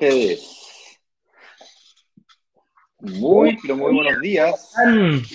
ustedes. 0.00 0.49
Muy, 3.02 3.56
pero 3.62 3.76
muy 3.76 3.94
buenos 3.94 4.20
días. 4.20 4.74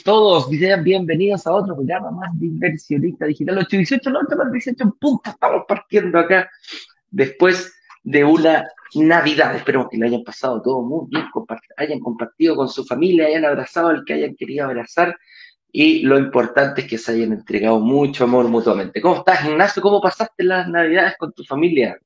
Todos 0.04 0.50
bienvenidos 0.50 1.48
a 1.48 1.54
otro 1.54 1.76
programa 1.76 2.12
más 2.12 2.40
de 2.40 2.46
Inversionista 2.48 3.26
Digital 3.26 3.58
818, 3.58 4.10
no, 4.12 4.20
18 4.52 4.98
puntos. 5.00 5.34
Estamos 5.34 5.64
partiendo 5.68 6.20
acá 6.20 6.50
después 7.10 7.74
de 8.04 8.24
una 8.24 8.68
Navidad. 8.94 9.56
Esperemos 9.56 9.88
que 9.90 9.98
lo 9.98 10.06
hayan 10.06 10.24
pasado 10.24 10.62
todo 10.62 10.84
muy 10.84 11.08
bien, 11.10 11.26
hayan 11.78 12.00
compartido 12.00 12.56
con 12.56 12.70
su 12.70 12.86
familia, 12.86 13.26
hayan 13.26 13.46
abrazado 13.46 13.88
al 13.88 14.06
que 14.06 14.14
hayan 14.14 14.36
querido 14.36 14.66
abrazar. 14.66 15.18
Y 15.72 16.04
lo 16.04 16.20
importante 16.20 16.82
es 16.82 16.88
que 16.88 16.98
se 17.00 17.14
hayan 17.14 17.34
entregado 17.34 17.80
mucho 17.80 18.26
amor 18.26 18.48
mutuamente. 18.48 19.02
¿Cómo 19.02 19.18
estás, 19.18 19.44
Ignacio? 19.44 19.82
¿Cómo 19.82 20.00
pasaste 20.02 20.44
las 20.44 20.70
Navidades 20.70 21.16
con 21.18 21.34
tu 21.34 21.44
familia? 21.44 21.98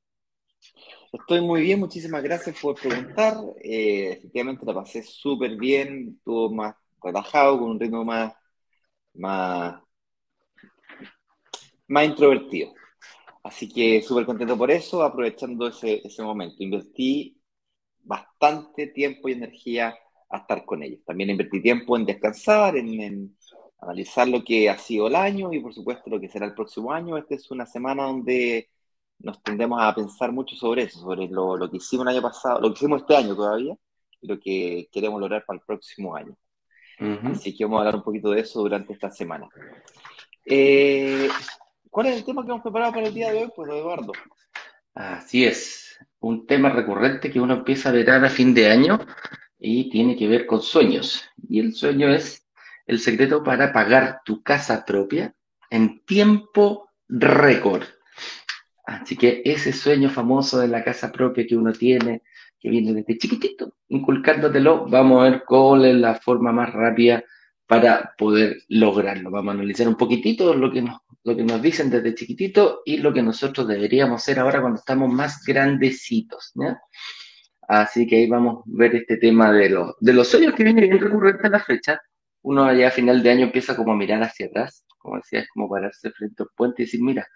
Estoy 1.12 1.42
muy 1.42 1.62
bien, 1.62 1.80
muchísimas 1.80 2.22
gracias 2.22 2.60
por 2.60 2.76
preguntar. 2.80 3.36
Eh, 3.64 4.12
efectivamente 4.12 4.66
la 4.66 4.76
pasé 4.76 5.02
súper 5.02 5.56
bien, 5.58 6.16
estuvo 6.18 6.52
más 6.52 6.76
relajado, 7.02 7.58
con 7.60 7.72
un 7.72 7.80
ritmo 7.80 8.06
más, 8.06 8.34
más, 9.16 9.82
más 11.88 12.06
introvertido. 12.06 12.74
Así 13.44 13.68
que 13.70 14.02
súper 14.04 14.26
contento 14.26 14.58
por 14.58 14.70
eso, 14.72 15.02
aprovechando 15.04 15.68
ese, 15.68 16.02
ese 16.06 16.22
momento. 16.24 16.64
Invertí 16.64 17.42
bastante 18.04 18.88
tiempo 18.88 19.30
y 19.30 19.34
energía 19.34 19.96
a 20.30 20.38
estar 20.38 20.64
con 20.66 20.84
ellos. 20.84 21.02
También 21.06 21.32
invertí 21.32 21.62
tiempo 21.62 21.98
en 21.98 22.06
descansar, 22.06 22.78
en, 22.78 23.02
en, 23.02 23.38
analizar 23.82 24.28
lo 24.28 24.44
que 24.44 24.70
ha 24.70 24.78
sido 24.78 25.08
el 25.08 25.16
año 25.16 25.54
y 25.54 25.60
por 25.60 25.74
supuesto 25.74 26.10
lo 26.10 26.20
que 26.20 26.30
será 26.30 26.46
el 26.46 26.54
próximo 26.54 26.92
año. 26.92 27.18
Esta 27.18 27.36
es 27.36 27.50
una 27.50 27.66
semana 27.66 28.04
donde 28.04 28.70
nos 29.20 29.42
tendemos 29.44 29.82
a 29.82 29.94
pensar 29.94 30.32
mucho 30.32 30.56
sobre 30.56 30.84
eso, 30.84 31.00
sobre 31.00 31.28
lo, 31.28 31.58
lo, 31.58 31.70
que 31.70 31.78
hicimos 31.78 32.06
el 32.06 32.14
año 32.14 32.22
pasado, 32.22 32.62
lo 32.62 32.70
que 32.70 32.76
hicimos 32.76 33.02
este 33.02 33.16
año 33.16 33.36
todavía, 33.36 33.76
y 34.22 34.28
lo 34.28 34.40
que 34.40 34.90
queremos 34.92 35.20
lograr 35.20 35.46
para 35.46 35.60
el 35.60 35.66
próximo 35.66 36.16
año. 36.16 36.36
Así 37.24 37.56
que 37.56 37.64
vamos 37.64 37.78
a 37.78 37.80
hablar 37.82 37.96
un 37.96 38.04
poquito 38.04 38.32
de 38.32 38.42
eso 38.42 38.60
durante 38.60 38.92
esta 38.92 39.10
semana. 39.10 39.48
Eh, 40.46 41.30
¿Cuál 41.90 42.08
es 42.08 42.18
el 42.18 42.26
tema 42.26 42.44
que 42.44 42.50
hemos 42.50 42.62
preparado 42.62 42.92
para 42.92 43.08
el 43.08 43.14
día 43.14 43.32
de 43.32 43.44
hoy, 43.44 43.52
pues, 43.56 43.72
Eduardo? 43.72 44.12
Así 44.94 45.46
es, 45.46 45.98
un 46.20 46.46
tema 46.46 46.70
recurrente 46.70 47.32
que 47.32 47.40
uno 47.40 47.54
empieza 47.54 47.90
a 47.90 47.94
ver 47.94 48.10
a 48.10 48.30
fin 48.30 48.54
de 48.54 48.70
año 48.70 49.00
y 49.58 49.90
tiene 49.90 50.18
que 50.18 50.28
ver 50.28 50.46
con 50.46 50.62
sueños. 50.62 51.24
Y 51.48 51.60
el 51.60 51.74
sueño 51.74 52.10
es 52.10 52.46
el 52.86 53.00
secreto 53.00 53.44
para 53.44 53.72
pagar 53.72 54.22
tu 54.26 54.44
casa 54.44 54.84
propia 54.86 55.34
en 55.70 56.04
tiempo 56.06 56.90
récord. 57.08 57.84
Así 58.90 59.16
que 59.16 59.44
ese 59.46 59.72
sueño 59.72 60.10
famoso 60.10 60.60
de 60.60 60.68
la 60.68 60.84
casa 60.84 61.12
propia 61.12 61.46
que 61.46 61.56
uno 61.56 61.72
tiene, 61.72 62.24
que 62.60 62.70
viene 62.70 62.92
desde 62.92 63.20
chiquitito, 63.20 63.76
inculcándotelo, 63.90 64.88
vamos 64.88 65.22
a 65.22 65.30
ver 65.30 65.44
cuál 65.46 65.86
es 65.86 65.96
la 65.96 66.16
forma 66.16 66.52
más 66.52 66.74
rápida 66.74 67.24
para 67.68 68.16
poder 68.18 68.64
lograrlo. 68.68 69.30
Vamos 69.30 69.54
a 69.54 69.58
analizar 69.58 69.88
un 69.88 69.96
poquitito 69.96 70.56
lo 70.56 70.72
que 70.72 70.82
nos, 70.82 71.02
lo 71.24 71.36
que 71.36 71.44
nos 71.44 71.62
dicen 71.62 71.92
desde 71.92 72.16
chiquitito 72.16 72.82
y 72.84 72.98
lo 72.98 73.14
que 73.14 73.22
nosotros 73.22 73.68
deberíamos 73.68 74.24
hacer 74.24 74.40
ahora 74.40 74.60
cuando 74.60 74.80
estamos 74.80 75.14
más 75.14 75.44
grandecitos. 75.46 76.54
Así 77.68 78.08
que 78.08 78.16
ahí 78.16 78.28
vamos 78.28 78.62
a 78.62 78.64
ver 78.66 78.96
este 78.96 79.18
tema 79.18 79.52
de, 79.52 79.70
los 79.70 79.94
de 80.00 80.14
los 80.14 80.28
sueños 80.28 80.56
que 80.56 80.64
viene 80.64 80.82
bien 80.82 81.00
recurrente 81.00 81.46
a 81.46 81.52
la 81.52 81.60
fecha. 81.60 82.02
Uno 82.42 82.64
allá 82.64 82.88
a 82.88 82.92
final 82.92 83.22
de 83.22 83.30
año 83.30 83.46
empieza 83.46 83.76
como 83.76 83.92
a 83.92 83.96
mirar 83.96 84.24
hacia 84.24 84.48
atrás, 84.48 84.84
como 84.98 85.18
decía, 85.18 85.42
es 85.42 85.48
como 85.50 85.70
pararse 85.70 86.10
frente 86.10 86.42
al 86.42 86.50
puente 86.56 86.82
y 86.82 86.86
decir, 86.86 87.04
mira, 87.04 87.28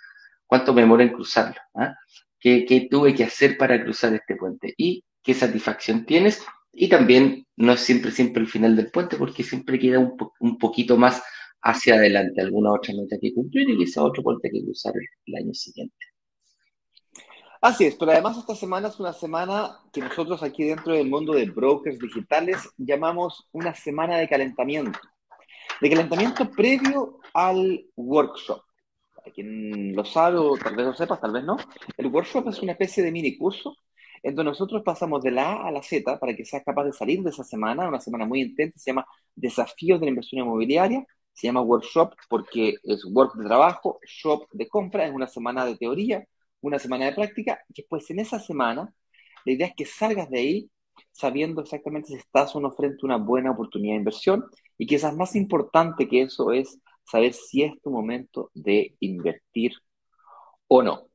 cuánto 0.46 0.74
me 0.74 0.82
demora 0.82 1.04
en 1.04 1.14
cruzarlo, 1.14 1.60
¿ah? 1.76 1.96
¿Qué, 2.40 2.88
tuve 2.92 3.16
que 3.16 3.24
hacer 3.24 3.58
para 3.58 3.82
cruzar 3.82 4.14
este 4.14 4.36
puente 4.36 4.74
y 4.78 5.02
qué 5.24 5.34
satisfacción 5.34 6.06
tienes. 6.06 6.46
Y 6.74 6.90
también 6.90 7.48
no 7.56 7.74
es 7.74 7.80
siempre, 7.80 8.12
siempre 8.12 8.44
el 8.44 8.50
final 8.50 8.76
del 8.76 8.92
puente, 8.92 9.16
porque 9.16 9.44
siempre 9.44 9.80
queda 9.80 10.00
un, 10.00 10.58
poquito 10.58 10.98
más 10.98 11.24
hacia 11.62 11.96
adelante, 11.96 12.42
alguna 12.42 12.74
otra 12.74 12.94
meta 12.94 13.16
que 13.22 13.34
cumplir 13.34 13.70
y 13.70 13.78
quizá 13.78 14.04
otro 14.04 14.22
puente 14.22 14.50
que 14.52 14.62
cruzar 14.62 14.94
el, 15.26 15.36
año 15.36 15.54
siguiente. 15.54 15.96
Así 17.62 17.86
es, 17.86 17.96
pero 17.96 18.12
además 18.12 18.38
esta 18.38 18.56
semana 18.56 18.90
es 18.90 19.00
una 19.00 19.14
semana 19.14 19.80
que 19.94 20.02
nosotros 20.02 20.44
aquí 20.44 20.66
dentro 20.66 20.94
del 20.94 21.10
mundo 21.10 21.32
de 21.32 21.46
brokers 21.50 21.98
digitales 21.98 22.58
llamamos 22.78 23.48
una 23.54 23.74
semana 23.74 24.18
de 24.18 24.28
calentamiento. 24.28 25.00
De 25.80 25.90
calentamiento 25.90 26.52
previo 26.52 27.20
al 27.34 27.86
workshop 27.96 28.62
quien 29.32 29.96
lo 29.96 30.06
sabe 30.06 30.38
o 30.38 30.58
tal 30.58 30.76
vez 30.76 30.86
lo 30.86 30.94
sepas, 30.94 31.20
tal 31.20 31.32
vez 31.32 31.44
no, 31.44 31.58
el 31.98 32.08
workshop 32.08 32.50
es 32.50 32.62
una 32.62 32.74
especie 32.74 33.04
de 33.04 33.12
mini 33.12 33.38
curso 33.38 33.76
en 34.24 34.36
donde 34.36 34.52
nosotros 34.52 34.82
pasamos 34.84 35.22
de 35.22 35.32
la 35.32 35.54
A 35.54 35.68
a 35.68 35.72
la 35.72 35.84
Z 35.84 36.18
para 36.18 36.34
que 36.36 36.46
seas 36.46 36.64
capaz 36.64 36.86
de 36.86 36.94
salir 36.94 37.22
de 37.22 37.30
esa 37.30 37.44
semana, 37.44 37.88
una 37.88 38.00
semana 38.00 38.26
muy 38.26 38.42
intensa, 38.42 38.80
se 38.80 38.92
llama 38.92 39.06
Desafíos 39.36 40.00
de 40.00 40.06
la 40.06 40.12
Inversión 40.12 40.46
Inmobiliaria, 40.46 41.06
se 41.34 41.48
llama 41.48 41.62
workshop 41.62 42.14
porque 42.30 42.76
es 42.84 43.04
work 43.06 43.36
de 43.36 43.46
trabajo, 43.46 44.00
shop 44.06 44.48
de 44.52 44.68
compra, 44.68 45.06
es 45.06 45.14
una 45.14 45.28
semana 45.28 45.66
de 45.66 45.76
teoría, 45.76 46.26
una 46.62 46.80
semana 46.80 47.06
de 47.06 47.14
práctica, 47.14 47.60
y 47.68 47.74
después 47.82 48.10
en 48.12 48.20
esa 48.20 48.40
semana 48.40 48.94
la 49.46 49.52
idea 49.52 49.68
es 49.68 49.74
que 49.76 49.86
salgas 49.86 50.30
de 50.30 50.40
ahí 50.40 50.70
sabiendo 51.12 51.62
exactamente 51.62 52.10
si 52.10 52.16
estás 52.16 52.56
o 52.56 52.62
no 52.62 52.72
frente 52.72 53.00
a 53.04 53.06
una 53.06 53.18
buena 53.18 53.52
oportunidad 53.52 53.94
de 53.94 54.00
inversión 54.00 54.46
y 54.78 54.86
quizás 54.88 55.16
más 55.16 55.36
importante 55.36 56.08
que 56.08 56.22
eso 56.22 56.52
es 56.52 56.80
saber 57.06 57.34
si 57.34 57.64
es 57.64 57.74
tu 57.82 57.92
momento 57.92 58.50
de 58.54 58.96
invertir 59.00 59.74
o 60.68 60.82
no. 60.82 61.08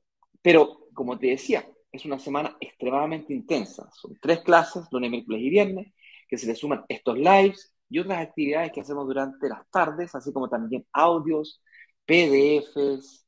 Pero, 0.42 0.88
como 0.94 1.18
te 1.18 1.28
decía, 1.28 1.68
es 1.92 2.04
una 2.04 2.18
semana 2.18 2.56
extremadamente 2.60 3.32
intensa. 3.32 3.88
Son 3.92 4.16
tres 4.20 4.40
clases, 4.40 4.84
lunes, 4.90 5.10
miércoles 5.10 5.40
y 5.42 5.50
viernes, 5.50 5.92
que 6.28 6.38
se 6.38 6.46
le 6.46 6.54
suman 6.54 6.84
estos 6.88 7.18
lives 7.18 7.74
y 7.88 7.98
otras 7.98 8.20
actividades 8.20 8.72
que 8.72 8.80
hacemos 8.82 9.06
durante 9.06 9.48
las 9.48 9.68
tardes, 9.70 10.14
así 10.14 10.32
como 10.32 10.48
también 10.48 10.86
audios, 10.92 11.62
PDFs, 12.06 13.26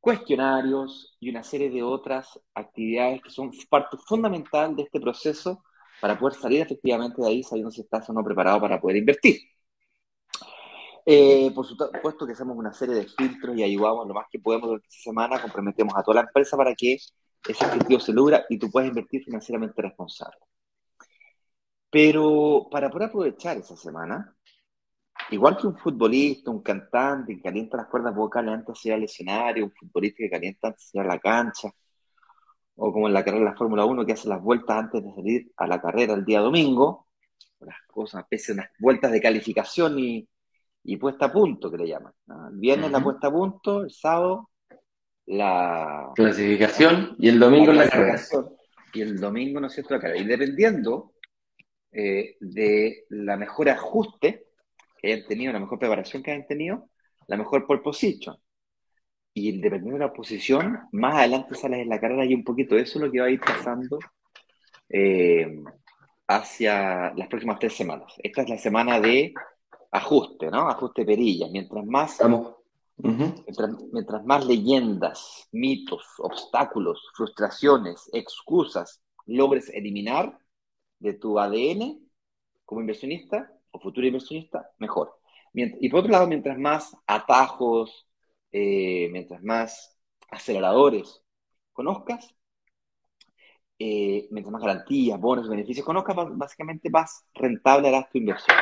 cuestionarios 0.00 1.16
y 1.20 1.30
una 1.30 1.44
serie 1.44 1.70
de 1.70 1.82
otras 1.82 2.38
actividades 2.54 3.22
que 3.22 3.30
son 3.30 3.52
parte 3.70 3.96
fundamental 4.06 4.74
de 4.74 4.82
este 4.82 5.00
proceso 5.00 5.62
para 6.00 6.18
poder 6.18 6.34
salir 6.36 6.60
efectivamente 6.60 7.22
de 7.22 7.28
ahí 7.28 7.42
sabiendo 7.44 7.70
si 7.70 7.82
estás 7.82 8.10
o 8.10 8.12
no 8.12 8.24
preparado 8.24 8.60
para 8.60 8.80
poder 8.80 8.96
invertir. 8.96 9.51
Eh, 11.04 11.50
por 11.52 11.66
supuesto 11.66 12.26
que 12.26 12.32
hacemos 12.32 12.56
una 12.56 12.72
serie 12.72 12.94
de 12.94 13.06
filtros 13.06 13.56
y 13.56 13.62
ayudamos 13.64 14.06
lo 14.06 14.14
más 14.14 14.26
que 14.30 14.38
podemos 14.38 14.68
durante 14.68 14.86
esta 14.88 15.10
semana, 15.10 15.42
comprometemos 15.42 15.94
a 15.96 16.02
toda 16.02 16.16
la 16.16 16.28
empresa 16.28 16.56
para 16.56 16.74
que 16.74 16.94
ese 16.94 17.66
objetivo 17.66 17.98
se 18.00 18.12
logra 18.12 18.44
y 18.48 18.58
tú 18.58 18.70
puedas 18.70 18.88
invertir 18.88 19.24
financieramente 19.24 19.82
responsable. 19.82 20.38
Pero 21.90 22.68
para 22.70 22.90
poder 22.90 23.08
aprovechar 23.08 23.56
esa 23.58 23.76
semana, 23.76 24.34
igual 25.30 25.56
que 25.56 25.66
un 25.66 25.76
futbolista, 25.76 26.50
un 26.50 26.62
cantante 26.62 27.36
que 27.36 27.42
calienta 27.42 27.76
las 27.76 27.88
cuerdas 27.88 28.14
vocales 28.14 28.54
antes 28.54 28.80
de 28.82 28.90
ir 28.90 28.94
al 28.94 29.02
escenario, 29.02 29.64
un 29.64 29.72
futbolista 29.72 30.18
que 30.18 30.30
calienta 30.30 30.68
antes 30.68 30.90
de 30.92 31.00
ir 31.00 31.04
a 31.04 31.08
la 31.08 31.18
cancha, 31.18 31.70
o 32.76 32.92
como 32.92 33.08
en 33.08 33.14
la 33.14 33.24
carrera 33.24 33.44
de 33.44 33.50
la 33.50 33.56
Fórmula 33.56 33.84
1 33.84 34.06
que 34.06 34.12
hace 34.12 34.28
las 34.28 34.42
vueltas 34.42 34.76
antes 34.76 35.04
de 35.04 35.14
salir 35.14 35.52
a 35.56 35.66
la 35.66 35.80
carrera 35.80 36.14
el 36.14 36.24
día 36.24 36.40
domingo, 36.40 37.08
las 37.60 37.76
cosas, 37.86 38.24
pese 38.28 38.52
a 38.52 38.54
unas 38.54 38.70
vueltas 38.78 39.12
de 39.12 39.20
calificación 39.20 39.98
y, 39.98 40.28
y 40.84 40.96
puesta 40.96 41.26
a 41.26 41.32
punto, 41.32 41.70
que 41.70 41.78
le 41.78 41.88
llaman. 41.88 42.12
El 42.50 42.58
viernes 42.58 42.90
la 42.90 43.02
puesta 43.02 43.28
a 43.28 43.32
punto, 43.32 43.82
el 43.84 43.90
sábado 43.90 44.50
la 45.26 46.10
clasificación 46.14 47.14
y 47.18 47.28
el 47.28 47.38
domingo 47.38 47.72
la, 47.72 47.88
carrera. 47.88 48.20
Y 48.92 49.00
el 49.00 49.18
domingo, 49.20 49.60
¿no 49.60 49.68
es 49.68 49.74
cierto?, 49.74 49.94
la 49.94 50.00
carrera. 50.00 50.20
Y 50.20 50.26
dependiendo 50.26 51.14
eh, 51.92 52.36
de 52.40 53.04
la 53.10 53.36
mejor 53.36 53.68
ajuste 53.68 54.46
que 54.98 55.12
hayan 55.12 55.26
tenido, 55.26 55.52
la 55.52 55.60
mejor 55.60 55.78
preparación 55.78 56.22
que 56.22 56.32
hayan 56.32 56.46
tenido, 56.46 56.88
la 57.26 57.36
mejor 57.36 57.66
pole 57.66 57.80
position. 57.80 58.36
Y 59.34 59.60
dependiendo 59.60 59.98
de 59.98 60.06
la 60.06 60.12
posición, 60.12 60.80
más 60.92 61.14
adelante 61.14 61.54
sales 61.54 61.80
en 61.80 61.88
la 61.88 62.00
carrera 62.00 62.24
y 62.24 62.34
un 62.34 62.44
poquito 62.44 62.76
eso 62.76 62.98
es 62.98 63.04
lo 63.04 63.10
que 63.10 63.20
va 63.20 63.26
a 63.26 63.30
ir 63.30 63.40
pasando 63.40 63.98
eh, 64.90 65.62
hacia 66.28 67.14
las 67.14 67.28
próximas 67.28 67.58
tres 67.58 67.74
semanas. 67.74 68.12
Esta 68.18 68.42
es 68.42 68.48
la 68.50 68.58
semana 68.58 69.00
de 69.00 69.32
ajuste, 69.92 70.50
¿no? 70.50 70.68
Ajuste 70.68 71.04
perillas. 71.04 71.50
Mientras 71.50 71.84
más, 71.86 72.18
mientras, 72.96 74.24
más 74.24 74.46
leyendas, 74.46 75.48
mitos, 75.52 76.04
obstáculos, 76.18 77.10
frustraciones, 77.14 78.10
excusas 78.12 79.00
logres 79.26 79.68
eliminar 79.68 80.38
de 80.98 81.14
tu 81.14 81.38
ADN 81.38 82.00
como 82.64 82.80
inversionista 82.80 83.52
o 83.70 83.78
futuro 83.78 84.06
inversionista, 84.06 84.70
mejor. 84.78 85.18
Y 85.54 85.88
por 85.90 86.00
otro 86.00 86.12
lado, 86.12 86.26
mientras 86.26 86.58
más 86.58 86.96
atajos, 87.06 88.08
eh, 88.50 89.08
mientras 89.12 89.42
más 89.42 89.98
aceleradores 90.30 91.22
conozcas, 91.72 92.34
eh, 93.78 94.28
mientras 94.30 94.52
más 94.52 94.62
garantías, 94.62 95.20
bonos, 95.20 95.48
beneficios 95.48 95.84
conozcas, 95.84 96.16
básicamente 96.36 96.88
más 96.88 97.26
rentable 97.34 97.88
harás 97.88 98.08
tu 98.10 98.18
inversión. 98.18 98.56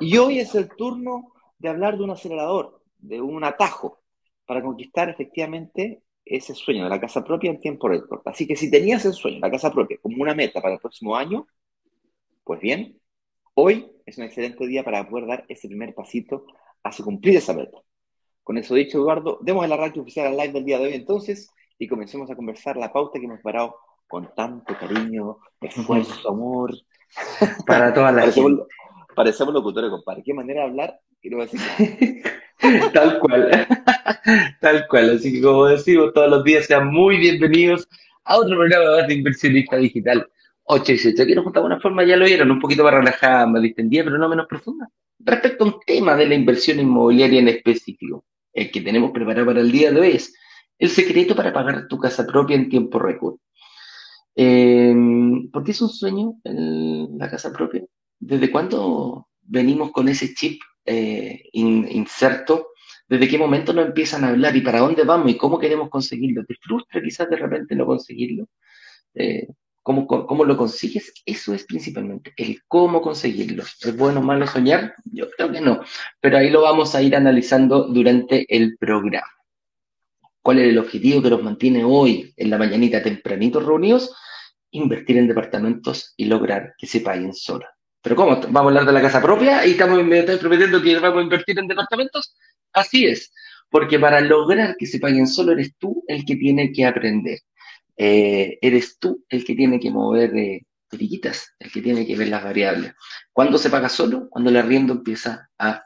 Y 0.00 0.16
hoy 0.16 0.38
es 0.38 0.54
el 0.54 0.68
turno 0.68 1.32
de 1.58 1.68
hablar 1.68 1.96
de 1.96 2.04
un 2.04 2.10
acelerador, 2.10 2.80
de 2.98 3.20
un 3.20 3.44
atajo, 3.44 4.00
para 4.46 4.62
conquistar 4.62 5.08
efectivamente 5.08 6.02
ese 6.24 6.54
sueño 6.54 6.84
de 6.84 6.90
la 6.90 7.00
casa 7.00 7.24
propia 7.24 7.50
en 7.50 7.60
tiempo 7.60 7.88
récord. 7.88 8.20
Así 8.24 8.46
que 8.46 8.56
si 8.56 8.70
tenías 8.70 9.04
el 9.04 9.12
sueño 9.12 9.40
la 9.40 9.50
casa 9.50 9.72
propia 9.72 9.98
como 10.00 10.22
una 10.22 10.34
meta 10.34 10.60
para 10.60 10.74
el 10.74 10.80
próximo 10.80 11.16
año, 11.16 11.46
pues 12.44 12.60
bien, 12.60 12.98
hoy 13.54 13.90
es 14.06 14.18
un 14.18 14.24
excelente 14.24 14.66
día 14.66 14.84
para 14.84 15.08
poder 15.08 15.26
dar 15.26 15.44
ese 15.48 15.68
primer 15.68 15.94
pasito 15.94 16.46
hacia 16.82 17.04
cumplir 17.04 17.36
esa 17.36 17.54
meta. 17.54 17.78
Con 18.42 18.56
eso 18.56 18.74
dicho, 18.74 18.98
Eduardo, 18.98 19.38
demos 19.42 19.64
el 19.64 19.72
arranque 19.72 20.00
oficial 20.00 20.28
al 20.28 20.36
live 20.36 20.52
del 20.52 20.64
día 20.64 20.78
de 20.78 20.86
hoy 20.86 20.94
entonces 20.94 21.50
y 21.78 21.86
comencemos 21.86 22.30
a 22.30 22.36
conversar 22.36 22.76
la 22.76 22.92
pauta 22.92 23.18
que 23.18 23.26
hemos 23.26 23.40
parado 23.40 23.76
con 24.06 24.34
tanto 24.34 24.74
cariño, 24.78 25.38
esfuerzo, 25.60 26.30
amor. 26.30 26.74
Para 27.66 27.92
toda 27.92 28.10
la 28.12 28.22
gente. 28.32 28.62
Parecemos 29.18 29.52
locutores, 29.52 29.90
compadre. 29.90 30.22
¿Qué 30.24 30.32
manera 30.32 30.60
de 30.60 30.66
hablar? 30.68 31.00
Quiero 31.20 31.38
decir. 31.38 31.58
Tal 32.92 33.18
cual, 33.18 33.66
tal 34.60 34.86
cual. 34.88 35.16
Así 35.16 35.32
que 35.32 35.42
como 35.42 35.66
decimos 35.66 36.12
todos 36.12 36.30
los 36.30 36.44
días, 36.44 36.66
sean 36.66 36.86
muy 36.86 37.18
bienvenidos 37.18 37.88
a 38.24 38.36
otro 38.36 38.56
programa 38.56 39.02
de 39.08 39.14
Inversionista 39.14 39.76
Digital 39.76 40.28
8 40.62 40.84
y 40.92 40.94
18. 40.94 41.22
Aquí 41.22 41.34
nos 41.34 41.44
juntamos 41.44 41.68
de 41.68 41.74
una 41.74 41.82
forma, 41.82 42.04
ya 42.04 42.16
lo 42.16 42.26
vieron, 42.26 42.50
un 42.52 42.60
poquito 42.60 42.84
más 42.84 42.94
relajada, 42.94 43.46
más 43.46 43.60
distendida, 43.60 44.04
pero 44.04 44.18
no 44.18 44.28
menos 44.28 44.46
profunda. 44.46 44.88
Respecto 45.18 45.64
a 45.64 45.66
un 45.66 45.80
tema 45.84 46.14
de 46.14 46.26
la 46.26 46.34
inversión 46.36 46.78
inmobiliaria 46.78 47.40
en 47.40 47.48
específico, 47.48 48.24
el 48.52 48.70
que 48.70 48.82
tenemos 48.82 49.10
preparado 49.10 49.46
para 49.46 49.60
el 49.60 49.72
día 49.72 49.90
de 49.90 50.00
hoy 50.00 50.10
es 50.10 50.32
el 50.78 50.90
secreto 50.90 51.34
para 51.34 51.52
pagar 51.52 51.88
tu 51.88 51.98
casa 51.98 52.24
propia 52.24 52.54
en 52.54 52.68
tiempo 52.68 53.00
récord. 53.00 53.36
Eh, 54.36 54.94
¿Por 55.52 55.64
qué 55.64 55.72
es 55.72 55.82
un 55.82 55.88
sueño 55.88 56.34
la 56.44 57.28
casa 57.28 57.52
propia? 57.52 57.84
¿Desde 58.18 58.50
cuándo 58.50 59.28
venimos 59.42 59.92
con 59.92 60.08
ese 60.08 60.34
chip 60.34 60.60
eh, 60.84 61.42
in- 61.52 61.88
inserto? 61.90 62.68
¿Desde 63.08 63.28
qué 63.28 63.38
momento 63.38 63.72
nos 63.72 63.86
empiezan 63.86 64.24
a 64.24 64.28
hablar 64.28 64.54
y 64.56 64.60
para 64.60 64.80
dónde 64.80 65.04
vamos 65.04 65.30
y 65.30 65.36
cómo 65.36 65.58
queremos 65.58 65.88
conseguirlo? 65.88 66.44
¿Te 66.44 66.54
frustra 66.60 67.00
quizás 67.02 67.30
de 67.30 67.36
repente 67.36 67.74
no 67.74 67.86
conseguirlo? 67.86 68.46
Eh, 69.14 69.48
¿cómo, 69.82 70.06
cómo, 70.06 70.26
cómo 70.26 70.44
lo 70.44 70.56
consigues? 70.56 71.12
Eso 71.24 71.54
es 71.54 71.64
principalmente 71.64 72.34
el 72.36 72.60
cómo 72.68 73.00
conseguirlo. 73.00 73.62
¿Es 73.62 73.96
bueno 73.96 74.20
o 74.20 74.22
malo 74.22 74.46
soñar? 74.46 74.94
Yo 75.04 75.30
creo 75.30 75.50
que 75.50 75.60
no, 75.60 75.80
pero 76.20 76.36
ahí 76.38 76.50
lo 76.50 76.60
vamos 76.62 76.94
a 76.94 77.02
ir 77.02 77.16
analizando 77.16 77.88
durante 77.88 78.44
el 78.54 78.76
programa. 78.76 79.26
¿Cuál 80.42 80.58
es 80.58 80.68
el 80.68 80.78
objetivo 80.78 81.22
que 81.22 81.30
nos 81.30 81.42
mantiene 81.42 81.84
hoy 81.84 82.32
en 82.36 82.50
la 82.50 82.58
mañanita 82.58 83.02
tempranito 83.02 83.60
reunidos? 83.60 84.14
Invertir 84.70 85.16
en 85.16 85.28
departamentos 85.28 86.14
y 86.16 86.26
lograr 86.26 86.74
que 86.76 86.86
se 86.86 87.00
paguen 87.00 87.32
solos. 87.32 87.68
¿Pero 88.02 88.16
cómo? 88.16 88.40
¿Vamos 88.40 88.56
a 88.56 88.60
hablar 88.60 88.86
de 88.86 88.92
la 88.92 89.02
casa 89.02 89.20
propia 89.20 89.66
y 89.66 89.72
estamos 89.72 90.04
me 90.04 90.22
prometiendo 90.22 90.80
que 90.82 90.98
vamos 90.98 91.18
a 91.18 91.22
invertir 91.22 91.58
en 91.58 91.66
departamentos? 91.66 92.36
Así 92.72 93.06
es, 93.06 93.32
porque 93.70 93.98
para 93.98 94.20
lograr 94.20 94.76
que 94.78 94.86
se 94.86 95.00
paguen 95.00 95.26
solo 95.26 95.52
eres 95.52 95.76
tú 95.78 96.04
el 96.06 96.24
que 96.24 96.36
tiene 96.36 96.72
que 96.72 96.86
aprender. 96.86 97.40
Eh, 97.96 98.58
eres 98.62 98.98
tú 98.98 99.24
el 99.28 99.44
que 99.44 99.56
tiene 99.56 99.80
que 99.80 99.90
mover 99.90 100.36
eh, 100.36 100.66
perillitas, 100.88 101.54
el 101.58 101.72
que 101.72 101.82
tiene 101.82 102.06
que 102.06 102.16
ver 102.16 102.28
las 102.28 102.44
variables. 102.44 102.94
¿Cuándo 103.32 103.58
se 103.58 103.70
paga 103.70 103.88
solo? 103.88 104.28
Cuando 104.30 104.50
el 104.50 104.56
arriendo 104.56 104.92
empieza 104.92 105.50
a, 105.58 105.84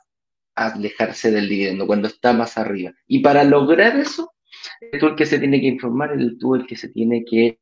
alejarse 0.54 1.30
del 1.30 1.48
dividendo, 1.48 1.86
cuando 1.86 2.08
está 2.08 2.34
más 2.34 2.58
arriba. 2.58 2.92
Y 3.06 3.20
para 3.20 3.42
lograr 3.42 3.96
eso, 3.98 4.34
eres 4.82 5.00
tú 5.00 5.06
el 5.06 5.14
que 5.16 5.24
se 5.24 5.38
tiene 5.38 5.58
que 5.62 5.68
informar, 5.68 6.12
eres 6.12 6.36
tú 6.38 6.54
el 6.54 6.66
que 6.66 6.76
se 6.76 6.90
tiene 6.90 7.24
que 7.24 7.58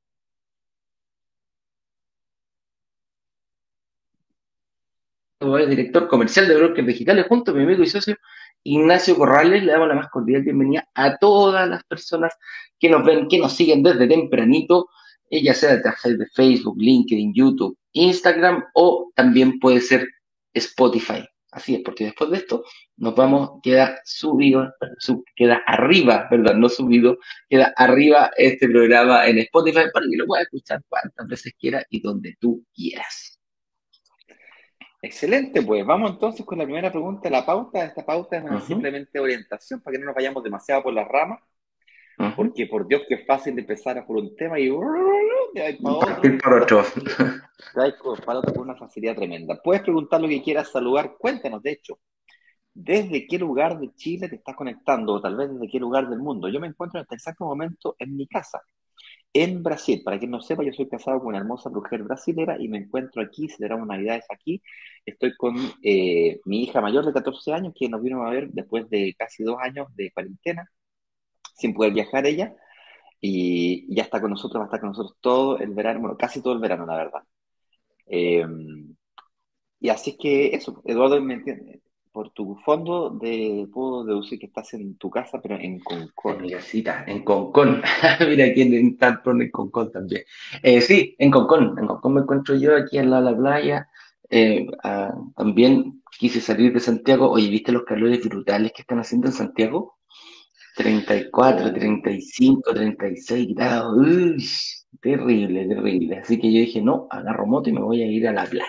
director 5.40 6.06
comercial 6.08 6.46
de 6.48 6.56
Brokers 6.56 6.86
Digitales, 6.86 7.26
junto 7.26 7.50
a 7.50 7.54
mi 7.54 7.62
amigo 7.62 7.82
y 7.82 7.86
socio 7.86 8.16
Ignacio 8.62 9.16
Corrales. 9.16 9.64
Le 9.64 9.72
damos 9.72 9.88
la 9.88 9.94
más 9.94 10.10
cordial 10.10 10.42
bienvenida 10.42 10.88
a 10.94 11.16
todas 11.16 11.68
las 11.68 11.82
personas 11.84 12.34
que 12.78 12.90
nos 12.90 13.04
ven, 13.04 13.26
que 13.28 13.38
nos 13.38 13.54
siguen 13.54 13.82
desde 13.82 14.06
tempranito, 14.06 14.88
eh, 15.30 15.42
ya 15.42 15.54
sea 15.54 15.72
a 15.72 15.80
través 15.80 16.18
de 16.18 16.26
Facebook, 16.34 16.76
LinkedIn, 16.78 17.32
YouTube, 17.34 17.76
Instagram 17.92 18.64
o 18.74 19.10
también 19.14 19.58
puede 19.58 19.80
ser 19.80 20.06
Spotify. 20.52 21.24
Así 21.52 21.74
es, 21.74 21.80
porque 21.84 22.04
después 22.04 22.30
de 22.30 22.36
esto 22.36 22.64
nos 22.96 23.14
vamos, 23.16 23.60
queda 23.62 23.98
subido, 24.04 24.72
sub, 24.98 25.24
queda 25.34 25.62
arriba, 25.66 26.28
perdón, 26.30 26.60
no 26.60 26.68
subido, 26.68 27.18
queda 27.48 27.72
arriba 27.76 28.30
este 28.36 28.68
programa 28.68 29.26
en 29.26 29.38
Spotify 29.38 29.86
para 29.92 30.06
que 30.08 30.16
lo 30.16 30.26
puedas 30.26 30.44
escuchar 30.44 30.80
cuantas 30.88 31.26
veces 31.26 31.54
quieras 31.58 31.84
y 31.90 32.00
donde 32.00 32.36
tú 32.38 32.64
quieras. 32.72 33.39
Excelente, 35.02 35.62
pues 35.62 35.84
vamos 35.86 36.10
entonces 36.10 36.44
con 36.44 36.58
la 36.58 36.64
primera 36.64 36.90
pregunta 36.90 37.30
la 37.30 37.44
pauta. 37.46 37.84
Esta 37.84 38.04
pauta 38.04 38.36
es 38.36 38.44
uh 38.44 38.48
-huh. 38.48 38.60
simplemente 38.60 39.18
orientación 39.18 39.80
para 39.80 39.94
que 39.94 39.98
no 40.00 40.06
nos 40.06 40.14
vayamos 40.14 40.44
demasiado 40.44 40.82
por 40.82 40.92
las 40.92 41.08
ramas, 41.08 41.40
uh 42.18 42.24
-huh. 42.24 42.36
porque 42.36 42.66
por 42.66 42.86
Dios 42.86 43.02
que 43.08 43.14
es 43.14 43.26
fácil 43.26 43.54
de 43.54 43.62
empezar 43.62 44.04
por 44.06 44.16
un 44.18 44.36
tema 44.36 44.58
y 44.60 44.68
de 44.68 45.78
para 45.82 45.94
otro, 45.94 46.22
para 46.42 46.62
otro. 46.62 46.84
Para 48.26 48.38
otro 48.38 48.54
con 48.54 48.62
una 48.62 48.76
facilidad 48.76 49.16
tremenda. 49.16 49.58
Puedes 49.62 49.82
preguntar 49.82 50.20
lo 50.20 50.28
que 50.28 50.42
quieras, 50.42 50.70
saludar, 50.70 51.16
cuéntanos 51.18 51.62
de 51.62 51.72
hecho, 51.72 51.98
¿desde 52.74 53.26
qué 53.26 53.38
lugar 53.38 53.78
de 53.78 53.94
Chile 53.94 54.28
te 54.28 54.36
estás 54.36 54.54
conectando 54.54 55.14
o 55.14 55.20
tal 55.20 55.36
vez 55.36 55.50
desde 55.50 55.68
qué 55.68 55.78
lugar 55.78 56.08
del 56.10 56.18
mundo? 56.18 56.48
Yo 56.48 56.60
me 56.60 56.66
encuentro 56.66 56.98
en 56.98 57.02
este 57.04 57.14
exacto 57.14 57.46
momento 57.46 57.96
en 57.98 58.16
mi 58.16 58.26
casa, 58.26 58.60
en 59.32 59.62
Brasil. 59.62 60.02
Para 60.04 60.18
quien 60.18 60.30
no 60.30 60.40
sepa, 60.40 60.64
yo 60.64 60.72
soy 60.72 60.88
casado 60.88 61.18
con 61.20 61.28
una 61.28 61.38
hermosa 61.38 61.70
mujer 61.70 62.02
brasilera 62.02 62.56
y 62.60 62.68
me 62.68 62.78
encuentro 62.78 63.22
aquí, 63.22 63.48
celebramos 63.48 63.86
Navidades 63.88 64.24
aquí. 64.30 64.62
Estoy 65.06 65.36
con 65.36 65.56
eh, 65.82 66.40
mi 66.44 66.62
hija 66.64 66.80
mayor 66.80 67.06
de 67.06 67.12
14 67.12 67.52
años, 67.52 67.74
que 67.78 67.88
nos 67.88 68.02
vino 68.02 68.26
a 68.26 68.30
ver 68.30 68.50
después 68.50 68.88
de 68.90 69.14
casi 69.18 69.42
dos 69.44 69.58
años 69.60 69.88
de 69.96 70.10
cuarentena, 70.12 70.70
sin 71.56 71.74
poder 71.74 71.92
viajar 71.92 72.26
ella. 72.26 72.54
Y 73.20 73.94
ya 73.94 74.04
está 74.04 74.20
con 74.20 74.30
nosotros, 74.30 74.60
va 74.60 74.64
a 74.64 74.68
estar 74.68 74.80
con 74.80 74.90
nosotros 74.90 75.16
todo 75.20 75.58
el 75.58 75.70
verano, 75.74 76.00
bueno, 76.00 76.16
casi 76.18 76.42
todo 76.42 76.54
el 76.54 76.60
verano, 76.60 76.86
la 76.86 76.96
verdad. 76.96 77.22
Eh, 78.06 78.46
y 79.80 79.88
así 79.88 80.10
es 80.10 80.16
que 80.18 80.46
eso, 80.54 80.82
Eduardo, 80.84 81.20
me 81.20 81.34
entiende. 81.34 81.80
Por 82.12 82.30
tu 82.30 82.56
fondo 82.64 83.10
de, 83.10 83.68
puedo 83.72 84.04
deducir 84.04 84.40
que 84.40 84.46
estás 84.46 84.74
en 84.74 84.96
tu 84.96 85.08
casa, 85.08 85.40
pero 85.40 85.56
en 85.56 85.78
Concón. 85.78 86.36
En 86.36 86.42
mi 86.42 86.50
casita, 86.50 87.04
en 87.06 87.22
Concón. 87.22 87.82
Mira 88.28 88.46
aquí 88.46 88.62
en 88.62 88.98
Talpron, 88.98 89.42
en 89.42 89.50
Concón 89.52 89.92
también. 89.92 90.22
Eh, 90.60 90.80
sí, 90.80 91.14
en 91.18 91.30
Concón. 91.30 91.78
En 91.78 91.86
Concón 91.86 92.14
me 92.14 92.22
encuentro 92.22 92.56
yo 92.56 92.76
aquí 92.76 92.98
al 92.98 93.10
lado 93.10 93.26
de 93.26 93.30
la 93.30 93.36
playa. 93.36 93.88
Eh, 94.28 94.66
ah, 94.82 95.14
también 95.36 96.02
quise 96.18 96.40
salir 96.40 96.72
de 96.72 96.80
Santiago. 96.80 97.30
Oye, 97.30 97.48
¿viste 97.48 97.70
los 97.70 97.84
calores 97.84 98.28
brutales 98.28 98.72
que 98.72 98.82
están 98.82 98.98
haciendo 98.98 99.28
en 99.28 99.34
Santiago? 99.34 99.98
34, 100.76 101.72
35, 101.72 102.74
36 102.74 103.54
grados. 103.54 103.96
Uy, 103.96 104.44
terrible, 105.00 105.64
terrible. 105.68 106.18
Así 106.18 106.40
que 106.40 106.52
yo 106.52 106.58
dije, 106.58 106.82
no, 106.82 107.06
agarro 107.08 107.46
moto 107.46 107.70
y 107.70 107.72
me 107.72 107.82
voy 107.82 108.02
a 108.02 108.06
ir 108.06 108.26
a 108.26 108.32
la 108.32 108.46
playa. 108.46 108.66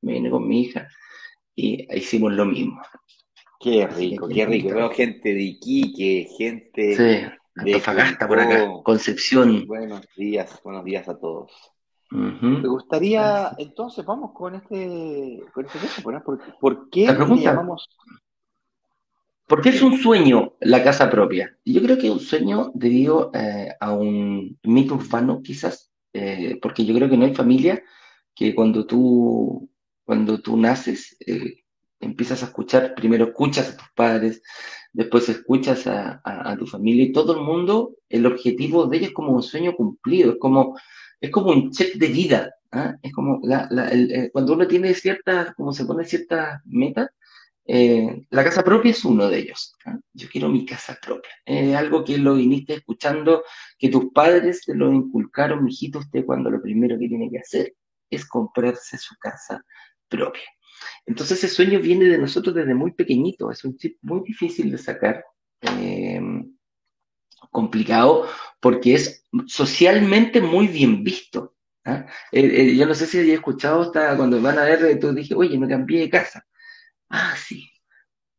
Me 0.00 0.14
vine 0.14 0.30
con 0.30 0.48
mi 0.48 0.62
hija 0.62 0.88
y 1.54 1.86
hicimos 1.96 2.32
lo 2.32 2.44
mismo. 2.44 2.80
Qué 3.58 3.86
rico, 3.86 4.28
qué 4.28 4.46
rico. 4.46 4.74
Veo 4.74 4.90
gente 4.90 5.34
de 5.34 5.42
Iquique, 5.42 6.28
gente 6.38 6.96
sí, 6.96 7.02
de 7.02 7.74
Antofagasta 7.74 8.26
por 8.26 8.40
acá, 8.40 8.66
Concepción. 8.82 9.66
Buenos 9.66 10.06
días, 10.16 10.60
buenos 10.64 10.84
días 10.84 11.08
a 11.08 11.18
todos. 11.18 11.52
Uh 12.12 12.16
-huh. 12.16 12.62
Me 12.62 12.68
gustaría, 12.68 13.52
entonces, 13.58 14.04
vamos 14.04 14.32
con 14.32 14.54
este, 14.54 15.42
con 15.52 15.66
este 15.66 15.78
caso, 15.78 16.02
¿por, 16.02 16.40
¿por 16.58 16.90
qué 16.90 17.06
La 17.06 17.16
pregunta, 17.16 17.42
llamamos? 17.42 17.88
¿Por 19.46 19.60
qué 19.60 19.70
es 19.70 19.82
un 19.82 19.98
sueño 19.98 20.54
la 20.60 20.82
casa 20.82 21.10
propia? 21.10 21.56
Yo 21.64 21.82
creo 21.82 21.98
que 21.98 22.06
es 22.06 22.12
un 22.12 22.20
sueño 22.20 22.70
debido 22.74 23.30
eh, 23.34 23.74
a 23.80 23.92
un 23.92 24.58
mito 24.62 24.94
urbano, 24.94 25.42
quizás, 25.42 25.92
eh, 26.12 26.58
porque 26.62 26.84
yo 26.84 26.94
creo 26.94 27.10
que 27.10 27.16
no 27.16 27.26
hay 27.26 27.34
familia 27.34 27.82
que 28.34 28.54
cuando 28.54 28.86
tú 28.86 29.69
cuando 30.10 30.40
tú 30.40 30.56
naces, 30.56 31.16
eh, 31.24 31.62
empiezas 32.00 32.42
a 32.42 32.46
escuchar, 32.46 32.96
primero 32.96 33.26
escuchas 33.26 33.68
a 33.68 33.76
tus 33.76 33.88
padres, 33.94 34.42
después 34.92 35.28
escuchas 35.28 35.86
a, 35.86 36.56
tu 36.58 36.66
familia 36.66 37.04
y 37.04 37.12
todo 37.12 37.32
el 37.34 37.42
mundo, 37.42 37.94
el 38.08 38.26
objetivo 38.26 38.88
de 38.88 38.96
ellos 38.96 39.10
es 39.10 39.14
como 39.14 39.30
un 39.30 39.42
sueño 39.44 39.72
cumplido, 39.76 40.32
es 40.32 40.38
como, 40.40 40.76
es 41.20 41.30
como 41.30 41.52
un 41.52 41.70
check 41.70 41.94
de 41.94 42.08
vida, 42.08 42.52
¿eh? 42.72 42.94
es 43.00 43.12
como 43.12 43.38
la, 43.44 43.68
el, 43.92 44.30
cuando 44.32 44.54
uno 44.54 44.66
tiene 44.66 44.94
ciertas, 44.94 45.54
como 45.54 45.72
se 45.72 45.84
pone 45.84 46.04
ciertas 46.04 46.60
metas, 46.64 47.10
eh, 47.64 48.26
la 48.30 48.42
casa 48.42 48.64
propia 48.64 48.90
es 48.90 49.04
uno 49.04 49.28
de 49.28 49.38
ellos. 49.38 49.76
¿eh? 49.86 49.92
Yo 50.12 50.28
quiero 50.28 50.48
mi 50.48 50.66
casa 50.66 50.98
propia. 51.00 51.30
Es 51.44 51.76
algo 51.76 52.02
que 52.02 52.18
lo 52.18 52.34
viniste 52.34 52.74
escuchando, 52.74 53.44
que 53.78 53.90
tus 53.90 54.06
padres 54.12 54.62
te 54.66 54.74
lo 54.74 54.92
inculcaron, 54.92 55.62
mijito, 55.62 56.00
usted 56.00 56.26
cuando 56.26 56.50
lo 56.50 56.60
primero 56.60 56.98
que 56.98 57.06
tiene 57.06 57.30
que 57.30 57.38
hacer 57.38 57.74
es 58.10 58.26
comprarse 58.26 58.98
su 58.98 59.14
casa 59.18 59.64
propia. 60.10 60.42
Entonces 61.06 61.38
ese 61.42 61.54
sueño 61.54 61.80
viene 61.80 62.04
de 62.06 62.18
nosotros 62.18 62.54
desde 62.54 62.74
muy 62.74 62.92
pequeñito, 62.92 63.50
es 63.50 63.64
un 63.64 63.76
chip 63.78 63.96
muy 64.02 64.20
difícil 64.22 64.70
de 64.70 64.78
sacar. 64.78 65.24
Eh, 65.78 66.20
complicado 67.50 68.26
porque 68.60 68.94
es 68.94 69.26
socialmente 69.46 70.40
muy 70.40 70.68
bien 70.68 71.02
visto. 71.02 71.54
¿ah? 71.84 72.06
Eh, 72.32 72.40
eh, 72.72 72.76
yo 72.76 72.86
no 72.86 72.94
sé 72.94 73.06
si 73.06 73.18
he 73.18 73.34
escuchado 73.34 73.82
hasta 73.82 74.16
cuando 74.16 74.40
van 74.40 74.58
a 74.58 74.64
ver, 74.64 74.98
tú 75.00 75.12
dije, 75.12 75.34
oye, 75.34 75.58
me 75.58 75.68
cambié 75.68 76.00
de 76.00 76.10
casa. 76.10 76.44
Ah, 77.08 77.34
sí. 77.36 77.68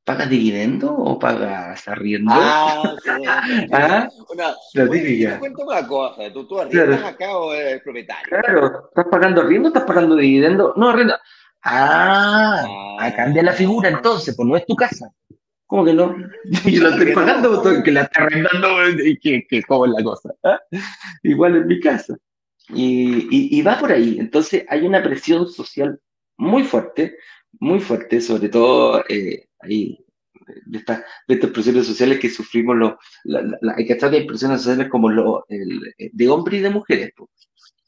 ¿Pagas 0.03 0.29
dividendo 0.29 0.91
o 0.95 1.19
pagas 1.19 1.87
arriendo? 1.87 2.31
Ah, 2.33 2.95
sí. 3.03 3.09
¿Ah? 3.71 4.07
Una, 4.29 4.55
La 4.73 4.89
típica. 4.89 5.39
cuento 5.39 5.63
una 5.63 5.85
cosa, 5.87 6.31
¿tú, 6.33 6.47
tú 6.47 6.59
arriendas 6.59 6.99
Claro, 6.99 7.07
acá 7.07 7.37
o 7.37 7.53
eres 7.53 7.81
propietario? 7.83 8.25
claro. 8.29 8.87
¿Estás 8.89 9.05
pagando 9.11 9.41
arriendo 9.41 9.67
o 9.67 9.71
estás 9.71 9.83
pagando 9.85 10.15
dividendo? 10.15 10.73
No, 10.75 10.89
arriendo. 10.89 11.15
Ah, 11.63 12.63
ah, 12.99 13.13
cambia 13.15 13.43
la 13.43 13.53
figura 13.53 13.89
Ah, 13.89 13.93
entonces, 13.93 14.35
pues 14.35 14.47
no 14.47 14.55
es 14.57 14.65
tu 14.65 14.75
casa. 14.75 15.11
¿Cómo 15.67 15.85
que 15.85 15.93
no? 15.93 16.15
Yo 16.65 16.83
la 16.83 16.89
estoy 16.89 17.13
pagando, 17.13 17.61
¿cómo? 17.61 17.83
que 17.83 17.91
la 17.91 18.01
estás 18.03 18.23
arrendando, 18.25 18.89
y 19.05 19.17
que, 19.19 19.45
que 19.47 19.63
cómo 19.63 19.85
es 19.85 19.91
la 19.91 20.03
cosa. 20.03 20.33
¿Ah? 20.43 20.59
Igual 21.23 21.57
en 21.57 21.67
mi 21.67 21.79
casa. 21.79 22.17
Y, 22.69 23.27
y, 23.35 23.59
y 23.59 23.61
va 23.61 23.79
por 23.79 23.91
ahí. 23.91 24.17
Entonces 24.19 24.65
hay 24.69 24.85
una 24.85 25.01
presión 25.03 25.47
social 25.47 25.99
muy 26.37 26.63
fuerte, 26.63 27.15
muy 27.59 27.79
fuerte, 27.79 28.21
sobre 28.21 28.49
todo 28.49 29.03
eh, 29.07 29.47
ahí, 29.59 30.03
de, 30.65 30.79
esta- 30.79 31.05
de 31.27 31.35
estos 31.35 31.51
presiones 31.51 31.85
sociales 31.85 32.19
que 32.19 32.29
sufrimos 32.29 32.75
los, 32.75 32.93
la, 33.23 33.41
la- 33.41 33.57
la- 33.61 33.73
hay 33.77 33.85
que 33.85 33.95
tratar 33.95 34.19
de 34.19 34.25
presiones 34.25 34.61
sociales 34.61 34.89
como 34.89 35.09
lo, 35.09 35.45
el- 35.47 35.93
de 35.97 36.29
hombres 36.29 36.59
y 36.59 36.63
de 36.63 36.69
mujeres. 36.71 37.11
po. 37.15 37.29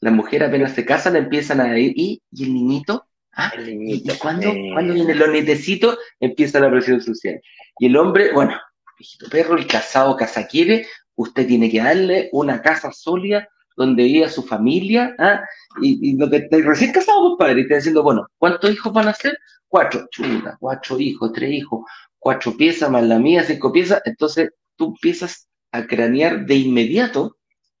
Las 0.00 0.12
mujeres 0.12 0.48
apenas 0.48 0.72
se 0.72 0.84
casan 0.84 1.16
empiezan 1.16 1.60
a 1.60 1.78
ir, 1.78 1.92
y, 1.96 2.22
y 2.30 2.44
el 2.44 2.54
niñito, 2.54 3.06
¿ah? 3.36 3.52
El 3.56 3.68
¿Y, 3.68 3.76
niñito. 3.76 4.14
y 4.14 4.18
cuándo, 4.18 4.52
cuándo 4.72 4.92
Eh, 4.92 4.96
vienen 4.96 5.18
los 5.18 5.28
nietecitos? 5.30 5.98
Empieza 6.20 6.60
la 6.60 6.70
presión 6.70 7.00
social. 7.00 7.40
Y 7.78 7.86
el 7.86 7.96
hombre, 7.96 8.32
bueno, 8.32 8.58
viejito 8.98 9.28
perro, 9.28 9.56
el 9.56 9.66
casado 9.66 10.16
casa 10.16 10.46
quiere, 10.46 10.86
usted 11.16 11.46
tiene 11.46 11.70
que 11.70 11.78
darle 11.78 12.28
una 12.32 12.62
casa 12.62 12.92
sólida 12.92 13.48
donde 13.76 14.04
viva 14.04 14.28
su 14.28 14.42
familia, 14.44 15.14
¿ah? 15.18 15.42
Y, 15.82 16.10
y 16.10 16.16
donde 16.16 16.36
está 16.38 16.58
recién 16.58 16.92
casado, 16.92 17.18
compadre, 17.30 17.60
y 17.60 17.62
está 17.62 17.76
diciendo, 17.76 18.02
bueno, 18.04 18.26
¿cuántos 18.38 18.70
hijos 18.72 18.92
van 18.92 19.08
a 19.08 19.14
ser? 19.14 19.36
Cuatro, 19.66 20.06
chuta, 20.10 20.56
cuatro 20.60 21.00
hijos, 21.00 21.32
tres 21.32 21.50
hijos, 21.52 21.80
cuatro 22.18 22.56
piezas 22.56 22.88
más 22.90 23.02
la 23.02 23.18
mía, 23.18 23.42
cinco 23.42 23.72
piezas, 23.72 24.00
entonces 24.04 24.50
tú 24.76 24.86
empiezas 24.94 25.48
a 25.72 25.84
cranear 25.86 26.46
de 26.46 26.54
inmediato 26.54 27.36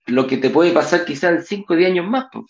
lo 0.06 0.26
que 0.26 0.36
te 0.36 0.50
puede 0.50 0.72
pasar 0.72 1.04
quizás 1.04 1.30
en 1.32 1.42
cinco 1.44 1.74
o 1.74 1.76
diez 1.76 1.90
años 1.92 2.06
más. 2.08 2.24
po. 2.32 2.44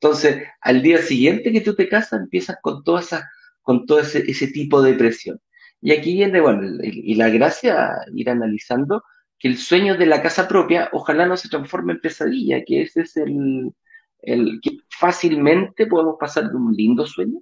Entonces, 0.00 0.42
al 0.60 0.82
día 0.82 0.98
siguiente 0.98 1.52
que 1.52 1.60
tú 1.60 1.74
te 1.74 1.88
casas, 1.88 2.20
empiezas 2.20 2.56
con 2.62 2.84
toda 2.84 3.00
esa, 3.00 3.28
con 3.62 3.86
todo 3.86 4.00
ese, 4.00 4.22
tipo 4.48 4.82
de 4.82 4.94
presión. 4.94 5.40
Y 5.80 5.92
aquí 5.92 6.14
viene, 6.14 6.40
bueno, 6.40 6.62
y, 6.82 7.12
y 7.12 7.14
la 7.14 7.28
gracia, 7.28 7.90
ir 8.14 8.30
analizando 8.30 9.02
que 9.38 9.48
el 9.48 9.58
sueño 9.58 9.96
de 9.96 10.06
la 10.06 10.22
casa 10.22 10.48
propia 10.48 10.88
ojalá 10.92 11.26
no 11.26 11.36
se 11.36 11.48
transforme 11.48 11.94
en 11.94 12.00
pesadilla, 12.00 12.64
que 12.64 12.82
ese 12.82 13.02
es 13.02 13.16
el, 13.16 13.72
el 14.20 14.60
que 14.62 14.78
fácilmente 14.88 15.86
podemos 15.86 16.16
pasar 16.18 16.50
de 16.50 16.56
un 16.56 16.72
lindo 16.74 17.06
sueño 17.06 17.40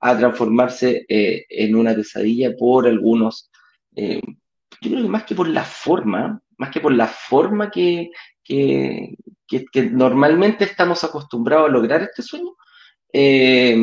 a 0.00 0.16
transformarse 0.16 1.04
eh, 1.08 1.44
en 1.48 1.74
una 1.74 1.94
pesadilla 1.94 2.54
por 2.56 2.86
algunos, 2.86 3.50
eh, 3.94 4.20
yo 4.82 4.90
creo 4.90 5.02
que 5.02 5.08
más 5.08 5.24
que 5.24 5.34
por 5.34 5.48
la 5.48 5.64
forma, 5.64 6.40
más 6.58 6.70
que 6.70 6.80
por 6.80 6.92
la 6.92 7.06
forma 7.06 7.70
que, 7.70 8.10
que, 8.46 9.16
normalmente 9.90 10.64
estamos 10.64 11.02
acostumbrados 11.04 11.68
a 11.68 11.72
lograr 11.72 12.02
este 12.02 12.22
sueño, 12.22 12.56
eh, 13.12 13.76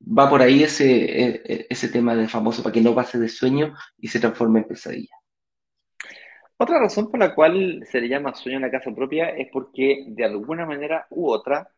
va 0.00 0.28
por 0.28 0.42
ahí 0.42 0.62
ese, 0.62 1.42
e- 1.44 1.66
ese 1.68 1.88
tema 1.88 2.14
de 2.14 2.28
famoso 2.28 2.62
para 2.62 2.72
que 2.72 2.80
no 2.80 2.94
pase 2.94 3.18
de 3.18 3.28
sueño 3.28 3.74
y 3.98 4.08
se 4.08 4.20
transforme 4.20 4.60
en 4.60 4.68
pesadilla. 4.68 5.16
Otra 6.58 6.78
razón 6.78 7.10
por 7.10 7.20
la 7.20 7.34
cual 7.34 7.84
se 7.90 8.00
le 8.00 8.08
llama 8.08 8.34
sueño 8.34 8.56
en 8.56 8.62
la 8.62 8.70
casa 8.70 8.90
propia 8.94 9.28
es 9.28 9.48
porque 9.52 10.04
de 10.08 10.24
alguna 10.24 10.64
manera 10.64 11.06
u 11.10 11.28
otra 11.28 11.68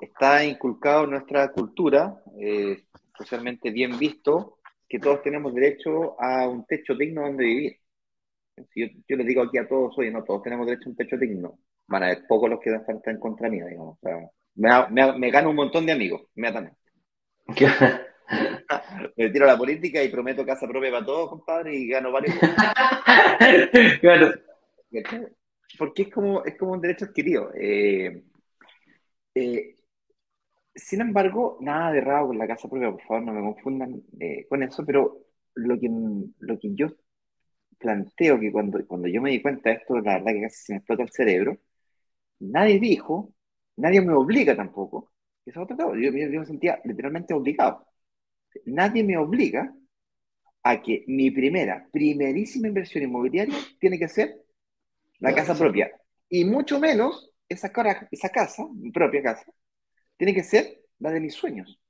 está 0.00 0.44
inculcado 0.44 1.04
en 1.04 1.10
nuestra 1.10 1.50
cultura, 1.50 2.14
eh, 2.38 2.84
socialmente 3.16 3.70
bien 3.70 3.98
visto, 3.98 4.58
que 4.86 4.98
todos 4.98 5.22
tenemos 5.22 5.54
derecho 5.54 6.20
a 6.20 6.46
un 6.46 6.66
techo 6.66 6.94
digno 6.94 7.22
donde 7.22 7.44
vivir. 7.44 7.76
Yo, 8.74 8.86
yo 9.08 9.16
les 9.16 9.26
digo 9.26 9.42
aquí 9.42 9.58
a 9.58 9.68
todos, 9.68 9.96
oye, 9.98 10.10
no, 10.10 10.24
todos 10.24 10.42
tenemos 10.42 10.66
derecho 10.66 10.88
a 10.88 10.90
un 10.90 10.96
techo 10.96 11.16
digno. 11.16 11.58
Van 11.88 12.02
a 12.02 12.06
haber 12.06 12.26
pocos 12.26 12.50
los 12.50 12.60
que 12.60 12.74
están, 12.74 13.00
en 13.04 13.20
contra 13.20 13.48
mía, 13.48 13.66
digamos. 13.66 13.96
O 13.96 13.98
sea, 14.00 14.16
me, 14.54 14.70
me, 14.90 15.18
me 15.18 15.30
gano 15.30 15.50
un 15.50 15.56
montón 15.56 15.86
de 15.86 15.92
amigos, 15.92 16.22
inmediatamente. 16.34 16.78
Me 19.16 19.30
tiro 19.30 19.44
a 19.44 19.48
la 19.48 19.58
política 19.58 20.02
y 20.02 20.08
prometo 20.08 20.44
casa 20.44 20.66
propia 20.66 20.90
para 20.90 21.04
todos, 21.04 21.30
compadre, 21.30 21.76
y 21.76 21.88
gano 21.88 22.12
varios. 22.12 22.34
Porque 25.78 26.02
es 26.02 26.10
como, 26.10 26.44
es 26.44 26.56
como 26.56 26.72
un 26.72 26.80
derecho 26.80 27.06
adquirido. 27.06 27.50
Eh, 27.54 28.22
eh, 29.34 29.76
sin 30.74 31.00
embargo, 31.00 31.58
nada 31.60 31.92
de 31.92 32.00
raro 32.00 32.28
con 32.28 32.38
la 32.38 32.46
casa 32.46 32.68
propia, 32.68 32.90
por 32.90 33.02
favor, 33.02 33.22
no 33.24 33.32
me 33.32 33.40
confundan 33.40 34.02
eh, 34.20 34.46
con 34.48 34.62
eso, 34.62 34.84
pero 34.84 35.18
lo 35.54 35.78
que, 35.78 35.88
lo 36.40 36.58
que 36.58 36.74
yo 36.74 36.88
planteo 37.78 38.38
que 38.40 38.52
cuando, 38.52 38.86
cuando 38.86 39.08
yo 39.08 39.22
me 39.22 39.30
di 39.30 39.42
cuenta 39.42 39.70
de 39.70 39.76
esto, 39.76 39.96
la 40.00 40.14
verdad 40.18 40.32
que 40.32 40.42
casi 40.42 40.56
se 40.64 40.72
me 40.72 40.78
explota 40.78 41.02
el 41.04 41.10
cerebro, 41.10 41.58
nadie 42.40 42.80
dijo, 42.80 43.34
nadie 43.76 44.00
me 44.02 44.14
obliga 44.14 44.56
tampoco. 44.56 45.12
Eso 45.46 45.62
es 45.64 45.72
otro. 45.72 45.94
Yo, 45.96 46.10
yo- 46.12 46.28
yo 46.30 46.40
me 46.40 46.46
sentía 46.46 46.80
literalmente 46.84 47.34
obligado. 47.34 47.86
Nadie 48.66 49.04
me 49.04 49.18
obliga 49.18 49.74
a 50.62 50.82
que 50.82 51.04
mi 51.06 51.30
primera, 51.30 51.88
primerísima 51.92 52.68
inversión 52.68 53.04
inmobiliaria 53.04 53.56
tiene 53.80 53.98
que 53.98 54.08
ser 54.08 54.42
la 55.20 55.34
casa 55.34 55.56
propia. 55.58 55.90
Y 56.28 56.44
mucho 56.44 56.80
menos 56.80 57.32
esa, 57.48 57.72
cara- 57.72 58.08
esa 58.10 58.30
casa, 58.30 58.64
mi 58.74 58.90
propia 58.92 59.22
casa, 59.22 59.44
tiene 60.18 60.34
que 60.34 60.44
ser 60.44 60.80
la 61.00 61.10
de 61.12 61.20
mis 61.20 61.34
sueños. 61.34 61.80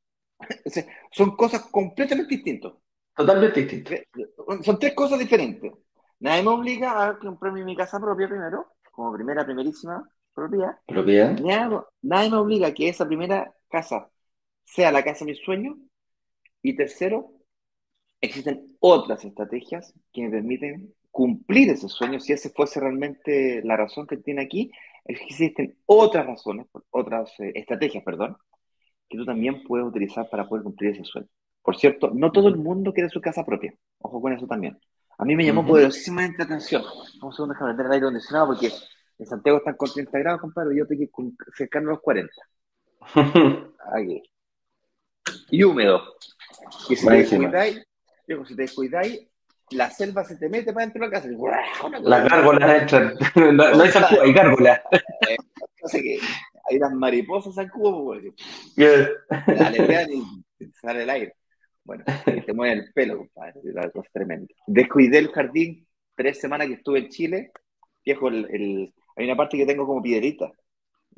O 0.67 0.71
sea, 0.71 0.87
son 1.13 1.37
cosas 1.37 1.63
completamente 1.71 2.37
distintas. 2.37 2.75
Totalmente 3.17 3.63
distinto. 3.63 3.93
Son 4.63 4.79
tres 4.79 4.95
cosas 4.95 5.19
diferentes. 5.19 5.73
Nadie 6.21 6.43
me 6.43 6.51
obliga 6.51 7.07
a 7.07 7.19
comprarme 7.19 7.65
mi 7.65 7.75
casa 7.77 7.99
propia 7.99 8.29
primero, 8.29 8.75
como 8.93 9.13
primera, 9.15 9.45
primerísima 9.45 10.09
propiedad. 10.35 10.79
Propiedad. 10.87 11.39
Nadie, 11.39 11.81
nadie 12.03 12.31
me 12.31 12.37
obliga 12.37 12.69
a 12.69 12.75
que 12.75 12.89
esa 12.89 13.07
primera 13.07 13.55
casa 13.69 14.11
sea 14.65 14.93
la 14.93 15.03
casa 15.03 15.25
de 15.25 15.33
mis 15.33 15.41
sueños. 15.41 15.77
Y 16.63 16.77
tercero, 16.77 17.33
existen 18.21 18.77
otras 18.81 19.25
estrategias 19.25 19.95
que 20.13 20.23
me 20.23 20.31
permiten 20.31 20.95
cumplir 21.11 21.71
ese 21.71 21.89
sueño, 21.89 22.21
si 22.21 22.35
esa 22.35 22.51
fuese 22.51 22.79
realmente 22.79 23.63
la 23.65 23.77
razón 23.77 24.07
que 24.07 24.19
tiene 24.19 24.43
aquí, 24.43 24.71
existen 25.07 25.79
otras 25.87 26.27
razones, 26.27 26.67
otras 26.91 27.31
eh, 27.41 27.53
estrategias, 27.55 28.05
perdón, 28.05 28.37
que 29.09 29.17
tú 29.17 29.25
también 29.25 29.63
puedes 29.65 29.87
utilizar 29.87 30.29
para 30.29 30.47
poder 30.47 30.65
cumplir 30.65 30.93
ese 30.93 31.05
sueño. 31.05 31.29
Por 31.67 31.77
cierto, 31.77 32.13
no 32.15 32.31
todo 32.31 32.47
el 32.49 32.57
mundo 32.57 32.93
quiere 32.95 33.11
su 33.11 33.21
casa 33.21 33.45
propia. 33.45 33.75
Ojo 33.99 34.23
con 34.23 34.33
eso 34.33 34.47
también. 34.47 34.79
A 35.19 35.25
mí 35.25 35.35
me 35.35 35.45
llamó 35.45 35.63
Ujú. 35.63 35.71
poderosísimamente 35.71 36.39
la 36.39 36.45
atención. 36.45 36.83
Un 37.21 37.33
segundo, 37.33 37.55
déjame 37.55 37.73
meter 37.73 37.87
el 37.87 37.93
aire 37.93 38.05
acondicionado 38.07 38.47
porque 38.47 38.71
en 39.19 39.27
Santiago 39.27 39.59
están 39.59 39.75
con 39.77 39.93
30 39.93 40.17
grados, 40.21 40.41
compadre, 40.41 40.75
y 40.75 40.79
yo 40.79 40.85
estoy 40.85 41.09
con- 41.09 41.37
cercano 41.57 41.89
a 41.89 41.93
los 41.95 42.01
40. 42.03 42.33
Aquí. 43.97 44.23
Y 45.51 45.65
húmedo. 45.65 46.03
Y 46.89 46.95
si 46.95 47.03
te 47.05 47.11
Buenísimo. 47.11 47.43
descuidáis, 47.43 47.85
digo, 48.29 48.47
si 48.47 48.55
te 48.55 48.63
descuidáis, 48.63 49.29
la 49.71 49.91
selva 49.91 50.23
se 50.23 50.37
te 50.37 50.49
mete 50.49 50.73
para 50.73 50.87
dentro 50.87 51.01
de 51.01 51.07
la 51.09 51.13
casa. 51.13 51.29
Las 52.03 52.29
gárgolas 52.31 52.83
entran. 52.83 53.15
No, 53.57 53.75
no 53.75 53.83
hay 53.83 53.91
zancudo, 53.91 54.23
hay 54.23 54.33
gárgolas. 54.33 54.81
No 55.83 55.89
sé 55.89 56.03
qué. 56.03 56.19
Hay 56.69 56.77
unas 56.79 56.93
mariposas 56.95 57.57
al 57.59 57.71
cubo, 57.71 58.05
porque 58.07 58.33
Yeah. 58.77 59.09
la 59.49 59.71
y 60.61 60.73
sale 60.81 61.03
el 61.05 61.11
aire. 61.11 61.35
Bueno, 61.87 62.05
te 62.47 62.53
mueve 62.53 62.75
el 62.75 62.93
pelo, 62.93 63.19
compadre. 63.19 63.61
es 63.65 63.75
una 63.75 63.91
cosa 63.91 64.09
tremenda. 64.13 64.53
Descuidé 64.67 65.19
el 65.19 65.29
jardín 65.29 65.87
tres 66.17 66.41
semanas 66.41 66.67
que 66.69 66.75
estuve 66.75 66.99
en 67.01 67.09
Chile. 67.09 67.53
Viejo, 68.05 68.29
el, 68.29 68.47
el- 68.51 68.95
hay 69.17 69.25
una 69.27 69.37
parte 69.37 69.57
que 69.57 69.67
tengo 69.67 69.87
como 69.87 70.03
piedrita. 70.03 70.53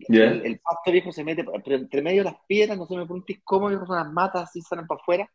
Yeah. 0.08 0.30
El, 0.32 0.46
el 0.46 0.60
pasto 0.60 0.92
viejo 0.92 1.12
se 1.12 1.24
mete, 1.24 1.44
pero 1.64 1.76
entre 1.76 2.02
medio 2.02 2.22
de 2.24 2.30
las 2.32 2.40
piedras, 2.46 2.78
no 2.78 2.86
sé, 2.86 2.96
me 2.96 3.04
pregunté 3.06 3.40
cómo 3.44 3.68
viejo, 3.68 3.86
son 3.86 3.96
las 3.96 4.12
matas 4.12 4.44
así 4.44 4.60
salen 4.62 4.86
para 4.86 5.00
afuera. 5.00 5.30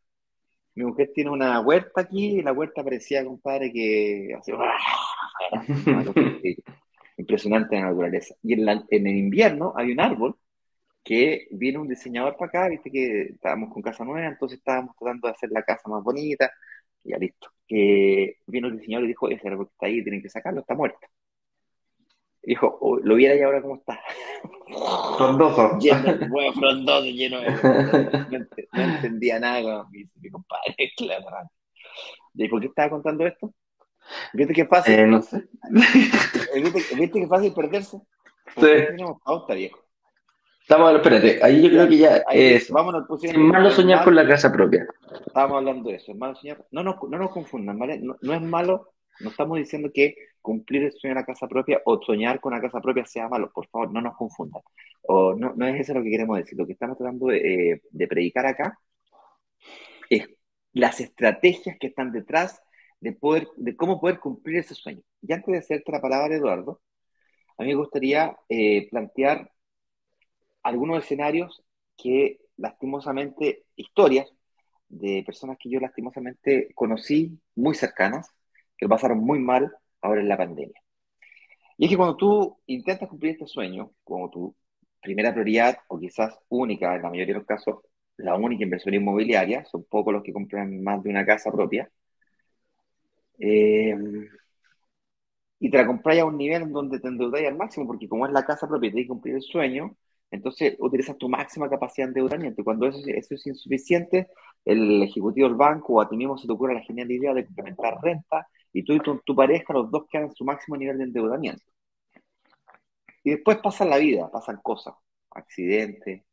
Mi 0.76 0.86
mujer 0.86 1.12
tiene 1.16 1.32
una 1.32 1.60
huerta 1.62 2.02
aquí 2.02 2.40
y 2.40 2.44
la 2.44 2.54
huerta 2.54 2.84
parecía, 2.84 3.26
compadre, 3.26 3.72
que 3.74 4.36
así, 4.40 4.54
impresionante 7.18 7.76
la 7.76 7.84
naturaleza. 7.90 8.36
Y 8.44 8.54
en, 8.54 8.66
la- 8.66 8.86
en 8.90 9.08
el 9.08 9.18
invierno 9.18 9.74
hay 9.76 9.92
un 9.92 10.00
árbol 10.00 10.36
que 11.04 11.48
vino 11.52 11.82
un 11.82 11.90
diseñador 11.90 12.38
para 12.38 12.50
acá, 12.50 12.70
viste 12.70 12.90
que 12.92 13.24
estábamos 13.24 13.74
con 13.74 13.82
casa 13.82 14.06
nueva, 14.06 14.28
entonces 14.28 14.60
estábamos 14.60 14.96
tratando 14.98 15.28
de 15.28 15.34
hacer 15.34 15.50
la 15.52 15.64
casa 15.64 15.90
más 15.90 16.04
bonita, 16.04 16.52
y 17.04 17.12
ya 17.12 17.18
listo. 17.18 17.50
Que 17.68 18.38
vino 18.48 18.68
el 18.68 18.78
diseñador 18.78 19.06
y 19.06 19.10
dijo, 19.10 19.30
ese 19.30 19.48
árbol 19.48 19.68
que 19.68 19.74
está 19.74 19.86
ahí, 19.88 20.04
tienen 20.04 20.22
que 20.22 20.30
sacarlo, 20.30 20.62
está 20.62 20.76
muerto. 20.76 21.00
Dijo, 22.42 22.78
"Oh, 22.82 22.98
lo 22.98 23.16
viera 23.16 23.36
y 23.36 23.42
ahora 23.42 23.62
cómo 23.62 23.76
está. 23.76 24.00
Frondoso. 25.18 25.78
lleno, 25.80 26.28
bueno, 26.30 26.54
frondoso, 26.54 27.06
lleno 27.06 27.40
de... 27.40 27.52
No, 27.52 28.48
no 28.74 28.84
entendía 28.96 29.40
nada 29.40 29.62
con 29.62 29.92
mi, 29.92 30.04
mi 30.20 30.30
compadre, 30.30 30.76
claro. 30.98 31.26
¿Y 32.34 32.48
por 32.50 32.60
qué 32.60 32.68
estaba 32.68 32.90
contando 32.90 33.26
esto? 33.26 33.54
¿Viste 34.34 34.54
qué 34.54 34.66
fácil? 34.66 34.94
Eh, 35.00 35.08
no 35.08 35.22
sé. 35.22 35.48
¿Viste, 36.56 36.96
¿Viste 36.96 37.20
que 37.20 37.24
es 37.24 37.30
fácil 37.30 37.54
perderse? 37.54 37.98
Sí. 38.56 38.62
Tenemos 38.62 39.22
pauta, 39.24 39.54
viejo. 39.54 39.83
Estamos, 40.64 40.96
espérate, 40.96 41.40
ahí 41.44 41.62
yo 41.62 41.70
creo 41.70 41.90
que 41.90 41.98
ya 41.98 42.18
es, 42.32 42.70
vámonos, 42.72 43.06
es 43.22 43.38
malo 43.38 43.70
soñar 43.70 43.98
mal- 43.98 44.06
con 44.06 44.16
la 44.16 44.26
casa 44.28 44.52
propia. 44.52 44.88
Estábamos 45.26 45.58
hablando 45.58 45.90
de 45.90 45.96
eso, 45.98 46.12
es 46.14 46.18
malo 46.18 46.36
soñar. 46.36 46.66
No 46.72 46.84
nos, 46.84 46.96
no 47.10 47.18
nos 47.18 47.32
confundan, 47.32 47.78
¿vale? 47.78 48.00
No, 48.00 48.16
no 48.22 48.34
es 48.34 48.42
malo, 48.42 48.94
no 49.20 49.30
estamos 49.30 49.58
diciendo 49.58 49.90
que 49.94 50.16
cumplir 50.42 50.84
el 50.86 50.92
sueño 50.94 51.16
de 51.16 51.22
la 51.22 51.26
casa 51.26 51.48
propia 51.48 51.82
o 51.86 52.02
soñar 52.02 52.40
con 52.40 52.54
la 52.54 52.62
casa 52.62 52.80
propia 52.80 53.06
sea 53.06 53.28
malo, 53.28 53.52
por 53.54 53.68
favor, 53.68 53.92
no 53.92 54.02
nos 54.02 54.16
confundan. 54.16 54.62
O 55.02 55.34
no, 55.36 55.54
no 55.56 55.68
es 55.68 55.82
eso 55.82 55.94
lo 55.94 56.02
que 56.04 56.10
queremos 56.10 56.38
decir. 56.38 56.58
Lo 56.58 56.66
que 56.66 56.74
estamos 56.74 56.98
tratando 56.98 57.28
de, 57.28 57.72
eh, 57.74 57.82
de 57.92 58.08
predicar 58.08 58.46
acá 58.46 58.80
es 60.10 60.30
las 60.72 61.02
estrategias 61.02 61.78
que 61.78 61.88
están 61.88 62.12
detrás 62.14 62.62
de 63.02 63.12
poder, 63.12 63.50
de 63.58 63.76
cómo 63.76 64.00
poder 64.00 64.20
cumplir 64.20 64.60
ese 64.60 64.76
sueño. 64.76 65.02
Y 65.22 65.34
antes 65.34 65.52
de 65.52 65.58
hacerte 65.60 65.92
la 65.92 66.00
palabra, 66.02 66.34
Eduardo, 66.36 66.80
a 67.58 67.64
mí 67.64 67.70
me 67.70 67.76
gustaría 67.76 68.36
eh, 68.48 68.88
plantear 68.90 69.50
algunos 70.64 71.04
escenarios 71.04 71.64
que 71.98 72.40
lastimosamente, 72.58 73.66
historias 73.76 74.32
de 74.90 75.24
personas 75.26 75.58
que 75.60 75.70
yo 75.70 75.80
lastimosamente 75.80 76.72
conocí 76.76 77.40
muy 77.56 77.76
cercanas, 77.76 78.30
que 78.78 78.86
lo 78.86 78.90
pasaron 78.90 79.20
muy 79.20 79.40
mal 79.40 79.72
ahora 80.02 80.22
en 80.22 80.30
la 80.30 80.38
pandemia. 80.38 80.80
Y 81.78 81.86
es 81.86 81.90
que 81.92 81.98
cuando 81.98 82.18
tú 82.18 82.60
intentas 82.68 83.10
cumplir 83.10 83.34
este 83.34 83.48
sueño, 83.48 83.92
como 84.04 84.30
tu 84.30 84.56
primera 85.02 85.34
prioridad, 85.34 85.78
o 85.88 86.00
quizás 86.00 86.38
única, 86.50 86.96
en 86.96 87.02
la 87.02 87.10
mayoría 87.10 87.34
de 87.34 87.40
los 87.40 87.48
casos, 87.48 87.78
la 88.18 88.36
única 88.36 88.64
inversión 88.64 88.94
inmobiliaria, 88.94 89.66
son 89.66 89.84
pocos 89.86 90.14
los 90.14 90.24
que 90.24 90.34
compran 90.34 90.82
más 90.84 91.04
de 91.04 91.10
una 91.10 91.26
casa 91.26 91.52
propia, 91.52 91.90
eh, 93.40 93.96
y 95.60 95.70
te 95.70 95.78
la 95.78 95.88
compras 95.88 96.20
a 96.20 96.26
un 96.26 96.38
nivel 96.38 96.72
donde 96.72 97.00
te 97.00 97.08
endeudáis 97.08 97.48
al 97.48 97.56
máximo, 97.58 97.88
porque 97.88 98.08
como 98.08 98.26
es 98.26 98.34
la 98.34 98.46
casa 98.46 98.68
propia 98.68 98.90
y 98.90 98.92
tienes 98.92 99.06
que 99.06 99.10
cumplir 99.10 99.36
el 99.36 99.42
sueño, 99.42 99.96
entonces 100.34 100.76
utilizas 100.80 101.18
tu 101.18 101.30
máxima 101.30 101.70
capacidad 101.70 102.08
de 102.08 102.12
endeudamiento. 102.12 102.64
Cuando 102.64 102.88
eso, 102.88 103.00
eso 103.08 103.36
es 103.36 103.48
insuficiente, 103.48 104.28
el 104.66 105.04
ejecutivo 105.04 105.48
del 105.48 105.58
banco 105.58 105.94
o 105.94 106.02
a 106.02 106.10
ti 106.10 106.18
mismo 106.18 106.38
se 106.38 106.48
te 106.48 106.54
ocurre 106.54 106.74
la 106.76 106.82
genial 106.82 107.12
idea 107.12 107.34
de 107.34 107.46
complementar 107.46 107.98
renta 108.02 108.48
y 108.74 108.84
tú 108.84 108.94
y 108.94 109.00
tu, 109.00 109.20
tu 109.26 109.36
pareja, 109.36 109.74
los 109.74 109.92
dos 109.92 110.06
quedan 110.10 110.26
en 110.28 110.34
su 110.36 110.44
máximo 110.46 110.78
nivel 110.78 110.98
de 110.98 111.04
endeudamiento. 111.06 111.64
Y 113.24 113.32
después 113.32 113.58
pasa 113.60 113.86
la 113.86 113.98
vida, 113.98 114.30
pasan 114.32 114.60
cosas, 114.62 114.96
accidentes, 115.32 116.24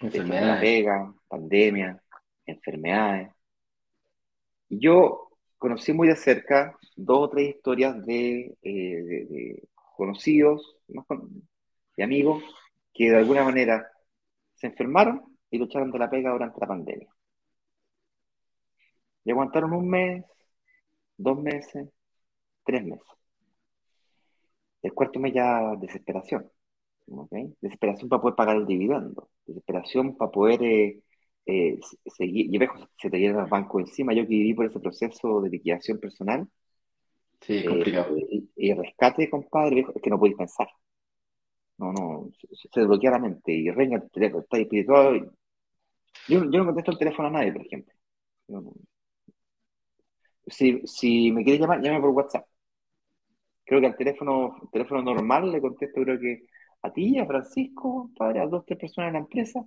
la 0.00 0.06
Enfermedades. 0.06 0.60
pega, 0.60 1.14
pandemia, 1.28 2.02
enfermedades. 2.46 3.30
Yo 4.68 5.28
conocí 5.58 5.92
muy 5.92 6.08
de 6.08 6.16
cerca 6.16 6.76
dos 6.96 7.18
o 7.20 7.28
tres 7.30 7.54
historias 7.56 8.04
de, 8.04 8.56
eh, 8.62 9.02
de- 9.02 9.26
de 9.26 9.68
conocidos 9.96 10.76
y 11.96 12.02
amigos 12.02 12.42
que 12.94 13.10
de 13.10 13.16
alguna 13.18 13.44
manera 13.44 13.86
se 14.54 14.68
enfermaron 14.68 15.38
y 15.50 15.58
lo 15.58 15.66
echaron 15.66 15.90
de 15.92 15.98
la 15.98 16.10
pega 16.10 16.32
durante 16.32 16.60
la 16.60 16.66
pandemia. 16.68 17.08
Y 19.24 19.32
aguantaron 19.32 19.72
un 19.72 19.88
mes, 19.90 20.24
dos 21.18 21.38
meses, 21.42 21.88
tres 22.64 22.84
meses. 22.84 23.06
El 24.82 24.92
cuarto 24.94 25.18
mes 25.20 25.32
ya 25.34 25.74
desesperación. 25.80 26.50
¿ok? 27.08 27.32
Desesperación 27.60 28.08
para 28.10 28.22
poder 28.22 28.36
pagar 28.36 28.56
el 28.56 28.66
dividendo. 28.66 29.30
Desesperación 29.46 30.16
para 30.16 30.30
poder 30.32 30.62
eh, 30.64 31.02
eh, 31.46 31.78
se- 31.82 32.10
seguir. 32.10 32.54
Y 32.54 32.58
ves, 32.58 32.70
se 32.98 33.10
te 33.10 33.18
llenan 33.18 33.42
los 33.42 33.50
bancos 33.50 33.82
encima. 33.82 34.14
Yo 34.14 34.22
que 34.24 34.28
viví 34.30 34.54
por 34.54 34.66
ese 34.66 34.80
proceso 34.80 35.40
de 35.42 35.50
liquidación 35.50 35.98
personal 36.00 36.48
Sí, 37.40 37.62
eh, 37.62 37.64
complicado. 37.64 38.16
y, 38.30 38.50
y 38.56 38.74
rescate, 38.74 39.30
compadre, 39.30 39.76
viejo, 39.76 39.92
es 39.94 40.02
que 40.02 40.10
no 40.10 40.18
podéis 40.18 40.36
pensar. 40.36 40.68
No, 41.78 41.92
no, 41.92 42.30
se, 42.40 42.68
se 42.70 42.80
desbloquea 42.80 43.10
la 43.12 43.18
mente 43.18 43.52
y 43.52 43.70
reina 43.70 43.96
el 43.96 44.10
teléfono, 44.10 44.42
está 44.42 44.58
espiritual. 44.58 45.30
Yo, 46.28 46.40
yo 46.50 46.58
no 46.60 46.66
contesto 46.66 46.92
el 46.92 46.98
teléfono 46.98 47.28
a 47.28 47.30
nadie, 47.32 47.52
por 47.52 47.62
ejemplo. 47.66 47.94
No- 48.48 48.74
si, 50.46 50.82
si 50.86 51.32
me 51.32 51.42
quieres 51.44 51.60
llamar, 51.60 51.80
llame 51.82 52.00
por 52.00 52.10
WhatsApp. 52.10 52.46
Creo 53.64 53.80
que 53.80 53.86
al 53.86 53.96
teléfono, 53.96 54.56
teléfono 54.72 55.02
normal 55.02 55.50
le 55.52 55.60
contesto, 55.60 56.02
creo 56.02 56.18
que 56.18 56.46
a 56.82 56.92
ti, 56.92 57.18
a 57.18 57.26
Francisco, 57.26 58.10
padre, 58.16 58.40
a 58.40 58.46
dos, 58.46 58.64
tres 58.66 58.78
personas 58.78 59.08
en 59.08 59.14
la 59.14 59.18
empresa, 59.20 59.64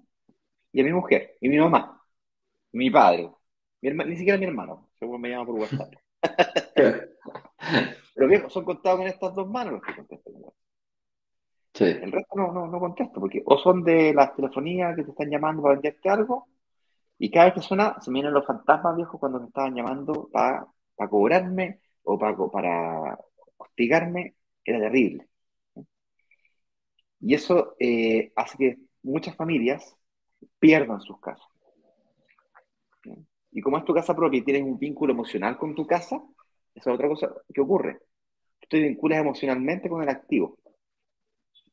y 0.73 0.81
a 0.81 0.85
mi 0.85 0.93
mujer, 0.93 1.37
y 1.41 1.49
mi 1.49 1.59
mamá, 1.59 2.01
y 2.73 2.77
mi 2.79 2.91
padre. 2.91 3.31
Mi 3.81 3.89
herma- 3.89 4.05
ni 4.05 4.17
siquiera 4.17 4.39
mi 4.39 4.45
hermano, 4.45 4.89
según 4.99 5.21
me 5.21 5.29
llama 5.29 5.47
por 5.47 5.55
WhatsApp. 5.55 5.93
Pero 8.13 8.27
viejo, 8.27 8.49
son 8.49 8.65
contados 8.65 8.99
con 8.99 9.07
estas 9.07 9.35
dos 9.35 9.47
manos 9.47 9.73
los 9.73 9.81
que 9.83 9.95
contesto 9.95 10.31
con 10.31 10.43
WhatsApp. 10.43 10.64
El 11.79 12.11
resto 12.11 12.35
no, 12.35 12.51
no, 12.51 12.67
no 12.67 12.79
contesto, 12.79 13.19
porque 13.19 13.41
o 13.45 13.57
son 13.57 13.83
de 13.83 14.13
las 14.13 14.35
telefonías 14.35 14.95
que 14.95 15.03
te 15.03 15.11
están 15.11 15.29
llamando 15.29 15.61
para 15.61 15.75
venderte 15.75 16.09
algo, 16.09 16.47
y 17.17 17.31
cada 17.31 17.45
vez 17.45 17.55
que 17.55 17.61
suena, 17.61 17.99
se 18.01 18.11
me 18.11 18.15
vienen 18.15 18.33
los 18.33 18.45
fantasmas 18.45 18.95
viejos 18.95 19.19
cuando 19.19 19.39
me 19.39 19.47
estaban 19.47 19.73
llamando 19.73 20.29
para 20.31 20.67
cobrarme 21.09 21.79
o 22.03 22.19
para, 22.19 23.17
hostigarme, 23.57 24.35
era 24.63 24.79
terrible. 24.79 25.27
Y 27.21 27.33
eso 27.33 27.75
eh, 27.79 28.31
hace 28.35 28.57
que 28.57 28.77
muchas 29.03 29.35
familias 29.35 29.95
pierdan 30.59 31.01
sus 31.01 31.19
casas. 31.19 31.47
Y 33.51 33.61
como 33.61 33.77
es 33.77 33.85
tu 33.85 33.93
casa 33.93 34.13
propia 34.13 34.39
y 34.39 34.43
tienes 34.43 34.63
un 34.63 34.77
vínculo 34.77 35.13
emocional 35.13 35.57
con 35.57 35.73
tu 35.73 35.87
casa, 35.87 36.21
esa 36.73 36.89
es 36.89 36.95
otra 36.95 37.07
cosa 37.07 37.33
que 37.53 37.61
ocurre. 37.61 37.99
Tú 38.59 38.67
te 38.69 38.79
vinculas 38.79 39.19
emocionalmente 39.19 39.87
con 39.87 40.03
el 40.03 40.09
activo. 40.09 40.57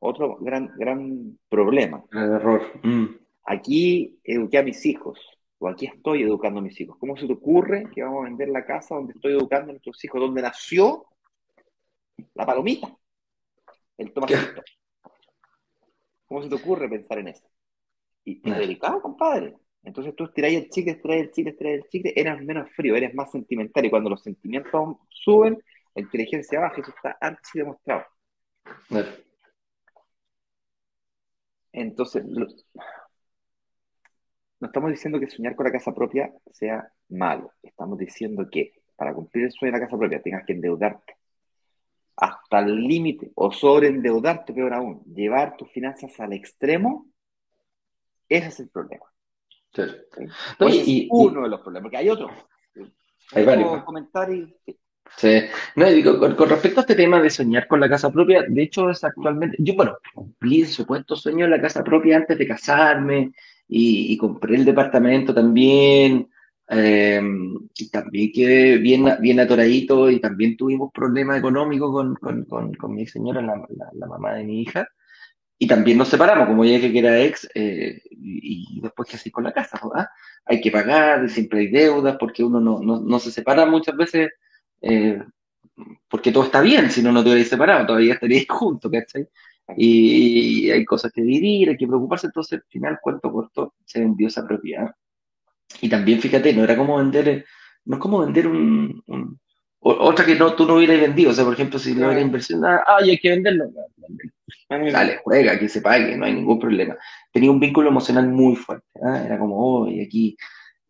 Otro 0.04 0.36
gran, 0.40 0.72
gran 0.76 1.38
problema. 1.48 2.04
Gran 2.10 2.34
error. 2.34 2.60
Mm. 2.82 3.06
Aquí 3.44 4.18
eduqué 4.24 4.58
a 4.58 4.64
mis 4.64 4.84
hijos, 4.84 5.20
o 5.58 5.68
aquí 5.68 5.86
estoy 5.86 6.22
educando 6.24 6.58
a 6.58 6.62
mis 6.62 6.80
hijos. 6.80 6.96
¿Cómo 6.98 7.16
se 7.16 7.24
te 7.24 7.32
ocurre 7.32 7.88
que 7.94 8.02
vamos 8.02 8.22
a 8.22 8.28
vender 8.28 8.48
la 8.48 8.66
casa 8.66 8.96
donde 8.96 9.12
estoy 9.12 9.34
educando 9.34 9.70
a 9.70 9.72
nuestros 9.74 10.04
hijos, 10.04 10.20
donde 10.20 10.42
nació 10.42 11.06
la 12.34 12.44
palomita, 12.44 12.98
el 13.96 14.12
tomatito? 14.12 14.40
¿Cómo 16.26 16.42
se 16.42 16.48
te 16.48 16.56
ocurre 16.56 16.88
pensar 16.88 17.20
en 17.20 17.28
eso? 17.28 17.48
Y 18.24 18.40
es 18.42 18.58
delicado, 18.58 19.00
compadre. 19.00 19.54
Entonces 19.84 20.16
tú 20.16 20.24
estiráis 20.24 20.64
el 20.64 20.68
chicle, 20.68 20.92
estiráis 20.94 21.22
el 21.22 21.30
chicle, 21.30 21.50
estiráis 21.52 21.76
el 21.76 21.88
chicle, 21.88 22.12
eres 22.16 22.42
menos 22.42 22.68
frío, 22.72 22.96
eres 22.96 23.14
más 23.14 23.30
sentimental. 23.30 23.84
Y 23.84 23.90
cuando 23.90 24.10
los 24.10 24.20
sentimientos 24.20 24.96
suben, 25.10 25.62
la 25.94 26.02
inteligencia 26.02 26.58
baja, 26.58 26.80
eso 26.80 26.90
está 26.90 27.16
archi 27.20 27.60
demostrado. 27.60 28.02
Entonces, 31.72 32.24
lo- 32.26 32.46
no 34.60 34.66
estamos 34.66 34.90
diciendo 34.90 35.18
que 35.18 35.28
soñar 35.28 35.56
con 35.56 35.64
la 35.66 35.72
casa 35.72 35.92
propia 35.94 36.32
sea 36.52 36.92
malo. 37.08 37.52
Estamos 37.62 37.98
diciendo 37.98 38.48
que 38.50 38.72
para 38.96 39.12
cumplir 39.14 39.44
el 39.46 39.52
sueño 39.52 39.72
de 39.72 39.80
la 39.80 39.86
casa 39.86 39.98
propia 39.98 40.22
tengas 40.22 40.44
que 40.46 40.52
endeudarte 40.52 41.16
hasta 42.16 42.60
el 42.60 42.76
límite 42.86 43.32
o 43.34 43.50
sobreendeudarte, 43.50 44.52
peor 44.52 44.74
aún, 44.74 45.02
llevar 45.12 45.56
tus 45.56 45.70
finanzas 45.72 46.18
al 46.20 46.32
extremo, 46.34 47.06
ese 48.28 48.48
es 48.48 48.60
el 48.60 48.68
problema. 48.68 49.06
Sí. 49.74 49.82
¿sí? 50.16 50.24
No, 50.60 50.66
O 50.66 50.68
y- 50.68 50.78
es 50.78 50.88
y- 50.88 51.08
uno 51.10 51.42
de 51.42 51.48
los 51.48 51.60
problemas, 51.60 51.84
porque 51.84 51.96
hay 51.96 52.10
otros. 52.10 52.30
Hay 53.32 53.44
varios. 53.46 53.70
sí. 54.66 54.78
Sí. 55.18 55.42
No, 55.76 55.88
digo, 55.90 56.18
con, 56.18 56.34
con 56.34 56.48
respecto 56.48 56.80
a 56.80 56.82
este 56.82 56.94
tema 56.96 57.20
de 57.20 57.30
soñar 57.30 57.68
con 57.68 57.78
la 57.80 57.88
casa 57.88 58.10
propia, 58.10 58.44
de 58.48 58.62
hecho 58.62 58.90
es 58.90 59.04
actualmente, 59.04 59.56
yo, 59.60 59.74
bueno, 59.76 59.96
cumplí 60.14 60.62
el 60.62 60.66
supuesto 60.66 61.14
sueño 61.14 61.44
de 61.44 61.50
la 61.50 61.60
casa 61.60 61.84
propia 61.84 62.16
antes 62.16 62.36
de 62.38 62.46
casarme 62.46 63.32
y, 63.68 64.12
y 64.12 64.16
compré 64.16 64.56
el 64.56 64.64
departamento 64.64 65.32
también, 65.32 66.28
eh, 66.68 67.20
y 67.76 67.90
también 67.90 68.32
quedé 68.32 68.78
bien, 68.78 69.06
bien 69.20 69.38
atoradito 69.38 70.10
y 70.10 70.18
también 70.18 70.56
tuvimos 70.56 70.90
problemas 70.92 71.38
económicos 71.38 71.92
con, 71.92 72.14
con, 72.16 72.44
con, 72.46 72.74
con 72.74 72.94
mi 72.94 73.06
señora, 73.06 73.42
la, 73.42 73.56
la, 73.56 73.90
la 73.92 74.06
mamá 74.06 74.34
de 74.34 74.44
mi 74.44 74.62
hija, 74.62 74.88
y 75.58 75.66
también 75.68 75.98
nos 75.98 76.08
separamos, 76.08 76.48
como 76.48 76.64
ya 76.64 76.80
que 76.80 76.98
era 76.98 77.20
ex, 77.20 77.48
eh, 77.54 78.02
y, 78.10 78.78
y 78.78 78.80
después 78.80 79.08
que 79.08 79.16
así 79.16 79.30
con 79.30 79.44
la 79.44 79.52
casa, 79.52 79.78
¿verdad? 79.84 80.08
Hay 80.46 80.60
que 80.60 80.72
pagar, 80.72 81.28
siempre 81.28 81.60
hay 81.60 81.68
deudas, 81.68 82.16
porque 82.18 82.42
uno 82.42 82.58
no, 82.60 82.80
no, 82.80 83.00
no 83.00 83.18
se 83.20 83.30
separa 83.30 83.66
muchas 83.66 83.96
veces 83.96 84.30
eh, 84.82 85.22
porque 86.08 86.32
todo 86.32 86.44
está 86.44 86.60
bien, 86.60 86.90
si 86.90 87.02
no, 87.02 87.12
no 87.12 87.22
te 87.22 87.30
hubierais 87.30 87.48
separado, 87.48 87.86
todavía 87.86 88.14
estaríais 88.14 88.46
juntos, 88.48 88.90
¿cachai? 88.90 89.26
Y, 89.76 90.70
hay 90.70 90.84
cosas 90.84 91.12
que 91.12 91.22
vivir, 91.22 91.70
hay 91.70 91.76
que 91.76 91.86
preocuparse, 91.86 92.26
entonces 92.26 92.60
al 92.60 92.64
final, 92.68 92.98
cuento 93.00 93.32
corto, 93.32 93.74
se 93.84 94.00
vendió 94.00 94.28
esa 94.28 94.46
propiedad. 94.46 94.90
Y 95.80 95.88
también, 95.88 96.20
fíjate, 96.20 96.52
no 96.52 96.64
era 96.64 96.76
como 96.76 96.98
vender, 96.98 97.28
eh, 97.28 97.44
no 97.86 97.96
es 97.96 98.02
como 98.02 98.20
vender 98.20 98.46
un, 98.46 99.02
un- 99.06 99.40
otra 99.84 100.24
que 100.24 100.36
no, 100.36 100.54
tú 100.54 100.64
no 100.66 100.76
hubieras 100.76 101.00
vendido, 101.00 101.30
o 101.32 101.34
sea, 101.34 101.44
por 101.44 101.54
ejemplo, 101.54 101.78
si 101.78 101.94
no 101.94 102.10
era 102.10 102.20
inversión, 102.20 102.64
ah, 102.64 102.82
ah, 102.86 102.98
y 103.04 103.10
hay 103.10 103.18
que 103.18 103.30
venderlo, 103.30 103.64
dale, 104.68 105.20
juega, 105.24 105.58
que 105.58 105.68
se 105.68 105.80
pague, 105.80 106.16
no 106.16 106.24
hay 106.24 106.34
ningún 106.34 106.58
problema. 106.58 106.96
Tenía 107.32 107.50
un 107.50 107.60
vínculo 107.60 107.88
emocional 107.88 108.28
muy 108.28 108.56
fuerte, 108.56 108.86
¿ah? 109.04 109.22
Era 109.24 109.38
como, 109.38 109.56
oh, 109.58 109.88
y 109.88 110.00
aquí 110.00 110.36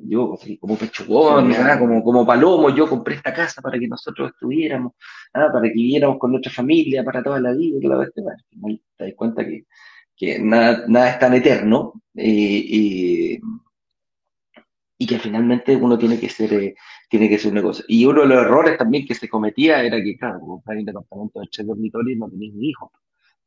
yo 0.04 0.36
como 0.60 0.76
pechugón, 0.76 1.52
como, 1.78 2.02
como 2.02 2.26
palomo, 2.26 2.70
yo 2.70 2.88
compré 2.88 3.16
esta 3.16 3.32
casa 3.32 3.62
para 3.62 3.78
que 3.78 3.88
nosotros 3.88 4.30
estuviéramos, 4.32 4.92
¿ah? 5.34 5.48
para 5.52 5.68
que 5.68 5.74
viviéramos 5.74 6.18
con 6.18 6.32
nuestra 6.32 6.52
familia 6.52 7.04
para 7.04 7.22
toda 7.22 7.40
la 7.40 7.52
vida, 7.52 7.78
y 7.80 7.86
la 7.86 7.96
vez, 7.96 8.12
te 8.14 8.22
das 8.22 9.14
cuenta 9.14 9.44
que, 9.44 9.66
que 10.16 10.38
nada, 10.38 10.84
nada 10.88 11.10
es 11.10 11.18
tan 11.18 11.34
eterno 11.34 12.02
y, 12.14 13.40
y 14.98 15.06
que 15.06 15.18
finalmente 15.18 15.74
uno 15.74 15.98
tiene 15.98 16.18
que 16.18 16.28
ser 16.28 16.52
eh, 16.52 16.74
tiene 17.12 17.28
que 17.28 17.38
ser 17.38 17.48
un 17.48 17.56
negocio. 17.56 17.84
Y 17.88 18.06
uno 18.06 18.22
de 18.22 18.28
los 18.28 18.38
errores 18.38 18.78
también 18.78 19.04
que 19.06 19.14
se 19.14 19.28
cometía 19.28 19.82
era 19.82 20.02
que, 20.02 20.16
claro, 20.16 20.40
comprar 20.40 20.78
un 20.78 20.84
departamento 20.86 21.40
de 21.40 21.48
tres 21.52 21.66
dormitorios 21.66 22.18
no 22.18 22.30
tenéis 22.30 22.54
ni 22.54 22.70
hijos. 22.70 22.90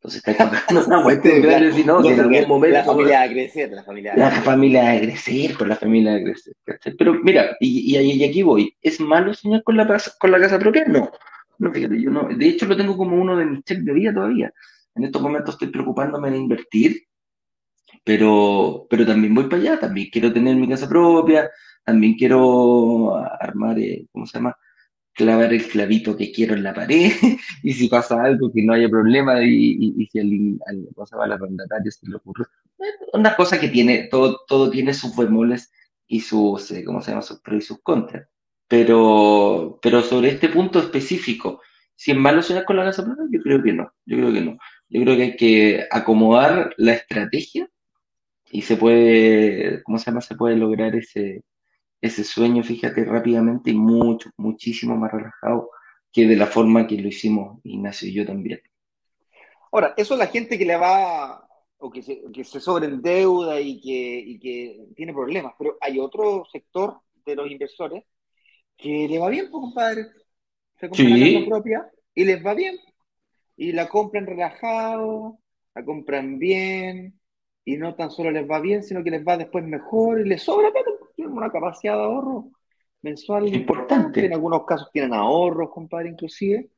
Entonces 0.05 0.27
está 0.27 0.37
comprando 0.37 0.85
una 0.87 1.03
cuestión 1.03 1.41
grande, 1.41 1.73
si 1.73 1.83
no, 1.83 2.05
en 2.05 2.19
algún 2.19 2.47
momento. 2.47 2.77
La 2.77 2.83
familia 2.83 3.19
va 3.19 3.23
a 3.23 3.29
crecer, 3.29 3.71
la 3.71 3.83
familia. 3.83 4.13
La 4.15 4.31
familia 4.31 4.83
va 4.83 4.91
a 4.91 4.99
crecer, 4.99 5.49
por 5.49 5.57
pues, 5.57 5.69
la 5.69 5.75
familia 5.77 6.11
va 6.11 6.17
a 6.17 6.23
crecer. 6.23 6.53
Pero 6.97 7.13
mira, 7.23 7.57
y, 7.59 7.97
y, 7.97 8.23
aquí 8.23 8.43
voy. 8.43 8.75
¿Es 8.81 8.99
malo 8.99 9.33
soñar 9.33 9.63
con 9.63 9.77
la, 9.77 10.01
con 10.19 10.31
la 10.31 10.39
casa 10.39 10.59
propia? 10.59 10.85
No. 10.85 11.11
No, 11.57 11.73
fíjate, 11.73 11.99
yo 11.99 12.11
no. 12.11 12.27
De 12.27 12.47
hecho, 12.47 12.67
lo 12.67 12.77
tengo 12.77 12.95
como 12.95 13.19
uno 13.19 13.35
de 13.35 13.45
mis 13.45 13.63
cheques 13.63 13.85
de 13.85 13.93
vida 13.93 14.13
todavía. 14.13 14.53
En 14.93 15.05
estos 15.05 15.21
momentos 15.21 15.55
estoy 15.55 15.69
preocupándome 15.69 16.27
en 16.27 16.35
invertir, 16.35 17.03
pero, 18.03 18.85
pero 18.89 19.05
también 19.05 19.33
voy 19.33 19.45
para 19.45 19.61
allá, 19.61 19.79
también 19.79 20.09
quiero 20.11 20.31
tener 20.31 20.55
mi 20.55 20.69
casa 20.69 20.87
propia, 20.87 21.49
también 21.83 22.13
quiero 22.13 23.15
armar, 23.15 23.79
eh, 23.79 24.05
¿cómo 24.11 24.27
se 24.27 24.37
llama? 24.37 24.55
Clavar 25.15 25.53
el 25.53 25.65
clavito 25.67 26.15
que 26.15 26.31
quiero 26.31 26.55
en 26.55 26.63
la 26.63 26.73
pared 26.73 27.11
y 27.63 27.73
si 27.73 27.87
pasa 27.87 28.21
algo 28.21 28.51
que 28.53 28.63
no 28.63 28.73
haya 28.73 28.89
problema 28.89 29.41
y, 29.43 30.07
si 30.11 30.19
al, 30.19 30.59
al, 30.67 31.31
arrendatario 31.31 31.91
se 31.91 32.07
le 32.07 32.17
ocurre. 32.17 32.45
Una 33.13 33.35
cosa 33.35 33.59
que 33.59 33.69
tiene, 33.69 34.07
todo, 34.11 34.41
todo 34.47 34.69
tiene 34.69 34.93
sus 34.93 35.15
bemoles 35.15 35.71
y 36.07 36.19
sus, 36.19 36.73
¿cómo 36.85 37.01
se 37.01 37.11
llama? 37.11 37.21
Sus 37.21 37.39
pros 37.39 37.63
y 37.63 37.65
sus 37.65 37.81
contras. 37.81 38.27
Pero, 38.67 39.79
pero 39.81 40.01
sobre 40.01 40.29
este 40.29 40.49
punto 40.49 40.79
específico, 40.79 41.61
si 41.95 42.11
es 42.11 42.17
malo 42.17 42.41
soñar 42.41 42.65
con 42.65 42.75
la 42.75 42.83
casa 42.83 43.05
propia, 43.05 43.25
yo 43.31 43.41
creo 43.41 43.63
que 43.63 43.73
no, 43.73 43.91
yo 44.05 44.17
creo 44.17 44.33
que 44.33 44.41
no. 44.41 44.57
Yo 44.89 45.01
creo 45.01 45.15
que 45.15 45.23
hay 45.23 45.35
que 45.35 45.87
acomodar 45.91 46.73
la 46.77 46.93
estrategia 46.93 47.69
y 48.51 48.61
se 48.63 48.77
puede, 48.77 49.81
¿cómo 49.83 49.97
se 49.97 50.05
llama? 50.05 50.21
Se 50.21 50.35
puede 50.35 50.55
lograr 50.57 50.95
ese, 50.95 51.43
ese 52.05 52.23
sueño, 52.23 52.63
fíjate, 52.63 53.03
rápidamente 53.05 53.71
y 53.71 53.75
mucho, 53.75 54.29
muchísimo 54.37 54.95
más 54.95 55.11
relajado 55.11 55.69
que 56.11 56.25
de 56.25 56.35
la 56.35 56.47
forma 56.47 56.87
que 56.87 56.97
lo 56.97 57.07
hicimos 57.07 57.59
Ignacio 57.63 58.07
y 58.07 58.13
yo 58.13 58.25
también. 58.25 58.61
Ahora, 59.71 59.93
eso 59.97 60.13
es 60.13 60.19
la 60.19 60.27
gente 60.27 60.57
que 60.57 60.65
le 60.65 60.77
va, 60.77 61.45
o 61.77 61.91
que 61.91 62.01
se, 62.01 62.21
que 62.33 62.43
se 62.43 62.59
sobreendeuda 62.59 63.59
y 63.59 63.81
que, 63.81 64.19
y 64.19 64.39
que 64.39 64.87
tiene 64.95 65.13
problemas, 65.13 65.53
pero 65.57 65.77
hay 65.81 65.99
otro 65.99 66.45
sector 66.51 66.99
de 67.25 67.35
los 67.35 67.51
inversores 67.51 68.03
que 68.77 69.07
le 69.09 69.19
va 69.19 69.29
bien, 69.29 69.49
pues, 69.51 69.61
compadre. 69.61 70.05
Se 70.79 70.89
compran 70.89 71.19
la 71.19 71.25
casa 71.25 71.45
propia 71.45 71.91
y 72.13 72.23
les 72.25 72.45
va 72.45 72.53
bien. 72.53 72.77
Y 73.57 73.71
la 73.71 73.87
compran 73.87 74.25
relajado, 74.25 75.39
la 75.73 75.85
compran 75.85 76.39
bien, 76.39 77.19
y 77.65 77.77
no 77.77 77.95
tan 77.95 78.11
solo 78.11 78.31
les 78.31 78.49
va 78.49 78.59
bien, 78.59 78.83
sino 78.83 79.03
que 79.03 79.11
les 79.11 79.25
va 79.25 79.37
después 79.37 79.65
mejor 79.65 80.21
y 80.21 80.29
les 80.29 80.43
sobra 80.43 80.71
tienen 80.71 80.94
una 81.37 81.51
capacidad 81.51 81.95
de 81.95 82.03
ahorro 82.03 82.51
mensual 83.05 83.47
importante. 83.53 84.25
En 84.25 84.33
algunos 84.33 84.65
casos 84.65 84.89
tienen 84.91 85.13
ahorros, 85.13 85.69
compadre, 85.71 86.09
inclusive. 86.09 86.69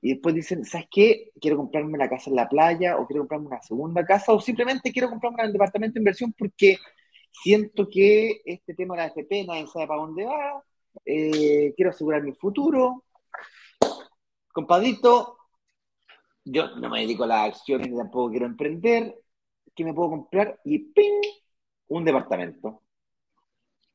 Y 0.00 0.14
después 0.14 0.34
dicen, 0.34 0.64
¿sabes 0.64 0.86
qué? 0.90 1.32
Quiero 1.40 1.56
comprarme 1.56 1.98
la 1.98 2.08
casa 2.08 2.30
en 2.30 2.36
la 2.36 2.48
playa 2.48 2.96
o 2.98 3.06
quiero 3.06 3.22
comprarme 3.22 3.48
una 3.48 3.62
segunda 3.62 4.04
casa 4.04 4.32
o 4.32 4.40
simplemente 4.40 4.92
quiero 4.92 5.10
comprarme 5.10 5.42
el 5.42 5.52
departamento 5.52 5.94
de 5.94 6.00
inversión 6.00 6.32
porque 6.38 6.78
siento 7.32 7.88
que 7.88 8.42
este 8.44 8.74
tema 8.74 8.94
de 8.94 9.02
la 9.02 9.08
FP 9.08 9.44
nadie 9.46 9.66
sabe 9.66 9.86
para 9.86 10.00
dónde 10.00 10.24
va, 10.24 10.62
eh, 11.04 11.72
quiero 11.76 11.90
asegurar 11.90 12.22
mi 12.22 12.32
futuro. 12.32 13.04
Compadrito, 14.52 15.38
yo 16.44 16.76
no 16.76 16.88
me 16.88 17.00
dedico 17.00 17.24
a 17.24 17.26
las 17.26 17.48
acciones 17.48 17.90
ni 17.90 17.96
tampoco 17.96 18.30
quiero 18.30 18.46
emprender, 18.46 19.16
¿qué 19.74 19.84
me 19.84 19.92
puedo 19.92 20.10
comprar? 20.10 20.60
Y 20.64 20.78
¡ping! 20.78 21.20
Un 21.88 22.04
departamento 22.04 22.82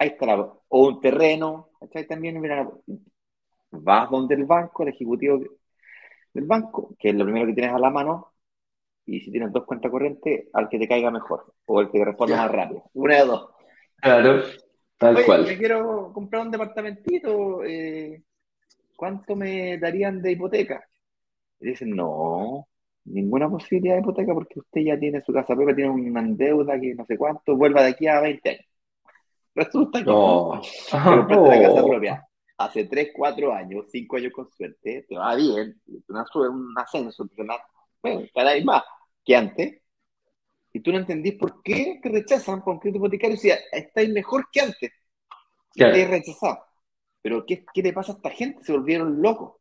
ahí 0.01 0.07
está 0.09 0.35
o 0.35 0.87
un 0.87 0.99
terreno, 0.99 1.69
¿cachai? 1.79 2.07
También 2.07 2.41
mira, 2.41 2.67
vas 3.69 4.09
donde 4.09 4.33
el 4.33 4.45
banco, 4.45 4.81
el 4.81 4.89
ejecutivo 4.89 5.39
del 6.33 6.45
banco, 6.45 6.95
que 6.97 7.09
es 7.09 7.15
lo 7.15 7.23
primero 7.23 7.45
que 7.45 7.53
tienes 7.53 7.73
a 7.73 7.79
la 7.79 7.91
mano, 7.91 8.33
y 9.05 9.19
si 9.19 9.31
tienes 9.31 9.51
dos 9.51 9.63
cuentas 9.65 9.91
corrientes, 9.91 10.47
al 10.53 10.69
que 10.69 10.79
te 10.79 10.87
caiga 10.87 11.11
mejor, 11.11 11.53
o 11.65 11.81
el 11.81 11.91
que 11.91 11.99
te 11.99 12.05
responda 12.05 12.37
más 12.37 12.51
rápido, 12.51 12.83
una 12.93 13.15
de 13.15 13.25
dos. 13.25 13.49
Claro, 13.97 14.41
tal 14.97 15.23
cual. 15.23 15.45
Yo 15.45 15.57
quiero 15.57 16.11
comprar 16.13 16.41
un 16.41 16.51
departamentito, 16.51 17.63
eh, 17.63 18.23
¿cuánto 18.95 19.35
me 19.35 19.77
darían 19.77 20.19
de 20.19 20.31
hipoteca? 20.31 20.83
Y 21.59 21.67
dicen, 21.67 21.91
no, 21.91 22.67
ninguna 23.05 23.47
posibilidad 23.47 23.95
de 23.95 24.01
hipoteca 24.01 24.33
porque 24.33 24.59
usted 24.59 24.81
ya 24.81 24.97
tiene 24.97 25.21
su 25.21 25.31
casa 25.31 25.55
propia, 25.55 25.75
tiene 25.75 25.91
una 25.91 26.23
deuda 26.23 26.79
que 26.79 26.95
no 26.95 27.05
sé 27.05 27.17
cuánto, 27.17 27.55
vuelva 27.55 27.83
de 27.83 27.89
aquí 27.89 28.07
a 28.07 28.19
20 28.19 28.49
años. 28.49 28.70
Resulta 29.53 29.99
que 30.03 30.05
no. 30.05 30.61
la 30.91 31.61
casa 31.61 31.85
propia 31.85 32.27
hace 32.57 32.85
3, 32.85 33.09
4 33.15 33.53
años, 33.53 33.85
5 33.89 34.17
años 34.17 34.31
con 34.33 34.49
suerte, 34.51 35.05
te 35.07 35.17
va 35.17 35.35
bien, 35.35 35.81
una, 36.09 36.25
un 36.49 36.73
ascenso, 36.77 37.27
bueno, 38.01 38.21
cada 38.33 38.53
vez 38.53 38.63
más 38.63 38.83
que 39.25 39.35
antes, 39.35 39.81
y 40.73 40.79
tú 40.79 40.91
no 40.91 40.99
entendís 40.99 41.35
por 41.35 41.61
qué 41.61 41.99
te 42.01 42.09
rechazan 42.09 42.63
un 42.65 42.79
crédito 42.79 42.99
hipotecario 42.99 43.37
si 43.37 43.51
estáis 43.71 44.09
mejor 44.09 44.47
que 44.51 44.61
antes. 44.61 44.91
Te 45.73 46.07
rechazado. 46.07 46.63
Pero 47.21 47.45
¿qué, 47.45 47.65
¿qué 47.73 47.81
le 47.81 47.93
pasa 47.93 48.13
a 48.13 48.15
esta 48.15 48.29
gente? 48.29 48.63
Se 48.63 48.71
volvieron 48.71 49.21
locos. 49.21 49.57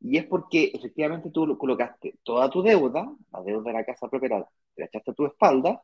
Y 0.00 0.18
es 0.18 0.26
porque 0.26 0.72
efectivamente 0.74 1.30
tú 1.30 1.56
colocaste 1.56 2.18
toda 2.24 2.50
tu 2.50 2.60
deuda, 2.62 3.10
la 3.30 3.42
deuda 3.42 3.70
de 3.70 3.72
la 3.72 3.84
casa 3.84 4.08
propia, 4.08 4.28
te 4.74 4.82
la 4.82 4.86
echaste 4.86 5.12
a 5.12 5.14
tu 5.14 5.26
espalda, 5.26 5.80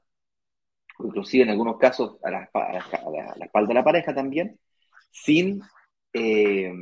inclusive 1.00 1.44
en 1.44 1.50
algunos 1.50 1.78
casos 1.78 2.16
a 2.22 2.30
la, 2.30 2.42
espalda 2.42 3.68
de 3.68 3.74
la 3.74 3.84
pareja 3.84 4.14
también, 4.14 4.58
sin, 5.10 5.60
eh, 6.12 6.72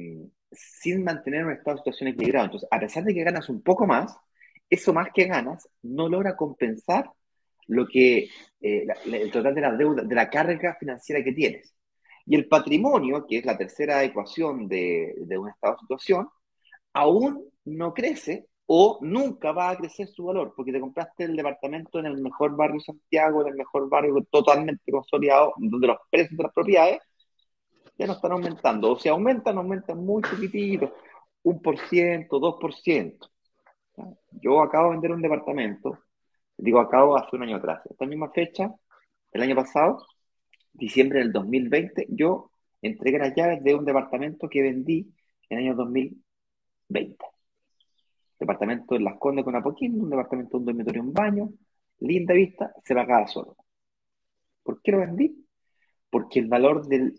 sin 0.50 1.04
mantener 1.04 1.44
un 1.46 1.52
estado 1.52 1.76
de 1.76 1.80
situación 1.80 2.08
equilibrado. 2.08 2.46
Entonces, 2.46 2.68
a 2.70 2.80
pesar 2.80 3.04
de 3.04 3.14
que 3.14 3.24
ganas 3.24 3.48
un 3.48 3.62
poco 3.62 3.86
más, 3.86 4.16
eso 4.68 4.92
más 4.92 5.08
que 5.14 5.26
ganas 5.26 5.68
no 5.82 6.08
logra 6.08 6.36
compensar 6.36 7.10
lo 7.68 7.86
que 7.86 8.28
eh, 8.60 8.86
el 9.06 9.30
total 9.30 9.54
de 9.54 9.60
la 9.60 9.72
deuda, 9.72 10.02
de 10.02 10.14
la 10.14 10.30
carga 10.30 10.76
financiera 10.78 11.22
que 11.22 11.32
tienes. 11.32 11.74
Y 12.24 12.34
el 12.34 12.48
patrimonio, 12.48 13.26
que 13.28 13.38
es 13.38 13.44
la 13.44 13.56
tercera 13.56 14.02
ecuación 14.02 14.66
de, 14.68 15.14
de 15.18 15.38
un 15.38 15.48
estado 15.48 15.74
de 15.74 15.80
situación, 15.80 16.28
aún 16.92 17.44
no 17.64 17.94
crece 17.94 18.46
o 18.66 18.98
nunca 19.00 19.52
va 19.52 19.70
a 19.70 19.76
crecer 19.76 20.08
su 20.08 20.24
valor, 20.24 20.52
porque 20.56 20.72
te 20.72 20.80
compraste 20.80 21.24
el 21.24 21.36
departamento 21.36 21.98
en 22.00 22.06
el 22.06 22.18
mejor 22.18 22.56
barrio 22.56 22.78
de 22.78 22.84
Santiago, 22.84 23.42
en 23.42 23.48
el 23.48 23.54
mejor 23.54 23.88
barrio 23.88 24.14
totalmente 24.30 24.90
consolidado, 24.90 25.54
donde 25.56 25.86
los 25.86 25.98
precios 26.10 26.36
de 26.36 26.42
las 26.42 26.52
propiedades 26.52 27.00
ya 27.98 28.06
no 28.06 28.14
están 28.14 28.32
aumentando, 28.32 28.92
o 28.92 28.98
sea, 28.98 29.12
aumentan, 29.12 29.56
aumentan 29.56 30.04
muy 30.04 30.22
poquitito, 30.22 30.92
un 31.44 31.62
por 31.62 31.78
ciento, 31.78 32.38
dos 32.38 32.56
por 32.60 32.74
ciento. 32.74 33.30
Yo 34.32 34.60
acabo 34.60 34.86
de 34.86 34.90
vender 34.92 35.12
un 35.12 35.22
departamento, 35.22 35.98
digo 36.56 36.80
acabo 36.80 37.16
hace 37.16 37.36
un 37.36 37.44
año 37.44 37.56
atrás, 37.56 37.82
esta 37.88 38.04
misma 38.04 38.30
fecha, 38.30 38.74
el 39.32 39.42
año 39.42 39.54
pasado, 39.54 40.04
diciembre 40.72 41.20
del 41.20 41.32
2020, 41.32 42.06
yo 42.10 42.50
entregué 42.82 43.18
las 43.18 43.34
llaves 43.34 43.62
de 43.62 43.74
un 43.74 43.84
departamento 43.84 44.48
que 44.48 44.62
vendí 44.62 45.14
en 45.48 45.58
el 45.58 45.64
año 45.66 45.76
2020 45.76 47.35
departamento 48.38 48.94
en 48.94 49.04
Las 49.04 49.18
Condes 49.18 49.44
con 49.44 49.56
Apoquín, 49.56 50.00
un 50.00 50.10
departamento, 50.10 50.58
un 50.58 50.64
dormitorio, 50.64 51.02
un 51.02 51.12
baño, 51.12 51.50
linda 52.00 52.34
vista, 52.34 52.72
se 52.84 52.94
pagaba 52.94 53.26
solo. 53.26 53.56
¿Por 54.62 54.82
qué 54.82 54.92
lo 54.92 54.98
vendí? 54.98 55.46
Porque 56.10 56.40
el 56.40 56.48
valor 56.48 56.86
de 56.86 57.12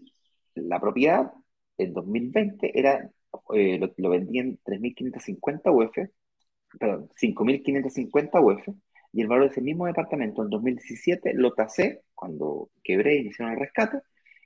la 0.55 0.79
propiedad 0.79 1.31
en 1.77 1.93
2020 1.93 2.79
era, 2.79 3.09
eh, 3.53 3.79
lo, 3.97 4.09
vendí 4.09 4.39
en 4.39 4.59
3.550 4.63 5.71
UF, 5.71 5.97
perdón, 6.79 7.09
5.550 7.15 8.41
UF, 8.41 8.75
y 9.13 9.21
el 9.21 9.27
valor 9.27 9.45
de 9.45 9.51
ese 9.51 9.61
mismo 9.61 9.85
departamento 9.85 10.43
en 10.43 10.49
2017 10.49 11.33
lo 11.35 11.53
tasé, 11.53 12.03
cuando 12.13 12.69
quebré 12.83 13.17
y 13.17 13.27
hicieron 13.27 13.53
el 13.53 13.59
rescate, 13.59 13.99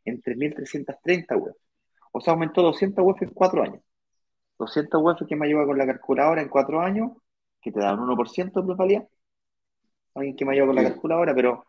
en 0.06 0.22
3.330 0.22 1.38
UF. 1.38 1.58
O 2.14 2.22
sea, 2.22 2.34
aumentó 2.34 2.62
200 2.62 3.04
UF 3.06 3.22
en 3.24 3.30
cuatro 3.30 3.64
años. 3.64 3.82
200 4.62 5.02
UF 5.04 5.28
que 5.28 5.36
me 5.36 5.48
ayuda 5.48 5.66
con 5.66 5.78
la 5.78 5.86
calculadora 5.86 6.42
en 6.42 6.50
cuatro 6.50 6.82
años, 6.82 7.12
que 7.62 7.72
te 7.72 7.80
da 7.80 7.94
un 7.94 8.08
1% 8.08 8.54
de 8.54 8.66
plusvalía. 8.66 9.08
Alguien 10.16 10.36
que 10.36 10.46
me 10.46 10.54
ayuda 10.54 10.68
con 10.68 10.76
la 10.76 10.84
calculadora, 10.84 11.34
pero 11.34 11.66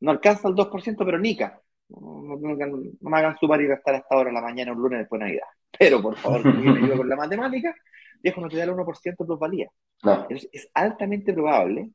no 0.00 0.10
alcanza 0.10 0.48
el 0.48 0.54
2%, 0.54 1.04
pero 1.04 1.18
nica. 1.18 1.60
No, 1.88 2.38
me 2.38 3.18
hagan 3.18 3.38
sumar 3.38 3.60
y 3.60 3.66
restar 3.66 3.94
hasta 3.94 4.14
ahora 4.14 4.28
en 4.28 4.34
la 4.34 4.42
mañana, 4.42 4.72
un 4.72 4.78
lunes 4.78 5.00
después 5.00 5.20
de 5.20 5.26
Navidad. 5.26 5.46
Pero 5.78 6.02
por 6.02 6.16
favor, 6.16 6.42
que 6.42 6.48
me 6.50 6.70
ayude 6.70 6.96
con 6.96 7.08
la 7.08 7.16
matemática, 7.16 7.74
viejo, 8.22 8.40
no 8.40 8.48
te 8.48 8.56
da 8.56 8.64
el 8.64 8.70
1% 8.70 9.02
de 9.02 9.26
plusvalía. 9.26 9.70
Es, 10.28 10.48
es 10.52 10.70
altamente 10.74 11.32
probable 11.32 11.90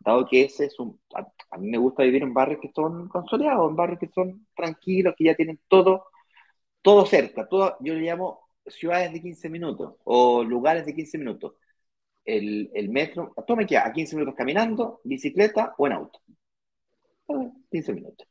dado 0.00 0.26
que 0.26 0.44
ese 0.44 0.66
es 0.66 0.78
un... 0.78 1.00
A, 1.14 1.58
mí 1.58 1.70
me 1.70 1.78
gusta 1.78 2.02
vivir 2.02 2.22
en 2.22 2.34
barrios 2.34 2.60
que 2.60 2.70
son 2.74 3.08
consolidados, 3.08 3.70
en 3.70 3.76
barrios 3.76 3.98
que 3.98 4.08
son 4.08 4.46
tranquilos, 4.54 5.14
que 5.16 5.24
ya 5.24 5.34
tienen 5.34 5.60
todo, 5.68 6.06
todo 6.82 7.06
cerca, 7.06 7.48
todo, 7.48 7.76
yo 7.80 7.94
le 7.94 8.02
llamo 8.02 8.43
ciudades 8.66 9.12
de 9.12 9.20
15 9.20 9.48
minutos 9.48 9.94
o 10.04 10.42
lugares 10.44 10.86
de 10.86 10.94
15 10.94 11.18
minutos. 11.18 11.54
El, 12.24 12.70
el 12.74 12.88
metro, 12.88 13.34
todo 13.46 13.56
me 13.56 13.66
a 13.76 13.92
15 13.92 14.16
minutos 14.16 14.34
caminando, 14.34 15.00
bicicleta 15.04 15.74
o 15.78 15.86
en 15.86 15.92
auto. 15.92 16.20
15 17.70 17.92
minutos. 17.92 18.26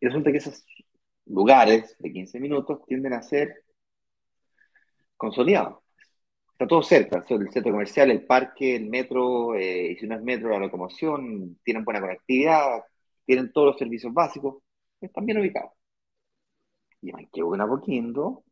Y 0.00 0.06
resulta 0.06 0.30
que 0.30 0.38
esos 0.38 0.64
lugares 1.26 1.96
de 1.98 2.12
15 2.12 2.40
minutos 2.40 2.84
tienden 2.86 3.12
a 3.14 3.22
ser 3.22 3.64
consolidados. 5.16 5.78
Está 6.52 6.66
todo 6.66 6.82
cerca, 6.82 7.24
el 7.28 7.52
centro 7.52 7.72
comercial, 7.72 8.10
el 8.10 8.24
parque, 8.26 8.76
el 8.76 8.86
metro, 8.86 9.54
eh, 9.54 9.92
y 9.92 9.96
si 9.96 10.06
no 10.06 10.16
es 10.16 10.22
metro, 10.22 10.50
la 10.50 10.58
locomoción, 10.58 11.58
tienen 11.62 11.84
buena 11.84 12.00
conectividad, 12.00 12.82
tienen 13.24 13.52
todos 13.52 13.68
los 13.68 13.78
servicios 13.78 14.12
básicos, 14.12 14.56
están 15.00 15.24
bien 15.24 15.38
ubicados. 15.38 15.77
Y 17.02 17.10
aunque 17.12 17.42
poquito 17.42 18.44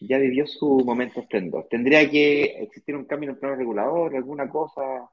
ya 0.00 0.18
vivió 0.18 0.46
su 0.46 0.80
momento 0.84 1.20
esplendor. 1.20 1.68
Tendría 1.70 2.08
que 2.10 2.62
existir 2.62 2.96
un 2.96 3.04
cambio 3.04 3.28
en 3.30 3.34
el 3.34 3.40
plano 3.40 3.56
regulador, 3.56 4.16
alguna 4.16 4.48
cosa 4.48 5.08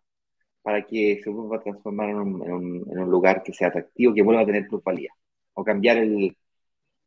para 0.61 0.85
que 0.85 1.21
se 1.23 1.29
vuelva 1.29 1.57
a 1.57 1.63
transformar 1.63 2.09
en 2.09 2.17
un, 2.17 3.09
lugar 3.09 3.43
que 3.43 3.53
sea 3.53 3.69
atractivo, 3.69 4.13
que 4.13 4.23
vuelva 4.23 4.41
a 4.41 4.45
tener 4.45 4.67
plusvalía. 4.67 5.11
O 5.53 5.63
cambiar 5.63 5.97
el, 5.97 6.35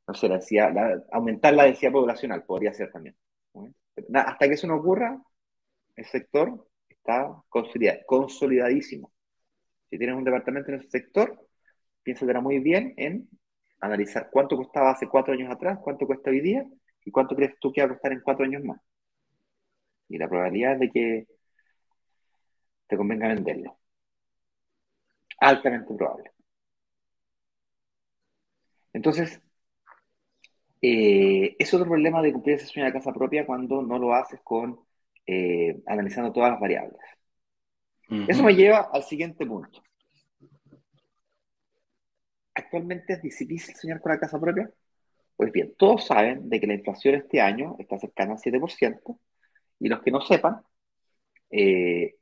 no 0.07 0.14
sé, 0.14 0.29
la 0.29 1.03
aumentar 1.12 1.55
la 1.55 1.64
densidad 1.64 1.92
poblacional, 1.92 2.45
podría 2.45 2.73
ser 2.73 2.90
también 2.92 3.16
hasta 4.14 4.49
que 4.49 4.55
eso 4.55 4.66
no 4.66 4.77
ocurra, 4.77 5.21
el 5.97 6.05
sector 6.07 6.66
está 6.88 7.42
consolidadísimo. 7.49 9.12
Si 9.90 9.99
tienes 9.99 10.16
un 10.16 10.25
departamento 10.25 10.71
en 10.71 10.81
ese 10.81 10.88
sector, 10.88 11.49
piénsatela 12.03 12.40
muy 12.40 12.59
bien 12.59 12.95
en 12.97 13.29
analizar 13.83 14.31
cuánto 14.31 14.57
costaba 14.57 14.92
hace 14.92 15.09
cuatro 15.09 15.35
años 15.35 15.51
atrás, 15.51 15.79
cuánto 15.83 16.07
cuesta 16.07 16.31
hoy 16.31 16.40
día 16.40 16.64
y 17.05 17.11
cuánto 17.11 17.37
crees 17.37 17.59
tú 17.61 17.73
que 17.73 17.83
va 17.83 17.87
a 17.87 17.90
costar 17.90 18.12
en 18.12 18.21
cuatro 18.21 18.45
años 18.45 18.64
más. 18.64 18.81
Y 20.09 20.18
la 20.18 20.29
probabilidad 20.29 20.79
de 20.79 20.90
que 20.90 21.27
te 22.87 22.97
convenga 22.97 23.29
venderlo. 23.29 23.79
Altamente 25.40 25.95
probable. 25.95 26.31
Entonces, 28.92 29.40
eh, 30.81 31.57
es 31.59 31.75
otro 31.75 31.87
problema 31.87 32.23
de 32.23 32.33
cumplir 32.33 32.57
ese 32.57 32.66
sueño 32.66 32.87
de 32.87 32.92
casa 32.92 33.12
propia 33.12 33.47
cuando 33.47 33.83
no 33.83 33.99
lo 33.99 34.14
haces 34.14 34.40
con 34.45 34.79
eh, 35.27 35.81
analizando 35.87 36.33
todas 36.33 36.51
las 36.53 36.61
variables. 36.61 37.01
Eso 38.29 38.42
me 38.42 38.55
lleva 38.55 38.90
al 38.92 39.03
siguiente 39.03 39.47
punto. 39.47 39.83
¿Actualmente 42.54 43.14
es 43.14 43.22
difícil 43.22 43.74
soñar 43.74 44.00
con 44.00 44.12
la 44.12 44.18
casa 44.18 44.40
propia? 44.40 44.70
Pues 45.36 45.52
bien, 45.52 45.74
todos 45.76 46.06
saben 46.06 46.48
de 46.48 46.60
que 46.60 46.66
la 46.66 46.74
inflación 46.74 47.14
este 47.14 47.40
año 47.40 47.76
está 47.78 47.98
cercana 47.98 48.32
al 48.32 48.38
7%, 48.38 49.18
y 49.80 49.88
los 49.88 50.00
que 50.02 50.10
no 50.10 50.20
sepan, 50.20 50.60
eh, 51.50 52.16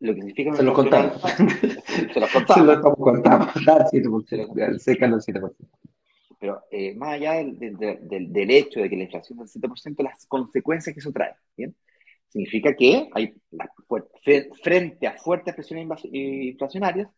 lo 0.00 0.14
que 0.14 0.20
significa... 0.20 0.54
Se 0.54 0.62
los 0.62 0.74
contamos. 0.74 1.20
se 1.20 2.20
los 2.20 2.30
contamos. 2.32 2.54
Se 2.54 2.64
los 2.64 2.96
contamos. 2.96 3.52
cercano 4.80 5.16
al 5.16 5.22
7%. 5.22 5.54
Pero 6.38 6.62
eh, 6.70 6.94
más 6.94 7.14
allá 7.14 7.34
del, 7.34 7.76
del, 7.78 8.50
hecho 8.50 8.80
de 8.80 8.90
que 8.90 8.96
la 8.96 9.04
inflación 9.04 9.40
es 9.40 9.52
del 9.52 9.70
7%, 9.70 10.02
las 10.02 10.26
consecuencias 10.26 10.92
que 10.92 11.00
eso 11.00 11.12
trae, 11.12 11.34
¿bien? 11.56 11.74
Significa 12.28 12.74
que 12.74 13.08
hay 13.12 13.34
frente 14.62 15.06
a 15.06 15.16
fuertes 15.16 15.54
presiones 15.54 15.86
inflacionarias, 16.12 17.08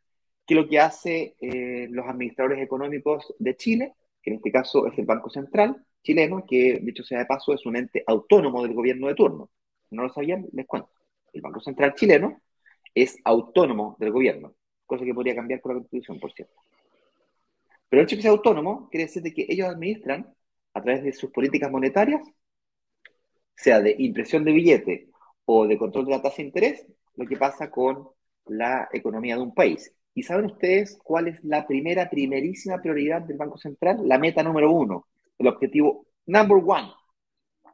que 0.48 0.54
lo 0.54 0.66
que 0.66 0.80
hace 0.80 1.36
eh, 1.40 1.88
los 1.90 2.06
administradores 2.06 2.62
económicos 2.62 3.34
de 3.38 3.54
Chile, 3.54 3.94
que 4.22 4.30
en 4.30 4.36
este 4.36 4.50
caso 4.50 4.86
es 4.86 4.98
el 4.98 5.04
Banco 5.04 5.28
Central 5.28 5.84
chileno, 6.02 6.46
que 6.48 6.80
dicho 6.82 7.04
sea 7.04 7.18
de 7.18 7.26
paso 7.26 7.52
es 7.52 7.66
un 7.66 7.76
ente 7.76 8.02
autónomo 8.06 8.62
del 8.62 8.72
gobierno 8.72 9.08
de 9.08 9.14
turno. 9.14 9.50
¿No 9.90 10.04
lo 10.04 10.08
sabían? 10.08 10.46
Les 10.52 10.66
cuento. 10.66 10.90
El 11.34 11.42
Banco 11.42 11.60
Central 11.60 11.94
chileno 11.94 12.40
es 12.94 13.18
autónomo 13.24 13.98
del 14.00 14.10
gobierno, 14.10 14.54
cosa 14.86 15.04
que 15.04 15.12
podría 15.12 15.34
cambiar 15.34 15.60
con 15.60 15.74
la 15.74 15.80
Constitución, 15.80 16.18
por 16.18 16.32
cierto. 16.32 16.54
Pero 17.90 18.00
el 18.00 18.06
hecho 18.06 18.16
de 18.16 18.20
que 18.20 18.22
sea 18.22 18.30
autónomo 18.30 18.88
quiere 18.88 19.04
decir 19.04 19.22
que 19.34 19.46
ellos 19.50 19.68
administran 19.68 20.34
a 20.72 20.82
través 20.82 21.04
de 21.04 21.12
sus 21.12 21.30
políticas 21.30 21.70
monetarias, 21.70 22.22
sea 23.54 23.80
de 23.82 23.94
impresión 23.98 24.44
de 24.44 24.52
billete 24.52 25.10
o 25.44 25.66
de 25.66 25.76
control 25.76 26.06
de 26.06 26.12
la 26.12 26.22
tasa 26.22 26.36
de 26.38 26.44
interés, 26.44 26.86
lo 27.16 27.26
que 27.26 27.36
pasa 27.36 27.70
con 27.70 28.08
la 28.46 28.88
economía 28.92 29.36
de 29.36 29.42
un 29.42 29.54
país. 29.54 29.92
¿Y 30.18 30.24
saben 30.24 30.46
ustedes 30.46 30.98
cuál 31.04 31.28
es 31.28 31.44
la 31.44 31.64
primera, 31.64 32.10
primerísima 32.10 32.82
prioridad 32.82 33.22
del 33.22 33.36
Banco 33.36 33.56
Central? 33.56 34.00
La 34.02 34.18
meta 34.18 34.42
número 34.42 34.68
uno, 34.72 35.06
el 35.38 35.46
objetivo 35.46 36.08
number 36.26 36.58
one, 36.66 36.90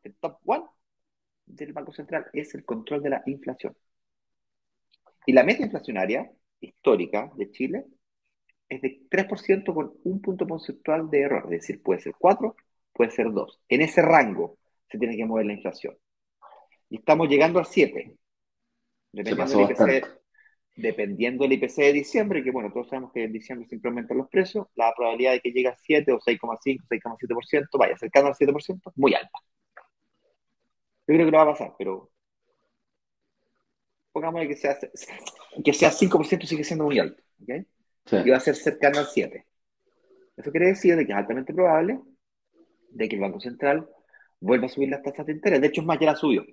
el 0.02 0.14
top 0.16 0.36
one 0.44 0.64
del 1.46 1.72
Banco 1.72 1.94
Central 1.94 2.26
es 2.34 2.54
el 2.54 2.66
control 2.66 3.02
de 3.02 3.08
la 3.08 3.22
inflación. 3.24 3.74
Y 5.24 5.32
la 5.32 5.42
meta 5.42 5.62
inflacionaria 5.62 6.30
histórica 6.60 7.32
de 7.34 7.50
Chile 7.50 7.86
es 8.68 8.82
de 8.82 9.00
3% 9.08 9.72
con 9.72 9.94
un 10.04 10.20
punto 10.20 10.46
conceptual 10.46 11.08
de 11.08 11.22
error, 11.22 11.44
es 11.44 11.62
decir, 11.62 11.82
puede 11.82 12.00
ser 12.00 12.12
4, 12.18 12.54
puede 12.92 13.10
ser 13.10 13.32
2. 13.32 13.60
En 13.70 13.80
ese 13.80 14.02
rango 14.02 14.58
se 14.90 14.98
tiene 14.98 15.16
que 15.16 15.24
mover 15.24 15.46
la 15.46 15.54
inflación. 15.54 15.96
Y 16.90 16.96
estamos 16.96 17.26
llegando 17.26 17.58
al 17.58 17.64
7. 17.64 18.14
Dependiendo 19.12 19.66
del, 19.66 19.70
IPC, 19.70 20.23
dependiendo 20.76 21.44
del 21.44 21.52
IPC 21.52 21.76
de 21.76 21.92
diciembre, 21.92 22.42
que 22.42 22.50
bueno, 22.50 22.72
todos 22.72 22.88
sabemos 22.88 23.12
que 23.12 23.24
en 23.24 23.32
diciembre 23.32 23.68
siempre 23.68 23.88
aumentan 23.88 24.18
los 24.18 24.28
precios, 24.28 24.66
la 24.74 24.92
probabilidad 24.96 25.32
de 25.32 25.40
que 25.40 25.52
llegue 25.52 25.68
a 25.68 25.76
7 25.76 26.12
o 26.12 26.18
6,5, 26.18 26.80
6,7%, 26.88 27.78
vaya 27.78 27.94
acercando 27.94 28.28
al 28.28 28.34
7%, 28.34 28.92
muy 28.96 29.14
alta. 29.14 29.38
Yo 31.06 31.14
creo 31.14 31.26
que 31.26 31.32
no 31.32 31.38
va 31.38 31.44
a 31.44 31.52
pasar, 31.52 31.74
pero 31.78 32.10
pongámosle 34.12 34.48
que 34.48 34.56
sea, 34.56 34.78
que 35.64 35.72
sea 35.72 35.90
5% 35.90 36.46
sigue 36.46 36.64
siendo 36.64 36.84
muy 36.84 36.98
alto. 36.98 37.22
¿okay? 37.42 37.66
y 38.24 38.30
va 38.30 38.36
a 38.36 38.40
ser 38.40 38.54
cercano 38.54 38.98
al 38.98 39.06
7. 39.06 39.46
Eso 40.36 40.50
quiere 40.50 40.66
decir 40.66 40.96
de 40.96 41.06
que 41.06 41.12
es 41.12 41.18
altamente 41.18 41.54
probable 41.54 42.00
de 42.90 43.08
que 43.08 43.16
el 43.16 43.22
Banco 43.22 43.40
Central 43.40 43.88
vuelva 44.40 44.66
a 44.66 44.68
subir 44.68 44.88
las 44.88 45.02
tasas 45.02 45.26
de 45.26 45.32
interés. 45.32 45.60
De 45.60 45.68
hecho, 45.68 45.80
es 45.80 45.86
más, 45.86 45.98
ya 45.98 46.06
la 46.06 46.16
subió. 46.16 46.44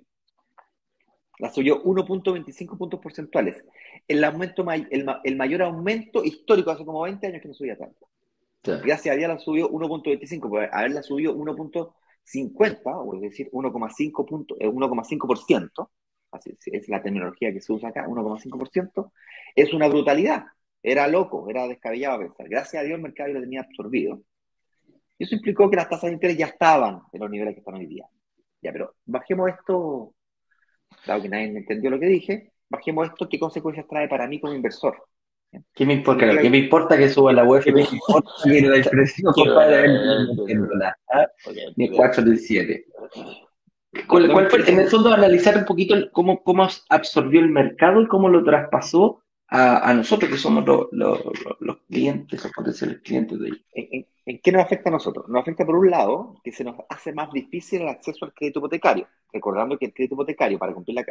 La 1.42 1.50
subió 1.50 1.82
1.25 1.82 2.78
puntos 2.78 3.00
porcentuales. 3.00 3.64
El, 4.06 4.22
aumento, 4.22 4.64
el, 4.70 5.36
mayor 5.36 5.62
aumento 5.62 6.22
histórico 6.22 6.70
hace 6.70 6.84
como 6.84 7.02
20 7.02 7.26
años 7.26 7.42
que 7.42 7.48
no 7.48 7.54
subía 7.54 7.76
tanto. 7.76 8.06
Gracias 8.62 9.12
a 9.12 9.16
Dios 9.16 9.28
la 9.28 9.40
subió 9.40 9.68
1.25, 9.68 10.48
porque 10.48 10.68
haberla 10.70 11.02
subido 11.02 11.34
1.50, 11.34 12.80
o 12.84 13.14
es 13.16 13.22
decir, 13.22 13.50
1,5%, 13.50 14.56
eh, 14.60 15.90
así 16.30 16.56
es 16.66 16.88
la 16.88 17.02
terminología 17.02 17.52
que 17.52 17.60
se 17.60 17.72
usa 17.72 17.88
acá, 17.88 18.06
1,5%, 18.06 19.10
es 19.56 19.74
una 19.74 19.88
brutalidad. 19.88 20.44
Era 20.80 21.08
loco, 21.08 21.50
era 21.50 21.66
descabellado 21.66 22.20
pensar. 22.20 22.48
Gracias 22.48 22.80
a 22.80 22.86
Dios 22.86 22.98
el 22.98 23.02
mercado 23.02 23.32
lo 23.32 23.40
tenía 23.40 23.62
absorbido. 23.62 24.22
Y 25.18 25.24
eso 25.24 25.34
implicó 25.34 25.68
que 25.68 25.74
las 25.74 25.88
tasas 25.88 26.10
de 26.10 26.12
interés 26.12 26.36
ya 26.36 26.46
estaban 26.46 27.00
en 27.12 27.20
los 27.20 27.28
niveles 27.28 27.54
que 27.54 27.58
están 27.58 27.74
hoy 27.74 27.86
día. 27.86 28.06
Ya, 28.62 28.70
pero 28.70 28.94
bajemos 29.06 29.50
esto, 29.50 30.14
dado 31.06 31.22
que 31.22 31.28
nadie 31.28 31.50
me 31.50 31.60
entendió 31.60 31.90
lo 31.90 32.00
que 32.00 32.06
dije, 32.06 32.52
bajemos 32.68 33.08
esto, 33.08 33.28
¿qué 33.28 33.38
consecuencias 33.38 33.86
trae 33.88 34.08
para 34.08 34.26
mí 34.26 34.40
como 34.40 34.54
inversor? 34.54 34.96
¿Qué 35.74 35.84
me 35.84 35.94
importa? 35.94 36.40
¿Qué 36.40 36.50
me 36.50 36.58
importa 36.58 36.96
que 36.96 37.08
suba 37.08 37.32
la 37.32 37.44
web? 37.44 37.62
¿Qué 37.62 37.72
me 37.72 37.82
importa 37.82 38.30
que 38.44 38.60
la 38.62 38.78
impresión 38.78 39.34
Ni 41.76 41.90
4 41.90 42.24
del 42.24 42.38
7. 42.38 42.86
¿Cuál, 44.08 44.32
cuál 44.32 44.48
fue, 44.48 44.66
en 44.70 44.80
el 44.80 44.88
fondo, 44.88 45.12
analizar 45.12 45.56
un 45.58 45.66
poquito 45.66 45.94
cómo, 46.12 46.42
cómo 46.42 46.66
absorbió 46.88 47.40
el 47.40 47.50
mercado 47.50 48.00
y 48.00 48.08
cómo 48.08 48.30
lo 48.30 48.42
traspasó 48.42 49.22
a, 49.54 49.92
nosotros 49.92 50.30
que 50.30 50.38
somos 50.38 50.64
los 50.92 51.76
clientes, 51.86 52.42
los 52.42 52.52
potenciales 52.52 53.00
clientes 53.00 53.38
de 53.38 53.48
ellos. 53.48 54.06
¿En, 54.24 54.40
qué 54.40 54.50
nos 54.50 54.62
afecta 54.62 54.88
a 54.88 54.92
nosotros? 54.92 55.28
Nos 55.28 55.42
afecta 55.42 55.66
por 55.66 55.76
un 55.76 55.90
lado 55.90 56.40
que 56.42 56.52
se 56.52 56.64
nos 56.64 56.76
hace 56.88 57.12
más 57.12 57.30
difícil 57.32 57.82
el 57.82 57.88
acceso 57.88 58.24
al 58.24 58.32
crédito 58.32 58.60
hipotecario, 58.60 59.06
recordando 59.30 59.78
que 59.78 59.86
el 59.86 59.92
crédito 59.92 60.14
hipotecario 60.14 60.58
para 60.58 60.72
cumplir 60.72 60.96
la, 60.96 61.04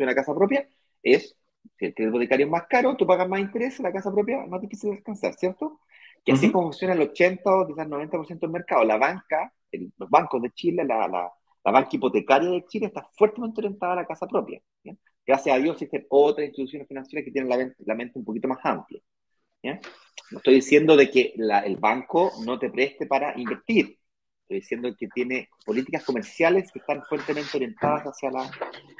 una 0.00 0.14
casa 0.14 0.34
propia 0.34 0.66
es, 1.02 1.36
si 1.78 1.86
el 1.86 1.94
crédito 1.94 2.16
hipotecario 2.16 2.46
es 2.46 2.52
más 2.52 2.66
caro, 2.68 2.96
tú 2.96 3.06
pagas 3.06 3.28
más 3.28 3.40
interés, 3.40 3.78
la 3.78 3.92
casa 3.92 4.10
propia 4.10 4.42
es 4.42 4.48
más 4.48 4.60
difícil 4.60 4.90
de 4.90 4.96
alcanzar, 4.96 5.34
¿cierto? 5.34 5.80
Y 6.24 6.32
así 6.32 6.50
como 6.50 6.64
funciona 6.64 6.94
el 6.94 7.02
80 7.02 7.54
o 7.54 7.66
quizás 7.66 7.86
90% 7.86 8.40
del 8.40 8.50
mercado. 8.50 8.82
La 8.82 8.96
banca, 8.96 9.52
los 9.98 10.10
bancos 10.10 10.42
de 10.42 10.50
Chile, 10.50 10.84
la, 10.84 11.06
la, 11.06 11.30
la 11.64 11.70
banca 11.70 11.90
hipotecaria 11.92 12.50
de 12.50 12.64
Chile 12.66 12.86
está 12.86 13.08
fuertemente 13.16 13.60
orientada 13.60 13.92
a 13.92 13.96
la 13.96 14.06
casa 14.06 14.26
propia. 14.26 14.60
¿bien? 14.82 14.98
Gracias 15.26 15.56
a 15.56 15.58
Dios 15.58 15.74
existen 15.74 16.06
otras 16.10 16.46
instituciones 16.46 16.86
financieras 16.86 17.24
que 17.24 17.30
tienen 17.30 17.48
la, 17.48 17.94
mente, 17.94 18.18
un 18.18 18.24
poquito 18.24 18.48
más 18.48 18.58
amplia. 18.62 19.00
No 19.62 20.38
estoy 20.38 20.54
diciendo 20.54 20.96
de 20.96 21.10
que 21.10 21.34
el 21.36 21.76
banco 21.76 22.32
no 22.44 22.58
te 22.58 22.70
preste 22.70 23.06
para 23.06 23.38
invertir. 23.38 23.98
Estoy 24.42 24.60
diciendo 24.60 24.94
que 24.98 25.08
tiene 25.08 25.48
políticas 25.64 26.04
comerciales 26.04 26.70
que 26.70 26.80
están 26.80 27.02
fuertemente 27.04 27.56
orientadas 27.56 28.04
hacia 28.04 28.30
la, 28.30 28.50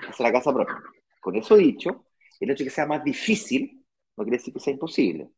hacia 0.08 0.22
la 0.26 0.32
casa 0.32 0.52
propia. 0.52 0.76
Con 1.20 1.37
eso 1.37 1.56
dicho, 1.56 2.06
El 2.40 2.50
hecho 2.50 2.64
de 2.64 2.70
que 2.70 2.74
sea 2.74 2.87
más 2.87 3.04
difícil 3.04 3.84
no 4.16 4.24
quiere 4.24 4.38
decir 4.38 4.54
que 4.54 4.60
sea 4.60 4.72
imposible. 4.72 5.28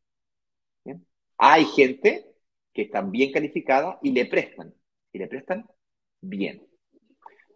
Hay 1.39 1.65
gente 1.65 2.25
que 2.73 2.83
está 2.83 3.03
bien 3.03 3.33
calificada 3.33 3.99
y 4.03 4.11
le 4.13 4.27
prestan, 4.27 4.73
y 5.13 5.19
le 5.19 5.27
prestan 5.27 5.67
bien. 6.21 6.63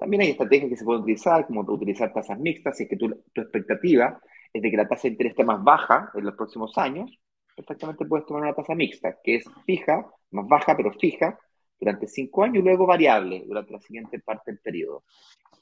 También 0.01 0.23
hay 0.23 0.31
estrategias 0.31 0.71
que 0.71 0.77
se 0.79 0.85
pueden 0.85 1.03
utilizar, 1.03 1.47
como 1.47 1.61
utilizar 1.61 2.11
tasas 2.11 2.39
mixtas, 2.41 2.75
si 2.75 2.85
es 2.85 2.89
que 2.89 2.97
tu, 2.97 3.23
tu 3.35 3.43
expectativa 3.43 4.19
es 4.51 4.63
de 4.63 4.71
que 4.71 4.77
la 4.79 4.89
tasa 4.89 5.03
de 5.03 5.09
interés 5.09 5.33
esté 5.33 5.45
más 5.45 5.63
baja 5.63 6.11
en 6.15 6.25
los 6.25 6.35
próximos 6.37 6.77
años, 6.79 7.11
perfectamente 7.55 8.07
puedes 8.07 8.25
tomar 8.25 8.45
una 8.45 8.55
tasa 8.55 8.75
mixta, 8.75 9.19
que 9.23 9.37
es 9.37 9.45
fija, 9.67 10.07
más 10.31 10.49
baja, 10.49 10.75
pero 10.75 10.91
fija, 10.95 11.39
durante 11.79 12.07
cinco 12.07 12.45
años 12.45 12.57
y 12.57 12.63
luego 12.63 12.87
variable 12.87 13.45
durante 13.47 13.75
la 13.75 13.81
siguiente 13.81 14.19
parte 14.21 14.53
del 14.53 14.61
periodo. 14.61 15.05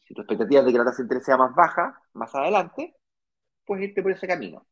Si 0.07 0.15
tu 0.15 0.21
expectativa 0.21 0.61
es 0.61 0.67
de 0.67 0.73
que 0.73 0.79
la 0.79 0.85
tasa 0.85 0.99
de 0.99 1.03
interés 1.03 1.25
sea 1.25 1.37
más 1.37 1.53
baja 1.53 2.01
más 2.13 2.33
adelante, 2.37 2.95
puedes 3.65 3.89
irte 3.89 4.03
por 4.03 4.13
ese 4.13 4.29
camino. 4.29 4.69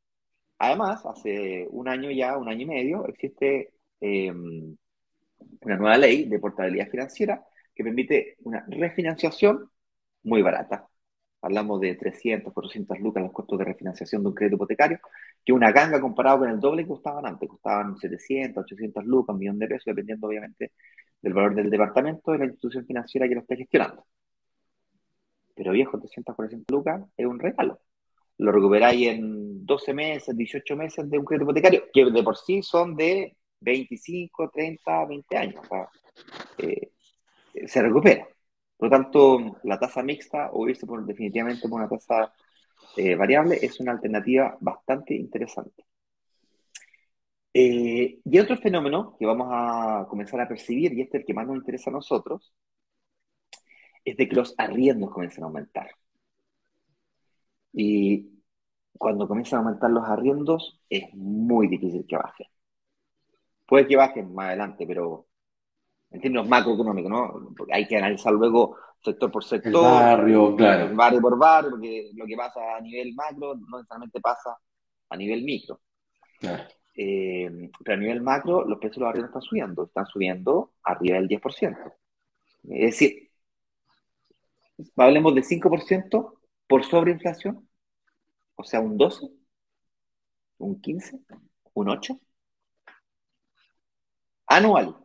Además, 0.59 1.05
hace 1.05 1.67
un 1.71 1.89
año 1.89 2.13
ya, 2.13 2.39
un 2.39 2.49
año 2.49 2.63
y 2.63 2.67
medio, 2.67 3.07
existe 3.09 3.73
eh, 4.01 4.31
una 4.31 5.77
nueva 5.77 5.99
ley 5.99 6.29
de 6.29 6.39
portabilidad 6.39 6.89
financiera 6.89 7.45
que 7.77 7.85
permite 7.85 8.37
una 8.45 8.65
refinanciación 8.69 9.71
muy 10.25 10.43
barata. 10.43 10.89
Hablamos 11.43 11.81
de 11.81 11.95
300, 11.95 12.53
400 12.53 12.99
lucas 13.01 13.23
los 13.23 13.33
costos 13.33 13.59
de 13.59 13.67
refinanciación 13.67 14.23
de 14.23 14.29
un 14.31 14.35
crédito 14.35 14.57
hipotecario, 14.57 14.99
que 15.45 15.53
una 15.53 15.71
ganga 15.71 16.01
comparado 16.01 16.41
con 16.41 16.51
el 16.51 16.59
doble 16.59 16.83
que 16.83 16.89
costaban 16.89 17.27
antes. 17.27 17.49
Costaban 17.49 17.97
700, 17.99 18.65
800 18.65 19.05
lucas, 19.05 19.35
un 19.35 19.41
millón 19.41 19.59
de 19.59 19.69
pesos, 19.69 19.85
dependiendo 19.87 20.27
obviamente 20.27 20.73
del 21.21 21.35
valor 21.35 21.55
del 21.55 21.71
departamento 21.71 22.33
de 22.33 22.39
la 22.39 22.47
institución 22.47 22.87
financiera 22.87 23.29
que 23.29 23.35
lo 23.35 23.43
esté 23.43 23.57
gestionando. 23.57 24.07
Pero 25.55 25.73
viejo, 25.73 25.99
300, 25.99 26.35
400 26.35 26.75
lucas 26.75 27.03
es 27.17 27.27
un 27.27 27.39
regalo. 27.39 27.81
Lo 28.39 28.53
recuperáis 28.53 29.09
en 29.09 29.65
12 29.65 29.95
meses, 29.95 30.37
18 30.37 30.77
meses 30.77 31.09
de 31.11 31.19
un 31.19 31.25
crédito 31.25 31.45
hipotecario, 31.45 31.85
que 31.93 32.05
de 32.07 32.23
por 32.23 32.37
sí 32.37 32.63
son 32.63 32.97
de 32.97 33.37
25, 33.61 34.51
30, 34.51 35.07
20 35.07 35.37
años. 35.37 35.65
O 35.65 35.69
sea, 35.69 35.89
eh, 36.59 36.91
se 37.67 37.83
recupera. 37.83 38.29
Por 38.77 38.89
lo 38.89 38.91
tanto, 38.91 39.59
la 39.65 39.79
tasa 39.79 40.03
mixta 40.03 40.51
o 40.53 40.69
irse 40.69 40.87
por, 40.87 41.05
definitivamente 41.05 41.69
por 41.69 41.81
una 41.81 41.89
tasa 41.89 42.33
eh, 42.97 43.15
variable 43.15 43.59
es 43.63 43.81
una 43.81 43.93
alternativa 43.93 44.57
bastante 44.61 45.15
interesante. 45.15 45.85
Eh, 47.55 48.21
y 48.25 48.39
otro 48.39 48.57
fenómeno 48.59 49.17
que 49.19 49.25
vamos 49.27 49.49
a 49.51 50.07
comenzar 50.09 50.41
a 50.41 50.49
percibir, 50.49 50.93
y 50.93 51.01
este 51.03 51.17
es 51.19 51.23
el 51.23 51.27
que 51.27 51.35
más 51.35 51.47
nos 51.47 51.57
interesa 51.57 51.91
a 51.91 51.95
nosotros, 51.95 52.53
es 54.05 54.17
de 54.17 54.29
que 54.29 54.37
los 54.37 54.55
arriendos 54.59 55.11
comienzan 55.11 55.45
a 55.45 55.47
aumentar. 55.49 55.91
Y 57.73 58.31
cuando 58.99 59.29
comienzan 59.29 59.59
a 59.59 59.63
aumentar 59.63 59.91
los 59.91 60.05
arriendos, 60.09 60.81
es 60.89 61.13
muy 61.15 61.69
difícil 61.69 62.07
que 62.07 62.17
bajen. 62.17 62.47
Puede 63.67 63.87
que 63.87 63.97
bajen 63.97 64.35
más 64.35 64.49
adelante, 64.49 64.87
pero 64.87 65.27
en 66.11 66.21
términos 66.21 66.49
macroeconómicos, 66.49 67.11
¿no? 67.11 67.55
Porque 67.57 67.75
hay 67.75 67.87
que 67.87 67.97
analizar 67.97 68.33
luego 68.33 68.77
sector 69.03 69.31
por 69.31 69.45
sector, 69.45 69.73
El 69.73 69.81
barrio, 69.81 70.57
claro. 70.57 70.95
barrio 70.95 71.21
por 71.21 71.39
barrio, 71.39 71.71
porque 71.73 72.11
lo 72.15 72.27
que 72.27 72.37
pasa 72.37 72.77
a 72.77 72.81
nivel 72.81 73.15
macro 73.15 73.55
no 73.55 73.79
necesariamente 73.79 74.21
pasa 74.21 74.57
a 75.09 75.17
nivel 75.17 75.43
micro. 75.43 75.81
Claro. 76.41 76.65
Eh, 76.97 77.71
pero 77.85 77.97
a 77.97 78.01
nivel 78.01 78.23
macro, 78.23 78.65
los 78.65 78.79
precios 78.79 78.97
de 78.97 79.01
los 79.01 79.11
arriendos 79.11 79.31
están 79.31 79.43
subiendo, 79.43 79.85
están 79.85 80.07
subiendo 80.07 80.73
arriba 80.83 81.17
del 81.17 81.29
10%. 81.29 81.93
Es 82.71 82.99
decir, 82.99 83.31
hablemos 84.97 85.35
de 85.35 85.43
5% 85.43 86.39
por 86.67 86.85
sobreinflación, 86.85 87.69
o 88.57 88.65
sea, 88.65 88.81
un 88.81 88.97
12, 88.97 89.29
un 90.59 90.81
15, 90.81 91.21
un 91.75 91.89
8, 91.91 92.19
anual. 94.47 94.97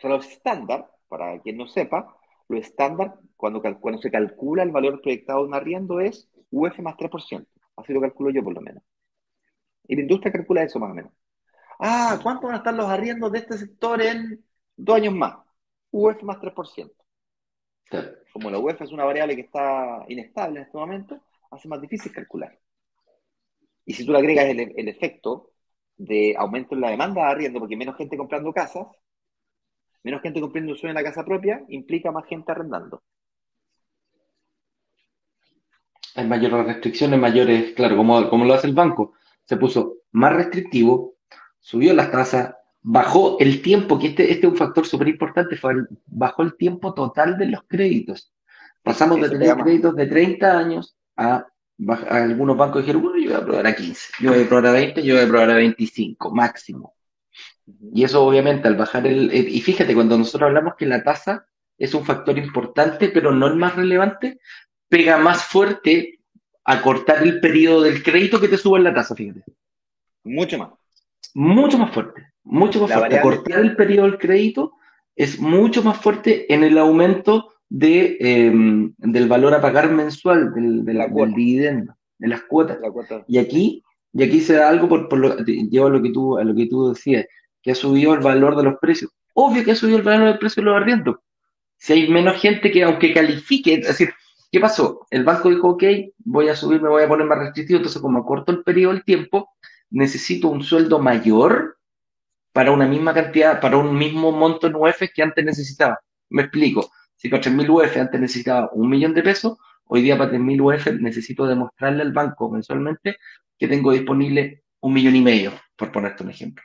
O 0.00 0.02
sea, 0.02 0.10
lo 0.10 0.16
estándar, 0.16 0.90
para 1.08 1.38
quien 1.40 1.58
no 1.58 1.66
sepa, 1.66 2.16
lo 2.48 2.56
estándar 2.56 3.18
cuando, 3.36 3.60
cuando 3.60 4.00
se 4.00 4.10
calcula 4.10 4.62
el 4.62 4.70
valor 4.70 5.02
proyectado 5.02 5.40
de 5.40 5.48
un 5.48 5.54
arriendo 5.54 6.00
es 6.00 6.26
UF 6.50 6.78
más 6.78 6.96
3%. 6.96 7.46
Así 7.76 7.92
lo 7.92 8.00
calculo 8.00 8.30
yo 8.30 8.42
por 8.42 8.54
lo 8.54 8.62
menos. 8.62 8.82
Y 9.86 9.96
la 9.96 10.00
industria 10.00 10.32
calcula 10.32 10.62
eso 10.62 10.78
más 10.78 10.92
o 10.92 10.94
menos. 10.94 11.12
Ah, 11.78 12.18
¿cuánto 12.22 12.46
van 12.46 12.54
a 12.54 12.58
estar 12.58 12.72
los 12.72 12.86
arriendos 12.86 13.30
de 13.30 13.40
este 13.40 13.58
sector 13.58 14.00
en 14.00 14.42
dos 14.74 14.96
años 14.96 15.12
más? 15.12 15.36
UF 15.90 16.22
más 16.22 16.40
3%. 16.40 16.94
Claro. 17.84 18.08
Como 18.32 18.50
la 18.50 18.58
UF 18.58 18.80
es 18.80 18.92
una 18.92 19.04
variable 19.04 19.36
que 19.36 19.42
está 19.42 20.06
inestable 20.08 20.60
en 20.60 20.64
este 20.64 20.78
momento, 20.78 21.20
hace 21.50 21.68
más 21.68 21.80
difícil 21.82 22.10
calcular. 22.10 22.58
Y 23.84 23.92
si 23.92 24.06
tú 24.06 24.12
le 24.12 24.18
agregas 24.18 24.46
el, 24.46 24.60
el 24.60 24.88
efecto 24.88 25.50
de 25.98 26.34
aumento 26.38 26.74
en 26.74 26.80
la 26.80 26.90
demanda 26.90 27.26
de 27.26 27.32
arriendo, 27.32 27.58
porque 27.58 27.76
menos 27.76 27.96
gente 27.98 28.16
comprando 28.16 28.50
casas, 28.54 28.86
menos 30.02 30.22
gente 30.22 30.40
comprando 30.40 30.72
un 30.72 30.78
sueño 30.78 30.92
en 30.92 31.02
la 31.02 31.08
casa 31.08 31.24
propia, 31.24 31.62
implica 31.68 32.10
más 32.10 32.26
gente 32.26 32.52
arrendando. 32.52 33.02
Hay 36.14 36.26
mayores 36.26 36.66
restricciones, 36.66 37.20
mayores, 37.20 37.72
claro, 37.74 37.96
como, 37.96 38.28
como 38.28 38.44
lo 38.44 38.54
hace 38.54 38.66
el 38.66 38.74
banco. 38.74 39.14
Se 39.44 39.56
puso 39.56 39.98
más 40.12 40.34
restrictivo, 40.34 41.14
subió 41.60 41.94
las 41.94 42.10
tasas, 42.10 42.54
bajó 42.82 43.38
el 43.38 43.62
tiempo, 43.62 43.98
que 43.98 44.08
este, 44.08 44.30
este 44.32 44.46
es 44.46 44.52
un 44.52 44.58
factor 44.58 44.86
súper 44.86 45.08
importante, 45.08 45.58
bajó 46.06 46.42
el 46.42 46.56
tiempo 46.56 46.94
total 46.94 47.38
de 47.38 47.46
los 47.46 47.62
créditos. 47.68 48.32
Pasamos 48.82 49.20
de 49.20 49.26
Eso 49.26 49.38
tener 49.38 49.56
créditos 49.56 49.94
de 49.94 50.06
30 50.06 50.58
años 50.58 50.96
a, 51.16 51.46
a 51.86 52.16
algunos 52.16 52.56
bancos 52.56 52.82
dijeron, 52.82 53.02
bueno, 53.02 53.18
yo 53.18 53.30
voy 53.30 53.40
a 53.40 53.44
probar 53.44 53.66
a 53.66 53.76
15, 53.76 54.12
yo 54.20 54.32
voy 54.32 54.42
a 54.42 54.48
probar 54.48 54.66
a 54.66 54.72
20, 54.72 55.02
yo 55.02 55.14
voy 55.14 55.24
a 55.24 55.28
probar 55.28 55.50
a 55.50 55.54
25 55.54 56.34
máximo. 56.34 56.94
Y 57.92 58.04
eso 58.04 58.24
obviamente 58.24 58.68
al 58.68 58.76
bajar 58.76 59.06
el... 59.06 59.30
eh, 59.30 59.46
Y 59.48 59.60
fíjate, 59.60 59.94
cuando 59.94 60.16
nosotros 60.18 60.48
hablamos 60.48 60.74
que 60.76 60.86
la 60.86 61.02
tasa 61.02 61.46
es 61.78 61.94
un 61.94 62.04
factor 62.04 62.36
importante, 62.38 63.08
pero 63.08 63.32
no 63.32 63.46
el 63.46 63.56
más 63.56 63.76
relevante, 63.76 64.38
pega 64.88 65.16
más 65.18 65.44
fuerte 65.44 66.20
a 66.64 66.82
cortar 66.82 67.22
el 67.22 67.40
periodo 67.40 67.82
del 67.82 68.02
crédito 68.02 68.40
que 68.40 68.48
te 68.48 68.56
suba 68.58 68.78
la 68.78 68.92
tasa, 68.94 69.14
fíjate. 69.14 69.42
Mucho 70.24 70.58
más. 70.58 70.70
Mucho 71.34 71.78
más 71.78 71.92
fuerte, 71.92 72.22
mucho 72.44 72.80
más 72.80 72.90
La 72.90 72.98
fuerte. 72.98 73.20
Cortar 73.22 73.60
el 73.60 73.76
periodo 73.76 74.06
del 74.06 74.18
crédito 74.18 74.72
es 75.16 75.40
mucho 75.40 75.82
más 75.82 75.96
fuerte 75.98 76.52
en 76.52 76.64
el 76.64 76.76
aumento 76.78 77.52
de, 77.68 78.16
eh, 78.20 78.52
del 78.98 79.28
valor 79.28 79.54
a 79.54 79.60
pagar 79.60 79.90
mensual 79.90 80.52
del, 80.52 80.84
del- 80.84 80.98
La 80.98 81.04
del 81.04 81.12
cuota. 81.12 81.32
dividendo, 81.36 81.94
de 82.18 82.28
las 82.28 82.42
cuotas. 82.42 82.78
La 82.80 82.90
cuota. 82.90 83.24
Y 83.28 83.38
aquí, 83.38 83.82
y 84.12 84.22
aquí 84.24 84.40
se 84.40 84.54
da 84.54 84.68
algo 84.68 84.88
por, 84.88 85.08
por 85.08 85.18
lo, 85.18 85.36
llevo 85.38 85.86
a 85.86 85.90
lo 85.90 86.02
que 86.02 86.10
tú, 86.10 86.36
a 86.36 86.44
lo 86.44 86.54
que 86.54 86.66
tú 86.66 86.90
decías, 86.90 87.26
que 87.62 87.72
ha 87.72 87.74
subido 87.74 88.14
el 88.14 88.20
valor 88.20 88.56
de 88.56 88.64
los 88.64 88.78
precios. 88.78 89.10
Obvio 89.34 89.64
que 89.64 89.72
ha 89.72 89.76
subido 89.76 89.98
el 89.98 90.04
valor 90.04 90.28
del 90.28 90.38
precio 90.38 90.62
de 90.62 90.70
los 90.70 90.80
arriendos. 90.80 91.16
Si 91.76 91.92
hay 91.92 92.08
menos 92.08 92.40
gente 92.40 92.70
que, 92.70 92.82
aunque 92.82 93.14
califique, 93.14 93.74
es 93.74 93.86
decir, 93.86 94.12
¿qué 94.50 94.60
pasó? 94.60 95.06
El 95.10 95.24
banco 95.24 95.48
dijo, 95.48 95.70
ok, 95.70 95.84
voy 96.18 96.48
a 96.48 96.56
subir, 96.56 96.82
me 96.82 96.88
voy 96.88 97.02
a 97.02 97.08
poner 97.08 97.26
más 97.26 97.38
restrictivo, 97.38 97.78
entonces 97.78 98.02
como 98.02 98.24
corto 98.24 98.52
el 98.52 98.62
periodo 98.62 98.92
del 98.92 99.04
tiempo, 99.04 99.50
necesito 99.90 100.48
un 100.48 100.62
sueldo 100.62 100.98
mayor 100.98 101.78
para 102.52 102.72
una 102.72 102.86
misma 102.86 103.14
cantidad, 103.14 103.60
para 103.60 103.76
un 103.76 103.96
mismo 103.96 104.32
monto 104.32 104.66
en 104.66 104.74
UF 104.74 105.02
que 105.14 105.22
antes 105.22 105.44
necesitaba. 105.44 106.00
Me 106.28 106.42
explico. 106.42 106.90
Si 107.16 107.28
para 107.28 107.42
3.000 107.42 107.68
UF 107.68 107.96
antes 107.98 108.20
necesitaba 108.20 108.70
un 108.72 108.88
millón 108.88 109.14
de 109.14 109.22
pesos, 109.22 109.58
hoy 109.84 110.02
día 110.02 110.16
para 110.16 110.32
3.000 110.32 110.60
UF 110.60 111.00
necesito 111.00 111.46
demostrarle 111.46 112.02
al 112.02 112.12
banco 112.12 112.50
mensualmente 112.50 113.16
que 113.58 113.68
tengo 113.68 113.92
disponible 113.92 114.64
un 114.80 114.94
millón 114.94 115.16
y 115.16 115.20
medio, 115.20 115.52
por 115.76 115.92
ponerte 115.92 116.22
un 116.22 116.30
ejemplo. 116.30 116.64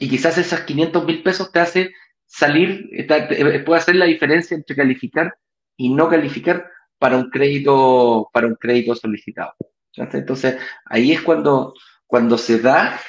Y 0.00 0.10
quizás 0.10 0.38
esas 0.38 0.62
500 0.62 1.04
mil 1.06 1.22
pesos 1.22 1.52
te 1.52 1.60
hace 1.60 1.92
salir, 2.26 2.90
te- 3.08 3.22
te- 3.22 3.60
puede 3.60 3.80
hacer 3.80 3.96
la 3.96 4.06
diferencia 4.06 4.56
entre 4.56 4.76
calificar 4.76 5.34
y 5.76 5.90
no 5.94 6.08
calificar 6.08 6.68
para 6.98 7.16
un 7.18 7.30
crédito, 7.30 8.30
para 8.32 8.48
un 8.48 8.56
crédito 8.56 8.96
solicitado. 8.96 9.54
Entonces, 9.96 10.58
ahí 10.86 11.12
es 11.12 11.22
cuando, 11.22 11.74
cuando 12.06 12.38
se 12.38 12.60
da, 12.60 13.00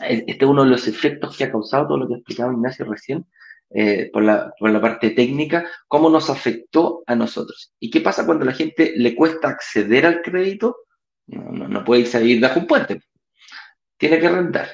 eh, 0.00 0.24
este 0.26 0.44
es 0.44 0.50
uno 0.50 0.64
de 0.64 0.70
los 0.70 0.86
efectos 0.88 1.36
que 1.36 1.44
ha 1.44 1.52
causado 1.52 1.86
todo 1.88 1.98
lo 1.98 2.08
que 2.08 2.14
ha 2.14 2.18
explicado 2.18 2.52
Ignacio 2.52 2.84
recién, 2.86 3.26
eh, 3.70 4.10
por 4.12 4.22
la, 4.24 4.52
por 4.58 4.70
la 4.70 4.80
parte 4.80 5.10
técnica, 5.10 5.66
cómo 5.88 6.10
nos 6.10 6.30
afectó 6.30 7.02
a 7.06 7.16
nosotros. 7.16 7.72
¿Y 7.80 7.90
qué 7.90 8.00
pasa 8.00 8.26
cuando 8.26 8.44
a 8.44 8.46
la 8.48 8.52
gente 8.54 8.94
le 8.96 9.14
cuesta 9.16 9.48
acceder 9.48 10.06
al 10.06 10.22
crédito? 10.22 10.76
No, 11.28 11.50
no, 11.52 11.68
no 11.68 11.84
puede 11.84 12.02
irse 12.02 12.18
a 12.18 12.20
vivir 12.20 12.40
bajo 12.42 12.60
un 12.60 12.68
puente. 12.68 13.00
Tiene 13.98 14.18
que 14.20 14.28
rentar. 14.30 14.68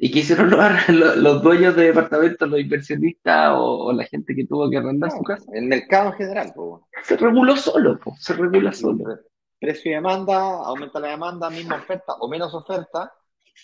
¿Y 0.00 0.10
qué 0.10 0.20
hicieron 0.20 0.50
los, 0.50 0.88
los, 0.88 1.16
los 1.16 1.42
dueños 1.42 1.74
de 1.76 1.84
departamentos, 1.84 2.48
los 2.48 2.60
inversionistas 2.60 3.52
o, 3.52 3.86
o 3.86 3.92
la 3.92 4.04
gente 4.04 4.34
que 4.34 4.46
tuvo 4.46 4.70
que 4.70 4.78
arrendar 4.78 5.10
su 5.10 5.22
casa? 5.22 5.44
El 5.52 5.66
mercado 5.66 6.10
en 6.10 6.12
general. 6.14 6.52
po. 6.54 6.88
Se 7.02 7.16
reguló 7.16 7.56
solo, 7.56 7.98
po, 7.98 8.14
se 8.18 8.34
regula 8.34 8.72
solo. 8.72 9.18
Precio 9.60 9.90
y 9.90 9.94
demanda, 9.94 10.36
aumenta 10.36 11.00
la 11.00 11.08
demanda, 11.08 11.50
misma 11.50 11.76
oferta 11.76 12.14
o 12.14 12.28
menos 12.28 12.54
oferta. 12.54 13.12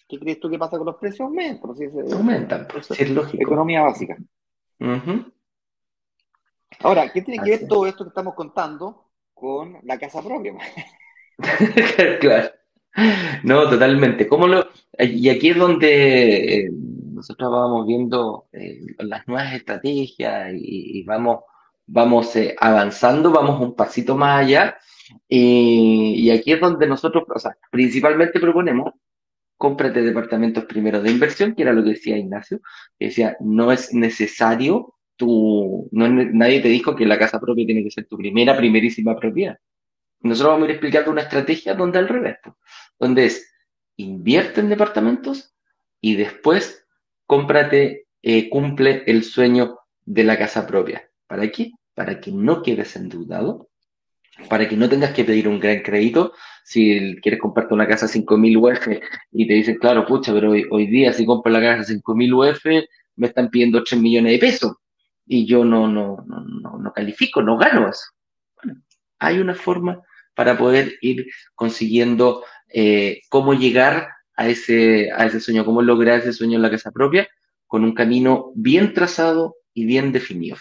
¿Qué 0.08 0.18
crees 0.18 0.40
tú 0.40 0.50
que 0.50 0.58
pasa 0.58 0.76
con 0.76 0.86
los 0.86 0.96
precios? 0.96 1.20
Aumenta. 1.20 1.68
Así 1.70 1.84
es, 1.84 2.12
Aumentan, 2.12 2.66
pues, 2.70 2.86
sí, 2.86 2.94
es 2.98 3.10
lógico. 3.10 3.42
Economía 3.42 3.82
básica. 3.82 4.16
Ahora, 6.80 7.12
¿qué 7.12 7.22
tiene 7.22 7.42
que 7.44 7.50
ver 7.50 7.68
todo 7.68 7.86
esto 7.86 8.04
que 8.04 8.08
estamos 8.08 8.34
contando 8.34 9.10
con 9.32 9.78
la 9.84 9.98
casa 9.98 10.20
propia? 10.20 10.54
Claro. 12.20 12.50
No, 13.42 13.68
totalmente. 13.68 14.26
¿Cómo 14.26 14.46
lo, 14.46 14.68
y 14.98 15.28
aquí 15.28 15.50
es 15.50 15.56
donde 15.56 16.58
eh, 16.58 16.70
nosotros 17.12 17.50
vamos 17.50 17.86
viendo 17.86 18.46
eh, 18.52 18.80
las 18.98 19.26
nuevas 19.26 19.54
estrategias 19.54 20.52
y, 20.54 21.02
vamos, 21.04 21.40
vamos 21.86 22.34
eh, 22.36 22.54
avanzando, 22.58 23.32
vamos 23.32 23.60
un 23.60 23.74
pasito 23.74 24.16
más 24.16 24.44
allá. 24.44 24.78
Y, 25.28 26.30
aquí 26.30 26.52
es 26.52 26.60
donde 26.60 26.86
nosotros, 26.86 27.24
o 27.34 27.38
sea, 27.38 27.56
principalmente 27.70 28.40
proponemos, 28.40 28.92
cómprate 29.56 30.02
departamentos 30.02 30.64
primero 30.66 31.00
de 31.00 31.10
inversión, 31.10 31.54
que 31.54 31.62
era 31.62 31.72
lo 31.72 31.82
que 31.82 31.90
decía 31.90 32.18
Ignacio, 32.18 32.60
que 32.98 33.06
decía, 33.06 33.36
no 33.40 33.72
es 33.72 33.92
necesario 33.92 34.94
tu, 35.16 35.88
no, 35.92 36.08
nadie 36.08 36.60
te 36.60 36.68
dijo 36.68 36.96
que 36.96 37.06
la 37.06 37.18
casa 37.18 37.40
propia 37.40 37.66
tiene 37.66 37.84
que 37.84 37.90
ser 37.90 38.06
tu 38.06 38.16
primera, 38.16 38.56
primerísima 38.56 39.16
propiedad. 39.16 39.56
Nosotros 40.20 40.54
vamos 40.54 40.62
a 40.62 40.70
ir 40.70 40.76
explicando 40.76 41.10
una 41.10 41.22
estrategia 41.22 41.74
donde 41.74 41.98
al 41.98 42.08
revés, 42.08 42.36
po, 42.42 42.56
donde 42.98 43.26
es 43.26 43.52
invierte 43.96 44.60
en 44.60 44.68
departamentos 44.68 45.54
y 46.00 46.16
después 46.16 46.86
cómprate, 47.26 48.06
eh, 48.22 48.48
cumple 48.48 49.04
el 49.06 49.24
sueño 49.24 49.78
de 50.04 50.24
la 50.24 50.38
casa 50.38 50.66
propia. 50.66 51.08
¿Para 51.26 51.50
qué? 51.50 51.72
Para 51.94 52.20
que 52.20 52.32
no 52.32 52.62
quedes 52.62 52.96
endeudado, 52.96 53.68
para 54.48 54.68
que 54.68 54.76
no 54.76 54.88
tengas 54.88 55.12
que 55.12 55.24
pedir 55.24 55.48
un 55.48 55.60
gran 55.60 55.80
crédito. 55.80 56.32
Si 56.64 57.16
quieres 57.22 57.40
comprarte 57.40 57.74
una 57.74 57.86
casa 57.86 58.06
a 58.06 58.08
5.000 58.08 58.56
UF 58.56 58.88
y 59.32 59.46
te 59.46 59.54
dicen, 59.54 59.76
claro, 59.76 60.06
pucha, 60.06 60.32
pero 60.32 60.50
hoy, 60.50 60.66
hoy 60.70 60.86
día 60.86 61.12
si 61.12 61.24
compro 61.24 61.52
la 61.52 61.60
casa 61.60 61.80
a 61.80 61.94
5.000 61.94 62.32
UF 62.32 62.64
me 63.16 63.28
están 63.28 63.48
pidiendo 63.50 63.84
3 63.84 64.00
millones 64.00 64.32
de 64.32 64.38
pesos 64.38 64.72
y 65.26 65.46
yo 65.46 65.64
no, 65.64 65.88
no, 65.88 66.24
no, 66.26 66.40
no, 66.40 66.78
no 66.78 66.92
califico, 66.92 67.42
no 67.42 67.56
gano 67.56 67.88
eso. 67.88 68.04
Bueno, 68.56 68.80
hay 69.18 69.38
una 69.38 69.54
forma 69.54 70.02
para 70.34 70.58
poder 70.58 70.94
ir 71.00 71.26
consiguiendo 71.54 72.44
eh, 72.76 73.22
cómo 73.28 73.54
llegar 73.54 74.08
a 74.36 74.48
ese, 74.48 75.08
a 75.12 75.26
ese 75.26 75.38
sueño, 75.38 75.64
cómo 75.64 75.80
lograr 75.80 76.18
ese 76.18 76.32
sueño 76.32 76.56
en 76.56 76.62
la 76.62 76.70
casa 76.70 76.90
propia 76.90 77.28
con 77.68 77.84
un 77.84 77.94
camino 77.94 78.50
bien 78.56 78.92
trazado 78.92 79.56
y 79.72 79.84
bien 79.84 80.10
definido. 80.10 80.56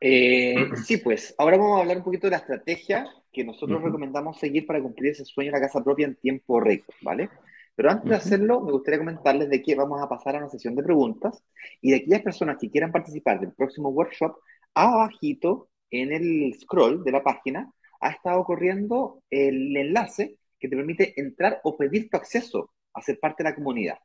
Eh, 0.00 0.54
sí, 0.84 0.98
pues 0.98 1.34
ahora 1.36 1.56
vamos 1.56 1.78
a 1.78 1.80
hablar 1.80 1.96
un 1.96 2.04
poquito 2.04 2.28
de 2.28 2.30
la 2.30 2.36
estrategia 2.36 3.12
que 3.32 3.42
nosotros 3.42 3.82
recomendamos 3.82 4.38
seguir 4.38 4.64
para 4.66 4.80
cumplir 4.80 5.10
ese 5.10 5.24
sueño 5.24 5.50
de 5.50 5.58
la 5.58 5.66
casa 5.66 5.82
propia 5.82 6.06
en 6.06 6.14
tiempo 6.14 6.60
récord, 6.60 6.94
¿vale? 7.02 7.28
Pero 7.74 7.90
antes 7.90 8.08
de 8.08 8.16
hacerlo, 8.16 8.60
me 8.60 8.70
gustaría 8.70 9.00
comentarles 9.00 9.50
de 9.50 9.60
que 9.60 9.74
vamos 9.74 10.00
a 10.00 10.08
pasar 10.08 10.36
a 10.36 10.38
una 10.38 10.48
sesión 10.48 10.76
de 10.76 10.84
preguntas 10.84 11.42
y 11.80 11.90
de 11.90 11.96
aquellas 11.96 12.22
personas 12.22 12.56
que 12.60 12.70
quieran 12.70 12.92
participar 12.92 13.40
del 13.40 13.52
próximo 13.52 13.88
workshop, 13.88 14.36
abajito 14.74 15.70
en 15.90 16.12
el 16.12 16.54
scroll 16.60 17.02
de 17.02 17.12
la 17.12 17.24
página 17.24 17.72
ha 18.00 18.10
estado 18.10 18.44
corriendo 18.44 19.22
el 19.30 19.76
enlace 19.76 20.36
que 20.58 20.68
te 20.68 20.76
permite 20.76 21.18
entrar 21.20 21.60
o 21.64 21.76
pedir 21.76 22.08
tu 22.10 22.16
acceso 22.16 22.70
a 22.94 23.02
ser 23.02 23.18
parte 23.20 23.42
de 23.42 23.50
la 23.50 23.54
comunidad. 23.54 23.98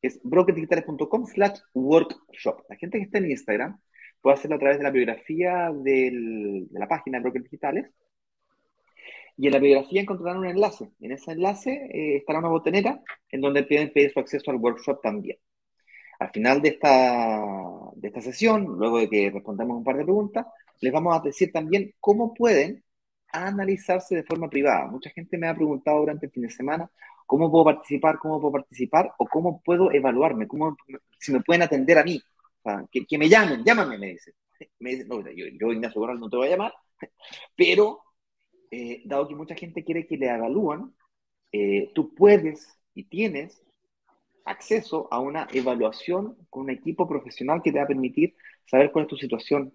Es 0.00 0.20
brokerdigitales.com 0.22 1.26
slash 1.26 1.58
workshop. 1.74 2.62
La 2.68 2.76
gente 2.76 2.98
que 2.98 3.04
está 3.04 3.18
en 3.18 3.30
Instagram 3.30 3.80
puede 4.20 4.34
hacerlo 4.34 4.56
a 4.56 4.60
través 4.60 4.78
de 4.78 4.84
la 4.84 4.90
biografía 4.90 5.70
del, 5.72 6.68
de 6.70 6.78
la 6.78 6.88
página 6.88 7.18
de 7.18 7.22
Brokers 7.22 7.44
Digitales. 7.44 7.90
Y 9.36 9.46
en 9.46 9.52
la 9.52 9.58
biografía 9.60 10.00
encontrarán 10.00 10.38
un 10.38 10.46
enlace. 10.46 10.90
En 11.00 11.12
ese 11.12 11.32
enlace 11.32 11.70
eh, 11.70 12.16
estará 12.16 12.40
una 12.40 12.48
botonera 12.48 13.00
en 13.30 13.40
donde 13.40 13.64
pueden 13.64 13.92
pedir 13.92 14.12
su 14.12 14.18
acceso 14.18 14.50
al 14.50 14.56
workshop 14.56 15.00
también. 15.00 15.38
Al 16.18 16.30
final 16.30 16.60
de 16.60 16.70
esta, 16.70 17.44
de 17.94 18.08
esta 18.08 18.20
sesión, 18.20 18.64
luego 18.64 18.98
de 18.98 19.08
que 19.08 19.30
respondamos 19.30 19.76
un 19.76 19.84
par 19.84 19.96
de 19.96 20.04
preguntas, 20.04 20.46
les 20.80 20.92
vamos 20.92 21.16
a 21.16 21.22
decir 21.22 21.52
también 21.52 21.94
cómo 22.00 22.34
pueden 22.34 22.82
analizarse 23.32 24.14
de 24.16 24.24
forma 24.24 24.48
privada. 24.48 24.86
Mucha 24.86 25.10
gente 25.10 25.38
me 25.38 25.48
ha 25.48 25.54
preguntado 25.54 26.00
durante 26.00 26.26
el 26.26 26.32
fin 26.32 26.42
de 26.44 26.50
semana 26.50 26.90
cómo 27.26 27.50
puedo 27.50 27.64
participar, 27.64 28.18
cómo 28.18 28.40
puedo 28.40 28.52
participar 28.52 29.12
o 29.18 29.26
cómo 29.26 29.60
puedo 29.62 29.92
evaluarme, 29.92 30.48
cómo, 30.48 30.76
si 31.18 31.32
me 31.32 31.40
pueden 31.42 31.62
atender 31.62 31.98
a 31.98 32.04
mí. 32.04 32.20
O 32.60 32.62
sea, 32.62 32.84
que, 32.90 33.06
que 33.06 33.18
me 33.18 33.28
llamen, 33.28 33.62
llámame, 33.64 33.98
me 33.98 34.08
dicen. 34.08 34.34
Me 34.80 34.90
dicen 34.90 35.08
no, 35.08 35.20
yo, 35.20 35.46
yo, 35.60 35.72
Ignacio 35.72 36.00
Corral, 36.00 36.18
no 36.18 36.28
te 36.28 36.36
voy 36.36 36.48
a 36.48 36.50
llamar, 36.50 36.74
pero 37.56 38.00
eh, 38.70 39.02
dado 39.04 39.28
que 39.28 39.34
mucha 39.34 39.54
gente 39.54 39.84
quiere 39.84 40.06
que 40.06 40.16
le 40.16 40.28
evalúen, 40.28 40.94
eh, 41.52 41.92
tú 41.94 42.14
puedes 42.14 42.76
y 42.94 43.04
tienes 43.04 43.62
acceso 44.44 45.08
a 45.10 45.20
una 45.20 45.46
evaluación 45.52 46.36
con 46.50 46.64
un 46.64 46.70
equipo 46.70 47.06
profesional 47.06 47.62
que 47.62 47.70
te 47.72 47.78
va 47.78 47.84
a 47.84 47.88
permitir 47.88 48.34
saber 48.66 48.90
cuál 48.90 49.04
es 49.04 49.10
tu 49.10 49.16
situación 49.16 49.72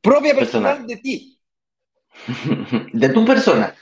propia 0.00 0.34
Personal. 0.34 0.76
personal 0.76 0.86
de 0.86 0.96
ti, 1.02 1.37
De 2.92 3.08
tu 3.10 3.24
persona. 3.24 3.74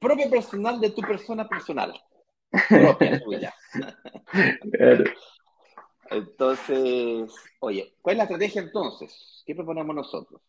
propia 0.00 0.28
personal 0.28 0.80
de 0.80 0.90
tu 0.90 1.00
persona 1.02 1.48
personal, 1.48 1.92
propia 2.68 3.20
tuya. 3.22 3.54
Claro. 4.72 5.04
Entonces, 6.10 7.32
oye, 7.60 7.94
¿cuál 8.02 8.14
es 8.14 8.18
la 8.18 8.24
estrategia 8.24 8.62
entonces? 8.62 9.42
¿Qué 9.46 9.54
proponemos 9.54 9.94
nosotros? 9.94 10.42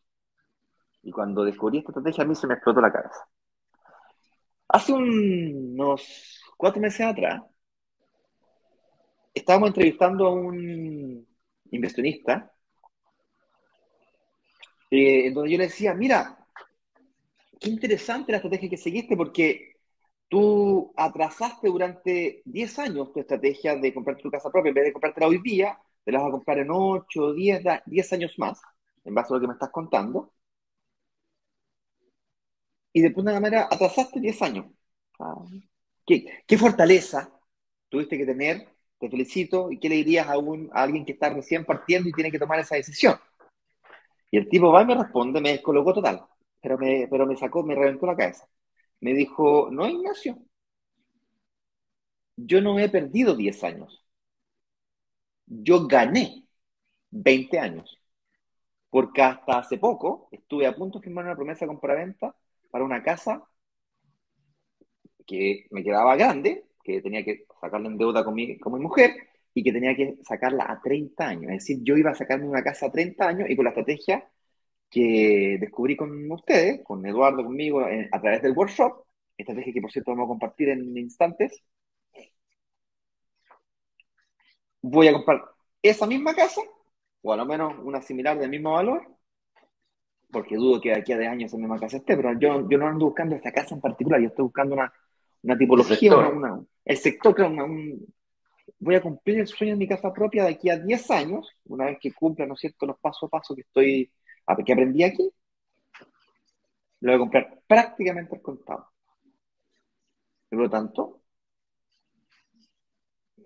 Y 1.03 1.11
cuando 1.11 1.43
descubrí 1.43 1.77
esta 1.79 1.91
estrategia 1.91 2.23
a 2.23 2.27
mí 2.27 2.35
se 2.35 2.47
me 2.47 2.55
explotó 2.55 2.81
la 2.81 2.91
cabeza. 2.91 3.27
Hace 4.69 4.91
un- 4.93 5.75
unos 5.79 6.41
cuatro 6.57 6.81
meses 6.81 7.01
atrás, 7.05 7.41
estábamos 9.33 9.69
entrevistando 9.69 10.25
a 10.27 10.33
un 10.33 11.25
inversionista, 11.71 12.51
eh, 14.91 15.27
en 15.27 15.33
donde 15.33 15.51
yo 15.51 15.57
le 15.57 15.65
decía, 15.65 15.93
mira, 15.93 16.42
qué 17.63 17.69
interesante 17.71 18.31
la 18.33 18.37
estrategia 18.39 18.69
que 18.69 18.77
seguiste 18.77 19.17
porque 19.17 19.77
tú 20.29 20.93
atrasaste 20.97 21.67
durante 21.69 22.41
10 22.45 22.79
años 22.79 23.13
tu 23.13 23.21
estrategia 23.21 23.75
de 23.77 23.93
comprarte 23.93 24.23
tu 24.23 24.31
casa 24.31 24.51
propia. 24.51 24.69
En 24.71 24.75
vez 24.75 24.85
de 24.85 24.93
comprártela 24.93 25.27
hoy 25.27 25.41
día, 25.41 25.79
te 26.05 26.11
la 26.11 26.19
vas 26.19 26.29
a 26.29 26.31
comprar 26.31 26.59
en 26.59 26.69
8, 26.71 27.33
10, 27.33 27.63
da- 27.63 27.83
10 27.87 28.11
años 28.13 28.37
más, 28.39 28.61
en 29.05 29.15
base 29.15 29.33
a 29.33 29.37
lo 29.37 29.41
que 29.41 29.47
me 29.47 29.53
estás 29.53 29.71
contando. 29.71 30.33
Y 32.93 33.01
de 33.01 33.07
alguna 33.07 33.39
manera 33.39 33.67
atrasaste 33.71 34.19
10 34.19 34.41
años. 34.41 34.65
Ah, 35.19 35.35
¿Qué, 36.05 36.25
qué 36.47 36.57
fortaleza 36.57 37.31
tuviste 37.89 38.17
que 38.17 38.25
tener? 38.25 38.67
Te 38.99 39.09
felicito. 39.09 39.71
¿Y 39.71 39.79
qué 39.79 39.89
le 39.89 39.95
dirías 39.97 40.27
a, 40.27 40.37
un, 40.37 40.69
a 40.73 40.83
alguien 40.83 41.05
que 41.05 41.13
está 41.13 41.29
recién 41.29 41.65
partiendo 41.65 42.09
y 42.09 42.13
tiene 42.13 42.31
que 42.31 42.39
tomar 42.39 42.59
esa 42.59 42.75
decisión? 42.75 43.15
Y 44.31 44.37
el 44.37 44.49
tipo 44.49 44.69
va 44.71 44.81
y 44.81 44.85
me 44.85 44.95
responde, 44.95 45.39
me 45.39 45.51
descolocó 45.53 45.93
total, 45.93 46.25
pero 46.63 46.79
me, 46.79 47.07
pero 47.11 47.27
me 47.27 47.37
sacó, 47.37 47.63
me 47.63 47.75
reventó 47.75 48.07
la 48.07 48.17
cabeza. 48.17 48.49
Me 49.01 49.13
dijo, 49.15 49.69
no, 49.71 49.87
Ignacio, 49.89 50.39
yo 52.37 52.61
no 52.61 52.77
he 52.79 52.89
perdido 52.89 53.35
10 53.35 53.63
años, 53.63 54.05
yo 55.47 55.87
gané 55.87 56.45
20 57.11 57.59
años, 57.59 57.99
porque 58.89 59.23
hasta 59.23 59.59
hace 59.59 59.77
poco 59.79 60.29
estuve 60.31 60.67
a 60.67 60.75
punto 60.75 60.99
de 60.99 61.05
firmar 61.05 61.25
una 61.25 61.35
promesa 61.35 61.65
de 61.65 61.69
compraventa 61.69 62.35
para 62.71 62.85
una 62.85 63.03
casa 63.03 63.47
que 65.25 65.67
me 65.71 65.83
quedaba 65.83 66.15
grande, 66.15 66.65
que 66.83 67.01
tenía 67.01 67.23
que 67.23 67.45
sacarla 67.61 67.87
en 67.87 67.97
deuda 67.97 68.23
con 68.25 68.33
mi, 68.35 68.57
con 68.59 68.73
mi 68.73 68.79
mujer 68.79 69.11
y 69.53 69.63
que 69.63 69.71
tenía 69.71 69.95
que 69.95 70.17
sacarla 70.23 70.65
a 70.69 70.81
30 70.81 71.27
años. 71.27 71.51
Es 71.51 71.59
decir, 71.59 71.79
yo 71.83 71.95
iba 71.97 72.11
a 72.11 72.15
sacarme 72.15 72.47
una 72.47 72.63
casa 72.63 72.87
a 72.87 72.91
30 72.91 73.27
años 73.27 73.49
y 73.49 73.55
con 73.55 73.65
la 73.65 73.69
estrategia 73.71 74.27
que 74.93 75.57
descubrí 75.59 75.95
con 75.97 76.31
ustedes, 76.31 76.81
con 76.83 77.05
Eduardo, 77.05 77.43
conmigo, 77.43 77.87
en- 77.87 78.09
a 78.11 78.21
través 78.21 78.41
del 78.43 78.53
workshop, 78.53 79.03
estrategia 79.37 79.73
que 79.73 79.81
por 79.81 79.91
cierto 79.91 80.11
vamos 80.11 80.25
a 80.25 80.27
compartir 80.27 80.69
en 80.69 80.95
instantes, 80.97 81.63
voy 84.81 85.07
a 85.07 85.13
comprar 85.13 85.41
esa 85.81 86.05
misma 86.05 86.35
casa, 86.35 86.61
o 87.21 87.33
a 87.33 87.37
lo 87.37 87.45
menos 87.45 87.73
una 87.83 88.01
similar 88.01 88.37
del 88.37 88.49
mismo 88.49 88.73
valor, 88.73 89.01
porque 90.31 90.55
dudo 90.55 90.81
que 90.81 90.93
aquí 90.93 91.11
a 91.13 91.17
10 91.17 91.29
años 91.31 91.51
esa 91.51 91.57
misma 91.57 91.79
casa 91.79 91.97
esté, 91.97 92.15
pero 92.15 92.37
yo, 92.39 92.67
yo 92.69 92.77
no 92.77 92.87
ando 92.87 93.05
buscando 93.05 93.35
esta 93.35 93.51
casa 93.51 93.75
en 93.75 93.81
particular, 93.81 94.19
yo 94.19 94.27
estoy 94.27 94.43
buscando 94.43 94.75
una, 94.75 94.91
una 95.43 95.53
El 95.53 95.59
tipología, 95.59 96.15
una, 96.15 96.25
sector. 96.27 96.37
una- 96.37 96.65
el 96.85 96.97
sector, 96.97 97.41
una- 97.41 97.63
un- 97.63 98.13
voy 98.79 98.95
a 98.95 99.01
cumplir 99.01 99.39
el 99.39 99.47
sueño 99.47 99.73
de 99.73 99.79
mi 99.79 99.87
casa 99.87 100.11
propia 100.13 100.43
de 100.43 100.51
aquí 100.51 100.69
a 100.69 100.77
10 100.77 101.09
años, 101.11 101.49
una 101.65 101.85
vez 101.85 101.97
que 102.01 102.13
cumpla, 102.13 102.45
¿no 102.45 102.53
es 102.55 102.59
cierto?, 102.61 102.85
los 102.85 102.99
pasos 102.99 103.27
a 103.27 103.29
paso 103.29 103.55
que 103.55 103.61
estoy, 103.61 104.11
que 104.65 104.73
aprendí 104.73 105.03
aquí, 105.03 105.29
lo 107.01 107.11
voy 107.11 107.15
a 107.15 107.19
comprar 107.19 107.61
prácticamente 107.67 108.35
al 108.35 108.41
contado. 108.41 108.87
Por 110.49 110.59
lo 110.59 110.69
tanto, 110.69 111.21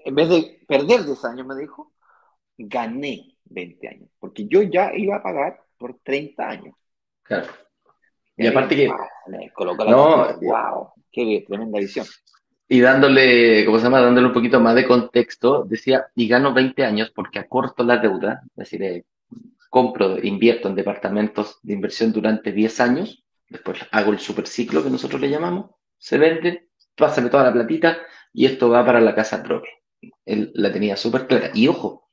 en 0.05 0.15
vez 0.15 0.29
de 0.29 0.59
perder 0.67 1.03
10 1.05 1.23
años, 1.25 1.45
me 1.47 1.55
dijo, 1.55 1.93
gané 2.57 3.37
20 3.45 3.87
años, 3.87 4.09
porque 4.19 4.47
yo 4.47 4.61
ya 4.61 4.91
iba 4.95 5.17
a 5.17 5.23
pagar 5.23 5.61
por 5.77 5.99
30 6.03 6.47
años. 6.49 6.75
Claro. 7.23 7.47
Y 8.35 8.43
Y 8.43 8.47
aparte 8.47 8.75
que, 8.75 8.91
colocó 9.53 9.83
la 9.85 9.91
no, 9.91 10.39
wow, 10.41 10.91
qué 11.11 11.43
tremenda 11.47 11.79
visión. 11.79 12.05
y 12.67 12.79
dándole, 12.81 13.65
¿cómo 13.65 13.77
se 13.77 13.85
llama? 13.85 14.01
Dándole 14.01 14.27
un 14.27 14.33
poquito 14.33 14.59
más 14.59 14.75
de 14.75 14.87
contexto, 14.87 15.63
decía, 15.63 16.07
y 16.15 16.27
gano 16.27 16.53
20 16.53 16.83
años 16.85 17.11
porque 17.15 17.39
acorto 17.39 17.83
la 17.83 17.97
deuda, 17.97 18.41
es 18.49 18.55
decir, 18.55 18.83
eh, 18.83 19.05
compro, 19.69 20.17
invierto 20.23 20.67
en 20.67 20.75
departamentos 20.75 21.59
de 21.61 21.73
inversión 21.73 22.11
durante 22.11 22.51
10 22.51 22.79
años 22.79 23.23
después 23.49 23.79
hago 23.91 24.11
el 24.11 24.19
superciclo 24.19 24.83
que 24.83 24.89
nosotros 24.89 25.21
le 25.21 25.29
llamamos, 25.29 25.71
se 25.97 26.17
vende, 26.17 26.69
pásame 26.95 27.29
toda 27.29 27.43
la 27.43 27.53
platita 27.53 27.97
y 28.33 28.45
esto 28.45 28.69
va 28.69 28.85
para 28.85 29.01
la 29.01 29.15
casa 29.15 29.41
propia. 29.41 29.71
Él 30.25 30.51
la 30.53 30.71
tenía 30.71 30.95
súper 30.95 31.27
clara. 31.27 31.51
Y 31.53 31.67
ojo, 31.67 32.09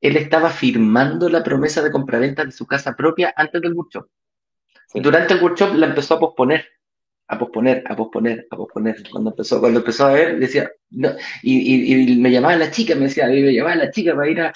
él 0.00 0.16
estaba 0.16 0.50
firmando 0.50 1.28
la 1.28 1.42
promesa 1.42 1.82
de 1.82 1.90
compraventa 1.90 2.44
de 2.44 2.52
su 2.52 2.66
casa 2.66 2.94
propia 2.94 3.34
antes 3.36 3.60
del 3.60 3.74
workshop. 3.74 4.06
Durante 4.94 5.34
el 5.34 5.42
workshop 5.42 5.74
la 5.74 5.86
empezó 5.86 6.14
a 6.14 6.20
posponer, 6.20 6.64
a 7.28 7.38
posponer, 7.38 7.84
a 7.86 7.96
posponer, 7.96 8.46
a 8.50 8.56
posponer. 8.56 9.02
Cuando 9.10 9.30
empezó, 9.30 9.60
cuando 9.60 9.80
empezó 9.80 10.06
a 10.06 10.12
ver, 10.12 10.38
decía, 10.38 10.70
no, 10.90 11.10
y, 11.42 12.12
y, 12.12 12.16
me 12.16 12.30
llamaba 12.30 12.56
la 12.56 12.70
chica, 12.70 12.94
me 12.94 13.02
decía, 13.02 13.26
me 13.26 13.52
llamaba 13.52 13.76
la 13.76 13.90
chica 13.90 14.14
para 14.14 14.30
ir 14.30 14.40
a, 14.40 14.52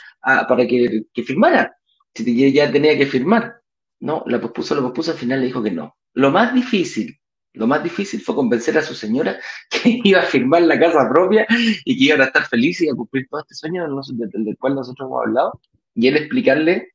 para 0.46 0.66
que, 0.66 1.02
que 1.12 1.22
firmara. 1.24 1.76
Si 2.14 2.52
ya 2.52 2.70
tenía 2.70 2.96
que 2.96 3.06
firmar. 3.06 3.60
No, 4.00 4.24
la 4.26 4.40
pospuso, 4.40 4.74
lo 4.74 4.82
pospuso, 4.82 5.12
al 5.12 5.18
final 5.18 5.40
le 5.40 5.46
dijo 5.46 5.62
que 5.62 5.70
no. 5.70 5.96
Lo 6.14 6.30
más 6.30 6.54
difícil, 6.54 7.20
lo 7.52 7.66
más 7.66 7.82
difícil 7.82 8.20
fue 8.20 8.34
convencer 8.34 8.78
a 8.78 8.82
su 8.82 8.94
señora 8.94 9.38
que 9.70 10.00
iba 10.04 10.20
a 10.20 10.24
firmar 10.24 10.62
la 10.62 10.78
casa 10.78 11.08
propia 11.08 11.46
y 11.84 11.98
que 11.98 12.04
iban 12.04 12.22
a 12.22 12.24
estar 12.24 12.46
felices 12.46 12.86
y 12.86 12.90
a 12.90 12.94
cumplir 12.94 13.26
todo 13.28 13.40
este 13.40 13.54
sueño 13.54 13.84
del, 13.84 14.56
cual 14.58 14.74
nosotros 14.74 15.06
hemos 15.06 15.26
hablado. 15.26 15.60
Y 15.94 16.08
él 16.08 16.16
explicarle, 16.16 16.92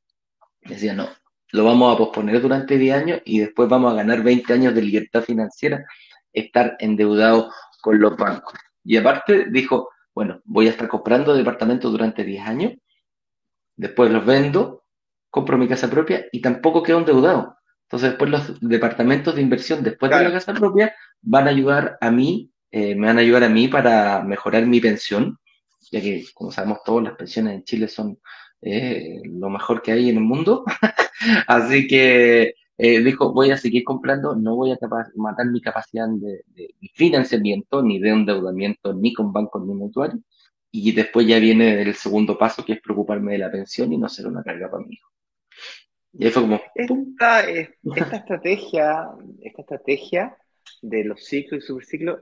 decía, 0.62 0.94
no, 0.94 1.08
lo 1.52 1.64
vamos 1.64 1.94
a 1.94 1.98
posponer 1.98 2.40
durante 2.40 2.78
10 2.78 2.96
años 2.96 3.22
y 3.24 3.40
después 3.40 3.68
vamos 3.68 3.92
a 3.92 3.96
ganar 3.96 4.22
20 4.22 4.52
años 4.52 4.74
de 4.74 4.82
libertad 4.82 5.22
financiera, 5.22 5.84
estar 6.32 6.76
endeudado 6.80 7.50
con 7.82 8.00
los 8.00 8.16
bancos. 8.16 8.54
Y 8.82 8.96
aparte 8.96 9.46
dijo, 9.50 9.90
bueno, 10.14 10.40
voy 10.44 10.66
a 10.66 10.70
estar 10.70 10.88
comprando 10.88 11.34
departamentos 11.34 11.92
durante 11.92 12.24
10 12.24 12.46
años, 12.46 12.72
después 13.76 14.10
los 14.10 14.24
vendo, 14.24 14.85
compro 15.36 15.58
mi 15.58 15.68
casa 15.68 15.90
propia 15.90 16.24
y 16.32 16.40
tampoco 16.40 16.82
quedo 16.82 17.00
endeudado. 17.00 17.58
Entonces 17.82 18.08
después 18.08 18.30
los 18.30 18.58
departamentos 18.58 19.34
de 19.34 19.42
inversión 19.42 19.82
después 19.82 20.10
de 20.10 20.24
la 20.24 20.32
casa 20.32 20.54
propia 20.54 20.94
van 21.20 21.46
a 21.46 21.50
ayudar 21.50 21.98
a 22.00 22.10
mí, 22.10 22.50
eh, 22.70 22.94
me 22.94 23.08
van 23.08 23.18
a 23.18 23.20
ayudar 23.20 23.44
a 23.44 23.50
mí 23.50 23.68
para 23.68 24.22
mejorar 24.22 24.64
mi 24.64 24.80
pensión, 24.80 25.38
ya 25.92 26.00
que 26.00 26.24
como 26.32 26.50
sabemos 26.50 26.78
todos 26.86 27.02
las 27.02 27.16
pensiones 27.16 27.54
en 27.54 27.64
Chile 27.64 27.88
son 27.88 28.18
eh, 28.62 29.20
lo 29.24 29.50
mejor 29.50 29.82
que 29.82 29.92
hay 29.92 30.08
en 30.08 30.16
el 30.16 30.22
mundo. 30.22 30.64
Así 31.46 31.86
que 31.86 32.54
eh, 32.78 33.00
dijo, 33.04 33.34
voy 33.34 33.50
a 33.50 33.58
seguir 33.58 33.84
comprando, 33.84 34.34
no 34.36 34.56
voy 34.56 34.72
a 34.72 34.78
matar 35.16 35.46
mi 35.48 35.60
capacidad 35.60 36.08
de, 36.08 36.44
financiamiento, 36.94 37.82
ni 37.82 37.98
de 37.98 38.08
endeudamiento, 38.08 38.94
ni 38.94 39.12
con 39.12 39.34
bancos 39.34 39.66
ni 39.66 39.74
mutuarios. 39.74 40.20
Y 40.70 40.92
después 40.92 41.26
ya 41.26 41.38
viene 41.38 41.82
el 41.82 41.94
segundo 41.94 42.38
paso, 42.38 42.64
que 42.64 42.72
es 42.72 42.80
preocuparme 42.80 43.32
de 43.32 43.38
la 43.38 43.50
pensión 43.50 43.92
y 43.92 43.98
no 43.98 44.08
ser 44.08 44.28
una 44.28 44.42
carga 44.42 44.70
para 44.70 44.82
mi 44.82 44.94
hijo. 44.94 45.10
Y 46.18 46.30
fue 46.30 46.42
como... 46.42 46.60
Esta, 46.74 47.40
esta 47.50 48.16
estrategia, 48.16 49.08
esta 49.42 49.62
estrategia 49.62 50.36
de 50.82 51.04
los 51.04 51.24
ciclos 51.24 51.62
y 51.62 51.66
superciclos 51.66 52.20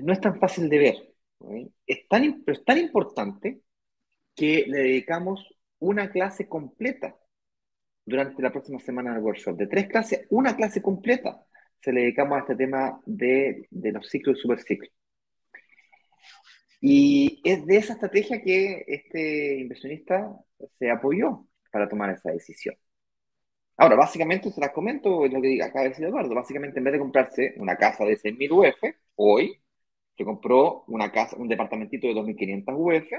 no 0.00 0.12
es 0.12 0.20
tan 0.20 0.38
fácil 0.38 0.68
de 0.68 0.78
ver. 0.78 1.14
Es 1.86 2.08
tan, 2.08 2.42
pero 2.44 2.58
es 2.58 2.64
tan 2.64 2.78
importante 2.78 3.60
que 4.34 4.64
le 4.66 4.78
dedicamos 4.78 5.46
una 5.78 6.10
clase 6.10 6.48
completa 6.48 7.16
durante 8.04 8.42
la 8.42 8.52
próxima 8.52 8.78
semana 8.78 9.12
del 9.12 9.22
workshop. 9.22 9.56
De 9.56 9.66
tres 9.66 9.88
clases, 9.88 10.26
una 10.30 10.56
clase 10.56 10.80
completa 10.80 11.42
se 11.80 11.92
le 11.92 12.02
dedicamos 12.02 12.36
a 12.36 12.40
este 12.40 12.56
tema 12.56 13.00
de, 13.04 13.66
de 13.70 13.92
los 13.92 14.08
ciclos 14.08 14.38
y 14.38 14.42
superciclos. 14.42 14.90
Y 16.80 17.40
es 17.44 17.64
de 17.66 17.76
esa 17.76 17.94
estrategia 17.94 18.42
que 18.42 18.84
este 18.86 19.58
inversionista 19.60 20.30
se 20.78 20.90
apoyó 20.90 21.46
para 21.76 21.88
tomar 21.88 22.10
esa 22.10 22.30
decisión. 22.30 22.74
Ahora, 23.76 23.96
básicamente, 23.96 24.50
se 24.50 24.60
las 24.60 24.70
comento, 24.72 25.26
lo 25.26 25.42
que 25.42 25.62
acaba 25.62 25.82
de 25.82 25.90
decir 25.90 26.06
Eduardo, 26.06 26.34
básicamente 26.34 26.78
en 26.78 26.84
vez 26.84 26.92
de 26.94 26.98
comprarse 26.98 27.54
una 27.58 27.76
casa 27.76 28.04
de 28.04 28.16
6.000 28.16 28.50
UF, 28.52 28.94
hoy 29.16 29.60
se 30.16 30.24
compró 30.24 30.84
una 30.88 31.12
casa, 31.12 31.36
un 31.36 31.48
departamentito 31.48 32.06
de 32.06 32.14
2.500 32.14 32.74
UF, 32.74 33.10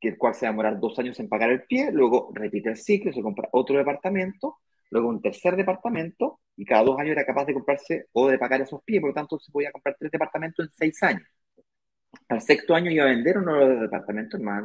que 0.00 0.08
el 0.08 0.18
cual 0.18 0.34
se 0.34 0.46
va 0.46 0.50
a 0.50 0.52
demorar 0.52 0.80
dos 0.80 0.98
años 0.98 1.20
en 1.20 1.28
pagar 1.28 1.50
el 1.50 1.64
pie, 1.64 1.90
luego 1.92 2.30
repite 2.34 2.70
el 2.70 2.76
ciclo, 2.78 3.12
se 3.12 3.22
compra 3.22 3.48
otro 3.52 3.76
departamento, 3.76 4.58
luego 4.90 5.08
un 5.08 5.20
tercer 5.20 5.56
departamento, 5.56 6.40
y 6.56 6.64
cada 6.64 6.84
dos 6.84 6.98
años 6.98 7.12
era 7.12 7.26
capaz 7.26 7.44
de 7.44 7.54
comprarse 7.54 8.06
o 8.12 8.28
de 8.28 8.38
pagar 8.38 8.62
esos 8.62 8.82
pies, 8.84 9.00
por 9.02 9.10
lo 9.10 9.14
tanto 9.14 9.38
se 9.38 9.52
podía 9.52 9.72
comprar 9.72 9.96
tres 9.98 10.10
departamentos 10.10 10.66
en 10.66 10.72
seis 10.72 11.02
años. 11.02 11.28
Al 12.28 12.40
sexto 12.40 12.74
año 12.74 12.90
iba 12.90 13.04
a 13.04 13.08
vender 13.08 13.38
uno 13.38 13.58
de 13.58 13.66
los 13.66 13.80
departamentos 13.82 14.40
más, 14.40 14.64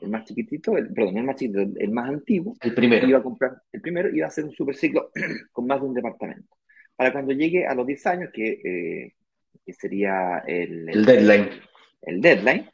el 0.00 0.10
más 0.10 0.24
chiquitito, 0.24 0.76
el, 0.76 0.92
perdón, 0.92 1.18
el 1.18 1.24
más 1.24 1.36
chiquitito, 1.36 1.78
el 1.78 1.90
más 1.90 2.08
antiguo. 2.08 2.54
El 2.60 2.74
primero. 2.74 3.06
Iba 3.06 3.18
a 3.18 3.22
comprar, 3.22 3.62
el 3.72 3.80
primero 3.80 4.08
iba 4.14 4.26
a 4.26 4.28
hacer 4.28 4.44
un 4.44 4.52
superciclo 4.52 5.10
con 5.52 5.66
más 5.66 5.80
de 5.80 5.86
un 5.86 5.94
departamento. 5.94 6.56
Para 6.94 7.12
cuando 7.12 7.32
llegue 7.32 7.66
a 7.66 7.74
los 7.74 7.86
10 7.86 8.06
años, 8.06 8.30
que, 8.32 8.60
eh, 8.64 9.14
que 9.64 9.72
sería 9.72 10.42
el, 10.46 10.88
el, 10.88 11.04
deadline. 11.04 11.50
El 12.02 12.20
deadline, 12.20 12.70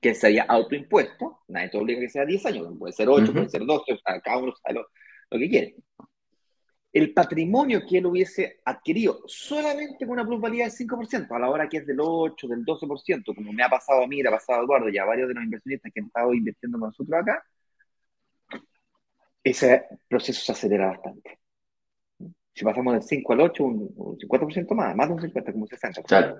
que 0.00 0.14
sería 0.14 0.44
autoimpuesto, 0.44 1.40
nadie 1.48 1.68
te 1.68 1.78
obliga 1.78 2.00
a 2.00 2.02
que 2.02 2.10
sea 2.10 2.24
10 2.24 2.46
años, 2.46 2.76
puede 2.78 2.92
ser 2.92 3.08
8, 3.08 3.32
puede 3.32 3.48
ser 3.48 3.64
12, 3.64 3.92
o 3.92 3.98
sea, 3.98 4.20
cada 4.20 4.38
uno 4.38 4.52
sabe 4.62 4.74
lo, 4.74 4.86
lo 5.30 5.38
que 5.38 5.48
quiere 5.48 5.74
el 6.96 7.12
patrimonio 7.12 7.82
que 7.86 7.98
él 7.98 8.06
hubiese 8.06 8.60
adquirido 8.64 9.20
solamente 9.26 10.06
con 10.06 10.14
una 10.14 10.24
plusvalía 10.24 10.64
del 10.64 10.72
5%, 10.72 11.30
a 11.30 11.38
la 11.38 11.50
hora 11.50 11.68
que 11.68 11.78
es 11.78 11.86
del 11.86 11.98
8, 12.00 12.48
del 12.48 12.64
12%, 12.64 13.34
como 13.34 13.52
me 13.52 13.62
ha 13.62 13.68
pasado 13.68 14.02
a 14.02 14.06
mí, 14.06 14.22
le 14.22 14.28
ha 14.30 14.32
pasado 14.32 14.60
a 14.60 14.64
Eduardo 14.64 14.88
y 14.88 14.96
a 14.96 15.04
varios 15.04 15.28
de 15.28 15.34
los 15.34 15.44
inversionistas 15.44 15.92
que 15.92 16.00
han 16.00 16.06
estado 16.06 16.32
invirtiendo 16.32 16.78
con 16.78 16.88
nosotros 16.88 17.20
acá, 17.20 17.44
ese 19.44 19.84
proceso 20.08 20.40
se 20.40 20.52
acelera 20.52 20.86
bastante. 20.86 21.38
Si 22.54 22.64
pasamos 22.64 22.94
del 22.94 23.02
5 23.02 23.32
al 23.34 23.40
8, 23.42 23.64
un, 23.64 23.94
50% 24.18 24.74
más, 24.74 24.96
más 24.96 25.08
de 25.08 25.14
un 25.14 25.20
50, 25.20 25.52
como 25.52 25.64
un 25.64 25.68
60%. 25.68 26.02
Claro. 26.02 26.38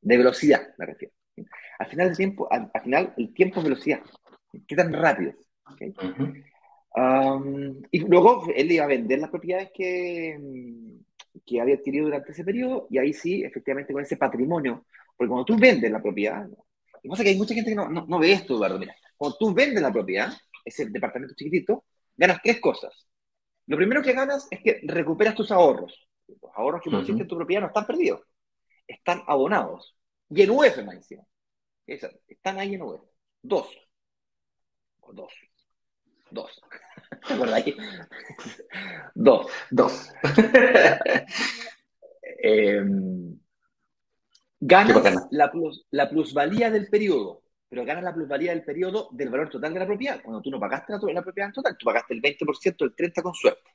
De 0.00 0.16
velocidad, 0.16 0.74
me 0.76 0.86
refiero. 0.86 1.14
Al 1.78 1.86
final, 1.86 2.08
el 2.08 2.16
tiempo, 2.16 2.48
al, 2.50 2.68
final, 2.82 3.14
el 3.16 3.32
tiempo 3.32 3.60
es 3.60 3.64
velocidad. 3.64 4.00
¿Qué 4.66 4.74
tan 4.74 4.92
rápido? 4.92 5.34
¿Okay? 5.72 5.94
Y 7.90 7.98
luego 8.00 8.46
él 8.54 8.70
iba 8.70 8.84
a 8.84 8.88
vender 8.88 9.18
las 9.18 9.30
propiedades 9.30 9.70
que, 9.74 10.38
que 11.44 11.60
había 11.60 11.74
adquirido 11.74 12.04
durante 12.06 12.32
ese 12.32 12.44
periodo 12.44 12.86
y 12.90 12.98
ahí 12.98 13.12
sí, 13.12 13.42
efectivamente, 13.42 13.92
con 13.92 14.02
ese 14.02 14.16
patrimonio, 14.16 14.86
porque 15.16 15.28
cuando 15.28 15.44
tú 15.44 15.56
vendes 15.58 15.90
la 15.90 16.02
propiedad, 16.02 16.48
y 17.02 17.08
pasa 17.08 17.22
que 17.22 17.30
hay 17.30 17.36
mucha 17.36 17.54
gente 17.54 17.70
que 17.70 17.76
no, 17.76 17.88
no, 17.88 18.18
ve 18.18 18.32
esto, 18.32 18.54
Eduardo, 18.54 18.78
mira, 18.78 18.94
cuando 19.16 19.36
tú 19.38 19.52
vendes 19.52 19.82
la 19.82 19.92
propiedad, 19.92 20.32
ese 20.64 20.86
departamento 20.86 21.34
chiquitito, 21.34 21.84
ganas 22.16 22.40
tres 22.42 22.60
cosas. 22.60 23.06
Lo 23.66 23.76
primero 23.76 24.02
que 24.02 24.12
ganas 24.12 24.46
es 24.50 24.60
que 24.60 24.80
recuperas 24.84 25.34
tus 25.34 25.50
ahorros. 25.50 26.08
Los 26.26 26.38
ahorros 26.54 26.80
que 26.82 26.90
pusiste 26.90 27.22
en 27.22 27.28
tu 27.28 27.36
propiedad 27.36 27.62
no 27.62 27.66
están 27.68 27.86
perdidos, 27.86 28.22
están 28.86 29.22
abonados. 29.26 29.96
Y 30.30 30.42
en 30.42 30.50
UF, 30.50 30.84
más 30.84 30.96
encima. 30.96 31.24
Están 31.86 32.58
ahí 32.58 32.74
en 32.74 32.82
UF. 32.82 33.02
Dos. 33.42 33.68
O 35.00 35.12
dos. 35.12 35.32
Dos. 36.34 36.60
¿Te 37.28 37.54
ahí? 37.54 37.76
Dos. 39.14 39.46
Dos. 39.70 40.12
Em, 42.46 43.38
ganas 44.60 45.26
la, 45.30 45.50
la 45.90 46.10
plusvalía 46.10 46.70
del 46.70 46.88
periodo, 46.88 47.42
pero 47.70 47.86
ganas 47.86 48.04
la 48.04 48.12
plusvalía 48.12 48.50
del 48.50 48.64
periodo 48.64 49.08
del 49.12 49.30
valor 49.30 49.48
total 49.48 49.72
de 49.72 49.80
la 49.80 49.86
propiedad. 49.86 50.20
Cuando 50.22 50.42
tú 50.42 50.50
no 50.50 50.60
pagaste 50.60 50.92
la, 50.92 51.00
la 51.12 51.22
propiedad 51.22 51.52
total, 51.52 51.76
tú 51.78 51.86
pagaste 51.86 52.12
el 52.12 52.20
20%, 52.20 52.84
el 52.84 52.94
30% 52.94 53.22
con 53.22 53.34
suerte. 53.34 53.70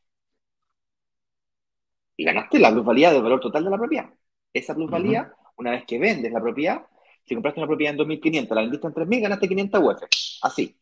Y 2.18 2.24
ganaste 2.26 2.60
la 2.60 2.72
plusvalía 2.72 3.12
del 3.12 3.24
valor 3.24 3.39
total 3.39 3.64
de 3.64 3.70
la 3.72 3.78
propiedad. 3.78 4.10
Esa 4.53 4.76
plusvalía, 4.76 5.34
una 5.57 5.72
vez 5.72 5.86
que 5.88 5.97
vendes 5.97 6.32
la 6.32 6.41
propiedad, 6.41 6.86
si 7.26 7.34
compraste 7.34 7.60
una 7.62 7.68
propiedad 7.68 7.93
en 7.93 7.99
2.500, 7.99 8.55
la 8.55 8.62
vendiste 8.62 8.88
en 8.88 8.93
3.000, 8.93 9.22
ganaste 9.22 9.47
500 9.47 9.82
UF. 9.82 10.03
Así 10.43 10.80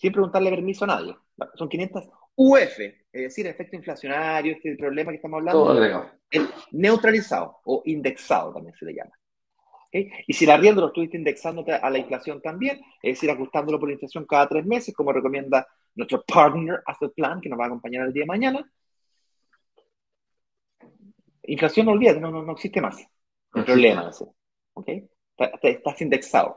sin 0.00 0.12
preguntarle 0.12 0.50
permiso 0.50 0.84
a 0.84 0.88
nadie. 0.88 1.14
Son 1.54 1.68
500 1.68 2.08
UF, 2.36 2.80
es 2.80 2.96
decir, 3.12 3.46
efecto 3.46 3.76
inflacionario, 3.76 4.54
este 4.54 4.74
problema 4.76 5.10
que 5.10 5.16
estamos 5.16 5.38
hablando. 5.38 6.10
neutralizado 6.72 7.58
o 7.64 7.82
indexado 7.84 8.54
también 8.54 8.74
se 8.76 8.86
le 8.86 8.94
llama. 8.94 9.12
Y 9.92 10.32
si 10.32 10.44
el 10.44 10.52
arriendo 10.52 10.80
lo 10.80 10.86
estuviste 10.86 11.16
indexando 11.16 11.64
a 11.68 11.90
la 11.90 11.98
inflación 11.98 12.40
también, 12.40 12.80
es 13.02 13.16
decir, 13.16 13.30
ajustándolo 13.30 13.78
por 13.78 13.88
la 13.88 13.94
inflación 13.94 14.24
cada 14.24 14.48
tres 14.48 14.64
meses, 14.64 14.94
como 14.94 15.12
recomienda 15.12 15.66
nuestro 15.96 16.22
partner 16.22 16.80
Asset 16.86 17.12
Plan, 17.12 17.40
que 17.40 17.48
nos 17.48 17.58
va 17.58 17.64
a 17.64 17.66
acompañar 17.66 18.06
el 18.06 18.12
día 18.12 18.22
de 18.22 18.26
mañana, 18.26 18.72
inflación 21.42 21.86
no 21.86 21.92
olvídate, 21.92 22.20
no, 22.20 22.30
no, 22.30 22.52
existe 22.52 22.80
más. 22.80 23.04
El 23.52 23.64
problema 23.64 24.10
ese. 24.10 24.26
Estás 25.62 26.00
indexado. 26.00 26.56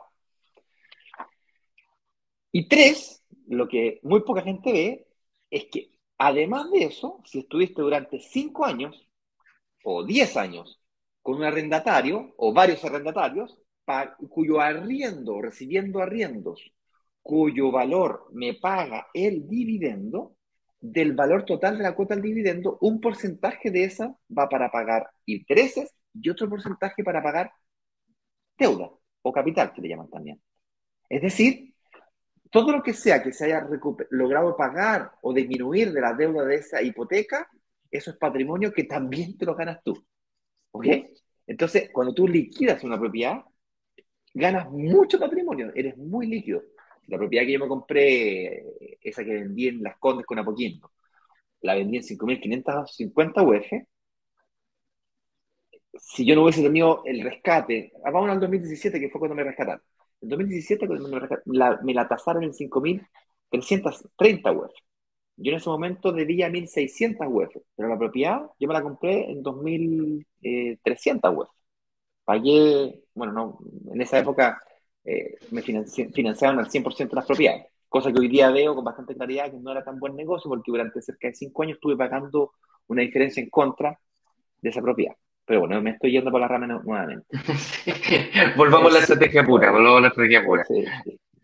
Y 2.52 2.68
tres, 2.68 3.23
lo 3.48 3.68
que 3.68 4.00
muy 4.04 4.22
poca 4.22 4.42
gente 4.42 4.72
ve 4.72 5.08
es 5.50 5.66
que 5.72 5.92
además 6.18 6.72
de 6.72 6.86
eso, 6.86 7.22
si 7.26 7.40
estuviste 7.40 7.82
durante 7.82 8.20
5 8.20 8.66
años 8.66 9.08
o 9.84 10.04
10 10.04 10.38
años 10.38 10.82
con 11.22 11.36
un 11.36 11.44
arrendatario 11.44 12.34
o 12.38 12.54
varios 12.54 12.84
arrendatarios, 12.84 13.58
cuyo 14.30 14.62
arriendo, 14.62 15.42
recibiendo 15.42 16.00
arriendos, 16.02 16.62
cuyo 17.22 17.72
valor 17.72 18.28
me 18.32 18.54
paga 18.56 19.08
el 19.14 19.48
dividendo, 19.48 20.36
del 20.80 21.14
valor 21.14 21.46
total 21.46 21.78
de 21.78 21.84
la 21.84 21.96
cuota 21.96 22.14
del 22.14 22.24
dividendo, 22.24 22.78
un 22.82 23.00
porcentaje 23.00 23.72
de 23.72 23.86
esa 23.86 24.14
va 24.38 24.50
para 24.50 24.70
pagar 24.70 25.10
intereses 25.26 25.96
y 26.14 26.30
otro 26.30 26.50
porcentaje 26.50 27.04
para 27.06 27.24
pagar 27.24 27.54
deuda 28.58 28.92
o 29.22 29.32
capital, 29.32 29.72
que 29.74 29.82
le 29.82 29.90
llaman 29.90 30.10
también. 30.10 30.42
Es 31.08 31.22
decir, 31.22 31.73
todo 32.54 32.72
lo 32.72 32.84
que 32.84 32.94
sea 32.94 33.24
que 33.24 33.34
se 33.34 33.46
haya 33.46 33.68
logrado 34.12 34.56
pagar 34.56 35.14
o 35.24 35.34
disminuir 35.34 35.92
de 35.92 36.00
la 36.00 36.14
deuda 36.14 36.46
de 36.46 36.56
esa 36.58 36.84
hipoteca, 36.84 37.50
eso 37.90 38.12
es 38.12 38.18
patrimonio 38.18 38.72
que 38.72 38.84
también 38.84 39.36
te 39.36 39.46
lo 39.48 39.56
ganas 39.56 39.82
tú. 39.84 40.06
¿Ok? 40.70 40.86
Entonces, 41.48 41.90
cuando 41.92 42.14
tú 42.14 42.28
liquidas 42.28 42.84
una 42.84 43.00
propiedad, 43.00 43.44
ganas 44.36 44.70
mucho 44.70 45.20
patrimonio, 45.20 45.72
eres 45.74 45.98
muy 45.98 46.28
líquido. 46.28 46.62
La 47.08 47.18
propiedad 47.18 47.44
que 47.44 47.54
yo 47.54 47.60
me 47.60 47.68
compré, 47.68 48.64
esa 49.02 49.24
que 49.24 49.34
vendí 49.34 49.70
en 49.70 49.82
Las 49.82 49.98
Condes 49.98 50.28
con 50.28 50.38
Apoquindo, 50.38 50.92
la 51.62 51.74
vendí 51.74 51.98
en 51.98 52.04
5.550 52.04 53.42
UF. 53.42 53.88
Si 56.00 56.24
yo 56.24 56.36
no 56.36 56.44
hubiese 56.44 56.62
tenido 56.62 57.02
el 57.06 57.24
rescate, 57.24 57.94
vamos 58.04 58.30
al 58.30 58.40
2017, 58.40 59.00
que 59.00 59.10
fue 59.10 59.18
cuando 59.18 59.36
me 59.36 59.44
rescataron. 59.44 59.82
En 60.24 60.30
2017 60.30 60.88
me, 60.88 61.58
la, 61.58 61.80
me 61.84 61.94
la 61.94 62.08
tasaron 62.08 62.44
en 62.44 62.54
5.330 62.54 64.52
UF. 64.52 64.72
Yo 65.38 65.52
en 65.52 65.58
ese 65.58 65.70
momento 65.70 66.12
debía 66.12 66.50
1.600 66.50 67.28
UF, 67.28 67.56
pero 67.76 67.90
la 67.90 67.98
propiedad 67.98 68.44
yo 68.60 68.68
me 68.68 68.74
la 68.74 68.82
compré 68.84 69.32
en 69.32 69.44
2.300 69.44 71.36
UF. 71.36 71.50
Pagué, 72.26 73.04
bueno, 73.16 73.34
no, 73.34 73.60
en 73.94 74.02
esa 74.02 74.20
época 74.20 74.62
eh, 75.04 75.36
me 75.52 75.62
financiaban 75.62 76.60
al 76.60 76.70
100% 76.72 77.16
las 77.16 77.26
propiedades, 77.26 77.68
cosa 77.90 78.12
que 78.14 78.20
hoy 78.20 78.30
día 78.30 78.50
veo 78.52 78.76
con 78.76 78.86
bastante 78.86 79.16
claridad 79.16 79.52
que 79.52 79.60
no 79.60 79.72
era 79.72 79.84
tan 79.84 80.00
buen 80.00 80.16
negocio 80.16 80.50
porque 80.50 80.72
durante 80.72 81.02
cerca 81.02 81.28
de 81.28 81.36
5 81.36 81.64
años 81.64 81.76
estuve 81.76 81.98
pagando 81.98 82.54
una 82.88 83.02
diferencia 83.02 83.44
en 83.44 83.50
contra 83.50 84.00
de 84.62 84.70
esa 84.70 84.82
propiedad. 84.82 85.16
Pero 85.46 85.62
bueno, 85.62 85.82
me 85.82 85.92
estoy 85.92 86.12
yendo 86.12 86.32
por 86.32 86.40
la 86.40 86.48
rama 86.48 86.68
nuevamente. 86.68 87.28
volvamos 88.58 88.92
a 88.92 88.94
la 88.94 89.00
estrategia 89.00 89.44
pura, 89.44 89.72
volvamos 89.72 89.98
a 89.98 90.02
la 90.02 90.08
estrategia 90.08 90.46
pura. 90.46 90.66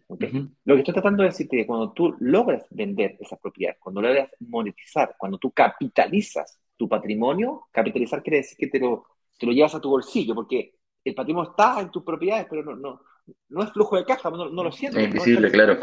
Lo 0.08 0.76
que 0.76 0.80
estoy 0.80 0.94
tratando 0.94 1.24
de 1.24 1.30
decirte 1.30 1.58
es 1.58 1.64
que 1.64 1.68
cuando 1.68 1.92
tú 1.92 2.16
logras 2.20 2.66
vender 2.72 3.18
esas 3.20 3.40
propiedades, 3.40 3.78
cuando 3.80 4.02
logras 4.02 4.30
monetizar, 4.40 5.16
cuando 5.18 5.38
tú 5.38 5.52
capitalizas 5.52 6.60
tu 6.76 6.88
patrimonio, 6.88 7.68
capitalizar 7.72 8.24
quiere 8.24 8.38
decir 8.38 8.58
que 8.58 8.68
te 8.68 8.80
lo, 8.80 9.06
te 9.38 9.46
lo 9.46 9.52
llevas 9.52 9.76
a 9.76 9.82
tu 9.82 9.90
bolsillo, 9.90 10.34
porque 10.34 10.76
el 11.04 11.14
patrimonio 11.14 11.52
está 11.52 11.80
en 11.82 11.92
tus 11.92 12.04
propiedades, 12.04 12.48
pero 12.50 12.64
no, 12.64 12.76
no, 12.76 13.02
no 13.50 13.64
es 13.64 13.72
flujo 13.72 13.98
de 13.98 14.06
caja, 14.06 14.30
no, 14.32 14.48
lo 14.50 14.72
siento. 14.72 14.98
Es 14.98 15.08
invisible, 15.08 15.52
claro. 15.52 15.78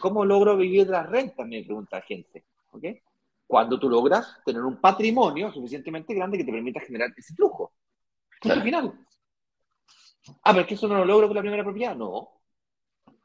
¿Cómo 0.00 0.24
logro 0.24 0.56
vivir 0.56 0.86
de 0.86 0.92
las 0.92 1.08
rentas? 1.08 1.46
Me 1.46 1.62
pregunta 1.62 1.98
la 1.98 2.02
gente. 2.02 2.44
¿Okay? 2.72 3.02
Cuando 3.50 3.80
tú 3.80 3.90
logras 3.90 4.38
tener 4.44 4.62
un 4.62 4.80
patrimonio 4.80 5.50
suficientemente 5.50 6.14
grande 6.14 6.38
que 6.38 6.44
te 6.44 6.52
permita 6.52 6.78
generar 6.78 7.12
ese 7.16 7.34
flujo. 7.34 7.72
Al 8.42 8.62
final. 8.62 8.94
Ah, 10.44 10.52
pero 10.52 10.60
es 10.60 10.66
que 10.68 10.74
eso 10.74 10.86
no 10.86 10.98
lo 10.98 11.04
logro 11.04 11.26
con 11.26 11.34
la 11.34 11.42
primera 11.42 11.64
propiedad. 11.64 11.96
No. 11.96 12.28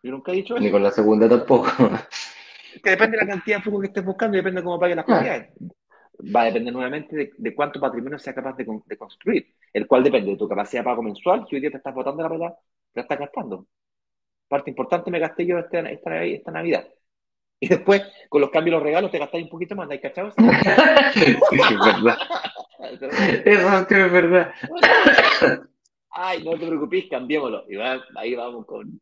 Yo 0.01 0.11
nunca 0.11 0.32
he 0.32 0.38
dicho 0.38 0.55
eso. 0.55 0.63
Ni 0.63 0.71
con 0.71 0.82
la 0.82 0.89
segunda 0.89 1.30
tampoco. 1.30 1.67
Que 2.84 2.89
depende 2.89 3.17
de 3.17 3.23
la 3.23 3.32
cantidad 3.32 3.57
de 3.57 3.63
flujo 3.63 3.80
que 3.80 3.88
estés 3.88 4.03
buscando 4.03 4.36
y 4.36 4.39
depende 4.39 4.59
de 4.59 4.65
cómo 4.65 4.80
pagues 4.80 4.97
las 4.97 5.05
propiedades. 5.05 5.49
Va 6.36 6.41
a 6.41 6.45
depender 6.45 6.73
nuevamente 6.73 7.32
de, 7.38 7.55
cuánto 7.55 7.80
patrimonio 7.80 8.19
sea 8.19 8.34
capaz 8.34 8.57
de, 8.57 8.97
construir, 8.97 9.55
el 9.71 9.88
cual 9.88 10.03
depende 10.03 10.32
de 10.32 10.38
tu 10.38 10.45
capacidad 10.45 10.82
de 10.82 10.86
pago 10.86 11.01
mensual, 11.01 11.45
que 11.47 11.55
hoy 11.55 11.61
día 11.61 11.71
te 11.71 11.78
estás 11.78 11.95
botando 11.95 12.21
la 12.21 12.28
plata, 12.28 12.59
te 12.91 12.99
la 12.99 13.01
estás 13.03 13.19
gastando. 13.19 13.67
Parte 14.49 14.71
importante 14.71 15.09
me 15.09 15.19
gasté 15.19 15.45
yo 15.45 15.57
esta, 15.57 15.80
esta, 15.89 16.23
esta 16.23 16.51
Navidad. 16.51 16.86
Y 17.59 17.67
después, 17.67 18.03
con 18.29 18.41
los 18.41 18.49
cambios 18.49 18.73
y 18.73 18.75
los 18.75 18.83
regalos, 18.83 19.11
te 19.11 19.19
gastáis 19.19 19.45
un 19.45 19.49
poquito 19.49 19.75
más, 19.75 19.89
¿hay 19.89 19.99
cachado? 19.99 20.29
es 21.15 21.39
verdad. 21.85 22.17
Eso 23.45 23.87
es 23.89 24.11
verdad. 24.11 24.53
Ay, 26.11 26.43
no 26.43 26.51
te 26.51 26.67
preocupes, 26.67 27.05
cambiémoslo. 27.09 27.65
Y 27.69 27.77
ahí 28.15 28.35
vamos 28.35 28.65
con, 28.65 28.99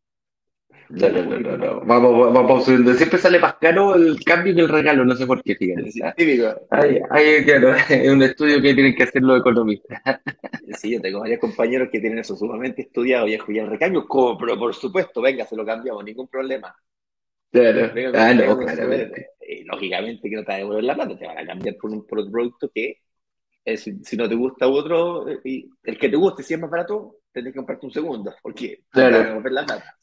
no, 0.90 1.10
no, 1.10 1.40
no, 1.40 1.58
no, 1.58 1.82
Vamos, 1.86 2.34
vamos 2.34 2.66
subiendo. 2.66 2.94
Siempre 2.94 3.18
sale 3.18 3.40
más 3.40 3.56
caro 3.56 3.96
el 3.96 4.24
cambio 4.24 4.54
que 4.54 4.62
el 4.62 4.70
regalo, 4.70 5.06
no 5.06 5.16
sé 5.16 5.26
por 5.26 5.42
qué, 5.42 5.56
fíjate. 5.56 5.92
típico. 6.16 6.54
claro, 6.70 7.76
es 7.90 8.10
un 8.10 8.22
estudio 8.22 8.62
que 8.62 8.74
tienen 8.74 8.96
que 8.96 9.04
hacer 9.04 9.24
los 9.24 9.40
economistas. 9.40 10.02
Sí, 10.78 10.92
yo 10.92 11.02
tengo 11.02 11.22
varios 11.22 11.40
compañeros 11.40 11.90
que 11.92 12.00
tienen 12.00 12.20
eso 12.20 12.36
sumamente 12.36 12.84
estudiado, 12.84 13.26
viejo, 13.26 13.52
y 13.52 13.60
el 13.60 13.70
recambio, 13.70 14.06
pero 14.40 14.58
por 14.58 14.74
supuesto, 14.74 15.22
venga, 15.22 15.46
se 15.46 15.56
lo 15.56 15.66
cambiamos, 15.66 16.04
ningún 16.04 16.28
problema. 16.28 16.76
Claro, 17.54 17.92
ah, 18.16 18.34
no, 18.34 18.62
eh, 18.64 19.64
lógicamente 19.66 20.28
que 20.28 20.36
no 20.36 20.42
te 20.42 20.48
va 20.48 20.56
a 20.56 20.58
devolver 20.58 20.84
la 20.86 20.96
plata, 20.96 21.16
te 21.16 21.28
van 21.28 21.38
a 21.38 21.46
cambiar 21.46 21.76
por 21.76 21.92
un, 21.92 22.08
producto 22.08 22.72
que 22.74 22.98
eh, 23.64 23.78
si, 23.78 24.18
no 24.18 24.28
te 24.28 24.34
gusta 24.34 24.68
otro, 24.68 25.30
eh, 25.30 25.40
y 25.46 25.70
el 25.84 26.00
que 26.00 26.10
te 26.10 26.16
guste, 26.16 26.42
si 26.42 26.56
es 26.56 26.60
más 26.60 26.72
barato, 26.72 27.18
tendrás 27.32 27.54
que 27.54 27.58
comprarte 27.58 27.86
un 27.86 27.92
segundo, 27.92 28.34
porque 28.42 28.82
claro. 28.90 29.12
te 29.12 29.18
va 29.18 29.24
a 29.24 29.28
devolver 29.28 29.52
la 29.52 29.66
plata. 29.68 29.98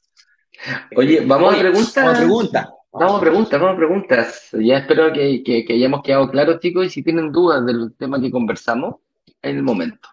Oye, 0.94 1.24
vamos 1.26 1.52
a 1.52 1.58
preguntas. 1.58 1.96
Vamos 1.96 2.14
a 2.14 2.18
preguntas. 2.18 2.68
Vamos 2.92 3.16
a 3.16 3.20
preguntas, 3.20 3.60
vamos 3.60 3.74
a 3.74 3.78
preguntas. 3.78 4.48
Ya 4.52 4.78
espero 4.78 5.12
que, 5.12 5.42
que, 5.42 5.72
hayamos 5.72 6.02
quedado 6.04 6.30
claros, 6.30 6.60
chicos, 6.60 6.86
y 6.86 6.90
si 6.90 7.02
tienen 7.02 7.32
dudas 7.32 7.66
del 7.66 7.96
tema 7.96 8.20
que 8.20 8.30
conversamos, 8.30 8.94
en 9.42 9.56
el 9.56 9.64
momento. 9.64 10.08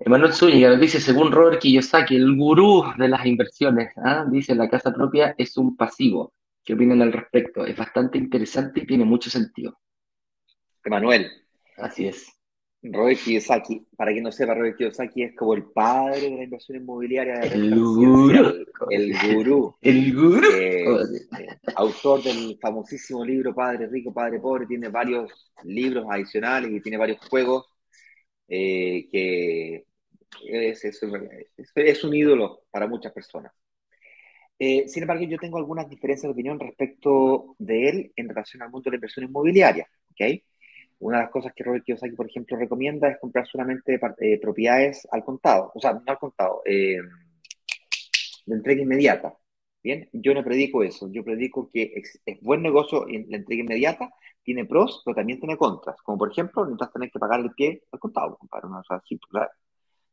Emanuel 0.00 0.32
Zúñiga 0.32 0.70
nos 0.70 0.80
dice, 0.80 1.00
según 1.00 1.32
Robert 1.32 1.60
Kiyosaki, 1.60 2.14
el 2.14 2.36
gurú 2.36 2.84
de 2.96 3.08
las 3.08 3.26
inversiones, 3.26 3.92
¿ah? 3.96 4.24
dice, 4.30 4.54
la 4.54 4.68
casa 4.68 4.92
propia 4.92 5.34
es 5.36 5.56
un 5.56 5.76
pasivo. 5.76 6.32
¿Qué 6.64 6.74
opinan 6.74 7.02
al 7.02 7.12
respecto? 7.12 7.66
Es 7.66 7.76
bastante 7.76 8.16
interesante 8.16 8.80
y 8.80 8.86
tiene 8.86 9.04
mucho 9.04 9.28
sentido. 9.28 9.76
Emanuel. 10.84 11.28
Así 11.76 12.06
es. 12.06 12.32
Robert 12.80 13.18
Kiyosaki, 13.18 13.88
para 13.96 14.12
quien 14.12 14.22
no 14.22 14.30
sepa, 14.30 14.54
Robert 14.54 14.76
Kiyosaki 14.76 15.24
es 15.24 15.34
como 15.34 15.54
el 15.54 15.64
padre 15.64 16.30
de 16.30 16.36
la 16.36 16.44
inversión 16.44 16.78
inmobiliaria. 16.78 17.40
El 17.40 17.74
gurú. 17.74 18.30
El 18.90 19.34
gurú. 19.34 19.76
El 19.80 20.14
gurú. 20.14 20.48
Eh, 20.54 20.84
autor 21.74 22.22
del 22.22 22.56
famosísimo 22.62 23.24
libro 23.24 23.52
Padre 23.52 23.88
Rico, 23.88 24.12
Padre 24.12 24.38
Pobre, 24.38 24.66
tiene 24.66 24.88
varios 24.90 25.50
libros 25.64 26.06
adicionales 26.08 26.70
y 26.70 26.80
tiene 26.80 26.98
varios 26.98 27.18
juegos 27.28 27.66
eh, 28.46 29.08
que 29.10 29.87
es, 30.46 30.84
es, 30.84 32.04
un 32.04 32.14
ídolo 32.14 32.62
para 32.70 32.86
muchas 32.86 33.12
personas. 33.12 33.52
Eh, 34.58 34.88
sin 34.88 35.02
embargo, 35.02 35.24
yo 35.24 35.38
tengo 35.38 35.58
algunas 35.58 35.88
diferencias 35.88 36.24
de 36.28 36.32
opinión 36.32 36.58
respecto 36.58 37.54
de 37.58 37.88
él 37.88 38.12
en 38.16 38.28
relación 38.28 38.62
al 38.62 38.70
mundo 38.70 38.84
de 38.84 38.92
la 38.92 38.96
inversión 38.96 39.26
inmobiliaria. 39.26 39.88
Una 41.00 41.18
de 41.18 41.22
las 41.24 41.32
cosas 41.32 41.52
que 41.54 41.62
Robert 41.62 41.84
Kiyosaki, 41.84 42.16
por 42.16 42.28
ejemplo, 42.28 42.56
recomienda 42.56 43.08
es 43.08 43.18
comprar 43.20 43.46
solamente 43.46 44.00
eh, 44.20 44.40
propiedades 44.40 45.06
al 45.12 45.24
contado, 45.24 45.70
o 45.74 45.80
sea, 45.80 45.92
no 45.92 46.02
al 46.06 46.18
contado, 46.18 46.62
eh, 46.64 46.98
de 48.46 48.54
entrega 48.54 48.82
inmediata. 48.82 49.34
Bien, 49.82 50.08
yo 50.12 50.34
no 50.34 50.42
predico 50.42 50.82
eso, 50.82 51.08
yo 51.12 51.24
predico 51.24 51.70
que 51.72 51.92
es, 51.94 52.20
buen 52.42 52.62
negocio 52.62 53.06
la 53.06 53.36
entrega 53.36 53.62
inmediata, 53.62 54.10
tiene 54.42 54.64
pros, 54.64 55.02
pero 55.04 55.14
también 55.14 55.38
tiene 55.38 55.56
contras, 55.56 55.96
como 56.02 56.18
por 56.18 56.32
ejemplo, 56.32 56.64
necesitas 56.64 56.92
tener 56.92 57.10
que 57.10 57.18
pagar 57.20 57.40
el 57.40 57.52
pie 57.52 57.82
al 57.92 58.00
contado, 58.00 58.36
compadre, 58.36 58.66
o 58.66 58.84
sea, 58.84 59.00
sí, 59.08 59.18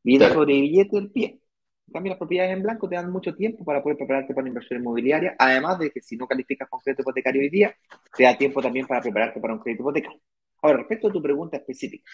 vida 0.06 0.32
sobre 0.32 0.53
billete 0.53 0.95
del 0.95 1.12
pie. 1.12 1.39
En 1.88 1.93
cambio, 1.93 2.12
las 2.12 2.20
propiedades 2.20 2.53
en 2.53 2.62
blanco 2.62 2.88
te 2.88 2.95
dan 2.95 3.12
mucho 3.12 3.36
tiempo 3.36 3.66
para 3.66 3.82
poder 3.82 3.97
prepararte 3.97 4.34
para 4.34 4.43
una 4.43 4.49
inversión 4.49 4.80
inmobiliaria, 4.80 5.36
además 5.38 5.80
de 5.80 5.89
que 5.89 6.01
si 6.01 6.16
no 6.16 6.28
calificas 6.28 6.70
con 6.70 6.80
crédito 6.80 7.01
hipotecario 7.01 7.41
hoy 7.41 7.49
día, 7.49 7.76
te 8.16 8.24
da 8.24 8.38
tiempo 8.38 8.62
también 8.62 8.86
para 8.86 9.01
prepararte 9.01 9.39
para 9.39 9.53
un 9.53 9.60
crédito 9.60 9.82
hipotecario. 9.82 10.22
Ahora, 10.62 10.78
respecto 10.78 11.08
a 11.08 11.12
tu 11.12 11.22
pregunta 11.22 11.58
específica, 11.58 12.10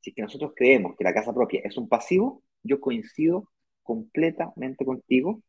si 0.00 0.10
es 0.10 0.16
que 0.16 0.22
nosotros 0.22 0.52
creemos 0.54 0.94
que 0.96 1.04
la 1.04 1.14
casa 1.14 1.32
propia 1.32 1.60
es 1.64 1.76
un 1.76 1.88
pasivo, 1.88 2.42
yo 2.62 2.78
coincido 2.78 3.50
completamente 3.82 4.84
contigo 4.84 5.42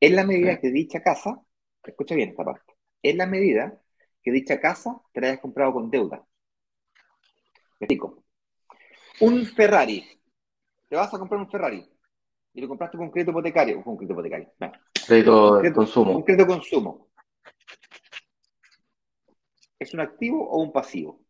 en 0.00 0.16
la 0.16 0.24
medida 0.24 0.58
que 0.58 0.70
dicha 0.70 1.02
casa, 1.02 1.40
escucha 1.84 2.14
bien 2.14 2.30
esta 2.30 2.44
parte, 2.44 2.72
en 3.02 3.18
la 3.18 3.26
medida 3.26 3.80
que 4.22 4.32
dicha 4.32 4.60
casa 4.60 5.00
te 5.12 5.20
la 5.20 5.28
hayas 5.28 5.40
comprado 5.40 5.74
con 5.74 5.90
deuda. 5.90 6.24
Me 7.80 7.86
explico. 7.86 8.24
Un 9.20 9.46
Ferrari, 9.46 10.04
te 10.94 10.98
vas 10.98 11.12
a 11.12 11.18
comprar 11.18 11.40
un 11.40 11.50
Ferrari 11.50 11.84
y 12.52 12.60
lo 12.60 12.68
compraste 12.68 12.96
con 12.96 13.10
crédito 13.10 13.32
hipotecario, 13.32 13.82
con 13.82 13.96
crédito 13.96 14.12
hipotecario, 14.12 14.52
crédito 15.60 15.74
consumo. 15.74 16.12
Un 16.12 16.22
crédito 16.22 16.46
consumo. 16.46 17.08
¿Es 19.76 19.92
un 19.92 19.98
activo 19.98 20.48
o 20.48 20.62
un 20.62 20.72
pasivo? 20.72 21.20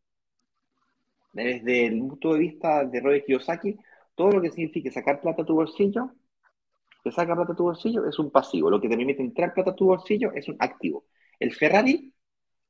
desde 1.32 1.86
el 1.86 1.98
punto 1.98 2.34
de 2.34 2.38
vista 2.40 2.84
de 2.84 3.00
Robert 3.00 3.24
Kiyosaki, 3.24 3.76
todo 4.14 4.32
lo 4.32 4.42
que 4.42 4.50
signifique 4.50 4.90
sacar 4.90 5.20
plata 5.20 5.42
a 5.42 5.46
tu 5.46 5.54
bolsillo, 5.54 6.10
que 7.02 7.10
saca 7.10 7.34
plata 7.34 7.54
a 7.54 7.56
tu 7.56 7.64
bolsillo, 7.64 8.06
es 8.06 8.18
un 8.18 8.30
pasivo. 8.30 8.70
Lo 8.70 8.80
que 8.80 8.88
te 8.88 8.96
permite 8.96 9.22
entrar 9.22 9.54
plata 9.54 9.70
a 9.70 9.74
tu 9.74 9.86
bolsillo 9.86 10.30
es 10.32 10.46
un 10.46 10.56
activo. 10.60 11.06
El 11.40 11.52
Ferrari 11.54 12.14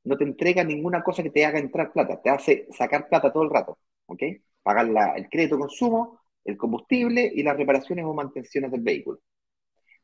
no 0.04 0.16
te 0.16 0.24
entrega 0.24 0.62
ninguna 0.62 1.02
cosa 1.02 1.24
que 1.24 1.30
te 1.30 1.44
haga 1.44 1.58
entrar 1.58 1.92
plata, 1.92 2.22
te 2.22 2.30
hace 2.30 2.68
sacar 2.70 3.08
plata 3.08 3.32
todo 3.32 3.42
el 3.42 3.50
rato, 3.50 3.78
¿ok? 4.06 4.22
Pagar 4.62 4.86
el 5.16 5.28
crédito 5.28 5.58
consumo, 5.58 6.23
el 6.44 6.56
combustible 6.56 7.30
y 7.34 7.42
las 7.42 7.56
reparaciones 7.56 8.04
o 8.04 8.14
mantenciones 8.14 8.70
del 8.70 8.82
vehículo. 8.82 9.20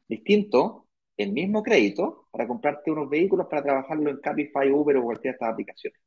Distinto, 0.09 0.87
el 1.17 1.33
mismo 1.33 1.63
crédito 1.63 2.29
para 2.31 2.49
comprarte 2.49 2.91
unos 2.91 3.09
vehículos 3.09 3.47
para 3.49 3.63
trabajarlo 3.63 4.11
en 4.11 4.19
Cabify, 4.19 4.71
Uber 4.71 4.97
o 4.97 5.03
cualquiera 5.03 5.33
de 5.33 5.37
estas 5.37 5.53
aplicaciones. 5.53 6.01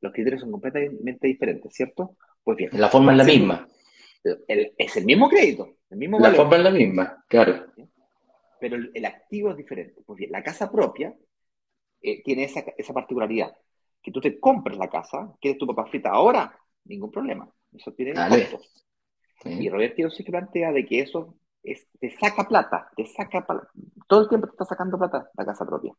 los 0.00 0.12
criterios 0.12 0.40
son 0.40 0.50
completamente 0.50 1.28
diferentes, 1.28 1.72
¿cierto? 1.72 2.16
Pues 2.42 2.56
bien. 2.56 2.70
La 2.72 2.88
forma 2.88 3.12
es 3.12 3.18
la 3.18 3.24
misma. 3.24 3.68
es 4.48 4.96
el 4.96 5.04
mismo 5.04 5.28
crédito, 5.28 5.76
el 5.90 5.98
mismo 5.98 6.18
La 6.18 6.32
forma 6.32 6.56
es 6.56 6.62
la 6.62 6.70
misma, 6.70 7.24
claro. 7.28 7.66
Pero 8.58 8.76
el, 8.76 9.04
activo 9.04 9.50
es 9.50 9.56
diferente. 9.56 10.02
Pues 10.04 10.18
bien, 10.18 10.30
la 10.32 10.42
casa 10.42 10.70
propia 10.70 11.14
eh, 12.00 12.22
tiene 12.22 12.44
esa, 12.44 12.64
esa 12.76 12.92
particularidad. 12.92 13.52
Que 14.00 14.10
tú 14.10 14.20
te 14.20 14.38
compres 14.40 14.76
la 14.76 14.88
casa, 14.88 15.32
quieres 15.40 15.58
tu 15.58 15.66
papá 15.66 15.86
frita 15.86 16.10
ahora, 16.10 16.56
ningún 16.84 17.10
problema. 17.10 17.48
Eso 17.72 17.92
tiene 17.92 18.14
costos. 18.14 18.82
Y 19.44 19.68
Roberto 19.68 20.10
se 20.10 20.24
plantea 20.24 20.72
de 20.72 20.86
que 20.86 21.00
eso 21.00 21.34
es, 21.62 21.88
te 21.98 22.10
saca 22.10 22.46
plata, 22.46 22.88
te 22.96 23.06
saca 23.06 23.44
todo 24.06 24.20
el 24.20 24.28
tiempo 24.28 24.46
te 24.46 24.52
está 24.52 24.64
sacando 24.64 24.98
plata 24.98 25.30
la 25.36 25.44
casa 25.44 25.64
propia. 25.66 25.92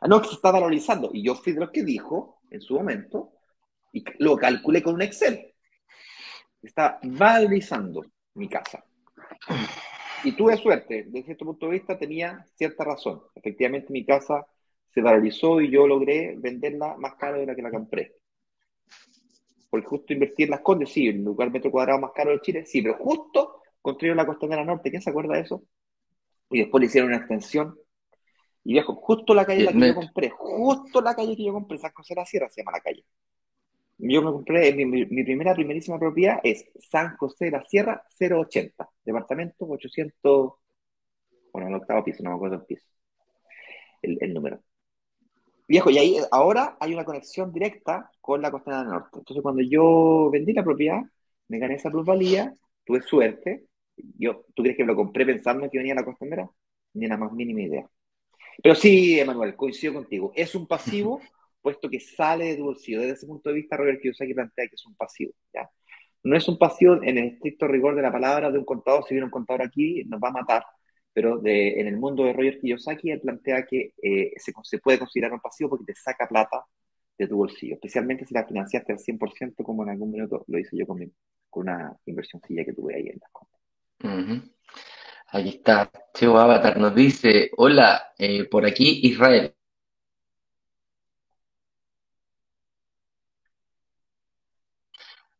Ah, 0.00 0.08
no, 0.08 0.20
que 0.20 0.28
se 0.28 0.34
está 0.34 0.50
valorizando. 0.50 1.10
Y 1.12 1.22
yo 1.22 1.34
fui 1.34 1.52
de 1.52 1.60
lo 1.60 1.70
que 1.72 1.82
dijo 1.82 2.40
en 2.50 2.60
su 2.60 2.74
momento 2.74 3.32
y 3.92 4.04
lo 4.18 4.36
calculé 4.36 4.82
con 4.82 4.94
un 4.94 5.02
Excel. 5.02 5.54
Está 6.62 6.98
valorizando 7.02 8.04
mi 8.34 8.48
casa. 8.48 8.84
Y 10.24 10.32
tuve 10.32 10.56
suerte, 10.56 11.04
desde 11.04 11.26
cierto 11.26 11.44
punto 11.44 11.66
de 11.66 11.72
vista 11.72 11.96
tenía 11.96 12.44
cierta 12.56 12.84
razón. 12.84 13.22
Efectivamente 13.34 13.92
mi 13.92 14.04
casa 14.04 14.46
se 14.92 15.00
valorizó 15.00 15.60
y 15.60 15.70
yo 15.70 15.86
logré 15.86 16.34
venderla 16.36 16.96
más 16.96 17.14
caro 17.14 17.38
de 17.38 17.46
la 17.46 17.54
que 17.54 17.62
la 17.62 17.70
compré. 17.70 18.17
Porque 19.70 19.86
justo 19.86 20.12
invertir 20.12 20.46
en 20.46 20.52
las 20.52 20.60
Condes, 20.60 20.90
sí, 20.90 21.08
el 21.08 21.22
lugar 21.22 21.50
metro 21.50 21.70
cuadrado 21.70 22.00
más 22.00 22.12
caro 22.14 22.30
de 22.30 22.40
Chile, 22.40 22.64
sí, 22.64 22.82
pero 22.82 22.94
justo 22.94 23.62
construyeron 23.82 24.16
la 24.16 24.26
Costanera 24.26 24.64
Norte, 24.64 24.90
¿quién 24.90 25.02
se 25.02 25.10
acuerda 25.10 25.34
de 25.34 25.42
eso? 25.42 25.62
Y 26.50 26.60
después 26.60 26.80
le 26.80 26.86
hicieron 26.86 27.10
una 27.10 27.18
extensión. 27.18 27.78
Y 28.64 28.72
viejo, 28.72 28.94
justo 28.96 29.34
la 29.34 29.44
calle 29.44 29.64
la 29.64 29.72
que 29.72 29.88
yo 29.88 29.94
compré, 29.94 30.30
justo 30.30 31.00
la 31.00 31.14
calle 31.14 31.36
que 31.36 31.44
yo 31.44 31.52
compré, 31.52 31.78
San 31.78 31.92
José 31.92 32.14
de 32.14 32.20
la 32.20 32.26
Sierra 32.26 32.48
se 32.48 32.60
llama 32.60 32.72
la 32.72 32.80
calle. 32.80 33.04
Yo 33.98 34.22
me 34.22 34.30
compré, 34.30 34.72
mi, 34.74 35.24
primera, 35.24 35.54
primerísima 35.54 35.98
propiedad 35.98 36.38
es 36.44 36.64
San 36.88 37.16
José 37.16 37.46
de 37.46 37.50
la 37.50 37.64
Sierra 37.64 38.04
080, 38.20 38.88
departamento 39.04 39.66
800, 39.66 40.52
bueno, 41.52 41.68
el 41.68 41.74
octavo 41.74 42.04
piso, 42.04 42.22
no 42.22 42.30
me 42.30 42.36
acuerdo 42.36 42.56
el 42.56 42.64
piso, 42.64 42.86
el, 44.02 44.32
número. 44.32 44.62
Viejo, 45.68 45.90
y 45.90 45.98
ahí 45.98 46.16
ahora 46.30 46.76
hay 46.80 46.94
una 46.94 47.04
conexión 47.04 47.52
directa 47.52 48.10
con 48.20 48.40
la 48.40 48.50
costanera 48.50 48.82
del 48.82 48.92
norte. 48.92 49.18
Entonces, 49.18 49.42
cuando 49.42 49.62
yo 49.62 50.30
vendí 50.32 50.52
la 50.54 50.64
propiedad, 50.64 51.02
me 51.48 51.58
gané 51.58 51.74
esa 51.74 51.90
plusvalía, 51.90 52.54
tuve 52.84 53.02
suerte. 53.02 53.66
Yo, 54.18 54.44
¿Tú 54.54 54.62
crees 54.62 54.76
que 54.76 54.84
me 54.84 54.92
lo 54.92 54.96
compré 54.96 55.26
pensando 55.26 55.68
que 55.70 55.78
venía 55.78 55.94
la 55.94 56.04
costanera? 56.04 56.48
Ni 56.94 57.06
la 57.06 57.18
más 57.18 57.32
mínima 57.32 57.60
idea. 57.62 57.86
Pero 58.62 58.74
sí, 58.74 59.20
Emanuel, 59.20 59.56
coincido 59.56 59.94
contigo. 59.94 60.32
Es 60.34 60.54
un 60.54 60.66
pasivo 60.66 61.20
puesto 61.60 61.90
que 61.90 62.00
sale 62.00 62.46
de 62.46 62.56
tu 62.56 62.64
bolsillo. 62.64 63.00
Desde 63.00 63.14
ese 63.14 63.26
punto 63.26 63.50
de 63.50 63.56
vista, 63.56 63.76
Robert 63.76 64.00
Kiyosaki 64.00 64.34
plantea 64.34 64.68
que 64.68 64.74
es 64.74 64.86
un 64.86 64.94
pasivo. 64.96 65.32
¿ya? 65.52 65.68
No 66.22 66.36
es 66.36 66.48
un 66.48 66.58
pasivo 66.58 66.94
en 67.02 67.18
el 67.18 67.24
estricto 67.34 67.68
rigor 67.68 67.94
de 67.94 68.02
la 68.02 68.12
palabra 68.12 68.50
de 68.50 68.58
un 68.58 68.64
contador. 68.64 69.04
Si 69.04 69.14
viene 69.14 69.26
un 69.26 69.30
contador 69.30 69.62
aquí, 69.62 70.04
nos 70.04 70.20
va 70.20 70.28
a 70.28 70.32
matar. 70.32 70.64
Pero 71.18 71.40
en 71.44 71.88
el 71.88 71.96
mundo 71.96 72.22
de 72.22 72.32
Roger 72.32 72.60
Kiyosaki, 72.60 73.10
él 73.10 73.20
plantea 73.20 73.66
que 73.66 73.92
eh, 74.00 74.34
se, 74.36 74.78
puede 74.78 75.00
considerar 75.00 75.32
un 75.32 75.40
pasivo 75.40 75.70
porque 75.70 75.86
te 75.86 75.94
saca 75.96 76.28
plata 76.28 76.64
de 77.18 77.26
tu 77.26 77.36
bolsillo, 77.38 77.74
especialmente 77.74 78.24
si 78.24 78.34
la 78.34 78.46
financiaste 78.46 78.92
al 78.92 79.00
100%, 79.00 79.64
como 79.64 79.82
en 79.82 79.88
algún 79.88 80.12
minuto 80.12 80.44
lo 80.46 80.58
hice 80.60 80.76
yo 80.76 80.86
con, 80.86 81.00
con 81.50 81.62
una 81.64 81.92
inversioncilla 82.06 82.64
que 82.64 82.72
tuve 82.72 82.94
ahí 82.94 83.08
en 83.08 83.18
las 83.20 83.32
cuentas. 83.32 84.48
Aquí 85.32 85.48
está, 85.48 85.90
Cheo 86.14 86.38
Avatar 86.38 86.78
nos 86.78 86.94
dice, 86.94 87.50
hola, 87.56 88.12
eh, 88.16 88.44
por 88.44 88.64
aquí 88.64 89.00
Israel. 89.02 89.52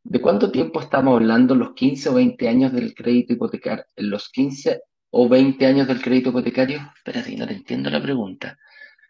¿De 0.02 0.20
cuánto 0.20 0.50
tiempo 0.50 0.80
estamos 0.80 1.14
hablando? 1.14 1.54
¿Los 1.54 1.74
15 1.74 2.08
o 2.08 2.14
20 2.14 2.48
años 2.48 2.72
del 2.72 2.96
crédito 2.96 3.34
hipotecario? 3.34 3.84
¿Los 3.94 4.28
15 4.30 4.87
o 5.10 5.28
20 5.28 5.66
años 5.66 5.86
del 5.86 6.02
crédito 6.02 6.30
hipotecario? 6.30 6.80
Espérate, 6.96 7.36
no 7.36 7.46
te 7.46 7.54
entiendo 7.54 7.90
la 7.90 8.02
pregunta. 8.02 8.58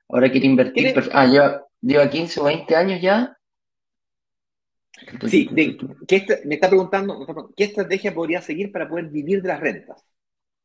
Ahora 0.09 0.31
quiere 0.31 0.47
invertir. 0.47 0.95
Ah, 1.13 1.27
lleva, 1.27 2.11
15 2.11 2.41
o 2.41 2.45
20 2.45 2.77
años 2.77 3.01
ya. 3.01 3.37
sí, 5.27 5.49
me 5.53 6.55
está 6.55 6.69
preguntando, 6.69 7.53
¿qué 7.57 7.65
estrategia 7.65 8.15
podría 8.15 8.41
seguir 8.41 8.73
para 8.73 8.89
poder 8.89 9.07
vivir 9.07 9.43
de 9.43 9.49
las 9.49 9.61
rentas? 9.61 10.05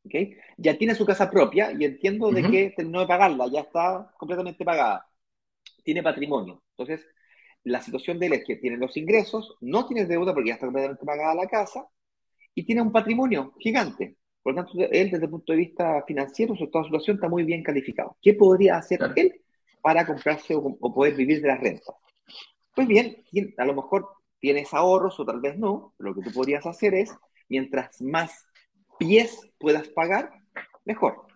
¿Okay? 0.06 0.36
Ya 0.58 0.76
tiene 0.76 0.94
su 0.94 1.06
casa 1.06 1.30
propia 1.30 1.72
y 1.72 1.84
entiendo 1.84 2.30
de 2.30 2.42
que 2.42 2.74
terminó 2.76 3.00
de 3.00 3.06
pagarla, 3.06 3.46
ya 3.50 3.60
está 3.60 4.12
completamente 4.18 4.64
pagada. 4.64 5.06
Tiene 5.82 6.02
patrimonio. 6.02 6.62
Entonces, 6.76 7.06
la 7.64 7.80
situación 7.80 8.18
de 8.18 8.26
él 8.26 8.32
es 8.34 8.44
que 8.44 8.56
tiene 8.56 8.76
los 8.76 8.96
ingresos, 8.96 9.56
no 9.60 9.86
tiene 9.86 10.04
deuda 10.04 10.34
porque 10.34 10.48
ya 10.48 10.54
está 10.54 10.66
completamente 10.66 11.04
pagada 11.04 11.34
la 11.34 11.48
casa 11.48 11.86
y 12.54 12.64
tiene 12.64 12.82
un 12.82 12.92
patrimonio 12.92 13.54
gigante. 13.58 14.16
Por 14.44 14.54
lo 14.54 14.62
tanto, 14.62 14.78
él 14.78 15.10
desde 15.10 15.24
el 15.24 15.30
punto 15.30 15.52
de 15.52 15.58
vista 15.58 16.04
financiero, 16.06 16.54
su 16.54 16.66
situación 16.66 17.16
está 17.16 17.28
muy 17.28 17.42
bien 17.42 17.64
calificado. 17.64 18.16
¿Qué 18.22 18.34
podría 18.34 18.76
hacer 18.76 19.00
él 19.16 19.40
para 19.82 20.06
comprarse 20.06 20.54
o, 20.54 20.94
poder 20.94 21.16
vivir 21.16 21.42
de 21.42 21.48
las 21.48 21.58
rentas? 21.58 21.96
Pues 22.76 22.86
bien, 22.86 23.24
a 23.58 23.64
lo 23.64 23.74
mejor 23.74 24.06
tienes 24.38 24.72
ahorros 24.72 25.18
o 25.18 25.24
tal 25.24 25.40
vez 25.40 25.58
no, 25.58 25.94
pero 25.96 26.10
lo 26.10 26.14
que 26.14 26.22
tú 26.22 26.32
podrías 26.32 26.64
hacer 26.64 26.94
es, 26.94 27.12
mientras 27.48 28.00
más 28.00 28.46
pies 28.98 29.50
puedas 29.58 29.88
pagar, 29.88 30.30
mejor. 30.84 31.26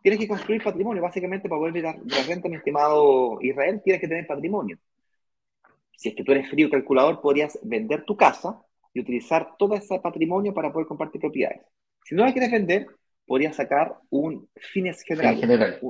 Tienes 0.00 0.18
que 0.18 0.28
construir 0.28 0.62
patrimonio, 0.62 1.02
básicamente 1.02 1.48
para 1.48 1.58
poder 1.58 1.74
vivir 1.74 1.92
de 1.92 2.16
la 2.16 2.22
renta, 2.22 2.48
mi 2.48 2.56
estimado 2.56 3.38
Israel, 3.42 3.82
tienes 3.84 4.00
que 4.00 4.08
tener 4.08 4.26
patrimonio 4.26 4.78
si 5.96 6.10
es 6.10 6.14
que 6.14 6.22
tú 6.22 6.32
eres 6.32 6.48
frío 6.48 6.70
calculador, 6.70 7.20
podrías 7.20 7.58
vender 7.62 8.04
tu 8.04 8.16
casa 8.16 8.62
y 8.92 9.00
utilizar 9.00 9.56
todo 9.58 9.74
ese 9.74 9.98
patrimonio 9.98 10.54
para 10.54 10.72
poder 10.72 10.86
compartir 10.86 11.20
propiedades. 11.20 11.62
Si 12.06 12.14
no 12.14 12.24
la 12.24 12.32
quieres 12.32 12.52
vender, 12.52 12.86
podrías 13.26 13.56
sacar 13.56 13.96
un 14.10 14.48
fines 14.54 15.02
generales. 15.02 15.40
General. 15.40 15.80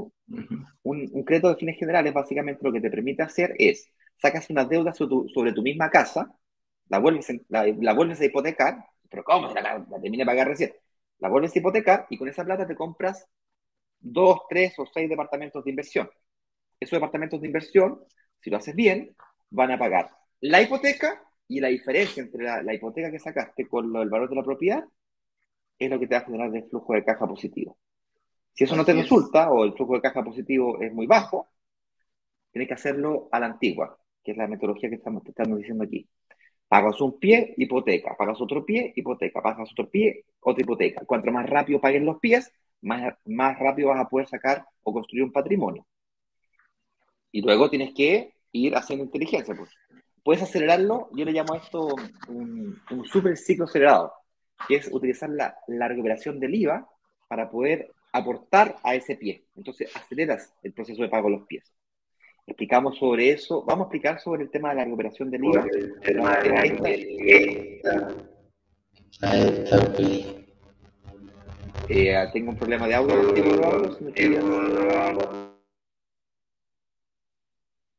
Un, 0.82 1.24
crédito 1.24 1.50
de 1.50 1.56
fines 1.56 1.78
generales, 1.78 2.14
básicamente 2.14 2.64
lo 2.64 2.72
que 2.72 2.80
te 2.80 2.88
permite 2.88 3.22
hacer 3.22 3.54
es, 3.58 3.92
sacas 4.16 4.48
una 4.48 4.64
deuda 4.64 4.94
sobre 4.94 5.52
tu, 5.52 5.60
misma 5.60 5.90
casa, 5.90 6.34
la 6.88 6.98
vuelves, 7.00 7.30
la, 7.48 7.92
vuelves 7.92 8.18
a 8.22 8.24
hipotecar, 8.24 8.82
pero 9.10 9.24
¿cómo? 9.24 9.52
La, 9.52 9.60
la, 9.60 9.86
la 9.90 10.00
termina 10.00 10.22
de 10.22 10.26
pagar 10.26 10.48
recién. 10.48 10.72
La 11.18 11.28
vuelves 11.28 11.54
a 11.54 11.58
hipotecar 11.58 12.06
y 12.08 12.16
con 12.16 12.28
esa 12.30 12.46
plata 12.46 12.66
te 12.66 12.74
compras 12.74 13.28
dos, 13.98 14.40
tres 14.48 14.72
o 14.78 14.86
seis 14.86 15.10
departamentos 15.10 15.62
de 15.62 15.70
inversión. 15.70 16.08
Esos 16.80 16.96
departamentos 16.96 17.42
de 17.42 17.46
inversión, 17.48 18.00
si 18.40 18.48
lo 18.48 18.56
haces 18.56 18.74
bien, 18.74 19.14
van 19.50 19.70
a 19.70 19.78
pagar 19.78 20.10
la 20.40 20.62
hipoteca 20.62 21.22
y 21.46 21.60
la 21.60 21.68
diferencia 21.68 22.22
entre 22.22 22.44
la, 22.44 22.74
hipoteca 22.74 23.10
que 23.10 23.18
sacaste 23.18 23.68
con 23.68 23.94
el 23.96 24.08
valor 24.08 24.30
de 24.30 24.36
la 24.36 24.42
propiedad 24.42 24.82
es 25.78 25.90
lo 25.90 25.98
que 25.98 26.06
te 26.06 26.14
va 26.14 26.20
a 26.20 26.24
generar 26.24 26.50
de 26.50 26.62
flujo 26.62 26.94
de 26.94 27.04
caja 27.04 27.26
positivo. 27.26 27.76
Si 28.52 28.64
eso 28.64 28.76
no 28.76 28.84
te 28.84 28.94
resulta 28.94 29.50
o 29.50 29.64
el 29.64 29.74
flujo 29.74 29.94
de 29.94 30.00
caja 30.00 30.24
positivo 30.24 30.80
es 30.80 30.92
muy 30.92 31.06
bajo, 31.06 31.48
tienes 32.50 32.68
que 32.68 32.74
hacerlo 32.74 33.28
a 33.30 33.40
la 33.40 33.46
antigua, 33.46 33.98
que 34.24 34.32
es 34.32 34.36
la 34.36 34.48
metodología 34.48 34.88
que 34.88 34.96
estamos, 34.96 35.22
estamos 35.26 35.58
diciendo 35.58 35.84
aquí. 35.84 36.08
Pagas 36.68 37.00
un 37.00 37.18
pie, 37.18 37.54
hipoteca. 37.56 38.16
Pagas 38.16 38.40
otro 38.40 38.64
pie, 38.64 38.92
hipoteca. 38.96 39.40
Pagas 39.40 39.70
otro 39.70 39.88
pie, 39.88 40.24
otra 40.40 40.62
hipoteca. 40.62 41.04
Cuanto 41.04 41.30
más 41.30 41.48
rápido 41.48 41.80
paguen 41.80 42.04
los 42.04 42.18
pies, 42.18 42.52
más, 42.80 43.14
más 43.26 43.58
rápido 43.58 43.90
vas 43.90 44.00
a 44.00 44.08
poder 44.08 44.26
sacar 44.26 44.64
o 44.82 44.92
construir 44.92 45.24
un 45.24 45.32
patrimonio. 45.32 45.86
Y 47.30 47.42
luego 47.42 47.70
tienes 47.70 47.92
que 47.94 48.32
ir 48.52 48.74
haciendo 48.74 49.04
inteligencia. 49.04 49.54
Pues. 49.54 49.70
Puedes 50.26 50.42
acelerarlo, 50.42 51.08
yo 51.12 51.24
le 51.24 51.32
llamo 51.32 51.54
a 51.54 51.58
esto 51.58 51.94
un, 52.28 52.82
super 53.04 53.36
ciclo 53.36 53.66
acelerado, 53.66 54.12
que 54.68 54.76
es 54.76 54.88
utilizar 54.92 55.30
la, 55.30 55.56
la 55.66 55.88
recuperación 55.88 56.40
del 56.40 56.54
IVA 56.54 56.88
para 57.28 57.50
poder 57.50 57.90
aportar 58.12 58.76
a 58.82 58.94
ese 58.94 59.16
pie. 59.16 59.44
Entonces, 59.56 59.94
aceleras 59.94 60.54
el 60.62 60.72
proceso 60.72 61.02
de 61.02 61.08
pago 61.08 61.28
de 61.28 61.36
los 61.36 61.46
pies. 61.46 61.72
Explicamos 62.46 62.96
sobre 62.98 63.30
eso, 63.30 63.64
vamos 63.64 63.84
a 63.84 63.88
explicar 63.88 64.20
sobre 64.20 64.44
el 64.44 64.50
tema 64.50 64.70
de 64.70 64.76
la 64.76 64.84
recuperación 64.84 65.30
del 65.30 65.44
IVA. 65.44 65.66
Eh, 71.88 72.14
tengo 72.32 72.50
un 72.50 72.56
problema 72.56 72.86
de 72.86 72.94
audio. 72.94 73.34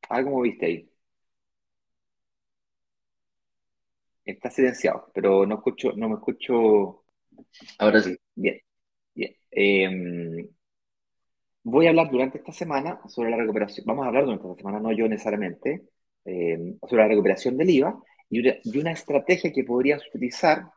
Algo 0.10 0.42
viste 0.42 0.66
ahí. 0.66 0.90
Está 4.28 4.50
silenciado, 4.50 5.10
pero 5.14 5.46
no 5.46 5.56
escucho, 5.56 5.94
no 5.96 6.10
me 6.10 6.16
escucho. 6.16 7.06
Ahora 7.80 8.02
sí. 8.02 8.18
Bien, 8.36 8.60
bien. 9.16 9.34
Em, 9.50 10.50
voy 11.64 11.86
a 11.86 11.90
hablar 11.90 12.12
durante 12.12 12.40
esta 12.40 12.52
semana 12.52 13.00
sobre 13.08 13.30
la 13.30 13.38
recuperación. 13.38 13.86
Vamos 13.86 14.04
a 14.04 14.10
hablar 14.10 14.26
durante 14.26 14.46
esta 14.46 14.58
semana, 14.58 14.82
no 14.82 14.92
yo 14.92 15.08
necesariamente, 15.08 15.88
em, 16.26 16.78
sobre 16.82 17.04
la 17.04 17.08
recuperación 17.08 17.56
del 17.56 17.70
IVA 17.70 17.98
y 18.30 18.40
una, 18.42 18.56
y 18.64 18.78
una 18.78 18.92
estrategia 18.92 19.54
que 19.54 19.64
podrías 19.64 20.06
utilizar 20.10 20.72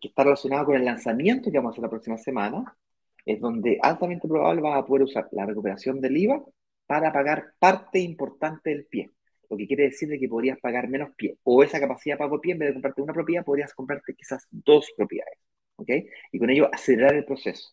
que 0.00 0.08
está 0.08 0.24
relacionada 0.24 0.64
con 0.64 0.74
el 0.74 0.84
lanzamiento 0.84 1.52
que 1.52 1.58
vamos 1.58 1.70
a 1.70 1.72
hacer 1.74 1.82
la 1.84 1.90
próxima 1.90 2.18
semana, 2.18 2.76
es 3.24 3.40
donde 3.40 3.78
altamente 3.80 4.26
probable 4.26 4.60
vas 4.60 4.78
a 4.78 4.84
poder 4.84 5.04
usar 5.04 5.28
la 5.30 5.46
recuperación 5.46 6.00
del 6.00 6.16
IVA 6.16 6.42
para 6.84 7.12
pagar 7.12 7.52
parte 7.60 8.00
importante 8.00 8.70
del 8.70 8.86
pie. 8.86 9.12
Lo 9.50 9.56
que 9.56 9.66
quiere 9.66 9.84
decir 9.84 10.08
de 10.08 10.18
que 10.18 10.28
podrías 10.28 10.58
pagar 10.60 10.88
menos 10.88 11.14
pie. 11.16 11.38
O 11.44 11.62
esa 11.62 11.80
capacidad 11.80 12.16
de 12.16 12.18
pago 12.18 12.40
pie, 12.40 12.52
en 12.52 12.58
vez 12.60 12.68
de 12.70 12.74
comprarte 12.74 13.02
una 13.02 13.12
propiedad, 13.12 13.44
podrías 13.44 13.74
comprarte 13.74 14.14
quizás 14.14 14.46
dos 14.50 14.90
propiedades. 14.96 15.38
¿Ok? 15.76 15.90
Y 16.32 16.38
con 16.38 16.50
ello 16.50 16.68
acelerar 16.72 17.14
el 17.14 17.24
proceso. 17.24 17.70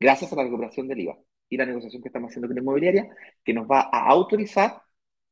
Gracias 0.00 0.32
a 0.32 0.36
la 0.36 0.44
recuperación 0.44 0.88
del 0.88 1.00
IVA 1.00 1.18
y 1.48 1.56
la 1.56 1.66
negociación 1.66 2.02
que 2.02 2.08
estamos 2.08 2.30
haciendo 2.30 2.48
con 2.48 2.56
la 2.56 2.62
inmobiliaria, 2.62 3.08
que 3.44 3.54
nos 3.54 3.66
va 3.68 3.88
a 3.92 4.08
autorizar 4.08 4.82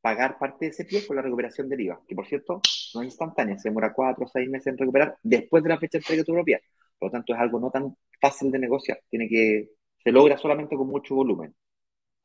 pagar 0.01 0.37
parte 0.39 0.65
de 0.65 0.71
ese 0.71 0.85
pie 0.85 1.05
con 1.05 1.15
la 1.15 1.21
recuperación 1.21 1.69
del 1.69 1.81
IVA, 1.81 2.01
que 2.07 2.15
por 2.15 2.27
cierto 2.27 2.61
no 2.93 3.01
es 3.01 3.07
instantánea, 3.07 3.57
se 3.57 3.69
demora 3.69 3.93
cuatro 3.93 4.25
o 4.25 4.27
seis 4.27 4.49
meses 4.49 4.67
en 4.67 4.77
recuperar 4.77 5.17
después 5.23 5.63
de 5.63 5.69
la 5.69 5.77
fecha 5.79 5.97
de 5.97 5.99
entrega 5.99 6.21
de 6.21 6.25
tu 6.25 6.33
propiedad. 6.33 6.61
Por 6.97 7.09
lo 7.09 7.11
tanto, 7.11 7.33
es 7.33 7.39
algo 7.39 7.59
no 7.59 7.69
tan 7.71 7.95
fácil 8.21 8.51
de 8.51 8.59
negociar. 8.59 8.99
Tiene 9.09 9.27
que, 9.29 9.69
se 10.03 10.11
logra 10.11 10.37
solamente 10.37 10.75
con 10.75 10.87
mucho 10.87 11.15
volumen. 11.15 11.55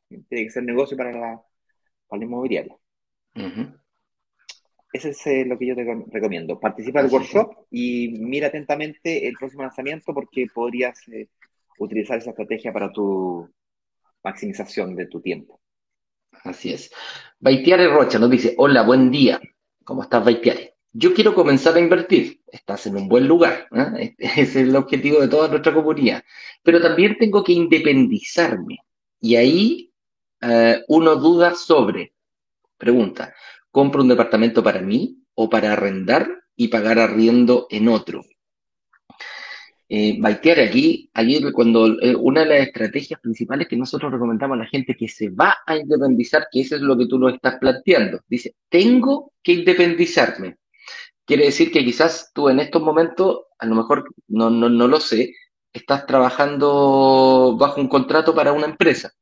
Tiene 0.08 0.44
que 0.44 0.50
ser 0.50 0.64
negocio 0.64 0.96
para 0.96 1.12
la, 1.12 1.42
para 2.08 2.20
la 2.20 2.24
inmobiliaria. 2.26 2.76
Ese 4.92 5.10
es 5.10 5.26
eh, 5.26 5.44
lo 5.46 5.58
que 5.58 5.66
yo 5.66 5.74
te 5.74 5.84
recomiendo. 6.10 6.60
Participa 6.60 7.02
del 7.02 7.10
workshop 7.10 7.66
y 7.70 8.08
mira 8.20 8.48
atentamente 8.48 9.26
el 9.26 9.34
próximo 9.34 9.62
lanzamiento 9.62 10.12
porque 10.12 10.46
podrías 10.52 11.00
eh, 11.08 11.28
utilizar 11.78 12.18
esa 12.18 12.30
estrategia 12.30 12.72
para 12.72 12.92
tu 12.92 13.48
maximización 14.22 14.94
de 14.94 15.06
tu 15.06 15.20
tiempo. 15.20 15.60
Así 16.44 16.72
es. 16.74 16.92
Baitiare 17.40 17.88
Rocha 17.88 18.18
nos 18.18 18.30
dice, 18.30 18.54
hola, 18.58 18.82
buen 18.82 19.10
día. 19.10 19.40
¿Cómo 19.82 20.02
estás, 20.02 20.24
Baitiare? 20.24 20.74
Yo 20.92 21.14
quiero 21.14 21.34
comenzar 21.34 21.74
a 21.74 21.80
invertir. 21.80 22.42
Estás 22.46 22.86
en 22.86 22.96
un 22.96 23.08
buen 23.08 23.26
lugar. 23.26 23.68
¿eh? 23.96 24.14
Ese 24.18 24.42
es 24.42 24.56
el 24.56 24.76
objetivo 24.76 25.20
de 25.20 25.28
toda 25.28 25.48
nuestra 25.48 25.72
comunidad. 25.72 26.22
Pero 26.62 26.82
también 26.82 27.16
tengo 27.18 27.42
que 27.42 27.52
independizarme. 27.54 28.78
Y 29.20 29.36
ahí 29.36 29.88
uno 30.88 31.14
duda 31.14 31.54
sobre, 31.54 32.12
pregunta, 32.84 33.32
¿compro 33.70 34.02
un 34.02 34.08
departamento 34.08 34.62
para 34.62 34.82
mí 34.82 35.22
o 35.34 35.48
para 35.48 35.72
arrendar 35.72 36.28
y 36.56 36.68
pagar 36.68 36.98
arriendo 36.98 37.66
en 37.70 37.88
otro? 37.88 38.22
eh, 39.94 40.16
baitear 40.18 40.58
aquí, 40.60 41.10
ayer 41.12 41.52
cuando 41.52 42.00
eh, 42.00 42.16
una 42.16 42.40
de 42.40 42.46
las 42.46 42.66
estrategias 42.68 43.20
principales 43.20 43.68
que 43.68 43.76
nosotros 43.76 44.10
recomendamos 44.10 44.54
a 44.56 44.62
la 44.62 44.66
gente 44.66 44.96
que 44.96 45.06
se 45.06 45.28
va 45.28 45.58
a 45.66 45.76
independizar, 45.76 46.46
que 46.50 46.62
eso 46.62 46.76
es 46.76 46.80
lo 46.80 46.96
que 46.96 47.06
tú 47.06 47.18
lo 47.18 47.28
estás 47.28 47.58
planteando, 47.58 48.20
dice, 48.26 48.54
tengo 48.70 49.32
que 49.42 49.52
independizarme. 49.52 50.56
Quiere 51.26 51.44
decir 51.44 51.70
que 51.70 51.84
quizás 51.84 52.30
tú 52.32 52.48
en 52.48 52.60
estos 52.60 52.80
momentos, 52.80 53.40
a 53.58 53.66
lo 53.66 53.74
mejor 53.74 54.04
no, 54.28 54.48
no, 54.48 54.70
no 54.70 54.88
lo 54.88 54.98
sé, 54.98 55.34
estás 55.74 56.06
trabajando 56.06 57.54
bajo 57.60 57.78
un 57.78 57.88
contrato 57.88 58.34
para 58.34 58.52
una 58.54 58.68
empresa. 58.68 59.12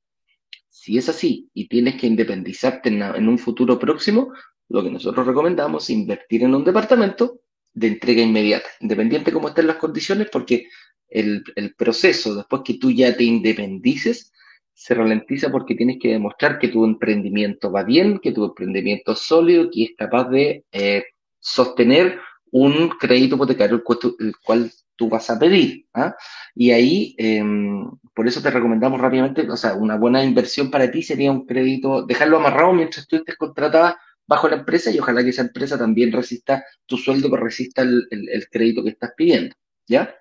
Si 0.81 0.97
es 0.97 1.11
así 1.11 1.51
y 1.53 1.69
tienes 1.69 2.01
que 2.01 2.07
independizarte 2.07 2.89
en, 2.89 3.29
un 3.29 3.39
futuro 3.39 3.79
próximo, 3.79 4.33
lo 4.71 4.83
que 4.83 4.91
nosotros 4.91 5.27
recomendamos 5.27 5.85
es 5.85 5.91
invertir 5.91 6.43
en 6.43 6.55
un 6.55 6.65
departamento 6.65 7.43
de 7.75 7.89
entrega 7.89 8.23
inmediata, 8.23 8.67
independiente 8.81 9.31
cómo 9.31 9.49
estén 9.49 9.67
las 9.67 9.77
condiciones, 9.77 10.29
porque 10.33 10.69
el, 11.07 11.45
proceso, 11.77 12.35
después 12.35 12.63
que 12.65 12.79
tú 12.79 12.91
ya 12.91 13.15
te 13.15 13.25
independices, 13.25 14.33
se 14.73 14.95
ralentiza 14.95 15.53
porque 15.53 15.75
tienes 15.75 15.99
que 16.01 16.13
demostrar 16.13 16.59
que 16.59 16.69
tu 16.69 16.83
emprendimiento 16.87 17.71
va 17.71 17.83
bien, 17.83 18.19
que 18.19 18.33
tu 18.33 18.47
emprendimiento 18.47 19.13
es 19.13 19.19
sólido, 19.19 19.69
que 19.71 19.83
es 19.85 19.91
capaz 19.99 20.31
de 20.31 20.65
eh, 20.73 21.05
sostener 21.39 22.19
un 22.53 22.89
crédito 22.91 23.37
hipotecario 23.37 23.83
el 24.19 24.35
cual, 24.43 24.71
tú 24.97 25.09
vas 25.09 25.31
a 25.31 25.39
pedir. 25.39 25.87
¿ah? 25.95 26.15
Y 26.55 26.73
ahí, 26.73 27.15
em, 27.17 27.91
por 28.15 28.29
eso 28.29 28.43
te 28.43 28.51
recomendamos 28.51 29.01
rápidamente, 29.01 29.51
o 29.51 29.57
sea, 29.57 29.75
una 29.75 29.97
buena 29.97 30.23
inversión 30.23 30.71
para 30.71 30.91
ti 30.91 31.03
sería 31.03 31.33
un 31.33 31.47
crédito, 31.47 32.05
dejarlo 32.05 32.37
amarrado 32.37 32.75
mientras 32.75 33.07
tú 33.09 33.17
estés 33.17 33.37
contratada 33.37 33.99
bajo 34.31 34.49
la 34.49 34.57
empresa 34.57 34.91
y 34.93 34.99
ojalá 35.01 35.25
que 35.25 35.31
esa 35.31 35.43
empresa 35.43 35.77
también 35.77 36.13
resista 36.13 36.65
tu 36.87 36.97
sueldo, 36.97 37.31
que 37.31 37.37
resista 37.37 37.83
el, 37.83 38.07
crédito 38.51 38.85
que 38.85 38.91
estás 38.91 39.13
pidiendo, 39.17 39.57
¿ya? 39.89 40.15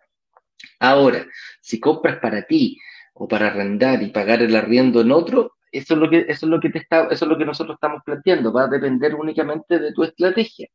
Ahora, 0.79 1.27
si 1.61 1.79
compras 1.79 2.17
para 2.19 2.41
ti 2.43 2.77
o 3.13 3.27
para 3.27 3.47
arrendar 3.47 4.01
y 4.01 4.07
pagar 4.11 4.41
el 4.41 4.55
arriendo 4.55 5.01
en 5.01 5.11
otro, 5.11 5.57
eso 5.71 5.93
es 5.93 5.99
lo 5.99 6.09
que, 6.09 6.25
eso 6.27 6.45
es 6.45 6.49
lo 6.49 6.59
que 6.59 6.69
te 6.69 6.79
está, 6.79 7.07
eso 7.11 7.25
es 7.25 7.29
lo 7.29 7.37
que 7.37 7.45
nosotros 7.45 7.75
estamos 7.75 8.01
planteando, 8.03 8.51
va 8.51 8.63
a 8.63 8.67
depender 8.67 9.13
únicamente 9.13 9.77
de 9.77 9.93
tu 9.93 10.03
estrategia, 10.03 10.67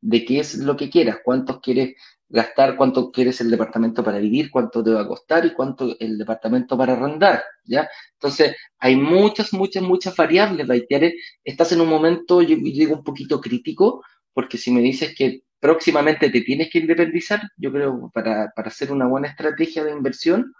de 0.00 0.24
qué 0.24 0.40
es 0.40 0.56
lo 0.56 0.76
que 0.76 0.90
quieras, 0.90 1.18
cuántos 1.24 1.60
quieres 1.60 1.94
gastar, 2.30 2.76
cuánto 2.76 3.10
quieres 3.10 3.40
el 3.40 3.50
departamento 3.50 4.04
para 4.04 4.18
vivir, 4.18 4.50
cuánto 4.50 4.82
te 4.84 4.90
va 4.92 5.02
a 5.02 5.08
costar 5.08 5.44
y 5.44 5.52
cuánto 5.52 5.96
el 5.98 6.16
departamento 6.16 6.78
para 6.78 6.92
arrendar, 6.92 7.42
¿ya? 7.64 7.88
Entonces, 8.14 8.56
hay 8.78 8.96
muchas, 8.96 9.52
muchas, 9.52 9.82
muchas 9.82 10.16
variables, 10.16 10.66
Baitiare. 10.66 11.16
Estás 11.44 11.72
en 11.72 11.80
un 11.80 11.88
momento, 11.88 12.40
yo 12.40 12.56
digo, 12.56 12.94
un 12.94 13.04
poquito 13.04 13.40
crítico, 13.40 14.02
porque 14.32 14.58
si 14.58 14.70
me 14.70 14.80
dices 14.80 15.14
que 15.16 15.42
próximamente 15.58 16.30
te 16.30 16.40
tienes 16.42 16.70
que 16.70 16.78
independizar, 16.78 17.42
yo 17.56 17.72
creo 17.72 18.10
para, 18.14 18.52
para 18.54 18.68
hacer 18.68 18.92
una 18.92 19.08
buena 19.08 19.28
estrategia 19.28 19.84
de 19.84 19.92
inversión, 19.92 20.54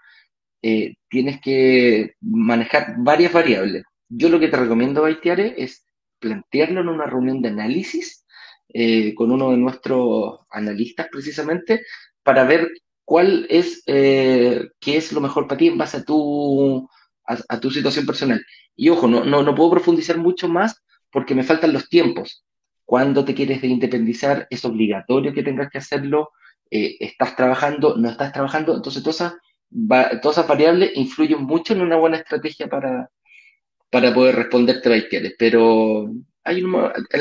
eh, 0.61 0.95
tienes 1.09 1.41
que 1.41 2.15
manejar 2.21 2.95
varias 2.99 3.33
variables. 3.33 3.83
Yo 4.09 4.29
lo 4.29 4.39
que 4.39 4.49
te 4.49 4.57
recomiendo, 4.57 5.03
Baitiare, 5.03 5.55
es 5.57 5.85
plantearlo 6.19 6.81
en 6.81 6.89
una 6.89 7.05
reunión 7.05 7.41
de 7.41 7.49
análisis 7.49 8.20
eh, 8.73 9.13
con 9.15 9.31
uno 9.31 9.51
de 9.51 9.57
nuestros 9.57 10.39
analistas 10.49 11.07
precisamente 11.11 11.81
para 12.23 12.43
ver 12.43 12.69
cuál 13.05 13.45
es, 13.49 13.83
eh, 13.87 14.69
qué 14.79 14.97
es 14.97 15.11
lo 15.11 15.21
mejor 15.21 15.47
para 15.47 15.57
ti 15.57 15.67
en 15.67 15.77
base 15.77 15.97
a 15.97 16.03
tu, 16.03 16.87
a, 17.25 17.59
tu 17.59 17.71
situación 17.71 18.05
personal. 18.05 18.43
Y 18.75 18.89
ojo, 18.89 19.07
no, 19.07 19.23
no, 19.25 19.43
no, 19.43 19.55
puedo 19.55 19.71
profundizar 19.71 20.17
mucho 20.17 20.47
más 20.47 20.81
porque 21.11 21.35
me 21.35 21.43
faltan 21.43 21.73
los 21.73 21.89
tiempos. 21.89 22.45
Cuando 22.85 23.25
te 23.25 23.33
quieres 23.35 23.61
de 23.61 23.67
independizar, 23.67 24.47
es 24.49 24.63
obligatorio 24.65 25.33
que 25.33 25.43
tengas 25.43 25.69
que 25.69 25.77
hacerlo. 25.77 26.31
Eh, 26.69 26.97
estás 26.99 27.35
trabajando, 27.35 27.97
no 27.97 28.09
estás 28.09 28.33
trabajando. 28.33 28.75
Entonces, 28.75 29.03
todas 29.03 29.15
esas, 29.17 30.21
todas 30.21 30.47
variables 30.47 30.91
influyen 30.95 31.43
mucho 31.43 31.73
en 31.73 31.81
una 31.81 31.97
buena 31.97 32.17
estrategia 32.17 32.67
para, 32.69 33.09
para 33.89 34.13
poder 34.13 34.35
responderte 34.35 34.93
a 34.93 35.31
Pero 35.37 36.11
hay 36.43 36.59
en 36.59 36.71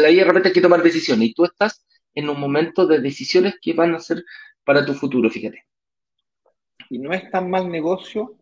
la 0.03 0.09
vida 0.09 0.23
de 0.23 0.25
repente 0.25 0.49
hay 0.49 0.55
que 0.55 0.61
tomar 0.61 0.83
decisiones 0.83 1.29
y 1.29 1.35
tú 1.35 1.45
estás 1.45 1.85
en 2.15 2.29
un 2.29 2.41
momento 2.41 2.87
de 2.87 3.01
decisiones 3.01 3.55
que 3.61 3.73
van 3.73 3.95
a 3.95 4.01
ser 4.01 4.25
para 4.65 4.85
tu 4.85 4.95
futuro, 4.95 5.31
fíjate. 5.31 5.65
Y 6.89 6.99
no 6.99 7.13
es 7.13 7.31
tan 7.31 7.49
mal 7.51 7.71
negocio 7.71 8.37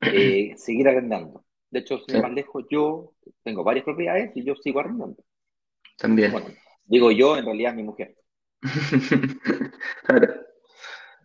eh, 0.00 0.54
seguir 0.56 0.88
arrendando. 0.88 1.44
De 1.70 1.80
hecho, 1.80 2.00
si 2.06 2.14
me 2.14 2.22
más 2.22 2.32
lejos, 2.32 2.64
yo 2.70 3.12
tengo 3.42 3.62
varias 3.62 3.84
propiedades 3.84 4.32
y 4.34 4.44
yo 4.44 4.54
sigo 4.56 4.80
arrendando. 4.80 5.22
También. 5.96 6.32
digo 6.84 7.10
yo, 7.12 7.36
en 7.36 7.44
realidad 7.44 7.74
mi 7.74 7.82
mujer. 7.82 8.16
claro. 10.04 10.34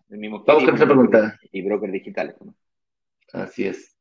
Mi 0.10 0.30
mujer 0.30 0.46
Vamos 0.48 0.66
con 0.66 0.74
otra 0.76 0.86
pregunta. 0.86 1.40
Y 1.52 1.62
broker 1.64 1.92
digitales. 1.92 2.36
Así 3.34 3.66
es. 3.66 3.95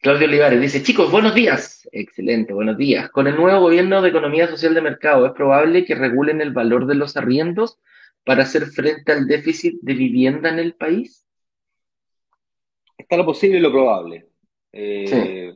Claudio 0.00 0.28
Olivares 0.28 0.58
dice, 0.62 0.82
chicos, 0.82 1.12
buenos 1.12 1.34
días. 1.34 1.86
Excelente, 1.92 2.54
buenos 2.54 2.78
días. 2.78 3.10
Con 3.10 3.26
el 3.26 3.36
nuevo 3.36 3.60
gobierno 3.60 4.00
de 4.00 4.08
economía 4.08 4.48
social 4.48 4.72
de 4.72 4.80
mercado, 4.80 5.26
¿es 5.26 5.32
probable 5.32 5.84
que 5.84 5.94
regulen 5.94 6.40
el 6.40 6.52
valor 6.52 6.86
de 6.86 6.94
los 6.94 7.18
arriendos 7.18 7.78
para 8.24 8.44
hacer 8.44 8.64
frente 8.68 9.12
al 9.12 9.26
déficit 9.26 9.78
de 9.82 9.92
vivienda 9.92 10.48
en 10.48 10.58
el 10.58 10.74
país? 10.74 11.26
Está 12.96 13.18
lo 13.18 13.26
posible 13.26 13.58
y 13.58 13.60
lo 13.60 13.70
probable. 13.70 14.26
Eh, 14.72 15.54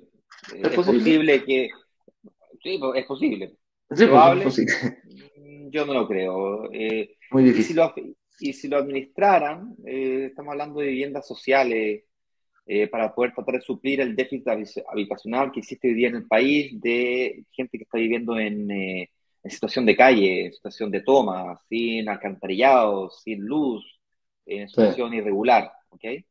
¿Es, 0.55 0.68
posible? 0.74 1.42
que... 1.45 1.70
Sí, 2.62 2.78
es 2.97 3.07
posible. 3.07 3.57
Sí, 3.92 4.05
pues, 4.05 4.36
es 4.36 4.45
posible. 4.45 4.74
Mm, 5.38 5.70
yo 5.70 5.86
no 5.86 5.95
lo 5.95 6.07
creo. 6.07 6.70
Eh, 6.70 7.16
Muy 7.30 7.45
difícil. 7.45 7.80
Y 8.40 8.53
si 8.53 8.68
lo, 8.68 8.76
administraran, 8.76 9.74
eh, 9.86 10.26
estamos 10.28 10.53
hablando 10.53 10.80
de 10.80 10.88
viviendas 10.88 11.26
sociales, 11.26 12.05
eh, 12.66 12.88
para 12.88 13.14
poder 13.14 13.34
tratar 13.34 13.56
de 13.56 13.60
suplir 13.60 14.00
el 14.00 14.16
déficit 14.16 14.48
habitacional 14.88 15.52
que 15.52 15.60
existe 15.60 15.88
hoy 15.88 15.94
día 15.94 16.08
en 16.08 16.16
el 16.16 16.26
país 16.26 16.80
de 16.80 17.44
gente 17.52 17.76
que 17.78 17.84
está 17.84 17.98
viviendo 17.98 18.38
en, 18.38 18.70
eh, 18.70 19.10
en 19.42 19.50
situación 19.50 19.84
de 19.84 19.96
calle, 19.96 20.46
en 20.46 20.52
situación 20.52 20.90
de 20.90 21.02
toma, 21.02 21.60
sin 21.68 22.08
alcantarillado, 22.08 23.10
sin 23.10 23.40
luz, 23.44 23.84
en 24.46 24.68
situación 24.68 25.12
irregular. 25.14 25.72
¿okay? 25.90 26.24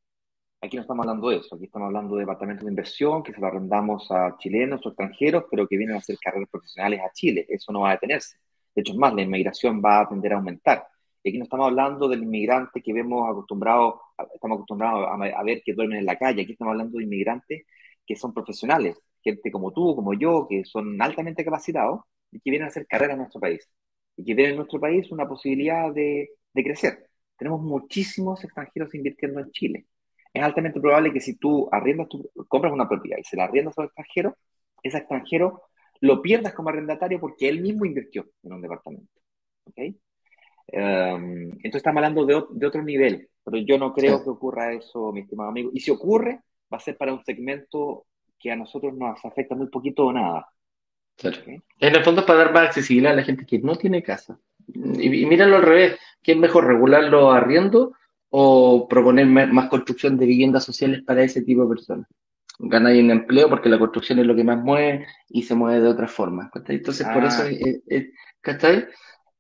Aquí 0.62 0.78
no 0.78 0.82
estamos 0.82 1.06
hablando 1.06 1.30
de 1.30 1.38
eso, 1.38 1.56
aquí 1.56 1.66
estamos 1.66 1.88
hablando 1.88 2.16
de 2.16 2.22
departamentos 2.22 2.66
de 2.66 2.72
inversión 2.72 3.22
que 3.22 3.34
se 3.34 3.40
lo 3.40 3.48
arrendamos 3.48 4.10
a 4.12 4.36
chilenos 4.40 4.86
o 4.86 4.90
extranjeros, 4.90 5.46
pero 5.52 5.68
que 5.68 5.78
vienen 5.78 5.96
a 5.96 6.00
hacer 6.00 6.18
carreras 6.20 6.50
profesionales 6.50 7.02
a 7.02 7.12
Chile. 7.14 7.46
Eso 7.50 7.72
no 7.72 7.82
va 7.82 7.90
a 7.90 7.94
detenerse. 7.94 8.38
De 8.74 8.82
hecho, 8.82 8.94
es 8.94 8.98
más, 8.98 9.14
la 9.14 9.22
inmigración 9.22 9.82
va 9.84 10.02
a 10.02 10.10
tender 10.10 10.34
a 10.34 10.38
aumentar. 10.38 10.88
Y 11.24 11.30
aquí 11.30 11.38
no 11.38 11.46
estamos 11.46 11.68
hablando 11.68 12.08
del 12.10 12.24
inmigrante 12.24 12.82
que 12.82 12.94
vemos 12.94 13.30
acostumbrado, 13.30 14.02
estamos 14.34 14.58
acostumbrados 14.58 15.08
a, 15.10 15.44
ver 15.44 15.62
que 15.64 15.74
duermen 15.74 16.00
en 16.00 16.06
la 16.06 16.18
calle. 16.18 16.42
Aquí 16.42 16.52
estamos 16.54 16.74
hablando 16.74 16.98
de 16.98 17.06
inmigrantes 17.06 17.64
que 18.06 18.16
son 18.16 18.34
profesionales, 18.34 19.00
gente 19.24 19.52
como 19.52 19.72
tú, 19.72 19.96
como 19.96 20.14
yo, 20.14 20.48
que 20.50 20.66
son 20.66 21.02
altamente 21.02 21.46
capacitados 21.46 22.02
y 22.32 22.40
que 22.42 22.50
vienen 22.52 22.66
a 22.68 22.70
hacer 22.70 22.86
carrera 22.88 23.14
en 23.14 23.20
nuestro 23.20 23.40
país. 23.40 23.70
Y 24.18 24.26
que 24.26 24.36
tienen 24.36 24.52
en 24.52 24.58
nuestro 24.58 24.80
país 24.80 25.10
una 25.12 25.28
posibilidad 25.28 25.94
de, 25.94 26.30
de 26.54 26.64
crecer. 26.64 27.10
Tenemos 27.38 27.62
muchísimos 27.62 28.44
extranjeros 28.44 28.94
invirtiendo 28.94 29.40
en 29.40 29.52
Chile. 29.52 29.88
Es 30.34 30.44
altamente 30.44 30.82
probable 30.82 31.14
que 31.14 31.22
si 31.22 31.36
tú 31.38 31.70
arriendas 31.72 32.10
tu, 32.10 32.30
compras 32.48 32.74
una 32.74 32.90
propiedad 32.90 33.18
y 33.20 33.24
se 33.24 33.38
la 33.38 33.46
arriendas 33.46 33.78
a 33.78 33.82
un 33.82 33.88
extranjero, 33.88 34.36
ese 34.82 34.98
extranjero 34.98 35.62
lo 36.02 36.22
pierdas 36.22 36.54
como 36.54 36.70
arrendatario 36.70 37.20
porque 37.20 37.48
él 37.48 37.62
mismo 37.62 37.86
invirtió 37.86 38.26
en 38.44 38.54
un 38.54 38.62
departamento. 38.62 39.22
¿okay? 39.66 39.98
Um, 40.76 41.52
entonces 41.52 41.76
estamos 41.76 41.98
hablando 41.98 42.26
de, 42.26 42.44
de, 42.50 42.68
otro 42.68 42.82
nivel, 42.82 43.30
pero 43.44 43.58
yo 43.58 43.78
no 43.78 43.94
creo 43.94 44.18
sí. 44.18 44.24
que 44.24 44.30
ocurra 44.32 44.74
eso, 44.74 45.12
mi 45.12 45.22
estimado 45.22 45.50
amigo. 45.50 45.70
Y 45.74 45.80
si 45.80 45.92
ocurre, 45.92 46.42
va 46.72 46.78
a 46.78 46.80
ser 46.80 46.98
para 46.98 47.14
un 47.14 47.24
segmento 47.24 48.08
que 48.40 48.52
a 48.52 48.56
nosotros 48.56 48.94
nos 48.96 49.24
afecta 49.24 49.56
muy 49.56 49.68
poquito 49.68 50.08
o 50.08 50.14
nada. 50.14 50.48
Claro. 51.16 51.38
¿Okay? 51.42 51.60
En 51.80 51.96
el 51.96 52.04
fondo 52.04 52.22
es 52.22 52.28
para 52.28 52.40
dar 52.40 52.54
más 52.54 52.68
accesibilidad 52.68 53.14
a 53.14 53.18
la 53.18 53.24
gente 53.24 53.46
que 53.46 53.60
no 53.60 53.76
tiene 53.76 54.02
casa. 54.02 54.40
Y, 54.68 55.22
y 55.22 55.26
míralo 55.28 55.58
al 55.58 55.64
revés, 55.64 56.00
¿qué 56.24 56.32
es 56.32 56.38
mejor 56.38 56.66
regularlo 56.66 57.32
arriendo 57.32 57.94
o 58.30 58.88
proponer 58.88 59.28
más 59.28 59.70
construcción 59.70 60.18
de 60.18 60.26
viviendas 60.26 60.64
sociales 60.64 61.04
para 61.06 61.24
ese 61.24 61.44
tipo 61.44 61.64
de 61.64 61.70
personas? 61.70 62.08
ganáis 62.60 63.04
un 63.04 63.12
empleo 63.12 63.50
porque 63.50 63.70
la 63.70 63.80
construcción 63.80 64.20
es 64.20 64.26
lo 64.26 64.36
que 64.36 64.44
más 64.44 64.58
mueve 64.58 65.06
y 65.30 65.44
se 65.44 65.56
mueve 65.56 65.82
de 65.82 65.90
otra 65.90 66.08
forma. 66.08 66.50
¿cachai? 66.52 66.78
Entonces, 66.78 67.06
ah. 67.08 67.14
por 67.14 67.24
eso, 67.26 67.46
eh, 67.46 67.82
eh, 67.90 68.12
¿cachai? 68.42 68.86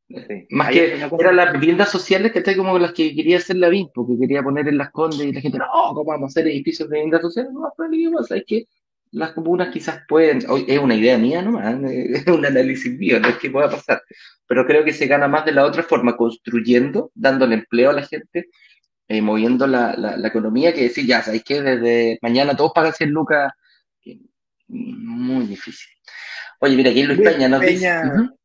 Sí. 0.10 0.48
Más 0.52 0.68
Ahí 0.68 0.76
que 0.76 1.10
eran 1.20 1.36
las 1.36 1.54
viviendas 1.54 1.90
sociales, 1.90 2.32
¿cachai? 2.32 2.56
Como 2.56 2.78
las 2.78 2.94
que 2.94 3.16
quería 3.16 3.38
hacer 3.38 3.56
la 3.56 3.70
BIM, 3.70 3.88
porque 3.94 4.18
quería 4.20 4.44
poner 4.44 4.68
en 4.68 4.78
las 4.78 4.92
condes 4.92 5.22
y 5.22 5.34
la 5.34 5.42
gente, 5.42 5.58
no, 5.58 5.66
¿cómo 5.72 6.06
vamos 6.06 6.24
a 6.24 6.32
hacer 6.32 6.48
edificios 6.48 6.90
de 6.90 6.96
viviendas 6.96 7.22
sociales? 7.22 7.52
No, 7.54 7.74
pero 7.76 7.90
¿qué 7.90 8.10
pasa? 8.14 8.38
Es 8.38 8.44
que 8.46 8.68
las 9.12 9.32
comunas 9.32 9.70
quizás 9.72 10.02
pueden, 10.08 10.40
es 10.68 10.80
una 10.80 10.96
idea 10.96 11.18
mía 11.18 11.42
nomás, 11.42 11.76
es 11.90 12.28
un 12.28 12.46
análisis 12.46 12.98
mío, 12.98 13.20
no 13.20 13.30
es 13.30 13.38
que 13.38 13.50
pueda 13.50 13.70
pasar, 13.70 14.02
pero 14.48 14.66
creo 14.66 14.84
que 14.84 14.94
se 14.94 15.08
gana 15.08 15.28
más 15.28 15.46
de 15.46 15.54
la 15.54 15.66
otra 15.66 15.84
forma, 15.84 16.18
construyendo, 16.18 17.12
dándole 17.16 17.56
empleo 17.56 17.92
a 17.92 17.94
la 17.94 18.04
gente, 18.04 18.50
eh, 19.08 19.22
moviendo 19.22 19.68
la, 19.68 19.96
la, 19.96 20.18
la, 20.18 20.28
economía, 20.28 20.74
que 20.74 20.84
decir, 20.84 21.06
ya, 21.06 21.22
sabéis 21.22 21.44
que 21.44 21.62
desde 21.62 22.20
mañana 22.22 22.56
todos 22.56 22.72
pagan 22.74 22.94
100 22.94 23.10
lucas, 23.10 23.52
muy 24.68 25.46
difícil. 25.46 25.90
Oye, 26.60 26.76
mira, 26.76 26.92
aquí 26.92 27.04
Luis, 27.04 27.20
Luis 27.20 27.30
Peña 27.30 27.48
nos 27.48 27.60
Peña... 27.60 28.02
dice. 28.02 28.14
Uh 28.14 28.18
-huh. 28.18 28.38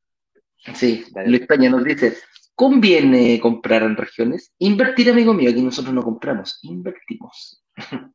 Sí. 0.74 1.04
Luis 1.26 1.46
Peña 1.46 1.70
nos 1.70 1.84
dice: 1.84 2.16
¿conviene 2.54 3.38
comprar 3.40 3.82
en 3.82 3.96
regiones? 3.96 4.52
Invertir, 4.58 5.10
amigo 5.10 5.32
mío, 5.32 5.50
aquí 5.50 5.62
nosotros 5.62 5.94
no 5.94 6.02
compramos, 6.02 6.58
invertimos. 6.62 7.62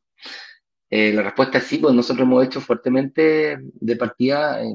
eh, 0.90 1.12
la 1.12 1.22
respuesta 1.22 1.58
es 1.58 1.64
sí, 1.64 1.78
pues 1.78 1.94
nosotros 1.94 2.26
hemos 2.26 2.44
hecho 2.44 2.60
fuertemente 2.60 3.58
de 3.60 3.96
partida, 3.96 4.62
eh, 4.62 4.74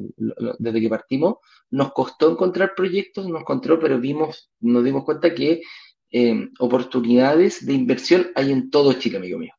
desde 0.58 0.82
que 0.82 0.90
partimos, 0.90 1.36
nos 1.72 1.94
costó 1.94 2.32
encontrar 2.32 2.74
proyectos, 2.76 3.28
nos 3.28 3.42
encontró, 3.42 3.80
pero 3.80 4.00
vimos, 4.00 4.52
nos 4.60 4.84
dimos 4.84 5.04
cuenta 5.04 5.34
que 5.34 5.62
eh, 6.12 6.50
oportunidades 6.58 7.66
de 7.66 7.74
inversión 7.74 8.32
hay 8.36 8.52
en 8.52 8.72
todo 8.72 8.94
Chile, 8.94 9.18
amigo 9.18 9.38
mío. 9.38 9.54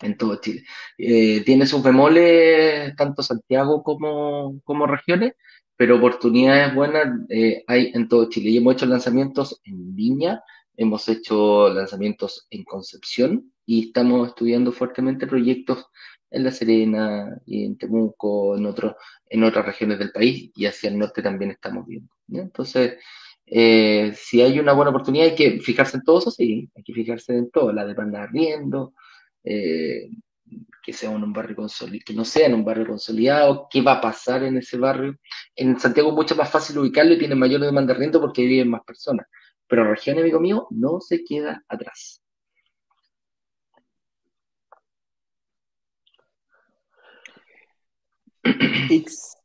En 0.00 0.16
todo 0.16 0.40
Chile. 0.40 0.64
Eh, 0.98 1.42
tiene 1.44 1.66
sus 1.66 1.82
bemoles, 1.82 2.96
tanto 2.96 3.22
Santiago 3.22 3.82
como, 3.82 4.60
como 4.64 4.86
regiones, 4.86 5.34
pero 5.80 5.96
oportunidades 5.96 6.74
buenas 6.74 7.08
eh, 7.30 7.64
hay 7.66 7.90
en 7.94 8.06
todo 8.06 8.28
Chile. 8.28 8.50
Y 8.50 8.58
hemos 8.58 8.74
hecho 8.74 8.84
lanzamientos 8.84 9.62
en 9.64 9.96
Viña, 9.96 10.42
hemos 10.76 11.08
hecho 11.08 11.72
lanzamientos 11.72 12.46
en 12.50 12.64
Concepción 12.64 13.50
y 13.64 13.86
estamos 13.86 14.28
estudiando 14.28 14.72
fuertemente 14.72 15.26
proyectos 15.26 15.86
en 16.30 16.44
La 16.44 16.50
Serena 16.50 17.34
y 17.46 17.64
en 17.64 17.78
Temuco, 17.78 18.58
en, 18.58 18.66
otro, 18.66 18.94
en 19.24 19.42
otras 19.42 19.64
regiones 19.64 19.98
del 19.98 20.12
país 20.12 20.50
y 20.54 20.66
hacia 20.66 20.90
el 20.90 20.98
norte 20.98 21.22
también 21.22 21.52
estamos 21.52 21.86
viendo. 21.86 22.12
Entonces, 22.30 22.98
eh, 23.46 24.12
si 24.14 24.42
hay 24.42 24.58
una 24.58 24.74
buena 24.74 24.90
oportunidad, 24.90 25.28
hay 25.28 25.34
que 25.34 25.60
fijarse 25.60 25.96
en 25.96 26.04
todo 26.04 26.18
eso, 26.18 26.30
sí, 26.30 26.68
hay 26.76 26.82
que 26.82 26.92
fijarse 26.92 27.38
en 27.38 27.50
todo, 27.50 27.72
la 27.72 27.86
demanda 27.86 28.24
arriendo, 28.24 28.92
eh, 29.44 30.10
que 30.82 30.92
sea 30.92 31.10
un 31.10 31.32
barrio 31.32 31.56
consolidado, 31.56 32.04
que 32.06 32.14
no 32.14 32.24
sea 32.24 32.46
en 32.46 32.54
un 32.54 32.64
barrio 32.64 32.86
consolidado, 32.86 33.68
qué 33.70 33.82
va 33.82 33.92
a 33.94 34.00
pasar 34.00 34.42
en 34.44 34.56
ese 34.58 34.78
barrio. 34.78 35.16
En 35.56 35.78
Santiago 35.78 36.10
es 36.10 36.14
mucho 36.14 36.36
más 36.36 36.50
fácil 36.50 36.78
ubicarlo 36.78 37.14
y 37.14 37.18
tiene 37.18 37.34
mayor 37.34 37.60
demanda 37.60 37.92
de 37.92 37.98
arriendo 37.98 38.20
porque 38.20 38.42
viven 38.44 38.70
más 38.70 38.82
personas. 38.84 39.26
Pero 39.66 39.88
región, 39.88 40.18
amigo 40.18 40.40
mío, 40.40 40.66
no 40.70 41.00
se 41.00 41.24
queda 41.24 41.64
atrás. 41.68 42.22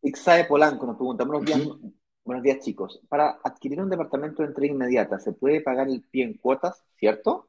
Ixae 0.01 0.45
Polanco 0.45 0.85
nos 0.87 0.95
pregunta, 0.95 1.23
buenos 1.23 1.45
días, 1.45 1.59
uh 1.65 1.75
-huh. 1.75 1.93
Buenos 2.25 2.43
días, 2.43 2.59
chicos. 2.59 2.99
Para 3.07 3.37
adquirir 3.43 3.79
un 3.79 3.89
departamento 3.89 4.41
de 4.41 4.47
entrega 4.47 4.73
inmediata, 4.73 5.19
¿se 5.19 5.33
puede 5.33 5.61
pagar 5.61 5.87
el 5.89 6.01
pie 6.09 6.23
en 6.23 6.33
cuotas, 6.33 6.83
cierto? 6.97 7.47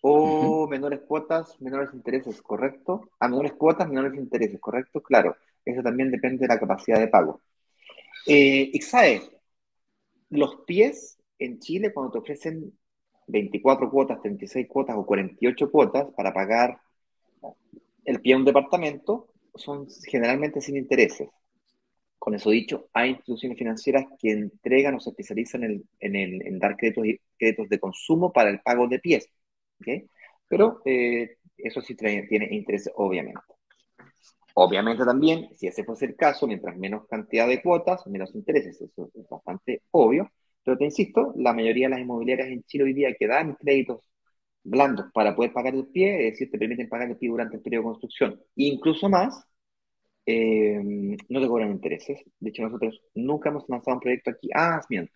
O 0.00 0.12
uh 0.12 0.66
-huh. 0.66 0.70
menores 0.70 1.00
cuotas, 1.00 1.60
menores 1.60 1.92
intereses, 1.92 2.40
¿correcto? 2.42 3.10
A 3.18 3.28
menores 3.28 3.52
cuotas, 3.54 3.88
menores 3.88 4.14
intereses, 4.14 4.60
¿correcto? 4.60 5.02
Claro, 5.02 5.36
eso 5.64 5.82
también 5.82 6.10
depende 6.10 6.42
de 6.42 6.48
la 6.48 6.60
capacidad 6.60 6.98
de 6.98 7.08
pago. 7.08 7.40
Eh, 8.26 8.70
Ixae, 8.72 9.22
los 10.30 10.56
pies 10.66 11.18
en 11.38 11.58
Chile, 11.58 11.92
cuando 11.92 12.12
te 12.12 12.18
ofrecen 12.18 12.72
24 13.26 13.90
cuotas, 13.90 14.20
36 14.20 14.66
cuotas 14.68 14.96
o 14.96 15.06
48 15.06 15.70
cuotas 15.70 16.06
para 16.16 16.32
pagar 16.32 16.80
el 18.04 18.20
pie 18.20 18.34
a 18.34 18.36
un 18.38 18.44
departamento, 18.44 19.28
son 19.54 19.86
generalmente 20.06 20.60
sin 20.60 20.76
intereses. 20.76 21.28
Con 22.18 22.34
eso 22.34 22.50
dicho, 22.50 22.88
hay 22.92 23.10
instituciones 23.10 23.58
financieras 23.58 24.06
que 24.18 24.30
entregan 24.30 24.94
o 24.94 25.00
se 25.00 25.10
especializan 25.10 25.64
en, 25.64 25.84
en, 26.00 26.16
el, 26.16 26.46
en 26.46 26.58
dar 26.58 26.76
créditos, 26.76 27.04
créditos, 27.38 27.68
de 27.68 27.78
consumo 27.78 28.32
para 28.32 28.50
el 28.50 28.60
pago 28.60 28.88
de 28.88 28.98
pies. 28.98 29.28
¿Okay? 29.80 30.08
Pero 30.48 30.82
eh, 30.84 31.38
eso 31.56 31.80
sí 31.80 31.94
tiene 31.96 32.48
interés, 32.50 32.90
obviamente. 32.96 33.40
Obviamente 34.60 35.04
también, 35.04 35.48
si 35.56 35.68
ese 35.68 35.84
fuese 35.84 36.06
el 36.06 36.16
caso, 36.16 36.46
mientras 36.48 36.76
menos 36.76 37.06
cantidad 37.06 37.46
de 37.46 37.62
cuotas, 37.62 38.04
menos 38.08 38.34
intereses. 38.34 38.80
Eso 38.80 39.10
es 39.14 39.28
bastante 39.28 39.82
obvio. 39.92 40.32
Pero 40.64 40.76
te 40.76 40.84
insisto, 40.84 41.32
la 41.36 41.52
mayoría 41.52 41.86
de 41.86 41.90
las 41.90 42.00
inmobiliarias 42.00 42.48
en 42.48 42.64
Chile 42.64 42.84
hoy 42.84 42.92
día 42.92 43.14
que 43.16 43.28
dan 43.28 43.54
créditos 43.54 44.10
blandos 44.64 45.06
para 45.14 45.36
poder 45.36 45.52
pagar 45.52 45.74
el 45.74 45.86
pie, 45.86 46.26
es 46.28 46.32
decir, 46.34 46.50
te 46.50 46.58
permiten 46.58 46.88
pagar 46.88 47.08
el 47.10 47.16
pie 47.16 47.28
durante 47.30 47.56
el 47.56 47.62
periodo 47.62 47.82
de 47.84 47.88
construcción. 47.90 48.40
Incluso 48.56 49.08
más, 49.08 49.44
eh, 50.26 50.80
no 51.28 51.40
te 51.40 51.48
cobran 51.48 51.70
intereses. 51.70 52.20
De 52.40 52.50
hecho, 52.50 52.62
nosotros 52.62 53.00
nunca 53.14 53.50
hemos 53.50 53.64
lanzado 53.68 53.96
un 53.96 54.00
proyecto 54.00 54.30
aquí. 54.30 54.50
Ah, 54.54 54.80
miento. 54.90 55.12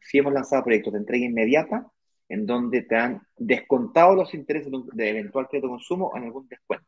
Sí 0.00 0.18
hemos 0.18 0.32
lanzado 0.32 0.64
proyectos 0.64 0.92
de 0.94 0.98
entrega 1.00 1.26
inmediata 1.26 1.86
en 2.30 2.46
donde 2.46 2.82
te 2.82 2.96
han 2.96 3.20
descontado 3.36 4.14
los 4.14 4.32
intereses 4.34 4.72
de 4.92 5.10
eventual 5.10 5.48
crédito 5.48 5.66
de 5.66 5.72
consumo 5.72 6.12
en 6.16 6.24
algún 6.24 6.46
descuento. 6.48 6.86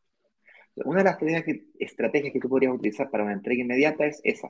Una 0.76 1.02
de 1.02 1.04
las 1.04 1.18
estrategias 1.80 2.32
que, 2.32 2.40
tú 2.40 2.48
podrías 2.48 2.72
utilizar 2.72 3.10
para 3.10 3.24
una 3.24 3.32
entrega 3.32 3.60
inmediata 3.60 4.06
es 4.06 4.20
esa. 4.22 4.48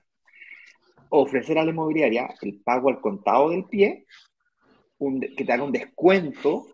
Ofrecer 1.09 1.59
a 1.59 1.65
la 1.65 1.71
inmobiliaria 1.71 2.29
el 2.43 2.61
pago 2.61 2.91
al 2.91 3.01
contado 3.01 3.51
del 3.51 3.65
pie, 3.65 4.05
que 5.37 5.45
te 5.45 5.53
haga 5.53 5.65
un 5.65 5.73
descuento 5.73 6.67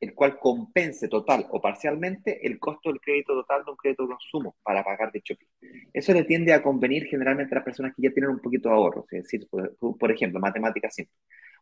el 0.00 0.14
cual 0.14 0.38
compense 0.38 1.08
total 1.08 1.46
o 1.50 1.60
parcialmente 1.60 2.46
el 2.46 2.58
costo 2.58 2.90
del 2.90 3.00
crédito 3.00 3.34
total 3.34 3.64
de 3.64 3.70
un 3.70 3.76
crédito 3.76 4.04
de 4.04 4.08
consumo 4.10 4.56
para 4.62 4.82
pagar 4.82 5.12
dicho 5.12 5.34
pie. 5.36 5.48
Eso 5.92 6.12
le 6.14 6.24
tiende 6.24 6.52
a 6.54 6.62
convenir 6.62 7.04
generalmente 7.04 7.54
a 7.54 7.56
las 7.56 7.64
personas 7.64 7.94
que 7.94 8.02
ya 8.02 8.10
tienen 8.10 8.30
un 8.30 8.40
poquito 8.40 8.68
de 8.70 8.74
ahorro. 8.74 9.06
Es 9.10 9.24
decir, 9.24 9.46
por, 9.48 9.76
por 9.78 10.10
ejemplo, 10.10 10.40
matemáticas 10.40 10.94
simples. 10.94 11.18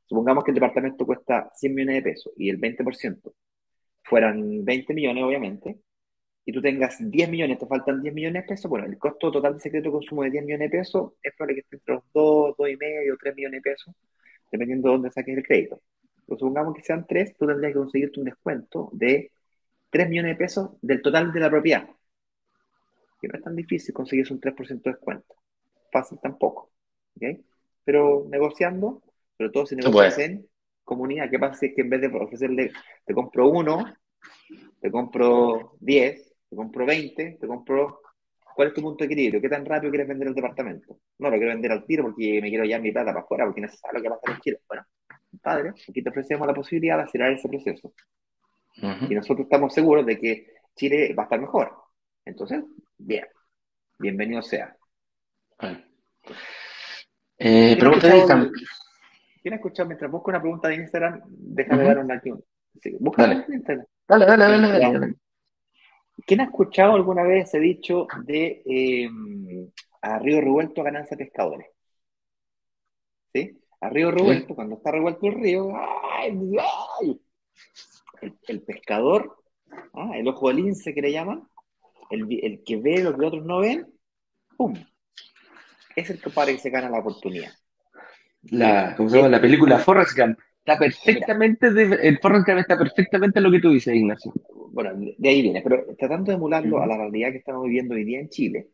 Supongamos 0.07 0.45
que 0.45 0.53
el 0.53 0.55
departamento 0.55 1.05
cuesta 1.05 1.51
100 1.55 1.75
millones 1.75 1.97
de 1.97 2.11
pesos 2.11 2.33
y 2.37 2.49
el 2.49 2.59
20% 2.59 3.33
fueran 4.05 4.65
20 4.65 4.95
millones, 4.95 5.25
obviamente, 5.25 5.79
y 6.47 6.53
tú 6.53 6.63
tengas 6.63 6.97
10 6.99 7.29
millones, 7.29 7.59
te 7.59 7.67
faltan 7.67 8.03
10 8.03 8.15
millones 8.15 8.43
de 8.43 8.49
pesos, 8.49 8.71
bueno, 8.71 8.87
el 8.87 8.97
costo 8.99 9.31
total 9.31 9.53
de 9.53 9.59
ese 9.59 9.71
crédito 9.71 9.91
de 9.91 9.93
consumo 9.93 10.23
de 10.23 10.31
10 10.31 10.45
millones 10.45 10.71
de 10.71 10.79
pesos 10.79 11.13
es 11.23 11.35
probable 11.37 11.57
que 11.57 11.61
esté 11.61 11.77
entre 11.77 11.95
los 11.97 12.05
2, 12.15 12.57
2,5 12.57 13.15
o 13.15 13.17
3 13.19 13.37
millones 13.37 13.63
de 13.63 13.71
pesos, 13.71 13.95
dependiendo 14.51 14.89
de 14.89 14.95
dónde 14.95 15.11
saques 15.11 15.37
el 15.37 15.43
crédito. 15.47 15.83
Pero 16.29 16.39
supongamos 16.41 16.75
que 16.75 16.83
sean 16.83 17.07
3, 17.09 17.37
tú 17.39 17.47
tendrías 17.47 17.73
que 17.73 17.79
conseguirte 17.79 18.21
un 18.21 18.27
descuento 18.27 18.91
de 18.93 19.33
3 19.89 20.11
millones 20.11 20.33
de 20.33 20.37
pesos 20.37 20.71
del 20.83 21.01
total 21.01 21.33
de 21.33 21.41
la 21.41 21.49
propiedad. 21.49 21.89
Que 23.19 23.29
no 23.29 23.35
es 23.39 23.43
tan 23.43 23.57
difícil 23.57 23.95
conseguirse 23.95 24.35
un 24.35 24.41
3% 24.41 24.83
de 24.83 24.91
descuento. 24.91 25.35
Fácil 25.91 26.19
tampoco. 26.21 26.71
¿okay? 27.17 27.43
Pero 27.83 28.27
negociando, 28.29 29.03
sobre 29.39 29.51
todo 29.51 29.65
si 29.65 29.75
negocias 29.75 30.17
bueno. 30.17 30.35
en 30.35 30.49
comunidad, 30.85 31.31
¿qué 31.31 31.39
pasa 31.39 31.55
si 31.55 31.67
es 31.67 31.75
que 31.75 31.81
en 31.81 31.91
vez 31.91 32.03
de 32.03 32.09
ofrecerle, 32.09 32.73
te 33.07 33.15
compro 33.15 33.49
uno, 33.49 33.87
te 34.83 34.91
compro 34.91 35.77
10, 35.81 36.37
te 36.51 36.57
compro 36.57 36.85
20, 36.85 37.39
te 37.41 37.47
compro... 37.47 38.03
¿Cuál 38.55 38.69
es 38.69 38.75
tu 38.75 38.83
punto 38.83 39.05
de 39.05 39.07
equilibrio? 39.07 39.41
¿Qué 39.41 39.49
tan 39.49 39.65
rápido 39.65 39.91
quieres 39.93 40.09
vender 40.09 40.29
el 40.29 40.35
departamento? 40.35 40.99
No, 41.19 41.31
lo 41.31 41.37
quiero 41.37 41.53
vender 41.53 41.73
al 41.73 41.87
tiro 41.87 42.03
porque 42.03 42.41
me 42.43 42.49
quiero 42.49 42.65
llevar 42.65 42.83
mi 42.83 42.91
plata 42.91 43.13
para 43.13 43.25
afuera, 43.25 43.45
porque 43.47 43.61
no 43.61 43.69
sé 43.69 43.79
lo 43.93 44.03
que 44.03 44.09
va 44.09 44.17
a 44.17 44.21
pasar 44.21 44.35
en 44.35 44.41
Chile. 44.43 44.61
Bueno, 44.67 44.85
padre, 45.39 45.71
aquí 45.71 46.03
te 46.03 46.11
ofrecemos 46.11 46.47
la 46.47 46.55
posibilidad 46.55 46.97
de 46.97 47.03
acelerar 47.05 47.33
ese 47.33 47.49
proceso. 47.49 47.93
Uh 48.83 48.87
-huh. 48.87 49.11
Y 49.11 49.15
nosotros 49.15 49.47
estamos 49.47 49.73
seguros 49.73 50.07
de 50.07 50.19
que 50.19 50.55
Chile 50.75 51.15
va 51.15 51.25
a 51.25 51.27
estar 51.27 51.41
mejor. 51.41 51.73
Entonces, 52.25 52.63
bien, 52.97 53.27
bienvenido 53.99 54.43
sea. 54.43 54.77
Bueno. 55.61 55.83
Eh, 57.39 57.77
pregunta 57.79 58.09
de 58.09 58.17
Instagram. 58.19 58.53
¿Quién 59.43 59.55
ha 59.55 59.57
escuchado? 59.57 59.89
Mientras 59.89 60.11
busco 60.11 60.31
una 60.31 60.41
pregunta 60.41 60.69
de 60.69 60.75
Instagram, 60.77 61.23
déjame 61.27 61.83
uh 61.83 61.85
-huh. 61.85 61.89
dar 61.89 62.05
una 62.05 62.15
aquí. 62.15 62.33
Sí, 62.83 62.97
busca 63.01 63.23
dale. 63.23 63.47
Dale, 64.07 64.27
dale, 64.27 64.27
dale, 64.27 64.69
dale, 64.69 64.99
dale. 64.99 65.15
¿Quién 66.27 66.41
ha 66.41 66.45
escuchado 66.45 66.95
alguna 66.95 67.23
vez 67.23 67.49
ese 67.49 67.61
dicho 67.61 68.07
de 68.25 68.63
eh, 68.67 69.09
a 70.03 70.19
río 70.19 70.41
revuelto 70.41 70.83
ganancia 70.83 71.17
pescadores. 71.17 71.69
¿Sí? 73.33 73.59
A 73.81 73.89
río 73.91 74.11
revuelto, 74.11 74.55
cuando 74.55 74.77
está 74.77 74.91
revuelto 74.91 75.27
el 75.27 75.35
río, 75.35 75.73
El, 78.49 78.63
pescador, 78.63 79.37
¿ah? 79.95 80.11
el 80.15 80.27
ojo 80.27 80.49
del 80.49 80.57
lince 80.57 80.93
que 80.93 81.03
le 81.03 81.13
llaman, 81.13 81.45
el, 82.11 82.63
que 82.65 82.77
ve 82.77 83.03
lo 83.03 83.17
que 83.17 83.27
otros 83.27 83.45
no 83.45 83.61
ven, 83.61 83.87
¡pum! 84.57 84.75
Es 85.95 86.11
el 86.11 86.21
que 86.21 86.31
para 86.31 86.51
que 86.51 86.59
se 86.59 86.71
gana 86.71 86.91
la 86.91 86.99
oportunidad. 86.99 87.53
La, 88.51 88.95
¿cómo 88.97 89.09
se 89.09 89.17
llama? 89.17 89.29
La 89.29 89.41
película 89.41 89.79
Forrest 89.79 90.19
Gump. 90.19 90.39
Está 90.59 90.79
perfectamente, 90.79 91.69
el 91.69 92.19
Forrest 92.19 92.47
Gump 92.47 92.59
está 92.59 92.77
perfectamente 92.77 93.41
lo 93.41 93.51
que 93.51 93.61
tú 93.61 93.71
dices, 93.71 93.95
Ignacio. 93.95 94.33
Bueno, 94.73 94.91
de 94.97 95.29
ahí 95.29 95.43
viene, 95.43 95.63
pero 95.63 95.87
tratando 95.97 96.31
de 96.31 96.37
emularlo 96.37 96.83
a 96.83 96.87
la 96.87 96.97
realidad 96.97 97.31
que 97.31 97.39
estamos 97.39 97.65
viviendo 97.65 97.95
hoy 97.95 98.05
día 98.05 98.21
en 98.21 98.29
Chile, 98.29 98.69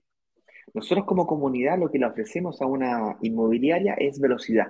nosotros 0.72 1.06
como 1.06 1.26
comunidad 1.26 1.78
lo 1.78 1.90
que 1.90 1.98
le 1.98 2.06
ofrecemos 2.06 2.60
a 2.60 2.66
una 2.66 3.16
inmobiliaria 3.22 3.94
es 3.94 4.18
velocidad. 4.18 4.68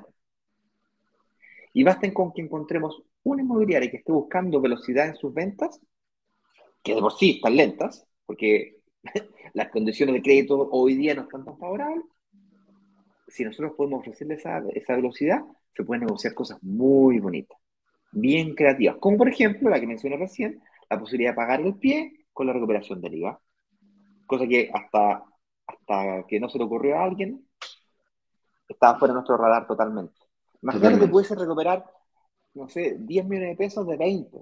Y 1.75 1.85
basten 1.85 2.14
con 2.14 2.33
que 2.33 2.41
encontremos 2.41 3.03
una 3.22 3.43
inmobiliaria 3.43 3.91
que 3.91 3.99
esté 3.99 4.12
buscando 4.12 4.61
velocidad 4.61 5.09
en 5.09 5.16
sus 5.16 5.35
ventas, 5.35 5.79
que 6.83 6.95
de 6.95 7.01
por 7.03 7.12
sí 7.12 7.33
están 7.33 7.57
lentas, 7.57 8.07
porque 8.25 8.77
las 9.53 9.68
condiciones 9.68 10.14
de 10.14 10.22
crédito 10.22 10.68
hoy 10.70 10.95
día 10.95 11.14
no 11.14 11.22
están 11.22 11.45
tan 11.45 11.59
favorables. 11.59 12.07
Si 13.29 13.45
nosotros 13.45 13.72
podemos 13.77 14.01
ofrecerle 14.01 14.35
esa, 14.35 14.62
esa 14.72 14.97
velocidad, 14.97 15.43
se 15.77 15.85
pueden 15.85 16.05
negociar 16.05 16.33
cosas 16.33 16.62
muy 16.62 17.18
bonitas, 17.18 17.59
bien 18.12 18.55
creativas, 18.55 18.97
como 19.01 19.18
por 19.18 19.29
ejemplo 19.29 19.68
la 19.68 19.81
que 19.81 19.87
mencioné 19.87 20.16
recién, 20.16 20.62
la 20.89 20.99
posibilidad 20.99 21.33
de 21.33 21.37
pagar 21.37 21.61
el 21.61 21.75
pie 21.75 22.27
con 22.33 22.47
la 22.47 22.55
recuperación 22.55 23.03
del 23.03 23.14
IVA, 23.14 23.41
cosa 24.27 24.47
que 24.47 24.70
hasta 24.72 25.25
hasta 25.66 26.25
que 26.27 26.41
no 26.41 26.49
se 26.49 26.59
le 26.59 26.64
ocurrió 26.64 26.99
a 26.99 27.05
alguien, 27.05 27.47
estaba 28.68 28.99
fuera 28.99 29.12
de 29.12 29.16
nuestro 29.16 29.37
radar 29.37 29.66
totalmente. 29.66 30.24
Imagínate 30.65 30.99
que 30.99 31.09
pudiese 31.09 31.35
recuperar, 31.35 31.85
no 32.55 32.69
sé, 32.71 32.97
10 32.99 33.27
millones 33.27 33.51
de 33.51 33.57
pesos 33.57 33.87
de 33.87 33.99
20 33.99 34.39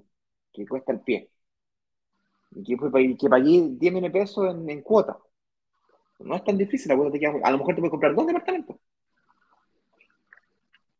que 0.53 0.65
cuesta 0.65 0.93
el 0.93 1.01
pie. 1.01 1.29
Y 2.55 2.63
que, 2.63 2.77
que 3.19 3.29
pagué 3.29 3.67
10 3.71 3.93
millones 3.93 4.13
de 4.13 4.19
pesos 4.19 4.55
en, 4.55 4.81
cuota. 4.81 5.17
No 6.19 6.35
es 6.37 6.43
tan 6.45 6.57
difícil, 6.57 6.93
a 6.93 6.95
lo 6.95 7.57
mejor 7.57 7.75
te 7.75 7.81
puedes 7.81 7.91
comprar 7.91 8.15
dos 8.15 8.25
departamentos. 8.25 8.77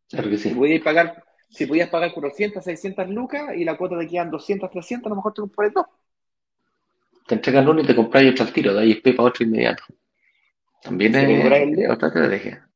Claro 0.10 0.30
que 0.30 0.38
sí. 0.38 0.50
Si 0.50 0.56
podías 0.56 0.84
pagar, 0.84 1.24
si 1.50 1.66
podías 1.68 1.90
pagar 1.90 2.14
400, 2.14 2.62
600 2.62 3.10
lucas 3.10 3.56
y 3.56 3.64
la 3.64 3.78
cuota 3.78 3.98
te 3.98 4.08
quedan 4.08 4.30
200, 4.30 4.70
300, 4.70 5.06
a 5.06 5.10
lo 5.10 5.16
mejor 5.16 5.34
te 5.34 5.42
compras 5.42 5.74
dos. 5.74 5.86
Te 7.28 7.36
entregan 7.36 7.70
uno 7.70 7.82
y 7.82 7.86
te 7.86 7.96
compras 7.96 8.26
otro 8.30 8.46
al 8.46 8.52
tiro, 8.52 8.74
de 8.74 8.82
ahí 8.82 8.92
es 8.92 9.16
para 9.16 9.30
otro 9.30 9.46
inmediato. 9.46 9.84
También 10.82 11.16
es, 11.16 11.90
otra 11.90 12.10
estrategia. 12.10 12.70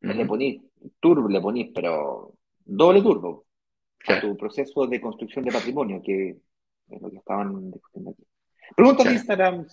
Le 0.00 0.26
ponís 0.26 0.60
turbo, 1.00 1.28
le 1.28 1.40
ponís, 1.40 1.70
pero 1.74 2.34
doble 2.64 3.02
turbo 3.02 3.46
a 4.06 4.20
tu 4.20 4.36
proceso 4.36 4.86
de 4.86 5.00
construcción 5.00 5.44
de 5.44 5.52
patrimonio, 5.52 6.00
que 6.04 6.36
es 6.88 7.02
lo 7.02 7.10
que 7.10 7.16
estaban 7.16 7.70
discutiendo 7.70 8.10
aquí. 8.10 8.24
Pregunta 8.74 9.04
de 9.04 9.12
Instagram. 9.12 9.66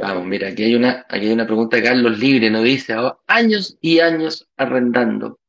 Vamos, 0.00 0.26
mira, 0.26 0.48
aquí 0.48 0.62
hay 0.62 0.74
una, 0.76 1.04
aquí 1.08 1.26
hay 1.26 1.32
una 1.32 1.46
pregunta 1.46 1.76
de 1.76 1.82
Carlos 1.82 2.18
Libre, 2.18 2.50
nos 2.50 2.62
dice, 2.62 2.96
oh, 2.96 3.18
años 3.26 3.76
y 3.80 3.98
años 3.98 4.48
arrendando. 4.56 5.40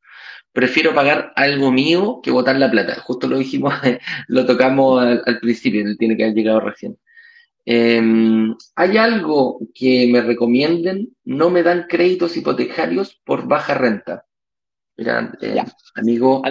Prefiero 0.51 0.95
pagar 0.95 1.33
algo 1.35 1.71
mío 1.71 2.21
que 2.23 2.31
botar 2.31 2.55
la 2.55 2.71
plata. 2.71 2.95
Justo 3.01 3.27
lo 3.27 3.37
dijimos, 3.37 3.73
lo 4.27 4.45
tocamos 4.45 5.03
al, 5.03 5.21
al 5.25 5.39
principio, 5.39 5.83
tiene 5.97 6.17
que 6.17 6.23
haber 6.23 6.35
llegado 6.35 6.61
recién. 6.61 6.97
Em, 7.65 8.55
¿Hay 8.75 8.97
algo 8.97 9.59
que 9.73 10.07
me 10.11 10.21
recomienden? 10.21 11.15
No 11.23 11.49
me 11.49 11.63
dan 11.63 11.87
créditos 11.89 12.37
hipotecarios 12.37 13.19
por 13.25 13.47
baja 13.47 13.73
renta. 13.73 14.24
Mira, 14.97 15.33
eh, 15.41 15.61
amigo. 15.95 16.41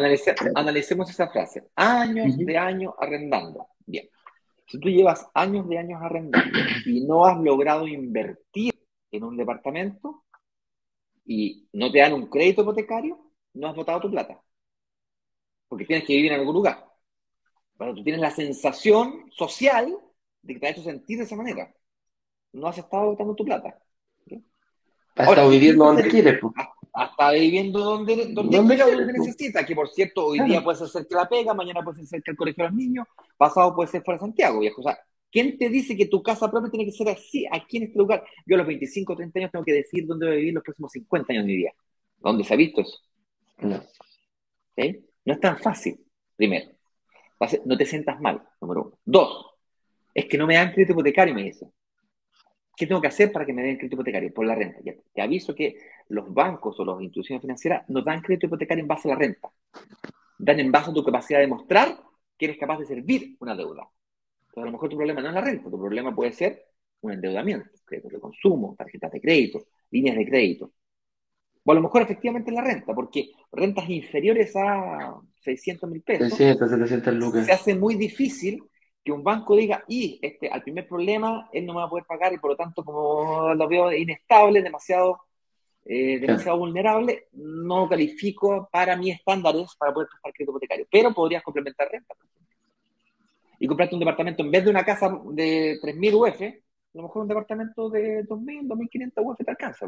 analicemos 0.54 1.08
esa 1.08 1.28
frase. 1.28 1.68
Años 1.76 2.36
de 2.36 2.58
años 2.58 2.92
arrendando. 2.98 3.68
Bien. 3.86 4.08
Si 4.66 4.78
tú 4.78 4.88
llevas 4.88 5.26
años 5.34 5.68
de 5.68 5.78
años 5.78 6.00
arrendando 6.02 6.58
y 6.86 7.06
no 7.06 7.24
has 7.24 7.38
logrado 7.38 7.86
invertir 7.86 8.74
en 9.10 9.24
un 9.24 9.36
departamento 9.36 10.24
y 11.24 11.68
no 11.72 11.90
te 11.90 11.98
dan 11.98 12.12
un 12.12 12.28
crédito 12.28 12.62
hipotecario, 12.62 13.18
no 13.54 13.68
has 13.68 13.76
botado 13.76 14.00
tu 14.00 14.10
plata. 14.10 14.40
Porque 15.68 15.86
tienes 15.86 16.06
que 16.06 16.14
vivir 16.14 16.32
en 16.32 16.40
algún 16.40 16.54
lugar. 16.54 16.84
Pero 17.78 17.94
tú 17.94 18.02
tienes 18.02 18.20
la 18.20 18.30
sensación 18.30 19.30
social 19.32 19.96
de 20.42 20.54
que 20.54 20.60
te 20.60 20.66
ha 20.66 20.70
hecho 20.70 20.82
sentir 20.82 21.18
de 21.18 21.24
esa 21.24 21.36
manera. 21.36 21.74
No 22.52 22.68
has 22.68 22.78
estado 22.78 23.06
botando 23.06 23.34
tu 23.34 23.44
plata. 23.44 23.78
Has 25.16 25.28
estado 25.28 25.50
viviendo 25.50 25.84
donde 25.84 26.08
quieres. 26.08 26.40
Has 26.96 27.10
estado 27.10 27.32
viviendo 27.32 27.80
donde, 27.80 28.26
donde, 28.32 28.56
donde, 28.56 29.12
necesita, 29.12 29.66
que 29.66 29.74
por 29.74 29.88
cierto, 29.88 30.26
hoy 30.26 30.38
día 30.44 30.62
puede 30.62 30.78
ser 30.78 30.88
cerca 30.88 31.08
de 31.08 31.22
la 31.24 31.28
pega, 31.28 31.52
mañana 31.52 31.82
puede 31.82 31.96
ser 31.96 32.06
cerca 32.06 32.30
del 32.30 32.36
colegio 32.36 32.62
de 32.62 32.70
los 32.70 32.76
niños, 32.76 33.06
pasado 33.36 33.74
puede 33.74 33.90
ser 33.90 34.04
fuera 34.04 34.16
de 34.18 34.26
Santiago, 34.26 34.60
viejo. 34.60 34.80
O 34.80 34.84
sea, 34.84 34.96
¿quién 35.28 35.58
te 35.58 35.68
dice 35.68 35.96
que 35.96 36.06
tu 36.06 36.22
casa 36.22 36.48
propia 36.48 36.70
tiene 36.70 36.84
que 36.84 36.92
ser 36.92 37.08
así, 37.08 37.46
aquí 37.50 37.78
en 37.78 37.82
este 37.84 37.98
lugar? 37.98 38.24
Yo 38.46 38.54
a 38.54 38.58
los 38.58 38.66
25 38.68 39.12
o 39.12 39.16
30 39.16 39.38
años 39.40 39.50
tengo 39.50 39.64
que 39.64 39.72
decir 39.72 40.06
dónde 40.06 40.26
voy 40.26 40.34
a 40.36 40.38
vivir 40.38 40.54
los 40.54 40.62
próximos 40.62 40.92
50 40.92 41.32
años 41.32 41.44
de 41.44 41.48
mi 41.48 41.56
vida. 41.56 41.72
¿Dónde 42.18 42.44
se 42.44 42.54
ha 42.54 42.56
visto 42.56 42.80
eso? 42.80 42.98
No. 43.58 43.82
No 45.24 45.32
es 45.32 45.40
tan 45.40 45.58
fácil, 45.58 45.98
primero. 46.36 46.70
No 47.64 47.76
te 47.76 47.86
sientas 47.86 48.20
mal, 48.20 48.40
número 48.60 48.82
uno. 48.82 48.98
Dos, 49.04 49.46
es 50.14 50.26
que 50.26 50.38
no 50.38 50.46
me 50.46 50.54
dan 50.54 50.72
crédito 50.72 50.92
hipotecario, 50.92 51.34
me 51.34 51.42
dice. 51.42 51.66
¿Qué 52.76 52.86
tengo 52.86 53.00
que 53.00 53.08
hacer 53.08 53.32
para 53.32 53.44
que 53.44 53.52
me 53.52 53.62
den 53.62 53.76
crédito 53.76 53.96
hipotecario? 53.96 54.32
Por 54.32 54.46
la 54.46 54.54
renta. 54.54 54.80
te 55.12 55.22
aviso 55.22 55.54
que 55.54 55.76
los 56.08 56.32
bancos 56.32 56.78
o 56.78 56.84
las 56.84 57.00
instituciones 57.00 57.42
financieras 57.42 57.88
no 57.88 58.02
dan 58.02 58.20
crédito 58.20 58.46
hipotecario 58.46 58.82
en 58.82 58.88
base 58.88 59.08
a 59.08 59.14
la 59.14 59.18
renta. 59.18 59.50
Dan 60.38 60.60
en 60.60 60.72
base 60.72 60.90
a 60.90 60.94
tu 60.94 61.04
capacidad 61.04 61.40
de 61.40 61.46
mostrar 61.46 61.98
que 62.36 62.46
eres 62.46 62.58
capaz 62.58 62.78
de 62.78 62.86
servir 62.86 63.36
una 63.40 63.54
deuda. 63.54 63.88
Entonces, 64.40 64.62
a 64.62 64.66
lo 64.66 64.72
mejor 64.72 64.88
tu 64.88 64.96
problema 64.96 65.20
no 65.20 65.28
es 65.28 65.34
la 65.34 65.40
renta, 65.40 65.70
tu 65.70 65.78
problema 65.78 66.14
puede 66.14 66.32
ser 66.32 66.64
un 67.00 67.12
endeudamiento, 67.12 67.68
créditos 67.84 68.12
de 68.12 68.20
consumo, 68.20 68.74
tarjetas 68.76 69.12
de 69.12 69.20
crédito, 69.20 69.66
líneas 69.90 70.16
de 70.16 70.26
crédito. 70.26 70.72
O 71.64 71.72
a 71.72 71.74
lo 71.74 71.82
mejor 71.82 72.02
efectivamente 72.02 72.50
es 72.50 72.54
la 72.54 72.62
renta, 72.62 72.94
porque 72.94 73.30
rentas 73.52 73.88
inferiores 73.88 74.54
a 74.56 75.16
600 75.40 75.90
mil 75.90 76.02
pesos 76.02 76.28
600, 76.28 76.70
700 76.70 77.14
lucas. 77.14 77.46
se 77.46 77.52
hace 77.52 77.74
muy 77.74 77.94
difícil 77.94 78.62
que 79.02 79.12
un 79.12 79.22
banco 79.22 79.54
diga, 79.54 79.84
y 79.86 80.18
este, 80.22 80.48
al 80.48 80.62
primer 80.62 80.88
problema, 80.88 81.48
él 81.52 81.66
no 81.66 81.74
me 81.74 81.80
va 81.80 81.86
a 81.86 81.90
poder 81.90 82.06
pagar 82.06 82.32
y 82.32 82.38
por 82.38 82.50
lo 82.50 82.56
tanto, 82.56 82.82
como 82.82 83.54
lo 83.54 83.68
veo 83.68 83.92
inestable, 83.92 84.62
demasiado, 84.62 85.20
eh, 85.84 86.18
demasiado 86.18 86.58
vulnerable, 86.58 87.28
no 87.32 87.88
califico 87.88 88.68
para 88.72 88.96
mis 88.96 89.16
estándares 89.16 89.74
para 89.76 89.92
poder 89.92 90.08
prestar 90.08 90.32
crédito 90.32 90.52
hipotecario. 90.52 90.86
Pero 90.90 91.12
podrías 91.12 91.42
complementar 91.42 91.88
renta. 91.90 92.14
Y 93.58 93.66
comprarte 93.66 93.94
un 93.94 94.00
departamento 94.00 94.42
en 94.42 94.50
vez 94.50 94.64
de 94.64 94.70
una 94.70 94.84
casa 94.84 95.08
de 95.30 95.78
3.000 95.82 96.14
UF, 96.14 96.42
a 96.42 96.52
lo 96.94 97.02
mejor 97.02 97.22
un 97.22 97.28
departamento 97.28 97.90
de 97.90 98.24
2.000, 98.24 98.66
2.500 98.66 99.12
UF 99.16 99.38
te 99.44 99.50
alcanza. 99.50 99.86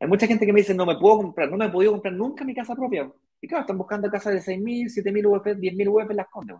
Hay 0.00 0.08
mucha 0.08 0.26
gente 0.26 0.44
que 0.44 0.52
me 0.52 0.60
dice, 0.60 0.74
no 0.74 0.84
me 0.84 0.96
puedo 0.96 1.18
comprar, 1.18 1.48
no 1.48 1.56
me 1.56 1.66
he 1.66 1.70
podido 1.70 1.92
comprar 1.92 2.14
nunca 2.14 2.44
mi 2.44 2.54
casa 2.54 2.74
propia. 2.74 3.10
Y 3.40 3.46
claro, 3.46 3.62
están 3.62 3.78
buscando 3.78 4.10
casas 4.10 4.34
de 4.34 4.40
6.000, 4.40 4.86
7.000 4.86 5.26
UF, 5.26 5.46
10.000 5.46 5.88
UF 5.88 6.10
en 6.10 6.16
las 6.16 6.28
condes. 6.28 6.56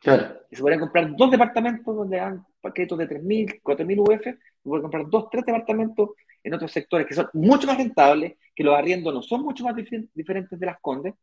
Claro. 0.00 0.36
Y 0.50 0.56
se 0.56 0.62
podrían 0.62 0.80
comprar 0.80 1.16
dos 1.16 1.30
departamentos 1.30 1.96
donde 1.96 2.16
dan 2.16 2.46
paquetos 2.60 2.98
de 2.98 3.08
3.000, 3.08 3.60
4.000 3.62 4.00
UF, 4.00 4.22
se 4.22 4.38
pueden 4.62 4.82
comprar 4.82 5.08
dos, 5.08 5.28
tres 5.30 5.44
departamentos 5.44 6.10
en 6.42 6.54
otros 6.54 6.72
sectores 6.72 7.06
que 7.06 7.14
son 7.14 7.28
mucho 7.32 7.66
más 7.66 7.76
rentables, 7.76 8.34
que 8.54 8.64
los 8.64 8.76
arriendos 8.76 9.12
no 9.12 9.22
son 9.22 9.42
mucho 9.42 9.64
más 9.64 9.74
diferentes 10.14 10.58
de 10.58 10.66
las 10.66 10.80
condes, 10.80 11.14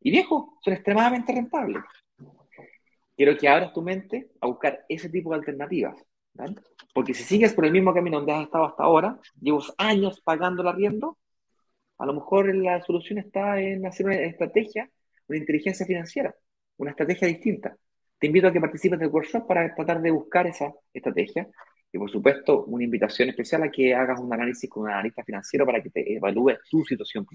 y 0.00 0.10
viejo, 0.10 0.58
son 0.62 0.74
extremadamente 0.74 1.32
rentables. 1.32 1.82
Quiero 3.16 3.36
que 3.36 3.48
abras 3.48 3.72
tu 3.72 3.82
mente 3.82 4.30
a 4.40 4.46
buscar 4.46 4.84
ese 4.88 5.08
tipo 5.08 5.30
de 5.30 5.36
alternativas. 5.36 5.96
Porque 6.94 7.14
si 7.14 7.24
sigues 7.24 7.52
por 7.52 7.64
el 7.64 7.72
mismo 7.72 7.92
camino 7.92 8.18
donde 8.18 8.32
has 8.32 8.44
estado 8.44 8.64
hasta 8.64 8.84
ahora, 8.84 9.18
llevas 9.40 9.74
años 9.76 10.20
pagando 10.20 10.62
el 10.62 10.68
arriendo, 10.68 11.18
a 11.98 12.06
lo 12.06 12.14
mejor 12.14 12.54
la 12.54 12.80
solución 12.82 13.18
está 13.18 13.60
en 13.60 13.84
hacer 13.86 14.06
una 14.06 14.16
estrategia, 14.16 14.88
una 15.26 15.38
inteligencia 15.38 15.84
financiera, 15.84 16.34
una 16.76 16.92
estrategia 16.92 17.26
distinta. 17.26 17.76
Te 18.18 18.28
invito 18.28 18.46
a 18.46 18.52
que 18.52 18.60
participes 18.60 18.98
del 18.98 19.08
workshop 19.08 19.46
para 19.46 19.74
tratar 19.74 20.00
de 20.00 20.10
buscar 20.10 20.46
esa 20.46 20.72
estrategia. 20.92 21.48
Y 21.92 21.98
por 21.98 22.10
supuesto, 22.10 22.64
una 22.64 22.84
invitación 22.84 23.28
especial 23.30 23.62
a 23.62 23.70
que 23.70 23.94
hagas 23.94 24.20
un 24.20 24.32
análisis 24.32 24.68
con 24.68 24.84
un 24.84 24.90
analista 24.90 25.24
financiero 25.24 25.64
para 25.64 25.82
que 25.82 25.90
te 25.90 26.16
evalúe 26.16 26.58
tu 26.70 26.84
situación 26.84 27.26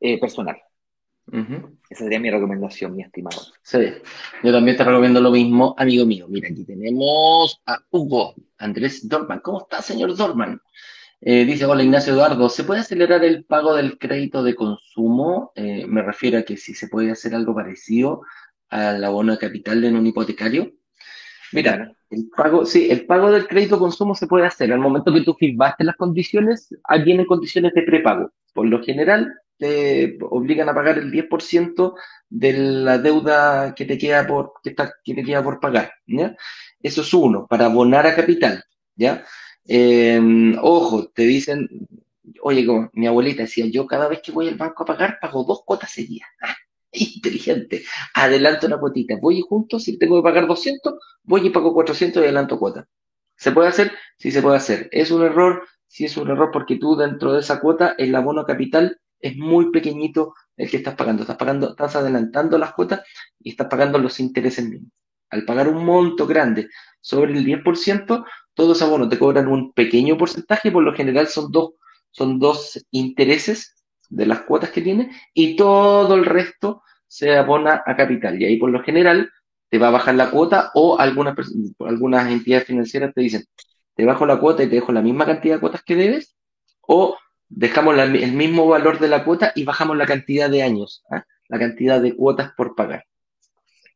eh, 0.00 0.20
personal. 0.20 0.56
Esa 1.88 2.04
sería 2.04 2.18
mi 2.18 2.30
recomendación, 2.30 2.96
mi 2.96 3.02
estimado. 3.02 3.40
Sí, 3.62 3.78
yo 4.42 4.52
también 4.52 4.76
te 4.76 4.84
recomiendo 4.84 5.20
lo 5.20 5.30
mismo, 5.30 5.74
amigo 5.78 6.04
mío. 6.04 6.26
Mira, 6.28 6.48
aquí 6.48 6.64
tenemos 6.64 7.62
a 7.64 7.78
Hugo 7.90 8.34
Andrés 8.58 9.08
Dorman. 9.08 9.40
¿Cómo 9.40 9.62
está, 9.62 9.80
señor 9.80 10.14
Dorman? 10.16 10.60
Eh, 11.20 11.44
dice, 11.44 11.64
hola 11.64 11.84
Ignacio 11.84 12.12
Eduardo, 12.14 12.48
¿se 12.48 12.64
puede 12.64 12.80
acelerar 12.80 13.24
el 13.24 13.44
pago 13.44 13.76
del 13.76 13.96
crédito 13.96 14.42
de 14.42 14.56
consumo? 14.56 15.52
Eh, 15.54 15.86
me 15.86 16.02
refiero 16.02 16.38
a 16.38 16.42
que 16.42 16.56
si 16.56 16.74
se 16.74 16.88
puede 16.88 17.12
hacer 17.12 17.36
algo 17.36 17.54
parecido 17.54 18.22
al 18.68 19.04
abono 19.04 19.32
de 19.32 19.38
capital 19.38 19.84
en 19.84 19.94
un 19.94 20.06
hipotecario. 20.06 20.72
Mira, 21.52 21.92
el 22.10 22.30
pago, 22.34 22.64
sí, 22.64 22.88
el 22.90 23.06
pago 23.06 23.30
del 23.30 23.46
crédito 23.46 23.78
consumo 23.78 24.14
se 24.14 24.26
puede 24.26 24.46
hacer 24.46 24.72
al 24.72 24.78
momento 24.78 25.12
que 25.12 25.22
tú 25.22 25.34
firmaste 25.34 25.84
las 25.84 25.96
condiciones, 25.96 26.74
vienen 27.04 27.26
condiciones 27.26 27.72
de 27.74 27.82
prepago. 27.82 28.32
Por 28.54 28.66
lo 28.66 28.82
general, 28.82 29.32
te 29.58 30.18
obligan 30.22 30.68
a 30.68 30.74
pagar 30.74 30.98
el 30.98 31.10
10% 31.10 31.94
de 32.28 32.52
la 32.52 32.98
deuda 32.98 33.74
que 33.74 33.84
te 33.84 33.96
queda 33.98 34.26
por, 34.26 34.54
que, 34.62 34.70
está, 34.70 34.94
que 35.04 35.14
te 35.14 35.22
queda 35.22 35.42
por 35.42 35.60
pagar, 35.60 35.92
¿ya? 36.06 36.36
Eso 36.80 37.02
es 37.02 37.14
uno, 37.14 37.46
para 37.46 37.66
abonar 37.66 38.06
a 38.06 38.16
capital, 38.16 38.64
¿ya? 38.96 39.24
Em, 39.64 40.56
ojo, 40.60 41.08
te 41.14 41.22
dicen, 41.22 41.68
oye, 42.42 42.66
como 42.66 42.90
mi 42.94 43.06
abuelita 43.06 43.42
decía, 43.42 43.66
yo 43.66 43.86
cada 43.86 44.08
vez 44.08 44.20
que 44.22 44.32
voy 44.32 44.48
al 44.48 44.56
banco 44.56 44.82
a 44.82 44.86
pagar, 44.86 45.18
pago 45.20 45.44
dos 45.44 45.62
cuotas 45.64 45.92
seguidas. 45.92 46.28
Ah, 46.42 46.56
inteligente. 46.92 47.84
Adelanto 48.14 48.66
una 48.66 48.78
cuotita. 48.78 49.16
Voy 49.20 49.38
y 49.38 49.42
junto, 49.42 49.78
si 49.78 49.98
tengo 49.98 50.16
que 50.16 50.22
pagar 50.22 50.46
200, 50.46 50.94
voy 51.24 51.46
y 51.46 51.50
pago 51.50 51.72
400 51.74 52.22
y 52.22 52.24
adelanto 52.24 52.58
cuota. 52.58 52.86
¿Se 53.36 53.52
puede 53.52 53.68
hacer? 53.68 53.92
Sí, 54.18 54.30
se 54.30 54.42
puede 54.42 54.56
hacer. 54.56 54.88
¿Es 54.92 55.10
un 55.10 55.22
error? 55.22 55.66
Sí, 55.86 56.04
es 56.04 56.16
un 56.16 56.30
error 56.30 56.50
porque 56.52 56.76
tú 56.76 56.96
dentro 56.96 57.32
de 57.32 57.40
esa 57.40 57.60
cuota, 57.60 57.94
el 57.98 58.14
abono 58.14 58.44
capital 58.44 59.00
es 59.20 59.36
muy 59.36 59.70
pequeñito 59.70 60.34
el 60.56 60.70
que 60.70 60.78
estás 60.78 60.94
pagando. 60.94 61.22
Estás 61.22 61.36
pagando, 61.36 61.70
estás 61.70 61.96
adelantando 61.96 62.58
las 62.58 62.74
cuotas 62.74 63.02
y 63.40 63.50
estás 63.50 63.68
pagando 63.68 63.98
los 63.98 64.20
intereses 64.20 64.68
mismos. 64.68 64.90
Al 65.30 65.44
pagar 65.44 65.68
un 65.68 65.84
monto 65.84 66.26
grande 66.26 66.68
sobre 67.00 67.32
el 67.32 67.44
10%, 67.44 68.24
todos 68.54 68.82
abonos 68.82 69.08
te 69.08 69.18
cobran 69.18 69.48
un 69.48 69.72
pequeño 69.72 70.18
porcentaje, 70.18 70.70
por 70.70 70.82
lo 70.82 70.94
general 70.94 71.26
son 71.26 71.50
dos, 71.50 71.72
son 72.10 72.38
dos 72.38 72.84
intereses 72.90 73.81
de 74.12 74.26
las 74.26 74.40
cuotas 74.40 74.70
que 74.70 74.82
tiene 74.82 75.10
y 75.34 75.56
todo 75.56 76.14
el 76.14 76.24
resto 76.24 76.82
se 77.06 77.36
abona 77.36 77.82
a 77.84 77.96
capital. 77.96 78.40
Y 78.40 78.44
ahí 78.44 78.56
por 78.56 78.70
lo 78.70 78.82
general 78.82 79.30
te 79.68 79.78
va 79.78 79.88
a 79.88 79.92
bajar 79.92 80.14
la 80.14 80.30
cuota 80.30 80.70
o 80.74 80.98
algunas, 80.98 81.34
algunas 81.80 82.30
entidades 82.30 82.66
financieras 82.66 83.14
te 83.14 83.22
dicen, 83.22 83.44
te 83.94 84.04
bajo 84.04 84.26
la 84.26 84.38
cuota 84.38 84.62
y 84.62 84.68
te 84.68 84.76
dejo 84.76 84.92
la 84.92 85.02
misma 85.02 85.26
cantidad 85.26 85.56
de 85.56 85.60
cuotas 85.60 85.82
que 85.82 85.96
debes 85.96 86.36
o 86.82 87.16
dejamos 87.48 87.98
el 87.98 88.32
mismo 88.32 88.66
valor 88.66 88.98
de 88.98 89.08
la 89.08 89.24
cuota 89.24 89.52
y 89.54 89.64
bajamos 89.64 89.96
la 89.96 90.06
cantidad 90.06 90.50
de 90.50 90.62
años, 90.62 91.04
¿ah? 91.10 91.24
la 91.48 91.58
cantidad 91.58 92.00
de 92.00 92.14
cuotas 92.14 92.52
por 92.56 92.74
pagar. 92.74 93.04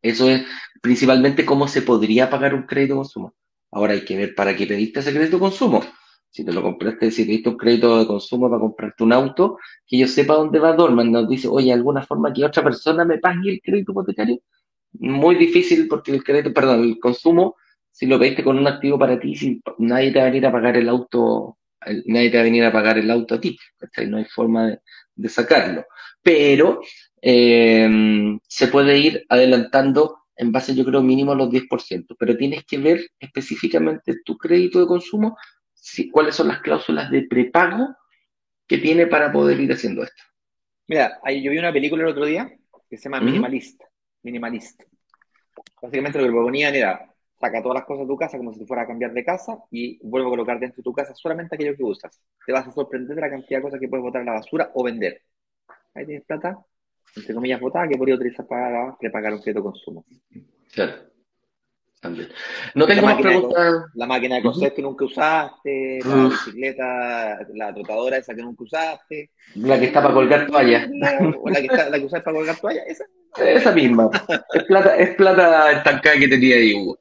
Eso 0.03 0.29
es 0.29 0.45
principalmente 0.81 1.45
cómo 1.45 1.69
se 1.69 1.83
podría 1.83 2.31
pagar 2.31 2.55
un 2.55 2.63
crédito 2.63 2.97
consumo. 2.97 3.35
Ahora 3.71 3.95
hay 3.95 4.05
que 4.05 4.17
ver 4.17 4.35
para 4.35 4.55
qué 4.57 4.67
pediste 4.67 5.01
ese 5.01 5.13
crédito 5.13 5.39
consumo. 5.39 5.83
Si 6.31 6.45
te 6.45 6.53
lo 6.53 6.63
compraste, 6.63 7.11
si 7.11 7.25
pediste 7.25 7.49
un 7.49 7.57
crédito 7.57 7.99
de 7.99 8.07
consumo 8.07 8.51
para 8.51 8.61
comprarte 8.61 9.03
un 9.05 9.13
auto, 9.13 9.59
que 9.87 9.99
yo 9.99 10.07
sepa 10.07 10.35
dónde 10.35 10.59
va 10.59 10.75
Dorman, 10.75 11.11
nos 11.11 11.29
dice, 11.29 11.49
oye, 11.49 11.73
¿alguna 11.73 12.03
forma 12.03 12.33
que 12.33 12.45
otra 12.45 12.63
persona 12.63 13.05
me 13.05 13.19
pague 13.19 13.51
el 13.51 13.61
crédito 13.63 13.93
hipotecario? 13.93 14.41
Muy 14.93 15.37
difícil 15.37 15.89
porque 15.89 16.13
el 16.13 16.23
crédito, 16.23 16.53
perdón, 16.53 16.85
el 16.85 16.99
consumo, 16.99 17.57
si 17.91 18.07
lo 18.07 18.19
pediste 18.19 18.45
con 18.45 18.59
un 18.59 18.67
activo 18.67 18.99
para 18.99 19.19
ti, 19.19 19.35
si 19.35 19.63
nadie 19.79 20.13
te 20.13 20.19
va 20.19 20.27
a 20.27 20.29
venir 20.29 20.47
a 20.47 20.53
pagar 20.53 20.77
el 20.77 20.89
auto, 20.89 21.59
nadie 22.07 22.31
te 22.31 22.37
va 22.37 22.43
a 22.43 22.45
venir 22.45 22.65
a 22.65 22.73
pagar 22.73 22.99
el 22.99 23.11
auto 23.11 23.37
a 23.37 23.41
ti, 23.41 23.59
No 24.07 24.19
hay 24.19 24.27
forma 24.27 24.79
de, 25.15 25.29
sacarlo. 25.29 25.87
Pero 26.23 26.81
eh, 27.23 28.39
se 28.47 28.69
puede 28.69 28.99
ir 28.99 29.25
adelantando 29.29 30.27
en 30.37 30.53
base, 30.53 30.75
yo 30.75 30.85
creo, 30.85 31.03
mínimo 31.03 31.33
a 31.33 31.37
los 31.37 31.49
10%, 31.49 32.15
pero 32.19 32.37
tienes 32.37 32.65
que 32.65 32.79
ver 32.79 33.07
específicamente 33.19 34.21
tu 34.25 34.37
crédito 34.37 34.81
de 34.81 34.87
consumo, 34.87 35.37
si, 35.87 36.11
cuáles 36.11 36.35
son 36.35 36.49
las 36.49 36.61
cláusulas 36.63 37.11
de 37.13 37.23
prepago 37.23 37.95
que 38.67 38.79
tiene 38.79 39.07
para 39.07 39.31
poder 39.31 39.61
ir 39.61 39.73
haciendo 39.73 40.03
esto. 40.03 40.23
Mira, 40.89 41.21
yo 41.25 41.51
vi 41.53 41.59
una 41.59 41.73
película 41.73 42.03
el 42.03 42.09
otro 42.09 42.25
día 42.25 42.51
que 42.91 42.97
se 42.97 43.05
llama 43.05 43.21
Minimalista. 43.21 43.87
Minimalista. 44.25 44.85
Básicamente 45.81 46.19
lo 46.19 46.25
que 46.25 46.33
proponían 46.33 46.75
era 46.75 47.15
saca 47.39 47.63
todas 47.63 47.77
las 47.77 47.85
cosas 47.85 48.07
de 48.07 48.09
tu 48.09 48.17
casa 48.17 48.37
como 48.37 48.53
si 48.53 48.59
te 48.59 48.67
fuera 48.67 48.83
a 48.83 48.87
cambiar 48.87 49.13
de 49.13 49.25
casa 49.25 49.59
y 49.71 49.99
vuelve 50.03 50.27
a 50.27 50.31
colocar 50.31 50.59
dentro 50.59 50.79
de 50.79 50.83
tu 50.83 50.93
casa 50.93 51.15
solamente 51.15 51.55
aquello 51.55 51.77
que 51.77 51.85
usas. 51.85 52.21
Te 52.45 52.53
vas 52.53 52.67
a 52.67 52.73
sorprender 52.73 53.15
de 53.15 53.21
la 53.21 53.31
cantidad 53.31 53.61
de 53.61 53.63
cosas 53.63 53.79
que 53.79 53.89
puedes 53.89 54.03
botar 54.03 54.23
en 54.23 54.27
la 54.27 54.33
basura 54.33 54.73
o 54.75 54.83
vender. 54.83 55.23
Ahí 55.95 56.05
tienes 56.05 56.25
plata, 56.25 56.59
entre 57.15 57.33
comillas, 57.33 57.61
botada 57.61 57.87
que 57.87 57.97
podría 57.97 58.17
utilizar 58.17 58.45
para 58.47 58.97
prepagar 58.99 59.33
un 59.33 59.41
crédito 59.41 59.63
consumo. 59.63 60.05
Claro. 60.73 61.16
También. 62.07 62.29
No 62.75 62.87
tengo 62.87 63.03
más 63.03 63.21
preguntas. 63.21 63.85
La 63.95 64.07
máquina 64.07 64.37
de 64.37 64.43
coser 64.43 64.73
que 64.73 64.83
nunca 64.83 65.05
usaste, 65.05 65.99
la 66.05 66.29
bicicleta, 66.29 67.39
la 67.55 67.75
trotadora 67.75 68.17
esa 68.19 68.35
que 68.35 68.43
nunca 68.43 68.63
usaste. 68.63 69.31
La 69.57 69.79
que 69.79 69.87
está 69.87 70.03
para 70.03 70.15
colgar 70.15 70.47
toalla. 70.47 70.89
O 71.43 71.51
la 71.51 71.61
que, 71.61 71.67
está, 71.67 71.91
la 71.91 71.99
que 71.99 72.05
usas 72.05 72.23
para 72.23 72.37
colgar 72.37 72.57
toalla, 72.57 72.83
esa. 72.87 73.05
Esa 73.37 73.73
misma. 73.73 74.09
es 74.55 74.65
plata, 74.65 74.97
es 74.97 75.15
plata 75.17 75.73
estancada 75.73 76.17
que 76.19 76.29
tenía 76.29 76.57
ahí, 76.57 76.75
Hugo. 76.75 76.99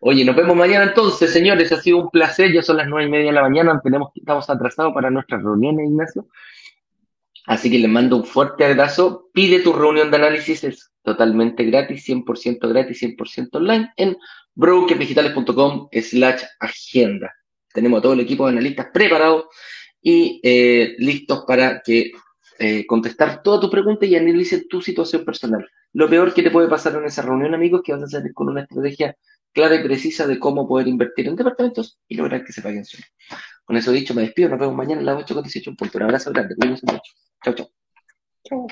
Oye, 0.00 0.24
nos 0.24 0.36
vemos 0.36 0.56
mañana 0.56 0.84
entonces, 0.84 1.32
señores. 1.32 1.72
Ha 1.72 1.80
sido 1.80 1.98
un 1.98 2.10
placer. 2.10 2.52
Ya 2.52 2.62
son 2.62 2.76
las 2.76 2.86
nueve 2.86 3.08
y 3.08 3.10
media 3.10 3.26
de 3.26 3.32
la 3.32 3.42
mañana. 3.42 3.80
Tenemos, 3.82 4.12
estamos 4.14 4.48
atrasados 4.48 4.94
para 4.94 5.10
nuestra 5.10 5.38
reunión, 5.38 5.80
Ignacio. 5.80 6.26
Así 7.48 7.70
que 7.70 7.78
les 7.78 7.90
mando 7.90 8.16
un 8.16 8.26
fuerte 8.26 8.66
abrazo. 8.66 9.30
Pide 9.32 9.60
tu 9.60 9.72
reunión 9.72 10.10
de 10.10 10.18
análisis, 10.18 10.62
es 10.64 10.92
totalmente 11.02 11.64
gratis, 11.64 12.06
100% 12.06 12.68
gratis, 12.68 13.02
100% 13.02 13.48
online 13.52 13.90
en 13.96 14.18
brokerdigitales.com 14.54 15.88
slash 15.90 16.42
agenda. 16.60 17.32
Tenemos 17.72 17.98
a 17.98 18.02
todo 18.02 18.12
el 18.12 18.20
equipo 18.20 18.44
de 18.44 18.52
analistas 18.52 18.88
preparados 18.92 19.46
y 20.02 20.40
eh, 20.44 20.94
listos 20.98 21.44
para 21.46 21.80
que 21.80 22.12
eh, 22.58 22.84
contestar 22.86 23.42
toda 23.42 23.60
tu 23.60 23.70
pregunta 23.70 24.04
y 24.04 24.14
analice 24.14 24.66
tu 24.68 24.82
situación 24.82 25.24
personal. 25.24 25.66
Lo 25.94 26.10
peor 26.10 26.34
que 26.34 26.42
te 26.42 26.50
puede 26.50 26.68
pasar 26.68 26.96
en 26.96 27.06
esa 27.06 27.22
reunión, 27.22 27.54
amigos, 27.54 27.80
que 27.82 27.94
vas 27.94 28.02
a 28.02 28.08
salir 28.08 28.34
con 28.34 28.50
una 28.50 28.64
estrategia 28.64 29.16
clara 29.54 29.76
y 29.76 29.82
precisa 29.82 30.26
de 30.26 30.38
cómo 30.38 30.68
poder 30.68 30.86
invertir 30.86 31.28
en 31.28 31.36
departamentos 31.36 31.98
y 32.08 32.16
lograr 32.16 32.44
que 32.44 32.52
se 32.52 32.60
paguen 32.60 32.84
suelo. 32.84 33.06
Con 33.68 33.76
eso 33.76 33.92
dicho, 33.92 34.14
me 34.14 34.22
despido. 34.22 34.48
Nos 34.48 34.60
vemos 34.60 34.74
mañana 34.74 35.02
a 35.02 35.04
las 35.04 35.16
8.18 35.26 35.76
punto. 35.76 35.98
Un 35.98 36.04
abrazo 36.04 36.30
grande. 36.32 36.56
Cuídense 36.56 36.86
mucho. 36.86 37.12
Chau, 37.44 37.54
chau. 37.54 37.70
Chau. 38.44 38.66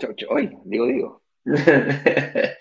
Chau, 0.00 0.14
chau. 0.16 0.28
Hoy, 0.30 0.50
digo, 0.64 0.86
digo. 0.86 1.22